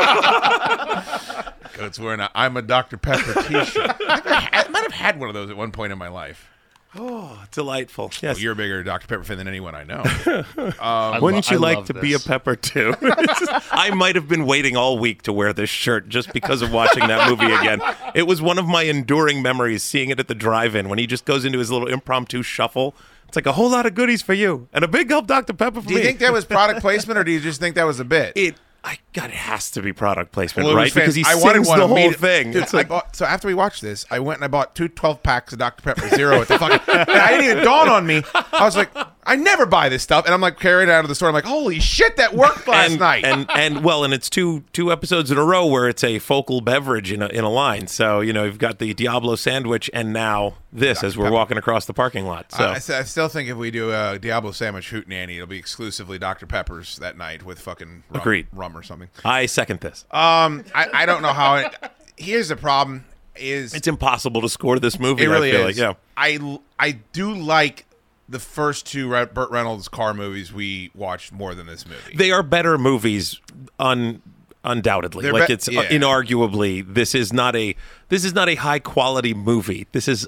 Goat's 1.74 1.98
wearing 1.98 2.20
a 2.20 2.30
"I'm 2.34 2.56
a 2.56 2.62
Dr. 2.62 2.96
Pepper" 2.96 3.42
T-shirt. 3.42 3.96
I, 4.08 4.20
think 4.20 4.26
I, 4.26 4.40
had- 4.40 4.66
I 4.66 4.68
might 4.70 4.82
have 4.82 4.92
had 4.92 5.20
one 5.20 5.28
of 5.28 5.34
those 5.34 5.50
at 5.50 5.56
one 5.56 5.72
point 5.72 5.92
in 5.92 5.98
my 5.98 6.08
life. 6.08 6.48
Oh, 6.94 7.42
delightful. 7.52 8.06
Well, 8.08 8.12
Yes. 8.20 8.42
you're 8.42 8.52
a 8.52 8.56
bigger 8.56 8.82
Dr. 8.82 9.06
Pepper 9.06 9.24
fan 9.24 9.38
than 9.38 9.48
anyone 9.48 9.74
I 9.74 9.84
know. 9.84 10.02
Um, 10.58 10.74
I 10.80 11.18
Wouldn't 11.20 11.50
you 11.50 11.56
I 11.56 11.60
like 11.60 11.76
love 11.78 11.86
to 11.86 11.94
be 11.94 12.12
a 12.12 12.18
pepper 12.18 12.56
too? 12.56 12.94
I 13.00 13.90
might 13.94 14.14
have 14.16 14.28
been 14.28 14.46
waiting 14.46 14.76
all 14.76 14.98
week 14.98 15.22
to 15.22 15.32
wear 15.32 15.52
this 15.52 15.70
shirt 15.70 16.08
just 16.08 16.32
because 16.32 16.60
of 16.60 16.72
watching 16.72 17.06
that 17.06 17.30
movie 17.30 17.52
again. 17.52 17.80
It 18.14 18.26
was 18.26 18.42
one 18.42 18.58
of 18.58 18.66
my 18.66 18.82
enduring 18.82 19.42
memories 19.42 19.82
seeing 19.82 20.10
it 20.10 20.18
at 20.20 20.28
the 20.28 20.34
drive-in 20.34 20.88
when 20.88 20.98
he 20.98 21.06
just 21.06 21.24
goes 21.24 21.44
into 21.44 21.58
his 21.58 21.70
little 21.70 21.88
impromptu 21.88 22.42
shuffle. 22.42 22.94
It's 23.32 23.36
like 23.36 23.46
a 23.46 23.52
whole 23.52 23.70
lot 23.70 23.86
of 23.86 23.94
goodies 23.94 24.20
for 24.20 24.34
you 24.34 24.68
and 24.74 24.84
a 24.84 24.88
big 24.88 25.08
gulp 25.08 25.26
Dr 25.26 25.54
Pepper 25.54 25.80
for 25.80 25.88
you. 25.88 25.88
do 25.88 25.94
you 25.94 26.00
me. 26.00 26.04
think 26.04 26.18
that 26.18 26.34
was 26.34 26.44
product 26.44 26.80
placement, 26.82 27.18
or 27.18 27.24
do 27.24 27.32
you 27.32 27.40
just 27.40 27.60
think 27.60 27.76
that 27.76 27.84
was 27.86 27.98
a 27.98 28.04
bit? 28.04 28.34
it? 28.36 28.56
I 28.84 28.98
God, 29.14 29.26
it 29.30 29.36
has 29.36 29.70
to 29.70 29.80
be 29.80 29.94
product 29.94 30.32
placement, 30.32 30.66
Well, 30.66 30.76
right? 30.76 30.92
Because 30.92 31.14
he 31.14 31.22
fan- 31.22 31.38
sings 31.38 31.66
the 31.68 31.86
whole 31.86 31.96
immediate- 31.96 32.20
thing. 32.20 32.50
Dude, 32.52 32.64
It's 32.64 32.74
I 32.74 32.78
like, 32.78 32.88
bought, 32.88 33.16
so 33.16 33.24
after 33.24 33.46
we 33.48 33.54
watched 33.54 33.80
this, 33.80 34.04
I 34.10 34.18
went 34.18 34.38
and 34.38 34.44
I 34.44 34.48
bought 34.48 34.74
two 34.74 34.88
12 34.88 35.22
packs 35.22 35.52
of 35.54 35.60
Dr. 35.60 35.82
Pepper 35.82 36.08
Zero 36.14 36.40
at 36.42 36.48
the 36.48 36.58
fucking. 36.58 36.80
I 36.88 37.30
didn't 37.30 37.44
even 37.52 37.64
dawn 37.64 37.88
on 37.88 38.04
me. 38.06 38.22
I 38.34 38.64
was 38.64 38.76
like, 38.76 38.90
I 39.24 39.36
never 39.36 39.64
buy 39.66 39.88
this 39.88 40.02
stuff, 40.02 40.26
and 40.26 40.34
I'm 40.34 40.40
like 40.42 40.58
carrying 40.58 40.90
it 40.90 40.92
out 40.92 41.04
of 41.04 41.08
the 41.08 41.14
store. 41.14 41.28
I'm 41.28 41.34
like, 41.34 41.44
holy 41.44 41.78
shit, 41.80 42.16
that 42.16 42.34
worked 42.34 42.66
last 42.68 42.90
and, 42.90 43.00
night. 43.00 43.24
and 43.24 43.48
and 43.54 43.82
well, 43.84 44.02
and 44.04 44.12
it's 44.12 44.28
two 44.28 44.64
two 44.74 44.90
episodes 44.92 45.30
in 45.30 45.38
a 45.38 45.44
row 45.44 45.64
where 45.64 45.88
it's 45.88 46.02
a 46.04 46.18
focal 46.18 46.60
beverage 46.60 47.10
in 47.12 47.22
a 47.22 47.28
in 47.28 47.44
a 47.44 47.50
line. 47.50 47.86
So 47.86 48.20
you 48.20 48.32
know 48.34 48.44
you've 48.44 48.58
got 48.58 48.78
the 48.80 48.92
Diablo 48.94 49.36
sandwich 49.36 49.88
and 49.94 50.12
now 50.12 50.54
this 50.72 51.04
as 51.04 51.16
we're 51.16 51.24
Pepper. 51.24 51.34
walking 51.34 51.58
across 51.58 51.86
the 51.86 51.92
parking 51.92 52.24
lot. 52.26 52.50
So 52.52 52.64
I, 52.64 52.72
I 52.72 52.74
I 52.74 53.02
still 53.04 53.28
think 53.28 53.48
if 53.48 53.56
we 53.56 53.70
do 53.70 53.92
a 53.92 54.18
Diablo 54.18 54.52
sandwich 54.52 54.88
hoot 54.90 55.06
nanny, 55.06 55.36
it'll 55.36 55.46
be 55.46 55.58
exclusively 55.58 56.18
Dr. 56.18 56.46
Pepper's 56.46 56.96
that 56.96 57.16
night 57.16 57.42
with 57.44 57.58
fucking 57.58 58.04
rum, 58.10 58.20
Agreed. 58.20 58.46
rum 58.52 58.76
or 58.76 58.82
something. 58.82 59.08
I 59.24 59.46
second 59.46 59.80
this. 59.80 60.04
Um, 60.10 60.64
I, 60.74 60.88
I 60.92 61.06
don't 61.06 61.22
know 61.22 61.32
how. 61.32 61.56
It, 61.56 61.74
here's 62.16 62.48
the 62.48 62.56
problem: 62.56 63.04
is 63.36 63.74
It's 63.74 63.86
impossible 63.88 64.40
to 64.40 64.48
score 64.48 64.78
this 64.78 64.98
movie. 64.98 65.24
It 65.24 65.28
really 65.28 65.50
I 65.50 65.52
feel 65.52 65.68
is. 65.68 65.78
Like, 65.78 65.82
yeah. 65.82 65.94
I 66.16 66.58
I 66.78 66.92
do 67.12 67.34
like 67.34 67.86
the 68.28 68.38
first 68.38 68.86
two 68.86 69.10
Burt 69.26 69.50
Reynolds 69.50 69.88
car 69.88 70.14
movies 70.14 70.52
we 70.52 70.90
watched 70.94 71.32
more 71.32 71.54
than 71.54 71.66
this 71.66 71.86
movie. 71.86 72.16
They 72.16 72.30
are 72.30 72.42
better 72.42 72.78
movies, 72.78 73.40
un 73.78 74.22
undoubtedly. 74.64 75.22
They're 75.22 75.32
like 75.32 75.48
be- 75.48 75.54
it's 75.54 75.68
uh, 75.68 75.72
yeah. 75.72 75.88
inarguably 75.88 76.82
this 76.94 77.14
is 77.14 77.32
not 77.32 77.56
a 77.56 77.74
this 78.08 78.24
is 78.24 78.32
not 78.32 78.48
a 78.48 78.54
high 78.54 78.78
quality 78.78 79.34
movie. 79.34 79.86
This 79.92 80.08
is 80.08 80.26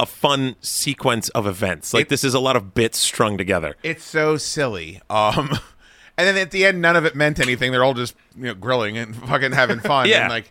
a 0.00 0.06
fun 0.06 0.56
sequence 0.60 1.28
of 1.30 1.46
events. 1.46 1.92
Like 1.94 2.02
It- 2.02 2.08
this 2.08 2.24
is 2.24 2.34
a 2.34 2.40
lot 2.40 2.56
of 2.56 2.74
bits 2.74 2.98
strung 2.98 3.36
together. 3.38 3.76
It's 3.82 4.02
so 4.02 4.36
silly. 4.38 5.00
Um, 5.10 5.50
and 6.16 6.26
then 6.26 6.36
at 6.38 6.50
the 6.50 6.64
end, 6.64 6.80
none 6.80 6.96
of 6.96 7.04
it 7.04 7.14
meant 7.14 7.38
anything. 7.38 7.70
They're 7.70 7.84
all 7.84 7.94
just 7.94 8.14
you 8.34 8.44
know 8.44 8.54
grilling 8.54 8.96
and 8.98 9.14
fucking 9.28 9.52
having 9.52 9.78
fun. 9.80 10.08
Yeah. 10.08 10.22
And 10.22 10.30
like, 10.30 10.50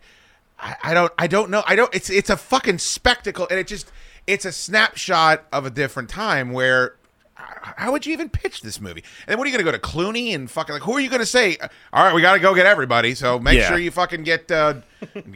I, 0.59 0.75
I 0.83 0.93
don't 0.93 1.11
I 1.17 1.27
don't 1.27 1.49
know. 1.49 1.63
I 1.67 1.75
don't 1.75 1.93
it's 1.93 2.09
it's 2.09 2.29
a 2.29 2.37
fucking 2.37 2.77
spectacle 2.77 3.47
and 3.49 3.59
it 3.59 3.67
just 3.67 3.91
it's 4.27 4.45
a 4.45 4.51
snapshot 4.51 5.45
of 5.51 5.65
a 5.65 5.69
different 5.71 6.09
time 6.09 6.51
where 6.51 6.95
how 7.77 7.91
would 7.91 8.05
you 8.05 8.13
even 8.13 8.29
pitch 8.29 8.61
this 8.61 8.79
movie? 8.81 9.03
And 9.25 9.31
then 9.31 9.37
what 9.37 9.45
are 9.47 9.49
you 9.51 9.57
going 9.57 9.65
to 9.65 9.71
go 9.71 9.77
to 9.77 9.97
Clooney 10.13 10.33
and 10.35 10.49
fucking 10.49 10.73
like 10.73 10.81
who 10.83 10.93
are 10.93 10.99
you 10.99 11.09
going 11.09 11.19
to 11.21 11.25
say? 11.25 11.57
All 11.93 12.03
right, 12.03 12.13
we 12.13 12.21
got 12.21 12.33
to 12.33 12.39
go 12.39 12.53
get 12.55 12.65
everybody. 12.65 13.15
So 13.15 13.39
make 13.39 13.57
Yeah. 13.57 13.67
sure 13.69 13.77
you 13.79 13.91
fucking 13.91 14.23
get 14.23 14.51
uh, 14.51 14.75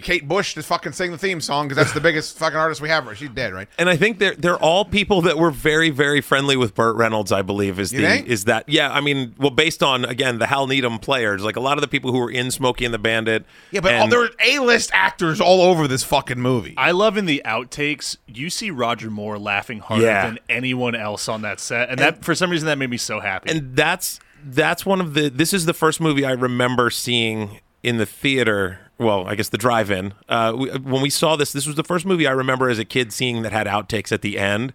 Kate 0.01 0.27
Bush 0.27 0.55
to 0.55 0.63
fucking 0.63 0.91
sing 0.91 1.11
the 1.11 1.17
theme 1.17 1.39
song 1.41 1.67
because 1.67 1.77
that's 1.77 1.93
the 1.93 2.01
biggest 2.01 2.38
fucking 2.38 2.57
artist 2.57 2.81
we 2.81 2.89
have. 2.89 3.09
She's 3.17 3.29
dead, 3.29 3.53
right? 3.53 3.67
And 3.77 3.89
I 3.89 3.95
think 3.95 4.19
they're 4.19 4.36
they're 4.36 4.57
all 4.57 4.86
people 4.86 5.21
that 5.23 5.38
were 5.38 5.51
very 5.51 5.89
very 5.89 6.21
friendly 6.21 6.57
with 6.57 6.75
Burt 6.75 6.95
Reynolds. 6.95 7.31
I 7.31 7.41
believe 7.41 7.79
is 7.79 7.91
You 7.93 8.01
the 8.01 8.07
think? 8.07 8.27
is 8.27 8.45
that 8.45 8.67
yeah. 8.67 8.91
I 8.91 9.01
mean, 9.01 9.36
well, 9.38 9.51
based 9.51 9.81
on 9.84 10.05
again 10.05 10.39
the 10.39 10.47
Hal 10.47 10.67
Needham 10.67 10.99
players, 10.99 11.43
like 11.43 11.55
a 11.55 11.61
lot 11.61 11.77
of 11.77 11.81
the 11.81 11.88
people 11.88 12.11
who 12.11 12.19
were 12.19 12.31
in 12.31 12.51
Smokey 12.51 12.86
and 12.86 12.93
the 12.93 12.97
Bandit. 12.99 13.45
Yeah, 13.71 13.79
but 13.79 13.93
all, 13.95 14.07
there 14.07 14.23
are 14.23 14.29
A-list 14.43 14.91
actors 14.93 15.39
all 15.39 15.61
over 15.61 15.88
this 15.88 16.03
fucking 16.03 16.39
movie. 16.39 16.73
I 16.77 16.91
love 16.91 17.15
in 17.17 17.25
the 17.25 17.41
outtakes, 17.45 18.17
you 18.27 18.49
see 18.49 18.69
Roger 18.71 19.09
Moore 19.09 19.38
laughing 19.39 19.79
harder 19.79 20.03
Yeah. 20.05 20.25
than 20.27 20.39
anyone 20.49 20.95
else 20.95 21.27
on 21.29 21.41
that 21.43 21.59
set. 21.59 21.89
And, 21.89 21.99
that 21.99 22.21
for 22.24 22.34
some 22.36 22.49
reason 22.49 22.65
that 22.67 22.78
made 22.78 22.89
me 22.89 22.97
so 22.97 23.19
happy. 23.19 23.51
and 23.51 23.76
that's 23.76 24.19
that's 24.45 24.86
one 24.86 24.99
of 25.01 25.13
the 25.13 25.30
this 25.30 25.53
is 25.53 25.65
the 25.65 25.74
first 25.74 26.01
movie 26.01 26.26
I 26.26 26.32
remember 26.32 26.89
seeing 26.89 27.59
in 27.84 27.97
the 27.97 28.05
theater. 28.05 28.80
Well, 28.99 29.26
I 29.28 29.36
guess 29.36 29.49
the 29.49 29.57
drive-in. 29.57 30.13
Uh, 30.30 30.53
we, 30.55 30.69
when 30.78 31.01
we 31.01 31.09
saw 31.09 31.36
this, 31.36 31.51
this 31.51 31.65
was 31.65 31.76
the 31.76 31.84
first 31.84 32.05
movie 32.05 32.28
I 32.28 32.32
remember 32.32 32.69
as 32.69 32.78
a 32.80 32.86
kid 32.86 33.11
seeing 33.11 33.41
that 33.41 33.51
had 33.51 33.65
outtakes 33.67 34.11
at 34.11 34.21
the 34.21 34.38
end, 34.38 34.71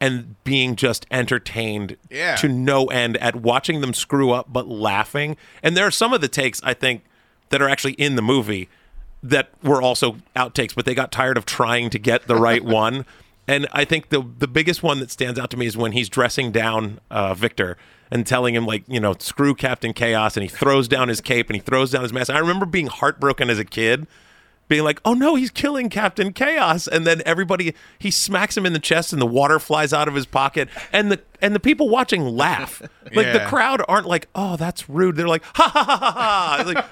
and 0.00 0.42
being 0.42 0.74
just 0.74 1.04
entertained 1.10 1.96
Yeah. 2.10 2.34
to 2.36 2.48
no 2.48 2.86
end 2.86 3.16
at 3.18 3.36
watching 3.36 3.80
them 3.82 3.92
screw 3.92 4.30
up, 4.30 4.46
but 4.52 4.66
laughing. 4.68 5.36
And 5.62 5.76
there 5.76 5.86
are 5.86 5.90
some 5.90 6.12
of 6.12 6.20
the 6.22 6.28
takes 6.28 6.60
I 6.64 6.72
think 6.74 7.02
that 7.50 7.60
are 7.60 7.68
actually 7.68 7.92
in 7.92 8.16
the 8.16 8.22
movie 8.22 8.68
that 9.22 9.50
were 9.62 9.82
also 9.82 10.16
outtakes, 10.34 10.74
but 10.74 10.84
they 10.86 10.94
got 10.94 11.12
tired 11.12 11.36
of 11.36 11.44
trying 11.44 11.90
to 11.90 11.98
get 11.98 12.26
the 12.26 12.36
right 12.36 12.64
one. 12.82 13.04
And 13.48 13.66
I 13.72 13.86
think 13.86 14.10
the 14.10 14.22
the 14.38 14.46
biggest 14.46 14.82
one 14.82 15.00
that 15.00 15.10
stands 15.10 15.38
out 15.38 15.50
to 15.50 15.56
me 15.56 15.66
is 15.66 15.76
when 15.76 15.92
he's 15.92 16.10
dressing 16.10 16.52
down 16.52 17.00
uh, 17.10 17.32
Victor 17.32 17.78
and 18.10 18.26
telling 18.26 18.54
him 18.54 18.66
like 18.66 18.84
you 18.86 19.00
know 19.00 19.14
screw 19.18 19.54
Captain 19.54 19.94
Chaos, 19.94 20.36
and 20.36 20.42
he 20.42 20.48
throws 20.48 20.86
down 20.86 21.08
his 21.08 21.22
cape 21.22 21.48
and 21.48 21.56
he 21.56 21.60
throws 21.60 21.90
down 21.90 22.02
his 22.02 22.12
mask. 22.12 22.30
I 22.30 22.38
remember 22.38 22.66
being 22.66 22.88
heartbroken 22.88 23.48
as 23.48 23.58
a 23.58 23.64
kid, 23.64 24.06
being 24.68 24.84
like, 24.84 25.00
"Oh 25.02 25.14
no, 25.14 25.34
he's 25.34 25.50
killing 25.50 25.88
Captain 25.88 26.34
Chaos!" 26.34 26.86
And 26.86 27.06
then 27.06 27.22
everybody 27.24 27.74
he 27.98 28.10
smacks 28.10 28.54
him 28.54 28.66
in 28.66 28.74
the 28.74 28.78
chest, 28.78 29.14
and 29.14 29.22
the 29.22 29.26
water 29.26 29.58
flies 29.58 29.94
out 29.94 30.08
of 30.08 30.14
his 30.14 30.26
pocket, 30.26 30.68
and 30.92 31.10
the 31.10 31.20
and 31.40 31.54
the 31.54 31.60
people 31.60 31.88
watching 31.88 32.24
laugh. 32.24 32.82
Like 33.14 33.32
the 33.32 33.46
crowd 33.46 33.82
aren't 33.88 34.06
like, 34.06 34.28
"Oh, 34.34 34.56
that's 34.56 34.90
rude." 34.90 35.16
They're 35.16 35.26
like, 35.26 35.44
"Ha 35.54 35.70
ha 35.72 35.84
ha 35.84 35.96
ha 35.96 36.12
ha!" 36.12 36.62
Like. 36.66 36.84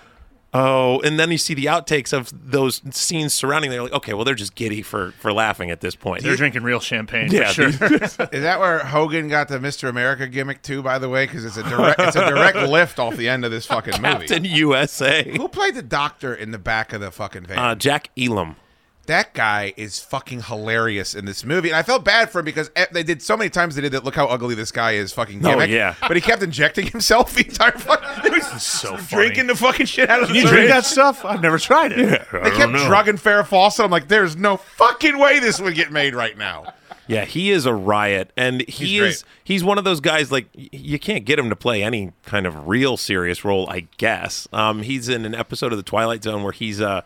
Oh, 0.59 1.00
and 1.00 1.18
then 1.20 1.30
you 1.30 1.36
see 1.38 1.52
the 1.52 1.66
outtakes 1.66 2.12
of 2.12 2.32
those 2.32 2.80
scenes 2.90 3.34
surrounding. 3.34 3.70
They're 3.70 3.82
like, 3.82 3.92
okay, 3.92 4.14
well, 4.14 4.24
they're 4.24 4.34
just 4.34 4.54
giddy 4.54 4.80
for 4.80 5.11
for 5.12 5.32
laughing 5.32 5.70
at 5.70 5.80
this 5.82 5.94
point. 5.94 6.22
They're 6.22 6.36
drinking 6.36 6.62
real 6.62 6.80
champagne 6.80 7.30
Yeah, 7.30 7.52
for 7.52 7.70
sure. 7.70 7.88
Is 7.98 8.16
that 8.16 8.59
where 8.59 8.78
Hogan 8.78 9.28
got 9.28 9.48
the 9.48 9.59
Mr. 9.59 9.88
America 9.88 10.26
gimmick 10.26 10.62
too? 10.62 10.82
By 10.82 10.98
the 10.98 11.09
way, 11.11 11.26
because 11.26 11.44
it's 11.44 11.59
a 11.59 11.62
direct 11.62 12.00
it's 12.00 12.16
a 12.16 12.26
direct 12.28 12.57
lift 12.68 12.98
off 12.98 13.16
the 13.16 13.28
end 13.28 13.44
of 13.44 13.50
this 13.50 13.66
fucking 13.66 14.00
movie. 14.00 14.26
Captain 14.26 14.44
USA. 14.44 15.36
Who 15.36 15.48
played 15.48 15.74
the 15.74 15.82
doctor 15.82 16.34
in 16.34 16.52
the 16.52 16.59
back 16.59 16.92
of 16.92 17.00
the 17.02 17.11
fucking 17.11 17.44
van? 17.44 17.59
Uh, 17.59 17.74
Jack 17.74 18.11
Elam. 18.18 18.57
That 19.07 19.34
guy 19.34 19.72
is 19.76 19.98
fucking 20.00 20.42
hilarious 20.42 21.14
in 21.14 21.24
this 21.24 21.44
movie, 21.44 21.68
and 21.68 21.76
I 21.76 21.82
felt 21.82 22.04
bad 22.04 22.30
for 22.30 22.38
him 22.40 22.44
because 22.44 22.70
they 22.92 23.02
did 23.02 23.22
so 23.22 23.36
many 23.36 23.50
times. 23.50 23.74
They 23.74 23.82
did 23.82 23.92
that. 23.92 24.04
Look 24.04 24.14
how 24.14 24.26
ugly 24.26 24.54
this 24.54 24.72
guy 24.72 24.92
is. 24.92 25.12
Fucking 25.12 25.44
Oh, 25.46 25.61
yeah. 25.62 25.94
but 26.00 26.16
he 26.16 26.20
kept 26.20 26.42
injecting 26.42 26.86
himself 26.92 27.34
the 27.34 27.46
entire 27.46 27.72
fucking. 27.72 28.30
He 28.32 28.38
was 28.38 28.62
so 28.62 28.96
funny. 28.96 29.07
drinking 29.26 29.46
the 29.48 29.54
fucking 29.57 29.86
shit 29.86 30.11
out 30.11 30.20
of 30.22 30.26
Can 30.28 30.34
the 30.36 30.42
you 30.42 30.48
drink 30.48 30.68
that 30.68 30.84
stuff? 30.84 31.24
I've 31.24 31.42
never 31.42 31.59
tried 31.59 31.92
it. 31.92 31.98
Yeah, 31.98 32.40
They 32.42 32.50
kept 32.50 32.72
drugging 32.86 33.16
Farrah 33.16 33.46
Fawcett. 33.46 33.84
I'm 33.84 33.90
like, 33.90 34.09
there's 34.09 34.36
no 34.36 34.57
fucking 34.57 35.18
way 35.18 35.38
this 35.40 35.61
would 35.61 35.74
get 35.74 35.90
made 35.92 36.14
right 36.14 36.36
now. 36.36 36.72
Yeah, 37.09 37.24
he 37.24 37.52
is 37.52 37.66
a 37.66 37.72
riot, 37.72 38.32
and 38.36 38.62
he 38.62 38.86
He's 38.98 39.00
is 39.02 39.24
he's 39.44 39.62
one 39.62 39.78
of 39.78 39.84
those 39.84 40.00
guys 40.00 40.32
like 40.32 40.48
you 40.54 40.98
can't 40.98 41.24
get 41.24 41.38
him 41.38 41.50
to 41.50 41.54
play 41.57 41.80
any 41.84 42.12
kind 42.24 42.46
of 42.46 42.66
real 42.66 42.96
serious 42.96 43.44
role. 43.44 43.70
I 43.70 43.86
guess 43.96 44.48
um, 44.52 44.82
he's 44.82 45.09
in 45.09 45.24
an 45.24 45.32
episode 45.32 45.70
of 45.70 45.78
the 45.78 45.84
Twilight 45.84 46.24
Zone 46.24 46.42
where 46.42 46.50
he's 46.50 46.80
uh 46.80 47.02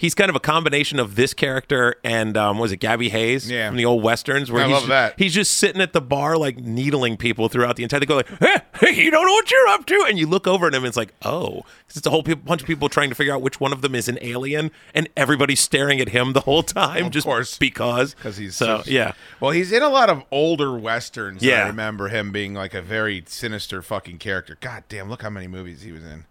he's 0.00 0.14
kind 0.14 0.30
of 0.30 0.34
a 0.36 0.40
combination 0.40 0.98
of 0.98 1.14
this 1.14 1.34
character 1.34 1.94
and 2.02 2.36
um, 2.36 2.58
was 2.58 2.72
it 2.72 2.78
Gabby 2.78 3.10
Hayes 3.10 3.50
Yeah. 3.50 3.68
from 3.68 3.76
the 3.76 3.84
old 3.84 4.02
westerns? 4.02 4.50
Where 4.50 4.64
I 4.64 4.66
he's 4.68 4.72
love 4.74 4.88
that. 4.88 5.14
He's 5.18 5.34
just 5.34 5.58
sitting 5.58 5.82
at 5.82 5.92
the 5.92 6.00
bar 6.00 6.36
like 6.38 6.56
needling 6.58 7.16
people 7.18 7.48
throughout 7.48 7.76
the 7.76 7.82
entire. 7.82 8.00
They 8.00 8.06
go 8.06 8.16
like, 8.16 8.28
hey, 8.38 8.56
hey, 8.80 8.94
you 9.04 9.10
don't 9.10 9.26
know 9.26 9.32
what 9.32 9.50
you're 9.50 9.68
up 9.68 9.84
to, 9.86 10.06
and 10.08 10.18
you 10.18 10.26
look 10.26 10.46
over 10.46 10.66
at 10.66 10.72
him, 10.74 10.82
and 10.84 10.88
it's 10.88 10.96
like, 10.96 11.12
oh, 11.22 11.64
it's 11.88 12.04
a 12.06 12.10
whole 12.10 12.22
pe- 12.22 12.34
bunch 12.34 12.62
of 12.62 12.66
people 12.66 12.88
trying 12.88 13.10
to 13.10 13.14
figure 13.14 13.34
out 13.34 13.42
which 13.42 13.60
one 13.60 13.72
of 13.72 13.82
them 13.82 13.94
is 13.94 14.08
an 14.08 14.18
alien, 14.22 14.70
and 14.94 15.08
everybody's 15.16 15.60
staring 15.60 16.00
at 16.00 16.08
him 16.08 16.32
the 16.32 16.40
whole 16.40 16.62
time, 16.62 17.10
just 17.10 17.26
course. 17.26 17.58
because. 17.58 18.14
Because 18.14 18.38
he's 18.38 18.56
so 18.56 18.78
just- 18.78 18.88
yeah. 18.88 19.12
Well, 19.38 19.50
he's 19.50 19.70
in 19.70 19.82
a 19.82 19.88
lot 19.90 20.08
of 20.08 20.22
older 20.30 20.78
westerns. 20.78 21.42
Yeah. 21.42 21.64
I 21.64 21.66
remember 21.68 22.08
him 22.08 22.32
being 22.32 22.54
like 22.54 22.72
a 22.72 22.80
very 22.82 23.22
sinister 23.26 23.82
fucking 23.82 24.18
character. 24.18 24.56
God 24.60 24.84
damn, 24.88 25.10
look 25.10 25.22
how 25.22 25.30
many 25.30 25.46
movies 25.46 25.82
he 25.82 25.92
was 25.92 26.02
in. 26.04 26.24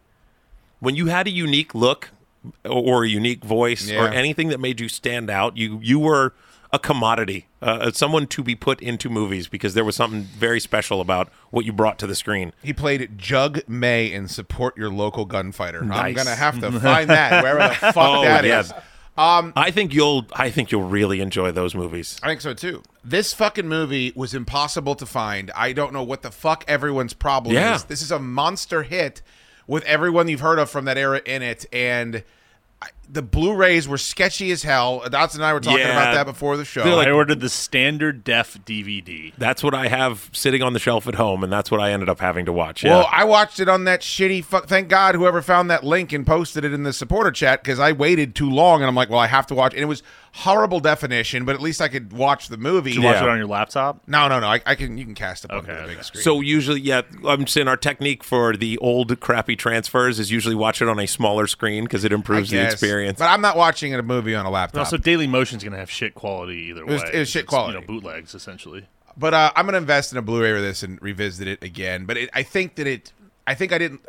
when 0.79 0.95
you 0.95 1.07
had 1.07 1.27
a 1.27 1.31
unique 1.31 1.75
look 1.75 2.09
or, 2.65 3.03
a 3.03 3.07
unique 3.09 3.43
voice 3.43 3.89
or 3.91 4.07
anything 4.07 4.49
that 4.49 4.59
made 4.59 4.79
you 4.79 4.89
stand 4.89 5.29
out, 5.29 5.57
you 5.57 5.79
you 5.81 5.99
were 5.99 6.33
a 6.71 6.77
commodity, 6.77 7.47
uh, 7.63 7.89
someone 7.91 8.27
to 8.27 8.43
be 8.43 8.53
put 8.55 8.79
into 8.79 9.09
movies 9.09 9.47
because 9.47 9.73
there 9.73 9.83
was 9.83 9.95
something 9.95 10.21
very 10.21 10.59
special 10.59 11.01
about 11.01 11.27
what 11.49 11.65
you 11.65 11.73
brought 11.73 11.97
to 11.97 12.05
the 12.05 12.13
screen. 12.13 12.53
He 12.61 12.73
played 12.73 13.17
Jug 13.17 13.61
May 13.67 14.11
in 14.11 14.27
Support 14.27 14.77
Your 14.77 14.91
Local 14.91 15.25
Gunfighter. 15.25 15.81
I'm 15.91 16.13
gonna 16.13 16.35
have 16.35 16.59
to 16.59 16.71
find 16.79 17.09
that 17.09 17.41
wherever 17.43 17.67
the 17.69 17.73
fuck 17.75 17.95
Oh, 17.97 18.21
that 18.23 18.45
yeah. 18.45 18.59
is. 18.59 18.71
Um, 19.17 19.51
I 19.55 19.71
think 19.71 19.93
you'll 19.93 20.27
I 20.31 20.49
think 20.51 20.71
you'll 20.71 20.87
really 20.87 21.19
enjoy 21.19 21.51
those 21.51 21.75
movies. 21.75 22.19
I 22.23 22.27
think 22.27 22.39
so 22.41 22.53
too. 22.53 22.83
This 23.03 23.33
fucking 23.33 23.67
movie 23.67 24.13
was 24.15 24.33
impossible 24.33 24.95
to 24.95 25.05
find. 25.05 25.51
I 25.55 25.73
don't 25.73 25.91
know 25.91 26.03
what 26.03 26.21
the 26.21 26.31
fuck 26.31 26.63
everyone's 26.67 27.13
problem 27.13 27.53
Yeah. 27.55 27.75
is. 27.75 27.83
This 27.85 28.01
is 28.01 28.11
a 28.11 28.19
monster 28.19 28.83
hit 28.83 29.21
with 29.69 29.83
everyone 29.83 30.27
you've 30.27 30.39
heard 30.41 30.57
of 30.59 30.69
from 30.69 30.85
that 30.85 30.97
era 30.97 31.21
in 31.25 31.43
it, 31.43 31.65
and 31.71 32.23
I, 32.81 32.87
the 33.07 33.21
Blu-rays 33.21 33.87
were 33.87 33.97
sketchy 33.97 34.51
as 34.51 34.63
hell. 34.63 35.01
Dotson 35.01 35.35
and 35.35 35.45
I 35.45 35.53
were 35.53 35.59
talking 35.59 35.79
Yeah. 35.79 35.91
about 35.91 36.13
that 36.15 36.25
before 36.25 36.55
the 36.57 36.63
show. 36.65 36.81
I 36.99 37.11
ordered 37.11 37.39
the 37.41 37.49
standard 37.49 38.23
def 38.23 38.57
DVD. 38.65 39.31
That's 39.37 39.61
what 39.61 39.75
I 39.75 39.87
have 39.89 40.29
sitting 40.31 40.63
on 40.63 40.73
the 40.73 40.79
shelf 40.79 41.05
at 41.07 41.15
home, 41.15 41.43
and 41.43 41.51
that's 41.53 41.69
what 41.69 41.79
I 41.81 41.91
ended 41.91 42.07
up 42.09 42.19
having 42.19 42.45
to 42.45 42.53
watch. 42.53 42.83
Yeah. 42.83 42.91
Well, 42.97 43.09
I 43.11 43.25
watched 43.25 43.59
it 43.59 43.67
on 43.69 43.83
that 43.83 44.01
shitty. 44.01 44.43
Fuck, 44.43 44.67
thank 44.67 44.87
God 44.87 45.13
whoever 45.15 45.41
found 45.41 45.69
that 45.69 45.83
link 45.83 46.11
and 46.13 46.25
posted 46.25 46.65
it 46.65 46.73
in 46.73 46.83
the 46.83 46.93
supporter 46.93 47.31
chat 47.31 47.61
because 47.61 47.79
I 47.79 47.91
waited 47.91 48.33
too 48.35 48.49
long 48.49 48.81
and 48.81 48.87
I'm 48.87 48.95
like, 48.95 49.09
well, 49.09 49.19
I 49.19 49.27
have 49.27 49.45
to 49.47 49.55
watch. 49.55 49.73
And 49.73 49.81
it 49.83 49.87
was 49.87 50.01
horrible 50.33 50.79
definition, 50.79 51.45
but 51.45 51.55
at 51.55 51.61
least 51.61 51.81
I 51.81 51.87
could 51.87 52.13
watch 52.13 52.47
the 52.49 52.57
movie. 52.57 52.91
Did 52.91 52.97
you 52.97 53.03
watch 53.03 53.21
it 53.21 53.27
on 53.27 53.37
your 53.37 53.47
laptop? 53.47 54.01
No, 54.07 54.27
no, 54.27 54.39
no. 54.39 54.47
I, 54.47 54.61
I 54.65 54.75
can. 54.75 54.97
You 54.97 55.05
can 55.05 55.15
cast 55.15 55.45
it 55.45 55.51
up 55.51 55.63
on 55.63 55.65
the 55.65 55.83
big 55.87 56.03
screen. 56.03 56.23
So 56.23 56.41
usually, 56.41 56.81
yeah, 56.81 57.01
I'm 57.25 57.47
saying 57.47 57.67
our 57.67 57.77
technique 57.77 58.23
for 58.23 58.55
the 58.55 58.77
old 58.79 59.19
crappy 59.19 59.55
transfers 59.55 60.19
is 60.19 60.31
usually 60.31 60.55
watch 60.55 60.81
it 60.81 60.87
on 60.87 60.99
a 60.99 61.07
smaller 61.07 61.47
screen 61.47 61.83
because 61.85 62.03
it 62.03 62.11
I 62.11 62.15
improves 62.15 62.49
the 62.49 62.57
guess. 62.57 62.73
experience. 62.73 63.19
But 63.19 63.25
I'm 63.29 63.41
not 63.41 63.57
watching 63.57 63.93
a 63.93 64.01
movie 64.03 64.35
on 64.35 64.45
a 64.45 64.49
And 64.49 64.53
laptop. 64.53 64.79
also, 64.79 64.97
Dailymotion's 64.97 65.63
going 65.63 65.73
to 65.73 65.79
have 65.79 65.89
shit 65.91 66.15
quality 66.15 66.55
either 66.69 66.81
It 66.81 66.87
was- 66.87 67.03
way. 67.03 67.09
it 67.13 67.19
was 67.19 67.29
shit 67.29 67.41
It's, 67.43 67.49
quality. 67.49 67.73
You 67.75 67.81
know, 67.81 67.87
bootlegs 67.87 68.33
essentially. 68.35 68.87
But 69.17 69.33
uh, 69.33 69.51
I'm 69.55 69.65
gonna 69.65 69.79
invest 69.79 70.11
in 70.13 70.17
a 70.17 70.21
Blu-ray 70.21 70.51
of 70.51 70.61
this 70.61 70.81
and 70.81 71.01
revisit 71.01 71.45
it 71.47 71.61
again. 71.61 72.05
But 72.05 72.15
it, 72.15 72.29
I 72.33 72.41
think 72.43 72.75
that 72.75 72.87
it, 72.87 73.11
I 73.45 73.53
think 73.53 73.73
I 73.73 73.77
didn't. 73.77 73.99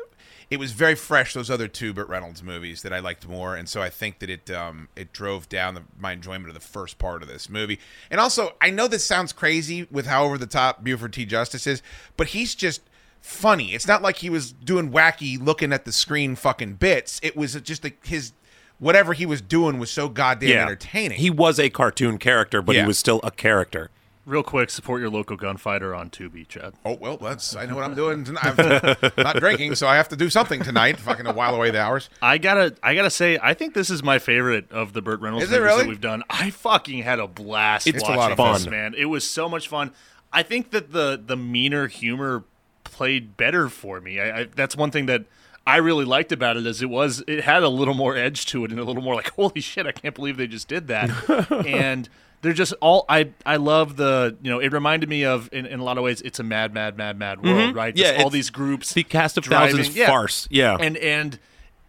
It 0.51 0.59
was 0.59 0.72
very 0.72 0.96
fresh. 0.96 1.32
Those 1.34 1.48
other 1.48 1.68
two 1.68 1.92
Burt 1.92 2.09
Reynolds 2.09 2.42
movies 2.42 2.82
that 2.82 2.92
I 2.92 2.98
liked 2.98 3.28
more, 3.28 3.55
and 3.55 3.68
so 3.68 3.80
I 3.82 3.88
think 3.88 4.18
that 4.18 4.28
it 4.28 4.51
um, 4.51 4.88
it 4.96 5.12
drove 5.12 5.48
down 5.48 5.74
the, 5.74 5.82
my 5.98 6.12
enjoyment 6.12 6.48
of 6.48 6.55
the 6.55 6.61
first 6.61 6.98
part 6.98 7.22
of 7.22 7.28
this 7.28 7.48
movie. 7.48 7.78
And 8.11 8.20
also, 8.20 8.55
I 8.61 8.70
know 8.70 8.88
this 8.88 9.05
sounds 9.05 9.32
crazy 9.32 9.86
with 9.90 10.07
how 10.07 10.24
over 10.24 10.36
the 10.38 10.46
top 10.46 10.82
Buford 10.82 11.12
T. 11.12 11.24
Justice 11.24 11.66
is, 11.68 11.82
but 12.16 12.28
he's 12.28 12.55
just 12.57 12.82
funny. 13.20 13.74
It's 13.74 13.86
not 13.86 14.03
like 14.03 14.16
he 14.16 14.30
was 14.30 14.53
doing 14.53 14.90
wacky, 14.90 15.40
looking 15.40 15.72
at 15.72 15.84
the 15.84 15.92
screen, 15.92 16.34
fucking 16.34 16.74
bits. 16.74 17.20
It 17.22 17.36
was 17.36 17.55
just 17.61 17.84
like 17.84 18.05
his 18.05 18.32
whatever 18.80 19.12
he 19.12 19.26
was 19.26 19.40
doing 19.40 19.78
was 19.78 19.90
so 19.90 20.09
goddamn 20.09 20.51
entertaining. 20.62 21.18
He 21.18 21.30
was 21.30 21.61
a 21.61 21.70
cartoon 21.70 22.18
character, 22.18 22.61
but 22.62 22.74
Yeah. 22.74 22.82
he 22.82 22.86
was 22.88 22.98
still 22.98 23.20
a 23.22 23.30
character. 23.30 23.90
Real 24.26 24.42
quick, 24.42 24.68
support 24.68 25.00
your 25.00 25.08
local 25.08 25.36
gunfighter 25.36 25.94
on 25.94 26.10
Tubi, 26.10 26.46
Chad. 26.46 26.74
Oh 26.84 26.94
well, 26.94 27.16
that's 27.16 27.56
I 27.56 27.64
know 27.64 27.76
what 27.76 27.84
I'm 27.84 27.94
doing. 27.94 28.22
tonight. 28.22 28.54
I'm 28.58 29.12
not 29.16 29.36
drinking, 29.36 29.74
so 29.76 29.88
I 29.88 29.96
have 29.96 30.08
to 30.10 30.16
do 30.16 30.28
something 30.28 30.62
tonight. 30.62 30.98
Fucking 30.98 31.24
to 31.24 31.32
while 31.32 31.54
away 31.54 31.70
the 31.70 31.80
hours. 31.80 32.10
I 32.20 32.36
gotta, 32.36 32.76
I 32.82 32.94
gotta 32.94 33.10
say, 33.10 33.38
I 33.42 33.54
think 33.54 33.72
this 33.72 33.88
is 33.88 34.02
my 34.02 34.18
favorite 34.18 34.70
of 34.70 34.92
the 34.92 35.00
Burt 35.00 35.20
Reynolds 35.20 35.46
movies 35.46 35.58
really? 35.58 35.82
that 35.84 35.88
we've 35.88 36.00
done. 36.00 36.22
I 36.28 36.50
fucking 36.50 37.02
had 37.02 37.18
a 37.18 37.26
blast. 37.26 37.86
It's 37.86 38.02
a 38.02 38.06
lot 38.12 38.30
of 38.30 38.36
this, 38.36 38.64
fun. 38.64 38.70
man. 38.70 38.94
It 38.96 39.06
was 39.06 39.28
so 39.28 39.48
much 39.48 39.68
fun. 39.68 39.92
I 40.32 40.42
think 40.42 40.70
that 40.70 40.92
the 40.92 41.20
the 41.24 41.36
meaner 41.36 41.86
humor 41.88 42.44
played 42.84 43.36
better 43.38 43.68
for 43.70 44.00
me. 44.00 44.20
I, 44.20 44.40
I, 44.40 44.44
that's 44.44 44.76
one 44.76 44.90
thing 44.90 45.06
that 45.06 45.24
I 45.66 45.76
really 45.76 46.04
liked 46.04 46.32
about 46.32 46.56
it. 46.56 46.66
Is 46.66 46.82
it 46.82 46.90
was 46.90 47.24
it 47.26 47.44
had 47.44 47.62
a 47.62 47.68
little 47.68 47.94
more 47.94 48.16
edge 48.16 48.46
to 48.46 48.64
it 48.64 48.70
and 48.70 48.78
a 48.78 48.84
little 48.84 49.02
more 49.02 49.14
like, 49.14 49.30
holy 49.36 49.60
shit, 49.60 49.86
I 49.86 49.92
can't 49.92 50.14
believe 50.14 50.36
they 50.36 50.46
just 50.46 50.68
did 50.68 50.88
that. 50.88 51.10
and 51.66 52.08
they're 52.43 52.53
just 52.53 52.72
all 52.80 53.05
I 53.09 53.30
I 53.45 53.57
love 53.57 53.97
the 53.97 54.36
you 54.43 54.51
know 54.51 54.59
it 54.61 54.72
reminded 54.72 55.09
me 55.09 55.24
of 55.24 55.49
in, 55.53 55.66
in 55.66 55.80
a 55.80 55.84
lot 55.84 55.99
of 55.99 56.05
ways 56.05 56.20
it's 56.22 56.38
a 56.38 56.43
mad 56.45 56.72
mad 56.74 56.97
mad 56.97 57.18
mad 57.18 57.43
world 57.43 57.72
Mhm. 57.72 57.74
right 57.74 57.97
Yeah, 57.97 58.20
all 58.22 58.30
these 58.30 58.51
groups 58.51 58.93
the 58.95 59.03
cast 59.05 59.36
of 59.38 59.45
driving- 59.45 59.76
thousands 59.76 59.97
farce. 60.07 60.49
Yeah. 60.51 60.76
and 60.80 60.97
and 60.97 61.38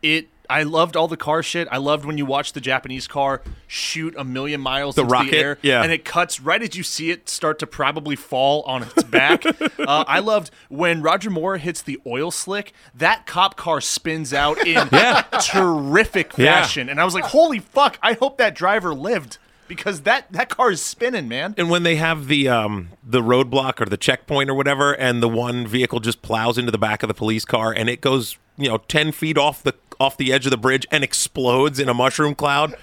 it 0.01 0.27
I 0.49 0.63
loved 0.63 0.97
all 0.97 1.07
the 1.07 1.15
car 1.15 1.41
shit. 1.43 1.69
I 1.71 1.77
loved 1.77 2.03
when 2.03 2.17
you 2.17 2.25
watch 2.25 2.51
the 2.51 2.59
Japanese 2.59 3.07
car 3.07 3.41
shoot 3.67 4.13
a 4.17 4.25
million 4.25 4.59
miles 4.59 4.95
The 4.95 5.03
into 5.03 5.13
rocket, 5.13 5.31
the 5.31 5.37
air, 5.37 5.57
yeah. 5.61 5.81
and 5.81 5.93
it 5.93 6.03
cuts 6.03 6.41
right 6.41 6.61
as 6.61 6.75
you 6.75 6.83
see 6.83 7.09
it 7.09 7.29
start 7.29 7.57
to 7.59 7.67
probably 7.67 8.17
fall 8.17 8.61
on 8.63 8.83
its 8.83 9.01
back. 9.03 9.45
uh, 9.79 10.03
I 10.09 10.19
loved 10.19 10.51
when 10.67 11.01
Roger 11.01 11.29
Moore 11.29 11.55
hits 11.55 11.81
the 11.81 12.01
oil 12.05 12.31
slick. 12.31 12.73
That 12.93 13.25
cop 13.25 13.55
car 13.55 13.79
spins 13.79 14.33
out 14.33 14.57
in 14.67 14.73
yeah. 14.91 15.21
terrific 15.39 16.33
Yeah. 16.37 16.63
fashion, 16.63 16.89
and 16.89 16.99
I 16.99 17.05
was 17.05 17.13
like, 17.13 17.25
"Holy 17.25 17.59
fuck! 17.59 17.97
I 18.03 18.13
hope 18.13 18.37
that 18.37 18.53
driver 18.53 18.93
lived." 18.93 19.37
Because 19.71 20.01
that, 20.01 20.29
that 20.33 20.49
car 20.49 20.69
is 20.69 20.81
spinning, 20.81 21.29
man. 21.29 21.55
And 21.57 21.69
when 21.69 21.83
they 21.83 21.95
have 21.95 22.27
the 22.27 22.49
um, 22.49 22.89
the 23.05 23.21
roadblock 23.21 23.79
or 23.79 23.85
the 23.85 23.95
checkpoint 23.95 24.49
or 24.49 24.53
whatever, 24.53 24.91
and 24.91 25.23
the 25.23 25.29
one 25.29 25.65
vehicle 25.65 26.01
just 26.01 26.21
plows 26.21 26.57
into 26.57 26.71
the 26.71 26.77
back 26.77 27.03
of 27.03 27.07
the 27.07 27.13
police 27.13 27.45
car, 27.45 27.71
and 27.71 27.89
it 27.89 28.01
goes 28.01 28.37
you 28.57 28.67
know 28.67 28.79
ten 28.89 29.13
feet 29.13 29.37
off 29.37 29.63
the 29.63 29.73
off 29.97 30.17
the 30.17 30.33
edge 30.33 30.45
of 30.45 30.49
the 30.49 30.57
bridge 30.57 30.85
and 30.91 31.05
explodes 31.05 31.79
in 31.79 31.87
a 31.87 31.93
mushroom 31.93 32.35
cloud, 32.35 32.75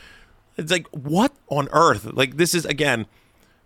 it's 0.57 0.73
like 0.73 0.87
what 0.89 1.33
on 1.49 1.69
earth? 1.73 2.07
Like 2.07 2.39
this 2.39 2.55
is 2.55 2.65
again, 2.65 3.05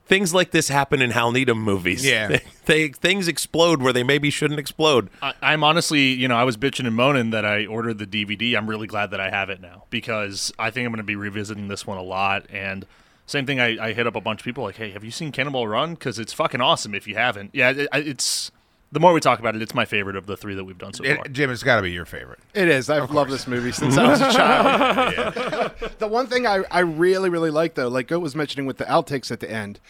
things 0.06 0.34
like 0.34 0.50
this 0.50 0.66
happen 0.66 1.00
in 1.00 1.12
Hal 1.12 1.30
Needham 1.30 1.62
movies. 1.62 2.04
Yeah. 2.04 2.26
they, 2.26 2.40
they 2.66 2.88
things 2.88 3.28
explode 3.28 3.82
where 3.82 3.92
they 3.92 4.02
maybe 4.02 4.30
shouldn't 4.30 4.58
explode. 4.58 5.10
I, 5.22 5.34
I'm 5.40 5.62
honestly, 5.62 6.08
you 6.08 6.26
know, 6.26 6.34
I 6.34 6.42
was 6.42 6.56
bitching 6.56 6.88
and 6.88 6.96
moaning 6.96 7.30
that 7.30 7.44
I 7.44 7.66
ordered 7.66 7.98
the 7.98 8.06
DVD. 8.06 8.56
I'm 8.56 8.68
really 8.68 8.88
glad 8.88 9.12
that 9.12 9.20
I 9.20 9.30
have 9.30 9.48
it 9.48 9.60
now 9.60 9.84
because 9.90 10.52
I 10.58 10.70
think 10.72 10.86
I'm 10.86 10.90
going 10.90 10.96
to 10.96 11.04
be 11.04 11.14
revisiting 11.14 11.68
this 11.68 11.86
one 11.86 11.98
a 11.98 12.02
lot. 12.02 12.46
And 12.50 12.84
same 13.26 13.46
thing, 13.46 13.60
I, 13.60 13.88
I 13.88 13.92
hit 13.92 14.06
up 14.06 14.16
a 14.16 14.20
bunch 14.20 14.40
of 14.40 14.44
people 14.44 14.64
like, 14.64 14.76
hey, 14.76 14.90
have 14.90 15.04
you 15.04 15.10
seen 15.10 15.32
Cannonball 15.32 15.68
Run? 15.68 15.94
Because 15.94 16.18
it's 16.18 16.32
fucking 16.32 16.60
awesome 16.60 16.94
if 16.94 17.06
you 17.06 17.14
haven't. 17.14 17.50
Yeah, 17.52 17.70
it, 17.70 17.88
it's 17.92 18.50
the 18.92 19.00
more 19.00 19.14
we 19.14 19.20
talk 19.20 19.38
about 19.38 19.56
it, 19.56 19.62
it's 19.62 19.74
my 19.74 19.86
favorite 19.86 20.16
of 20.16 20.26
the 20.26 20.36
three 20.36 20.54
that 20.54 20.64
we've 20.64 20.76
done 20.76 20.92
so 20.92 21.02
far. 21.02 21.24
It, 21.24 21.32
Jim, 21.32 21.50
it's 21.50 21.62
got 21.62 21.76
to 21.76 21.82
be 21.82 21.92
your 21.92 22.04
favorite. 22.04 22.40
It 22.52 22.68
is. 22.68 22.90
I've 22.90 23.10
loved 23.10 23.30
this 23.30 23.46
movie 23.46 23.72
since 23.72 23.96
I 23.96 24.06
was 24.06 24.20
a 24.20 24.30
child. 24.30 25.72
the 25.98 26.06
one 26.06 26.26
thing 26.26 26.46
I, 26.46 26.62
I 26.70 26.80
really, 26.80 27.30
really 27.30 27.50
like, 27.50 27.74
though, 27.74 27.88
like 27.88 28.08
Goat 28.08 28.20
was 28.20 28.36
mentioning 28.36 28.66
with 28.66 28.76
the 28.76 28.84
outtakes 28.84 29.30
at 29.30 29.40
the 29.40 29.50
end, 29.50 29.80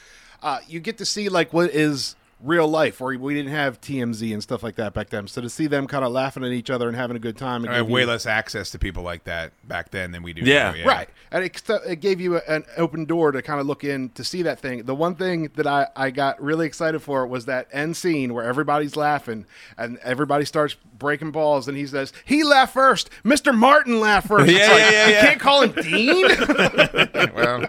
uh, 0.40 0.60
you 0.68 0.78
get 0.78 0.98
to 0.98 1.04
see 1.04 1.28
like 1.28 1.52
what 1.52 1.70
is 1.70 2.14
real 2.42 2.66
life, 2.66 3.00
where 3.00 3.16
we 3.18 3.34
didn't 3.34 3.52
have 3.52 3.80
TMZ 3.80 4.32
and 4.32 4.42
stuff 4.42 4.62
like 4.62 4.74
that 4.76 4.92
back 4.94 5.10
then. 5.10 5.28
So 5.28 5.40
to 5.40 5.48
see 5.48 5.66
them 5.68 5.86
kind 5.86 6.04
of 6.04 6.10
laughing 6.12 6.44
at 6.44 6.50
each 6.50 6.70
other 6.70 6.88
and 6.88 6.96
having 6.96 7.16
a 7.16 7.20
good 7.20 7.36
time, 7.36 7.64
it 7.64 7.70
I 7.70 7.76
have 7.76 7.88
way 7.88 8.00
you- 8.02 8.06
less 8.08 8.26
access 8.26 8.70
to 8.70 8.78
people 8.78 9.02
like 9.02 9.24
that 9.24 9.52
back 9.68 9.90
then 9.90 10.10
than 10.12 10.22
we 10.22 10.32
do 10.32 10.42
Yeah. 10.42 10.72
now. 10.76 10.84
Right. 10.86 11.08
And 11.30 11.44
it, 11.44 11.62
it 11.86 11.96
gave 12.00 12.20
you 12.20 12.36
a, 12.36 12.40
an 12.48 12.64
open 12.76 13.04
door 13.04 13.32
to 13.32 13.42
kind 13.42 13.60
of 13.60 13.66
look 13.66 13.84
in 13.84 14.08
to 14.10 14.24
see 14.24 14.42
that 14.42 14.58
thing. 14.60 14.82
The 14.84 14.94
one 14.94 15.14
thing 15.14 15.50
that 15.54 15.66
I, 15.66 15.86
I 15.94 16.10
got 16.10 16.42
really 16.42 16.66
excited 16.66 17.00
for 17.00 17.26
was 17.26 17.44
that 17.46 17.68
end 17.72 17.96
scene 17.96 18.34
where 18.34 18.44
everybody's 18.44 18.96
laughing 18.96 19.46
and 19.78 19.98
everybody 19.98 20.44
starts 20.44 20.76
breaking 21.02 21.30
balls 21.32 21.68
and 21.68 21.76
he 21.76 21.86
says, 21.86 22.12
He 22.24 22.42
laughed 22.44 22.72
first. 22.72 23.10
Mr. 23.24 23.54
Martin 23.54 24.00
laughed 24.00 24.28
first. 24.28 24.50
Yeah, 24.50 24.68
like, 24.68 24.78
yeah, 24.80 24.90
yeah, 24.90 25.06
You 25.08 25.12
yeah. 25.12 25.26
can't 25.26 25.40
call 25.40 25.62
him 25.62 25.72
Dean? 25.82 26.22
well, 27.34 27.66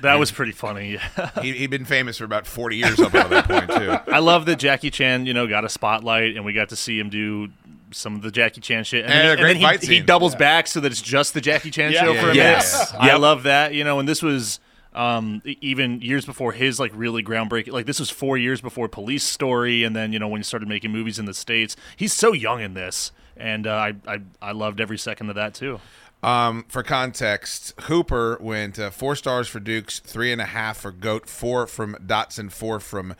That 0.00 0.16
was 0.18 0.32
pretty 0.32 0.52
funny. 0.52 0.98
he, 1.40 1.52
he'd 1.52 1.70
been 1.70 1.84
famous 1.84 2.18
for 2.18 2.24
about 2.24 2.46
40 2.46 2.76
years 2.76 2.98
up 3.00 3.14
until 3.14 3.28
that 3.30 3.46
point, 3.46 3.70
too. 3.70 4.12
I 4.12 4.18
love 4.18 4.46
that 4.46 4.56
Jackie 4.58 4.90
Chan, 4.90 5.26
you 5.26 5.34
know, 5.34 5.46
got 5.46 5.64
a 5.64 5.68
spotlight 5.68 6.34
and 6.36 6.44
we 6.44 6.52
got 6.52 6.70
to 6.70 6.76
see 6.76 6.98
him 6.98 7.08
do 7.10 7.48
some 7.92 8.14
of 8.14 8.22
the 8.22 8.30
Jackie 8.30 8.60
Chan 8.60 8.84
shit. 8.84 9.04
And, 9.04 9.12
And 9.12 9.20
then, 9.20 9.26
a 9.26 9.30
and 9.32 9.40
great 9.40 9.48
then 9.52 9.56
he, 9.56 9.62
fight 9.64 9.80
he 9.80 9.86
scene. 9.86 10.06
doubles 10.06 10.34
back 10.34 10.66
so 10.66 10.80
that 10.80 10.90
it's 10.90 11.02
just 11.02 11.34
the 11.34 11.40
Jackie 11.40 11.70
Chan 11.70 11.92
Yeah. 11.92 12.04
show 12.04 12.12
Yeah, 12.12 12.20
for 12.22 12.30
a 12.30 12.34
yes. 12.34 12.92
minute. 12.92 13.02
I 13.04 13.06
Yep. 13.08 13.18
love 13.20 13.42
that, 13.44 13.74
you 13.74 13.84
know, 13.84 13.98
and 13.98 14.08
this 14.08 14.22
was 14.22 14.60
um, 14.94 15.42
even 15.44 16.00
years 16.00 16.24
before 16.26 16.52
his 16.52 16.78
like 16.78 16.92
really 16.94 17.22
groundbreaking. 17.22 17.72
Like 17.72 17.86
this 17.86 18.00
was 18.00 18.10
four 18.10 18.36
years 18.36 18.60
before 18.60 18.88
Police 18.88 19.24
Story, 19.24 19.84
and 19.84 19.94
then 19.94 20.12
you 20.12 20.18
know 20.18 20.28
when 20.28 20.40
he 20.40 20.44
started 20.44 20.68
making 20.68 20.90
movies 20.90 21.18
in 21.18 21.24
the 21.24 21.34
states. 21.34 21.76
He's 21.96 22.12
so 22.12 22.32
young 22.32 22.60
in 22.60 22.74
this, 22.74 23.12
and 23.36 23.66
uh, 23.66 23.70
I, 23.70 23.94
I 24.06 24.18
I 24.40 24.52
loved 24.52 24.80
every 24.80 24.98
second 24.98 25.28
of 25.28 25.36
that 25.36 25.54
too. 25.54 25.80
Um, 26.22 26.64
for 26.68 26.84
context, 26.84 27.74
Hooper 27.82 28.38
went 28.40 28.78
uh, 28.78 28.90
four 28.90 29.16
stars 29.16 29.48
for 29.48 29.58
Dukes, 29.58 29.98
three 29.98 30.30
and 30.30 30.40
a 30.40 30.46
half 30.46 30.78
for 30.78 30.92
Goat, 30.92 31.28
four 31.28 31.66
from 31.66 31.96
Dotson, 31.96 32.52
four 32.52 32.78
from 32.78 33.16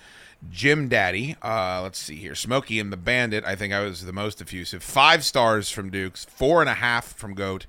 Jim 0.48 0.88
Daddy. 0.88 1.34
Uh, 1.42 1.80
let's 1.82 1.98
see 1.98 2.16
here. 2.16 2.36
Smokey 2.36 2.78
and 2.78 2.92
the 2.92 2.96
Bandit, 2.96 3.44
I 3.44 3.56
think 3.56 3.72
I 3.72 3.80
was 3.80 4.04
the 4.04 4.12
most 4.12 4.40
effusive. 4.40 4.84
Five 4.84 5.24
stars 5.24 5.68
from 5.68 5.90
Dukes, 5.90 6.24
four 6.24 6.60
and 6.60 6.70
a 6.70 6.74
half 6.74 7.12
from 7.14 7.34
Goat. 7.34 7.66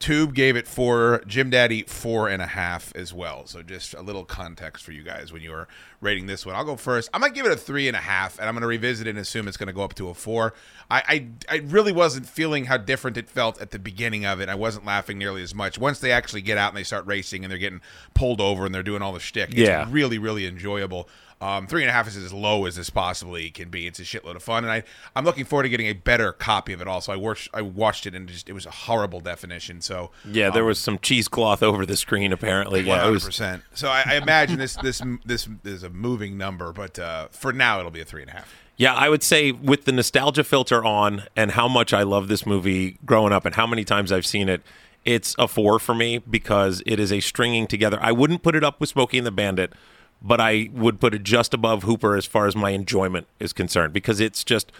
Tube 0.00 0.34
gave 0.34 0.56
it 0.56 0.66
four. 0.66 1.22
Jim 1.26 1.50
Daddy, 1.50 1.82
four 1.82 2.28
and 2.30 2.40
a 2.40 2.46
half 2.46 2.90
as 2.96 3.12
well. 3.12 3.44
So 3.46 3.62
just 3.62 3.92
a 3.92 4.00
little 4.00 4.24
context 4.24 4.82
for 4.82 4.92
you 4.92 5.02
guys 5.02 5.30
when 5.30 5.42
you 5.42 5.52
are 5.52 5.68
rating 6.00 6.24
this 6.26 6.46
one. 6.46 6.56
I'll 6.56 6.64
go 6.64 6.76
first. 6.76 7.10
I 7.12 7.18
might 7.18 7.34
give 7.34 7.44
it 7.44 7.52
a 7.52 7.56
three 7.56 7.86
and 7.86 7.94
a 7.94 8.00
half, 8.00 8.38
and 8.38 8.48
I'm 8.48 8.54
going 8.54 8.62
to 8.62 8.66
revisit 8.66 9.06
it 9.06 9.10
and 9.10 9.18
assume 9.18 9.46
it's 9.46 9.58
going 9.58 9.66
to 9.66 9.74
go 9.74 9.82
up 9.82 9.94
to 9.96 10.08
a 10.08 10.14
four. 10.14 10.54
I, 10.90 11.28
I 11.50 11.56
I 11.56 11.58
really 11.66 11.92
wasn't 11.92 12.26
feeling 12.26 12.64
how 12.64 12.78
different 12.78 13.18
it 13.18 13.28
felt 13.28 13.60
at 13.60 13.72
the 13.72 13.78
beginning 13.78 14.24
of 14.24 14.40
it. 14.40 14.48
I 14.48 14.54
wasn't 14.54 14.86
laughing 14.86 15.18
nearly 15.18 15.42
as 15.42 15.54
much. 15.54 15.78
Once 15.78 16.00
they 16.00 16.12
actually 16.12 16.40
get 16.42 16.56
out 16.56 16.68
and 16.70 16.78
they 16.78 16.82
start 16.84 17.06
racing 17.06 17.44
and 17.44 17.50
they're 17.50 17.58
getting 17.58 17.82
pulled 18.14 18.40
over 18.40 18.64
and 18.64 18.74
they're 18.74 18.82
doing 18.82 19.02
all 19.02 19.12
the 19.12 19.20
shtick, 19.20 19.50
it's 19.50 19.58
Yeah. 19.58 19.86
really, 19.90 20.16
really 20.18 20.46
enjoyable. 20.46 21.10
Um, 21.40 21.66
three 21.66 21.82
and 21.82 21.88
a 21.88 21.92
half 21.92 22.06
is 22.06 22.16
as 22.16 22.32
low 22.32 22.66
as 22.66 22.76
this 22.76 22.90
possibly 22.90 23.50
can 23.50 23.70
be. 23.70 23.86
It's 23.86 23.98
a 23.98 24.02
shitload 24.02 24.36
of 24.36 24.42
fun, 24.42 24.64
and 24.64 24.72
I 24.72 24.82
I'm 25.16 25.24
looking 25.24 25.44
forward 25.44 25.62
to 25.62 25.68
getting 25.70 25.86
a 25.86 25.94
better 25.94 26.32
copy 26.32 26.72
of 26.72 26.80
it. 26.82 26.88
Also, 26.88 27.12
I 27.12 27.16
watched 27.16 27.48
I 27.54 27.62
watched 27.62 28.06
it 28.06 28.14
and 28.14 28.28
it 28.28 28.32
just 28.32 28.48
it 28.48 28.52
was 28.52 28.66
a 28.66 28.70
horrible 28.70 29.20
definition. 29.20 29.80
So 29.80 30.10
Yeah, 30.24 30.50
there 30.50 30.62
um, 30.62 30.68
was 30.68 30.78
some 30.78 30.98
cheesecloth 30.98 31.62
over 31.62 31.86
the 31.86 31.96
screen 31.96 32.32
apparently. 32.32 32.80
Yeah, 32.82 33.00
hundred 33.00 33.22
percent. 33.22 33.62
So 33.74 33.88
I, 33.88 34.02
I 34.06 34.14
imagine 34.16 34.58
this 34.58 34.76
this 34.76 35.02
this 35.24 35.48
is 35.64 35.82
a 35.82 35.90
moving 35.90 36.36
number, 36.36 36.72
but 36.72 36.98
uh, 36.98 37.28
for 37.30 37.52
now 37.52 37.78
it'll 37.78 37.90
be 37.90 38.00
a 38.00 38.04
three 38.04 38.22
and 38.22 38.30
a 38.30 38.34
half. 38.34 38.54
Yeah, 38.76 38.94
I 38.94 39.10
would 39.10 39.22
say 39.22 39.52
with 39.52 39.84
the 39.84 39.92
nostalgia 39.92 40.42
filter 40.42 40.82
on 40.82 41.24
and 41.36 41.50
how 41.50 41.68
much 41.68 41.92
I 41.92 42.02
love 42.02 42.28
this 42.28 42.46
movie 42.46 42.98
growing 43.04 43.30
up 43.30 43.44
and 43.44 43.54
how 43.54 43.66
many 43.66 43.84
times 43.84 44.10
I've 44.10 44.24
seen 44.24 44.48
it, 44.48 44.62
it's 45.04 45.34
a 45.38 45.46
four 45.48 45.78
for 45.78 45.94
me 45.94 46.16
because 46.16 46.82
it 46.86 46.98
is 46.98 47.12
a 47.12 47.20
stringing 47.20 47.66
together. 47.66 47.98
I 48.00 48.12
wouldn't 48.12 48.42
put 48.42 48.56
it 48.56 48.64
up 48.64 48.80
with 48.80 48.88
Smokey 48.88 49.18
and 49.18 49.26
the 49.26 49.30
Bandit, 49.30 49.74
but 50.22 50.40
I 50.40 50.70
would 50.72 51.00
put 51.00 51.14
it 51.14 51.22
just 51.22 51.54
above 51.54 51.84
Hooper 51.84 52.16
as 52.16 52.26
far 52.26 52.46
as 52.46 52.54
my 52.54 52.70
enjoyment 52.70 53.26
is 53.38 53.52
concerned 53.52 53.92
because 53.92 54.20
it's 54.20 54.44
just 54.44 54.72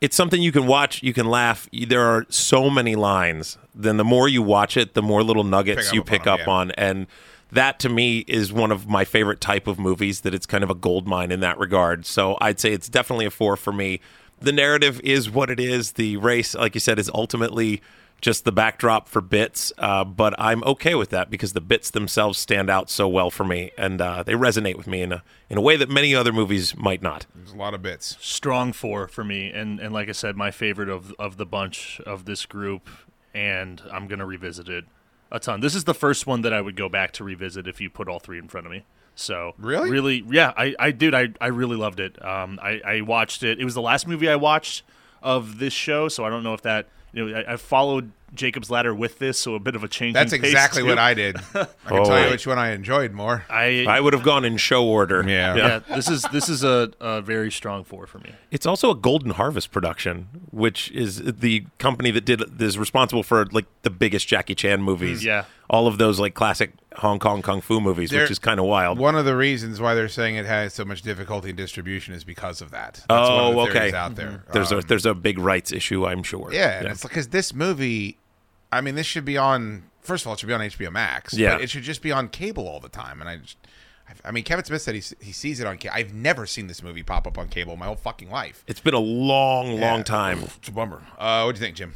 it's 0.00 0.14
something 0.14 0.42
you 0.42 0.52
can 0.52 0.66
watch, 0.66 1.02
you 1.02 1.12
can 1.12 1.26
laugh. 1.26 1.68
There 1.72 2.02
are 2.02 2.26
so 2.28 2.68
many 2.68 2.96
lines. 2.96 3.56
Then 3.74 3.96
the 3.96 4.04
more 4.04 4.28
you 4.28 4.42
watch 4.42 4.76
it, 4.76 4.94
the 4.94 5.02
more 5.02 5.22
little 5.22 5.44
nuggets 5.44 5.86
Pick 5.86 5.94
you 5.94 6.04
pick 6.04 6.26
up 6.26 6.40
yeah. 6.40 6.50
on 6.50 6.70
and 6.72 7.06
that 7.52 7.78
to 7.80 7.88
me 7.88 8.18
is 8.26 8.52
one 8.52 8.72
of 8.72 8.88
my 8.88 9.04
favorite 9.04 9.40
type 9.40 9.66
of 9.66 9.78
movies 9.78 10.22
that 10.22 10.34
it's 10.34 10.46
kind 10.46 10.64
of 10.64 10.70
a 10.70 10.74
gold 10.74 11.06
mine 11.06 11.30
in 11.30 11.40
that 11.40 11.58
regard. 11.58 12.04
So 12.04 12.36
I'd 12.40 12.58
say 12.58 12.72
it's 12.72 12.88
definitely 12.88 13.26
a 13.26 13.30
4 13.30 13.56
for 13.56 13.72
me. 13.72 14.00
The 14.40 14.52
narrative 14.52 15.00
is 15.02 15.30
what 15.30 15.48
it 15.48 15.60
is. 15.60 15.92
The 15.92 16.16
race, 16.16 16.54
like 16.54 16.74
you 16.74 16.80
said, 16.80 16.98
is 16.98 17.10
ultimately 17.14 17.82
just 18.20 18.44
the 18.44 18.52
backdrop 18.52 19.08
for 19.08 19.20
bits, 19.20 19.72
uh, 19.78 20.02
but 20.04 20.34
I'm 20.38 20.64
okay 20.64 20.94
with 20.94 21.10
that 21.10 21.30
because 21.30 21.52
the 21.52 21.60
bits 21.60 21.90
themselves 21.90 22.38
stand 22.38 22.70
out 22.70 22.88
so 22.90 23.06
well 23.06 23.30
for 23.30 23.44
me, 23.44 23.70
and 23.76 24.00
uh, 24.00 24.22
they 24.22 24.32
resonate 24.32 24.76
with 24.76 24.86
me 24.86 25.02
in 25.02 25.12
a 25.12 25.22
in 25.50 25.58
a 25.58 25.60
way 25.60 25.76
that 25.76 25.88
many 25.90 26.14
other 26.14 26.32
movies 26.32 26.76
might 26.76 27.02
not. 27.02 27.26
There's 27.34 27.52
a 27.52 27.56
lot 27.56 27.74
of 27.74 27.82
bits. 27.82 28.16
strong 28.20 28.72
four 28.72 29.06
for 29.06 29.22
me 29.22 29.50
and 29.50 29.78
and 29.78 29.92
like 29.94 30.08
i 30.08 30.12
said 30.12 30.36
my 30.36 30.50
favorite 30.50 30.88
of 30.88 31.14
of 31.18 31.36
the 31.36 31.46
bunch 31.46 32.00
of 32.06 32.24
this 32.24 32.44
group 32.46 32.88
and 33.34 33.80
i'm 33.92 34.08
gonna 34.08 34.26
revisit 34.26 34.68
it 34.68 34.84
a 35.30 35.38
ton 35.38 35.60
this 35.60 35.74
is 35.74 35.84
the 35.84 35.94
first 35.94 36.26
one 36.26 36.42
that 36.42 36.52
i 36.52 36.60
would 36.60 36.74
go 36.76 36.88
back 36.88 37.12
to 37.12 37.22
revisit 37.24 37.68
if 37.68 37.80
you 37.80 37.88
put 37.88 38.08
all 38.08 38.18
three 38.18 38.38
in 38.38 38.48
front 38.48 38.66
of 38.66 38.72
me 38.72 38.84
so 39.14 39.54
Really? 39.58 39.90
really 39.90 40.24
yeah 40.28 40.52
i 40.56 40.74
i 40.78 40.90
did 40.90 41.14
i 41.14 41.28
i 41.40 41.46
really 41.46 41.76
loved 41.76 42.00
it 42.00 42.22
um 42.24 42.58
i 42.62 42.80
i 42.84 43.00
watched 43.00 43.42
it 43.44 43.60
it 43.60 43.64
was 43.64 43.74
the 43.74 43.80
last 43.82 44.06
movie 44.08 44.28
i 44.28 44.36
watched 44.36 44.82
of 45.22 45.58
this 45.58 45.72
show 45.72 46.08
so 46.08 46.24
i 46.24 46.30
don't 46.30 46.42
know 46.42 46.54
if 46.54 46.62
that 46.62 46.88
you 47.16 47.24
know 47.28 47.38
i, 47.38 47.54
I 47.54 47.56
followed 47.56 48.12
jacob's 48.34 48.70
ladder 48.70 48.92
with 48.94 49.18
this 49.18 49.38
so 49.38 49.54
a 49.54 49.58
bit 49.60 49.74
of 49.76 49.82
a 49.84 49.88
change 49.88 50.12
That's 50.14 50.32
in 50.32 50.40
pace, 50.42 50.50
exactly 50.50 50.82
too. 50.82 50.88
what 50.88 50.98
I 50.98 51.14
did. 51.14 51.36
I 51.54 51.64
can 51.64 51.66
Oh. 51.88 52.04
tell 52.04 52.24
you 52.24 52.30
which 52.30 52.44
one 52.46 52.58
I 52.58 52.72
enjoyed 52.72 53.12
more. 53.12 53.44
i 53.48 53.86
I 53.88 54.00
would 54.00 54.12
have 54.14 54.24
gone 54.24 54.44
in 54.44 54.56
show 54.56 54.84
order. 54.84 55.24
Yeah. 55.26 55.54
yeah 55.54 55.78
this 55.94 56.10
is 56.10 56.22
this 56.32 56.48
is 56.48 56.64
a, 56.64 56.90
a 57.00 57.22
very 57.22 57.50
strong 57.52 57.84
four 57.84 58.06
for 58.08 58.18
me 58.18 58.32
It's 58.50 58.66
also 58.66 58.90
a 58.90 58.96
Golden 58.96 59.30
Harvest 59.30 59.70
production, 59.70 60.28
which 60.50 60.90
is 60.90 61.22
the 61.22 61.64
company 61.78 62.10
that 62.10 62.24
did 62.24 62.60
is 62.60 62.76
responsible 62.76 63.22
for 63.22 63.46
like 63.52 63.66
the 63.82 63.90
biggest 63.90 64.26
Jackie 64.26 64.56
Chan 64.56 64.82
movies. 64.82 65.24
Yeah. 65.24 65.44
All 65.68 65.86
of 65.86 65.98
those 65.98 66.18
like 66.20 66.34
classic 66.34 66.72
Hong 66.96 67.18
Kong 67.18 67.42
kung 67.42 67.60
fu 67.60 67.80
movies, 67.80 68.10
They're- 68.10 68.22
which 68.22 68.30
is 68.30 68.38
kind 68.38 68.58
of 68.60 68.66
wild. 68.66 68.98
One 68.98 69.16
of 69.16 69.24
the 69.24 69.36
reasons 69.36 69.80
why 69.80 69.94
they're 69.94 70.08
saying 70.08 70.36
it 70.36 70.46
has 70.46 70.72
so 70.74 70.84
much 70.84 71.02
difficulty 71.02 71.50
in 71.50 71.56
distribution 71.56 72.14
is 72.14 72.24
because 72.24 72.60
of 72.62 72.70
that. 72.70 72.94
That's 72.94 73.06
oh, 73.10 73.36
one 73.36 73.44
of 73.46 73.54
the 73.54 73.60
okay. 73.62 73.72
theories 73.72 73.94
out 73.94 74.14
there. 74.14 74.44
There's 74.52 74.72
Um, 74.72 74.78
a 74.78 74.82
there's 74.82 75.06
a 75.06 75.14
big 75.14 75.38
rights 75.38 75.72
issue, 75.72 76.06
I'm 76.06 76.22
sure. 76.22 76.50
Yeah, 76.52 76.78
and 76.78 76.88
it's 76.88 77.02
because 77.02 77.28
this 77.28 77.52
movie, 77.52 78.18
I 78.72 78.80
mean, 78.80 78.94
this 78.94 79.06
should 79.06 79.24
be 79.24 79.36
on. 79.36 79.84
First 80.00 80.22
of 80.24 80.28
all, 80.28 80.34
it 80.34 80.40
should 80.40 80.46
be 80.46 80.52
on 80.54 80.60
HBO 80.60 80.90
Max. 80.92 81.34
Yeah. 81.34 81.54
but 81.54 81.62
it 81.62 81.70
should 81.70 81.82
just 81.82 82.00
be 82.00 82.12
on 82.12 82.28
cable 82.28 82.68
all 82.68 82.78
the 82.78 82.88
time. 82.88 83.20
And 83.20 83.28
I 83.28 83.38
just, 83.38 83.56
I 84.24 84.30
mean, 84.30 84.44
Kevin 84.44 84.64
Smith 84.64 84.80
said 84.82 84.94
he 84.94 85.02
he 85.20 85.32
sees 85.32 85.58
it 85.58 85.66
on. 85.66 85.76
cable. 85.78 85.94
I've 85.96 86.14
never 86.14 86.46
seen 86.46 86.68
this 86.68 86.80
movie 86.82 87.02
pop 87.02 87.26
up 87.26 87.36
on 87.38 87.48
cable 87.48 87.76
my 87.76 87.86
whole 87.86 87.96
fucking 87.96 88.30
life. 88.30 88.62
It's 88.68 88.78
been 88.80 88.94
a 88.94 89.00
long, 89.00 89.80
long 89.80 89.98
Yeah. 89.98 90.02
time. 90.04 90.38
It's 90.58 90.68
a 90.68 90.72
bummer. 90.72 91.02
Uh, 91.18 91.42
what 91.42 91.56
do 91.56 91.60
you 91.60 91.64
think, 91.66 91.76
Jim? 91.76 91.94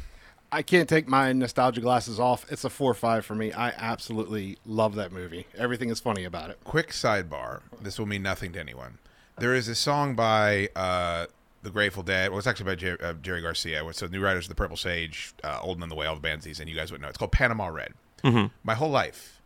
I 0.51 0.61
can't 0.61 0.89
take 0.89 1.07
my 1.07 1.31
nostalgia 1.31 1.79
glasses 1.81 2.19
off. 2.19 2.45
It's 2.51 2.63
a 2.65 2.69
four 2.69 2.91
or 2.91 2.95
five 2.95 3.25
for 3.25 3.35
me. 3.35 3.53
I 3.53 3.69
absolutely 3.69 4.57
love 4.65 4.95
that 4.95 5.11
movie. 5.11 5.47
Everything 5.57 5.89
is 5.89 5.99
funny 5.99 6.25
about 6.25 6.49
it. 6.49 6.59
Quick 6.65 6.89
sidebar. 6.89 7.61
This 7.81 7.97
will 7.97 8.05
mean 8.05 8.21
nothing 8.23 8.51
to 8.53 8.59
anyone. 8.59 8.97
There 9.37 9.55
is 9.55 9.67
a 9.69 9.75
song 9.75 10.13
by 10.13 10.67
uh, 10.75 11.27
the 11.63 11.69
Grateful 11.69 12.03
Dead. 12.03 12.29
Well, 12.31 12.37
it's 12.37 12.47
actually 12.47 12.65
by 12.65 12.75
Jer- 12.75 12.97
uh, 13.01 13.13
Jerry 13.13 13.41
Garcia. 13.41 13.85
It's 13.87 14.01
the 14.01 14.09
new 14.09 14.21
Riders 14.21 14.45
of 14.45 14.49
the 14.49 14.55
Purple 14.55 14.75
Sage, 14.77 15.33
uh, 15.43 15.59
Old 15.61 15.81
& 15.81 15.83
In 15.83 15.87
the 15.89 15.95
Way, 15.95 16.05
all 16.05 16.15
the 16.15 16.21
bands 16.21 16.43
he's 16.45 16.59
in. 16.59 16.67
You 16.67 16.75
guys 16.75 16.91
would 16.91 17.01
know. 17.01 17.07
It's 17.07 17.17
called 17.17 17.31
Panama 17.31 17.67
Red. 17.67 17.93
Mhm. 18.23 18.51
My 18.63 18.75
whole 18.75 18.91
life, 18.91 19.41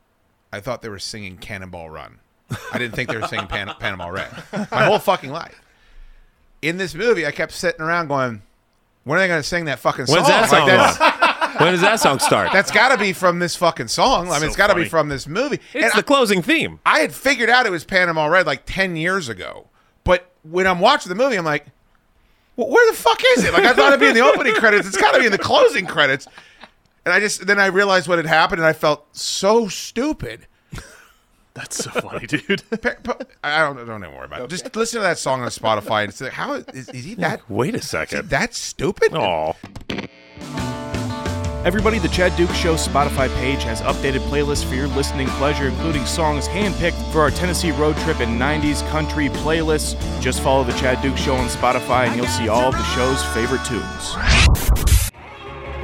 I 0.51 0.59
thought 0.59 0.81
they 0.81 0.89
were 0.89 0.99
singing 0.99 1.37
Cannonball 1.37 1.89
Run. 1.91 2.17
I 2.73 2.77
didn't 2.79 2.95
think 2.95 3.09
they 3.09 3.17
were 3.17 3.27
singing 3.27 3.47
Pan- 3.47 3.73
Panama 3.79 4.07
Red. 4.07 4.31
My 4.71 4.85
whole 4.85 4.99
fucking 4.99 5.31
life. 5.31 5.61
In 6.61 6.77
this 6.77 6.95
movie, 6.95 7.25
I 7.27 7.31
kept 7.31 7.51
sitting 7.51 7.81
around 7.81 8.07
going, 8.07 8.41
"When 9.05 9.17
are 9.17 9.21
they 9.21 9.27
going 9.29 9.41
to 9.41 9.47
sing 9.47 9.65
that 9.65 9.79
fucking 9.79 10.07
song?" 10.07 10.15
When's 10.15 10.27
that 10.27 10.49
song 10.49 10.67
that's- 10.67 11.21
When 11.61 11.71
does 11.71 11.79
that 11.81 12.01
song 12.01 12.19
start? 12.19 12.49
That's 12.51 12.69
got 12.69 12.89
to 12.89 12.97
be 12.97 13.13
from 13.13 13.39
this 13.39 13.55
fucking 13.55 13.87
song. 13.87 14.27
I 14.27 14.31
mean, 14.31 14.39
So 14.41 14.47
it's 14.47 14.55
got 14.57 14.67
to 14.67 14.75
be 14.75 14.83
from 14.89 15.07
this 15.07 15.25
movie. 15.25 15.61
It's 15.73 15.85
And 15.85 15.93
the 15.93 16.03
closing 16.03 16.41
theme. 16.41 16.81
I 16.85 16.99
had 16.99 17.13
figured 17.13 17.49
out 17.49 17.65
it 17.65 17.69
was 17.71 17.85
Panama 17.85 18.25
Red 18.25 18.45
like 18.45 18.63
10 18.65 18.97
years 18.97 19.29
ago. 19.29 19.69
But 20.03 20.29
when 20.43 20.67
I'm 20.67 20.81
watching 20.81 21.07
the 21.07 21.15
movie, 21.15 21.37
I'm 21.37 21.45
like, 21.45 21.65
well, 22.57 22.67
where 22.67 22.91
the 22.91 22.97
fuck 22.97 23.21
is 23.37 23.45
it? 23.45 23.53
Like, 23.53 23.63
I 23.63 23.73
thought 23.73 23.87
it'd 23.93 24.01
be 24.01 24.07
in 24.07 24.15
the 24.15 24.21
opening 24.21 24.53
credits. 24.55 24.85
It's 24.85 24.97
got 24.97 25.13
to 25.13 25.19
be 25.21 25.25
in 25.27 25.31
the 25.31 25.37
closing 25.37 25.85
credits. 25.85 26.27
And 27.05 27.13
I 27.13 27.21
just, 27.21 27.47
then 27.47 27.57
I 27.59 27.67
realized 27.67 28.09
what 28.09 28.17
had 28.17 28.25
happened 28.25 28.59
and 28.59 28.67
I 28.67 28.73
felt 28.73 29.05
so 29.15 29.69
stupid. 29.69 30.47
That's 31.55 31.77
so 31.77 31.89
funny, 31.89 32.27
dude. 32.27 32.63
I 33.43 33.59
don't, 33.59 33.77
don't 33.87 34.03
even 34.03 34.13
worry 34.13 34.25
about 34.25 34.41
it. 34.41 34.49
Just 34.49 34.75
listen 34.75 34.99
to 34.99 35.03
that 35.03 35.17
song 35.17 35.41
on 35.41 35.47
Spotify 35.47 36.03
and 36.03 36.13
say, 36.13 36.29
how 36.29 36.53
is, 36.55 36.89
is 36.89 37.05
he 37.05 37.15
that? 37.15 37.49
Wait 37.49 37.73
a 37.73 37.81
second. 37.81 38.29
that 38.29 38.53
stupid? 38.53 39.13
Oh. 39.13 39.55
Everybody, 41.63 41.97
the 41.97 42.09
Chad 42.09 42.35
Dukes 42.35 42.55
Show 42.55 42.75
Spotify 42.75 43.33
page 43.37 43.63
has 43.63 43.81
updated 43.81 44.19
playlists 44.29 44.65
for 44.65 44.75
your 44.75 44.87
listening 44.89 45.27
pleasure, 45.29 45.69
including 45.69 46.05
songs 46.05 46.47
handpicked 46.47 47.11
for 47.11 47.21
our 47.21 47.31
Tennessee 47.31 47.71
road 47.71 47.95
trip 47.99 48.19
and 48.19 48.39
90s 48.39 48.87
country 48.89 49.29
playlists. 49.29 49.95
Just 50.21 50.41
follow 50.41 50.65
the 50.65 50.73
Chad 50.73 51.01
Dukes 51.01 51.21
Show 51.21 51.35
on 51.35 51.47
Spotify 51.47 52.07
and 52.07 52.17
you'll 52.17 52.27
see 52.27 52.49
all 52.49 52.67
of 52.67 52.73
the 52.73 52.83
show's 52.83 53.23
favorite 53.33 53.63
tunes. 53.65 55.14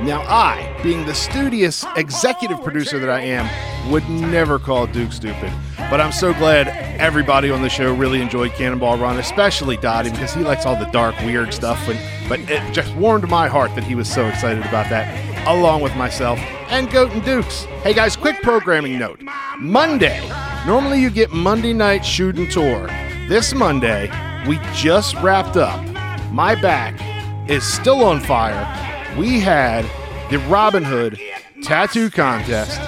Now, 0.01 0.23
I, 0.23 0.79
being 0.81 1.05
the 1.05 1.13
studious 1.13 1.85
executive 1.95 2.63
producer 2.63 2.97
that 2.97 3.09
I 3.09 3.21
am, 3.21 3.91
would 3.91 4.09
never 4.09 4.57
call 4.57 4.87
Duke 4.87 5.11
stupid. 5.11 5.53
But 5.77 6.01
I'm 6.01 6.11
so 6.11 6.33
glad 6.33 6.69
everybody 6.99 7.51
on 7.51 7.61
the 7.61 7.69
show 7.69 7.93
really 7.93 8.19
enjoyed 8.19 8.51
Cannonball 8.53 8.97
Run, 8.97 9.19
especially 9.19 9.77
Dottie, 9.77 10.09
because 10.09 10.33
he 10.33 10.41
likes 10.41 10.65
all 10.65 10.75
the 10.75 10.89
dark, 10.91 11.15
weird 11.19 11.53
stuff. 11.53 11.87
And, 11.87 11.99
but 12.27 12.39
it 12.49 12.73
just 12.73 12.95
warmed 12.95 13.29
my 13.29 13.47
heart 13.47 13.75
that 13.75 13.83
he 13.83 13.93
was 13.93 14.11
so 14.11 14.25
excited 14.27 14.65
about 14.65 14.89
that, 14.89 15.47
along 15.47 15.81
with 15.81 15.95
myself 15.95 16.39
and 16.69 16.89
Goat 16.89 17.11
and 17.11 17.23
Dukes. 17.23 17.65
Hey 17.83 17.93
guys, 17.93 18.15
quick 18.15 18.41
programming 18.41 18.97
note. 18.97 19.21
Monday, 19.59 20.27
normally 20.65 20.99
you 20.99 21.11
get 21.11 21.31
Monday 21.31 21.73
night 21.73 22.03
shooting 22.03 22.49
tour. 22.49 22.87
This 23.27 23.53
Monday, 23.53 24.09
we 24.47 24.57
just 24.73 25.15
wrapped 25.17 25.57
up. 25.57 25.79
My 26.31 26.55
back 26.55 26.99
is 27.47 27.63
still 27.63 28.03
on 28.03 28.19
fire. 28.19 28.90
We 29.17 29.39
had 29.39 29.83
the 30.31 30.39
Robin 30.39 30.83
Hood 30.83 31.19
tattoo 31.63 32.09
contest. 32.09 32.79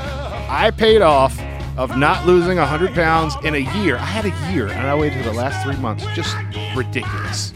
I 0.49 0.71
paid 0.71 1.01
off 1.01 1.37
of 1.77 1.97
not 1.97 2.25
losing 2.25 2.57
100 2.57 2.93
pounds 2.93 3.35
in 3.43 3.55
a 3.55 3.59
year. 3.77 3.97
I 3.97 4.05
had 4.05 4.25
a 4.25 4.53
year 4.53 4.67
and 4.67 4.87
I 4.87 4.95
waited 4.95 5.25
the 5.25 5.33
last 5.33 5.63
three 5.65 5.75
months. 5.77 6.05
Just 6.15 6.35
ridiculous. 6.75 7.51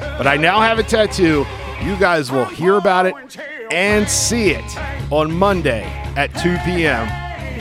But 0.00 0.26
I 0.26 0.36
now 0.36 0.60
have 0.60 0.78
a 0.78 0.82
tattoo. 0.82 1.46
You 1.82 1.96
guys 1.96 2.32
will 2.32 2.44
hear 2.44 2.74
about 2.74 3.06
it 3.06 3.14
and 3.70 4.08
see 4.08 4.50
it 4.50 4.78
on 5.12 5.32
Monday 5.32 5.84
at 6.16 6.34
2 6.34 6.58
p.m. 6.64 7.06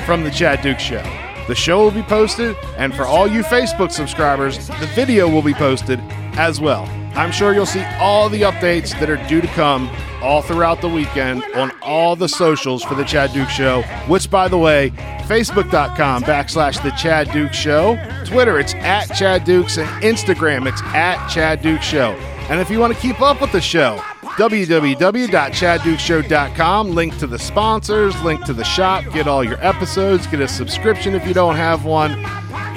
from 0.06 0.24
the 0.24 0.32
Chad 0.32 0.62
Dukes 0.64 0.82
Show. 0.82 1.04
The 1.48 1.56
show 1.56 1.84
will 1.84 1.92
be 1.92 2.02
posted, 2.02 2.58
and 2.78 2.94
for 2.94 3.06
all 3.06 3.28
you 3.28 3.42
Facebook 3.42 3.92
subscribers, 3.92 4.68
the 4.68 4.90
video 4.96 5.30
will 5.30 5.42
be 5.42 5.54
posted 5.54 6.00
as 6.38 6.60
well. 6.60 6.84
I'm 7.16 7.32
sure 7.32 7.54
you'll 7.54 7.66
see 7.66 7.86
all 8.00 8.28
the 8.28 8.42
updates 8.42 8.98
that 9.00 9.10
are 9.10 9.28
due 9.28 9.40
to 9.40 9.48
come 9.48 9.90
all 10.22 10.42
throughout 10.42 10.82
the 10.82 10.90
weekend 10.90 11.44
on 11.56 11.72
all 11.82 12.16
the 12.16 12.30
socials 12.30 12.84
for 12.84 12.96
the 12.96 13.04
Chad 13.04 13.34
Dukes 13.34 13.54
Show, 13.54 13.82
which, 14.08 14.30
by 14.30 14.48
the 14.48 14.58
way, 14.58 14.92
facebook.com 15.28 16.24
backslash 16.24 16.82
the 16.84 16.92
Chad 16.92 17.32
Dukes 17.32 17.58
Show. 17.58 17.98
Twitter, 18.26 18.60
it's 18.60 18.74
at 18.76 19.08
Chad 19.16 19.44
Dukes, 19.44 19.78
and 19.78 19.88
Instagram, 20.04 20.68
it's 20.68 20.82
at 20.94 21.28
Chad 21.28 21.62
Duke 21.62 21.82
Show. 21.82 22.12
And 22.50 22.62
if 22.62 22.70
you 22.70 22.80
want 22.80 22.94
to 22.94 23.00
keep 23.00 23.22
up 23.22 23.42
with 23.42 23.52
the 23.52 23.62
show, 23.62 23.98
www.chaddukeshow.com. 24.38 26.92
Link 26.92 27.18
to 27.18 27.28
the 27.28 27.40
sponsors, 27.40 28.22
link 28.22 28.46
to 28.46 28.54
the 28.54 28.64
shop, 28.64 29.04
get 29.12 29.28
all 29.28 29.44
your 29.44 29.62
episodes, 29.66 30.28
get 30.28 30.40
a 30.40 30.48
subscription 30.48 31.16
if 31.16 31.28
you 31.28 31.34
don't 31.34 31.56
have 31.56 31.86
one. 31.86 32.24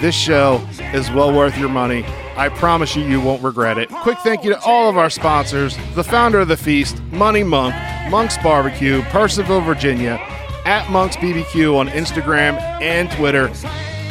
This 0.00 0.14
show 0.14 0.66
is 0.94 1.10
well 1.10 1.30
worth 1.32 1.58
your 1.58 1.68
money. 1.68 2.04
I 2.36 2.48
promise 2.48 2.96
you, 2.96 3.04
you 3.04 3.20
won't 3.20 3.42
regret 3.42 3.78
it. 3.78 3.88
Quick 3.90 4.18
thank 4.18 4.44
you 4.44 4.50
to 4.50 4.60
all 4.60 4.88
of 4.88 4.96
our 4.96 5.10
sponsors 5.10 5.76
the 5.94 6.04
founder 6.04 6.40
of 6.40 6.48
the 6.48 6.56
feast, 6.56 7.02
Money 7.12 7.42
Monk, 7.42 7.74
Monk's 8.10 8.38
Barbecue, 8.38 9.02
Purcellville, 9.02 9.64
Virginia, 9.64 10.18
at 10.64 10.90
Monk's 10.90 11.16
BBQ 11.16 11.76
on 11.76 11.88
Instagram 11.88 12.60
and 12.80 13.10
Twitter. 13.12 13.50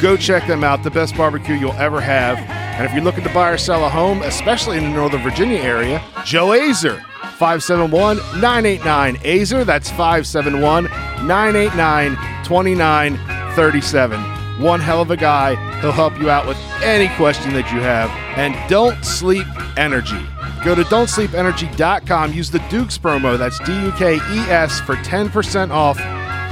Go 0.00 0.16
check 0.16 0.46
them 0.46 0.64
out, 0.64 0.82
the 0.82 0.90
best 0.90 1.16
barbecue 1.16 1.54
you'll 1.54 1.72
ever 1.72 2.00
have. 2.00 2.38
And 2.38 2.86
if 2.86 2.94
you're 2.94 3.04
looking 3.04 3.24
to 3.24 3.34
buy 3.34 3.50
or 3.50 3.58
sell 3.58 3.84
a 3.84 3.88
home, 3.88 4.22
especially 4.22 4.78
in 4.78 4.84
the 4.84 4.90
Northern 4.90 5.22
Virginia 5.22 5.58
area, 5.58 6.02
Joe 6.24 6.48
Azer, 6.48 7.02
571 7.40 8.18
989 8.40 9.16
Azer. 9.16 9.64
That's 9.64 9.88
571 9.90 10.84
989 11.26 12.16
2937. 12.44 14.39
One 14.60 14.80
hell 14.80 15.00
of 15.00 15.10
a 15.10 15.16
guy. 15.16 15.54
He'll 15.80 15.92
help 15.92 16.20
you 16.20 16.28
out 16.28 16.46
with 16.46 16.58
any 16.82 17.08
question 17.16 17.52
that 17.54 17.72
you 17.72 17.80
have. 17.80 18.10
And 18.36 18.54
don't 18.68 19.02
sleep 19.04 19.46
energy. 19.78 20.20
Go 20.64 20.74
to 20.74 20.82
don'tsleepenergy.com. 20.82 22.32
Use 22.34 22.50
the 22.50 22.58
Dukes 22.70 22.98
promo. 22.98 23.38
That's 23.38 23.58
D 23.60 23.72
U 23.84 23.92
K 23.92 24.16
E 24.16 24.38
S 24.50 24.80
for 24.80 24.96
10% 24.96 25.70
off 25.70 25.98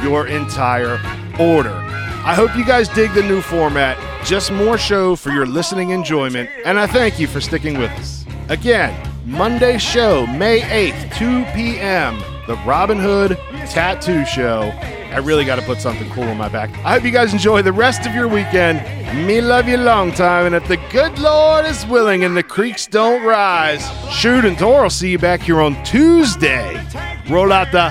your 0.02 0.26
entire 0.26 0.94
order. 1.38 1.74
I 2.24 2.34
hope 2.34 2.56
you 2.56 2.64
guys 2.64 2.88
dig 2.88 3.12
the 3.12 3.22
new 3.22 3.42
format. 3.42 3.98
Just 4.24 4.50
more 4.52 4.78
show 4.78 5.14
for 5.14 5.30
your 5.30 5.46
listening 5.46 5.90
enjoyment. 5.90 6.48
And 6.64 6.78
I 6.78 6.86
thank 6.86 7.18
you 7.18 7.26
for 7.26 7.40
sticking 7.40 7.78
with 7.78 7.90
us. 7.92 8.24
Again, 8.48 8.94
Monday 9.24 9.76
show, 9.78 10.26
May 10.26 10.60
8th, 10.60 11.16
2 11.16 11.44
p.m. 11.54 12.18
The 12.46 12.56
Robin 12.66 12.98
Hood 12.98 13.36
Tattoo 13.70 14.24
Show. 14.24 14.72
I 15.10 15.18
really 15.18 15.44
got 15.44 15.56
to 15.56 15.62
put 15.62 15.80
something 15.80 16.08
cool 16.10 16.24
on 16.24 16.36
my 16.36 16.48
back. 16.48 16.70
I 16.84 16.92
hope 16.92 17.04
you 17.04 17.10
guys 17.10 17.32
enjoy 17.32 17.62
the 17.62 17.72
rest 17.72 18.06
of 18.06 18.14
your 18.14 18.28
weekend. 18.28 18.82
Me 19.26 19.40
love 19.40 19.66
you 19.66 19.76
long 19.76 20.12
time, 20.12 20.46
and 20.46 20.54
if 20.54 20.68
the 20.68 20.76
good 20.90 21.18
Lord 21.18 21.64
is 21.64 21.86
willing 21.86 22.24
and 22.24 22.36
the 22.36 22.42
creeks 22.42 22.86
don't 22.86 23.24
rise, 23.24 23.82
Schoode 24.10 24.46
and 24.46 24.58
Tor 24.58 24.82
will 24.82 24.90
see 24.90 25.10
you 25.10 25.18
back 25.18 25.40
here 25.40 25.60
on 25.60 25.82
Tuesday. 25.82 26.74
Roll 27.28 27.52
out 27.52 27.72
the 27.72 27.90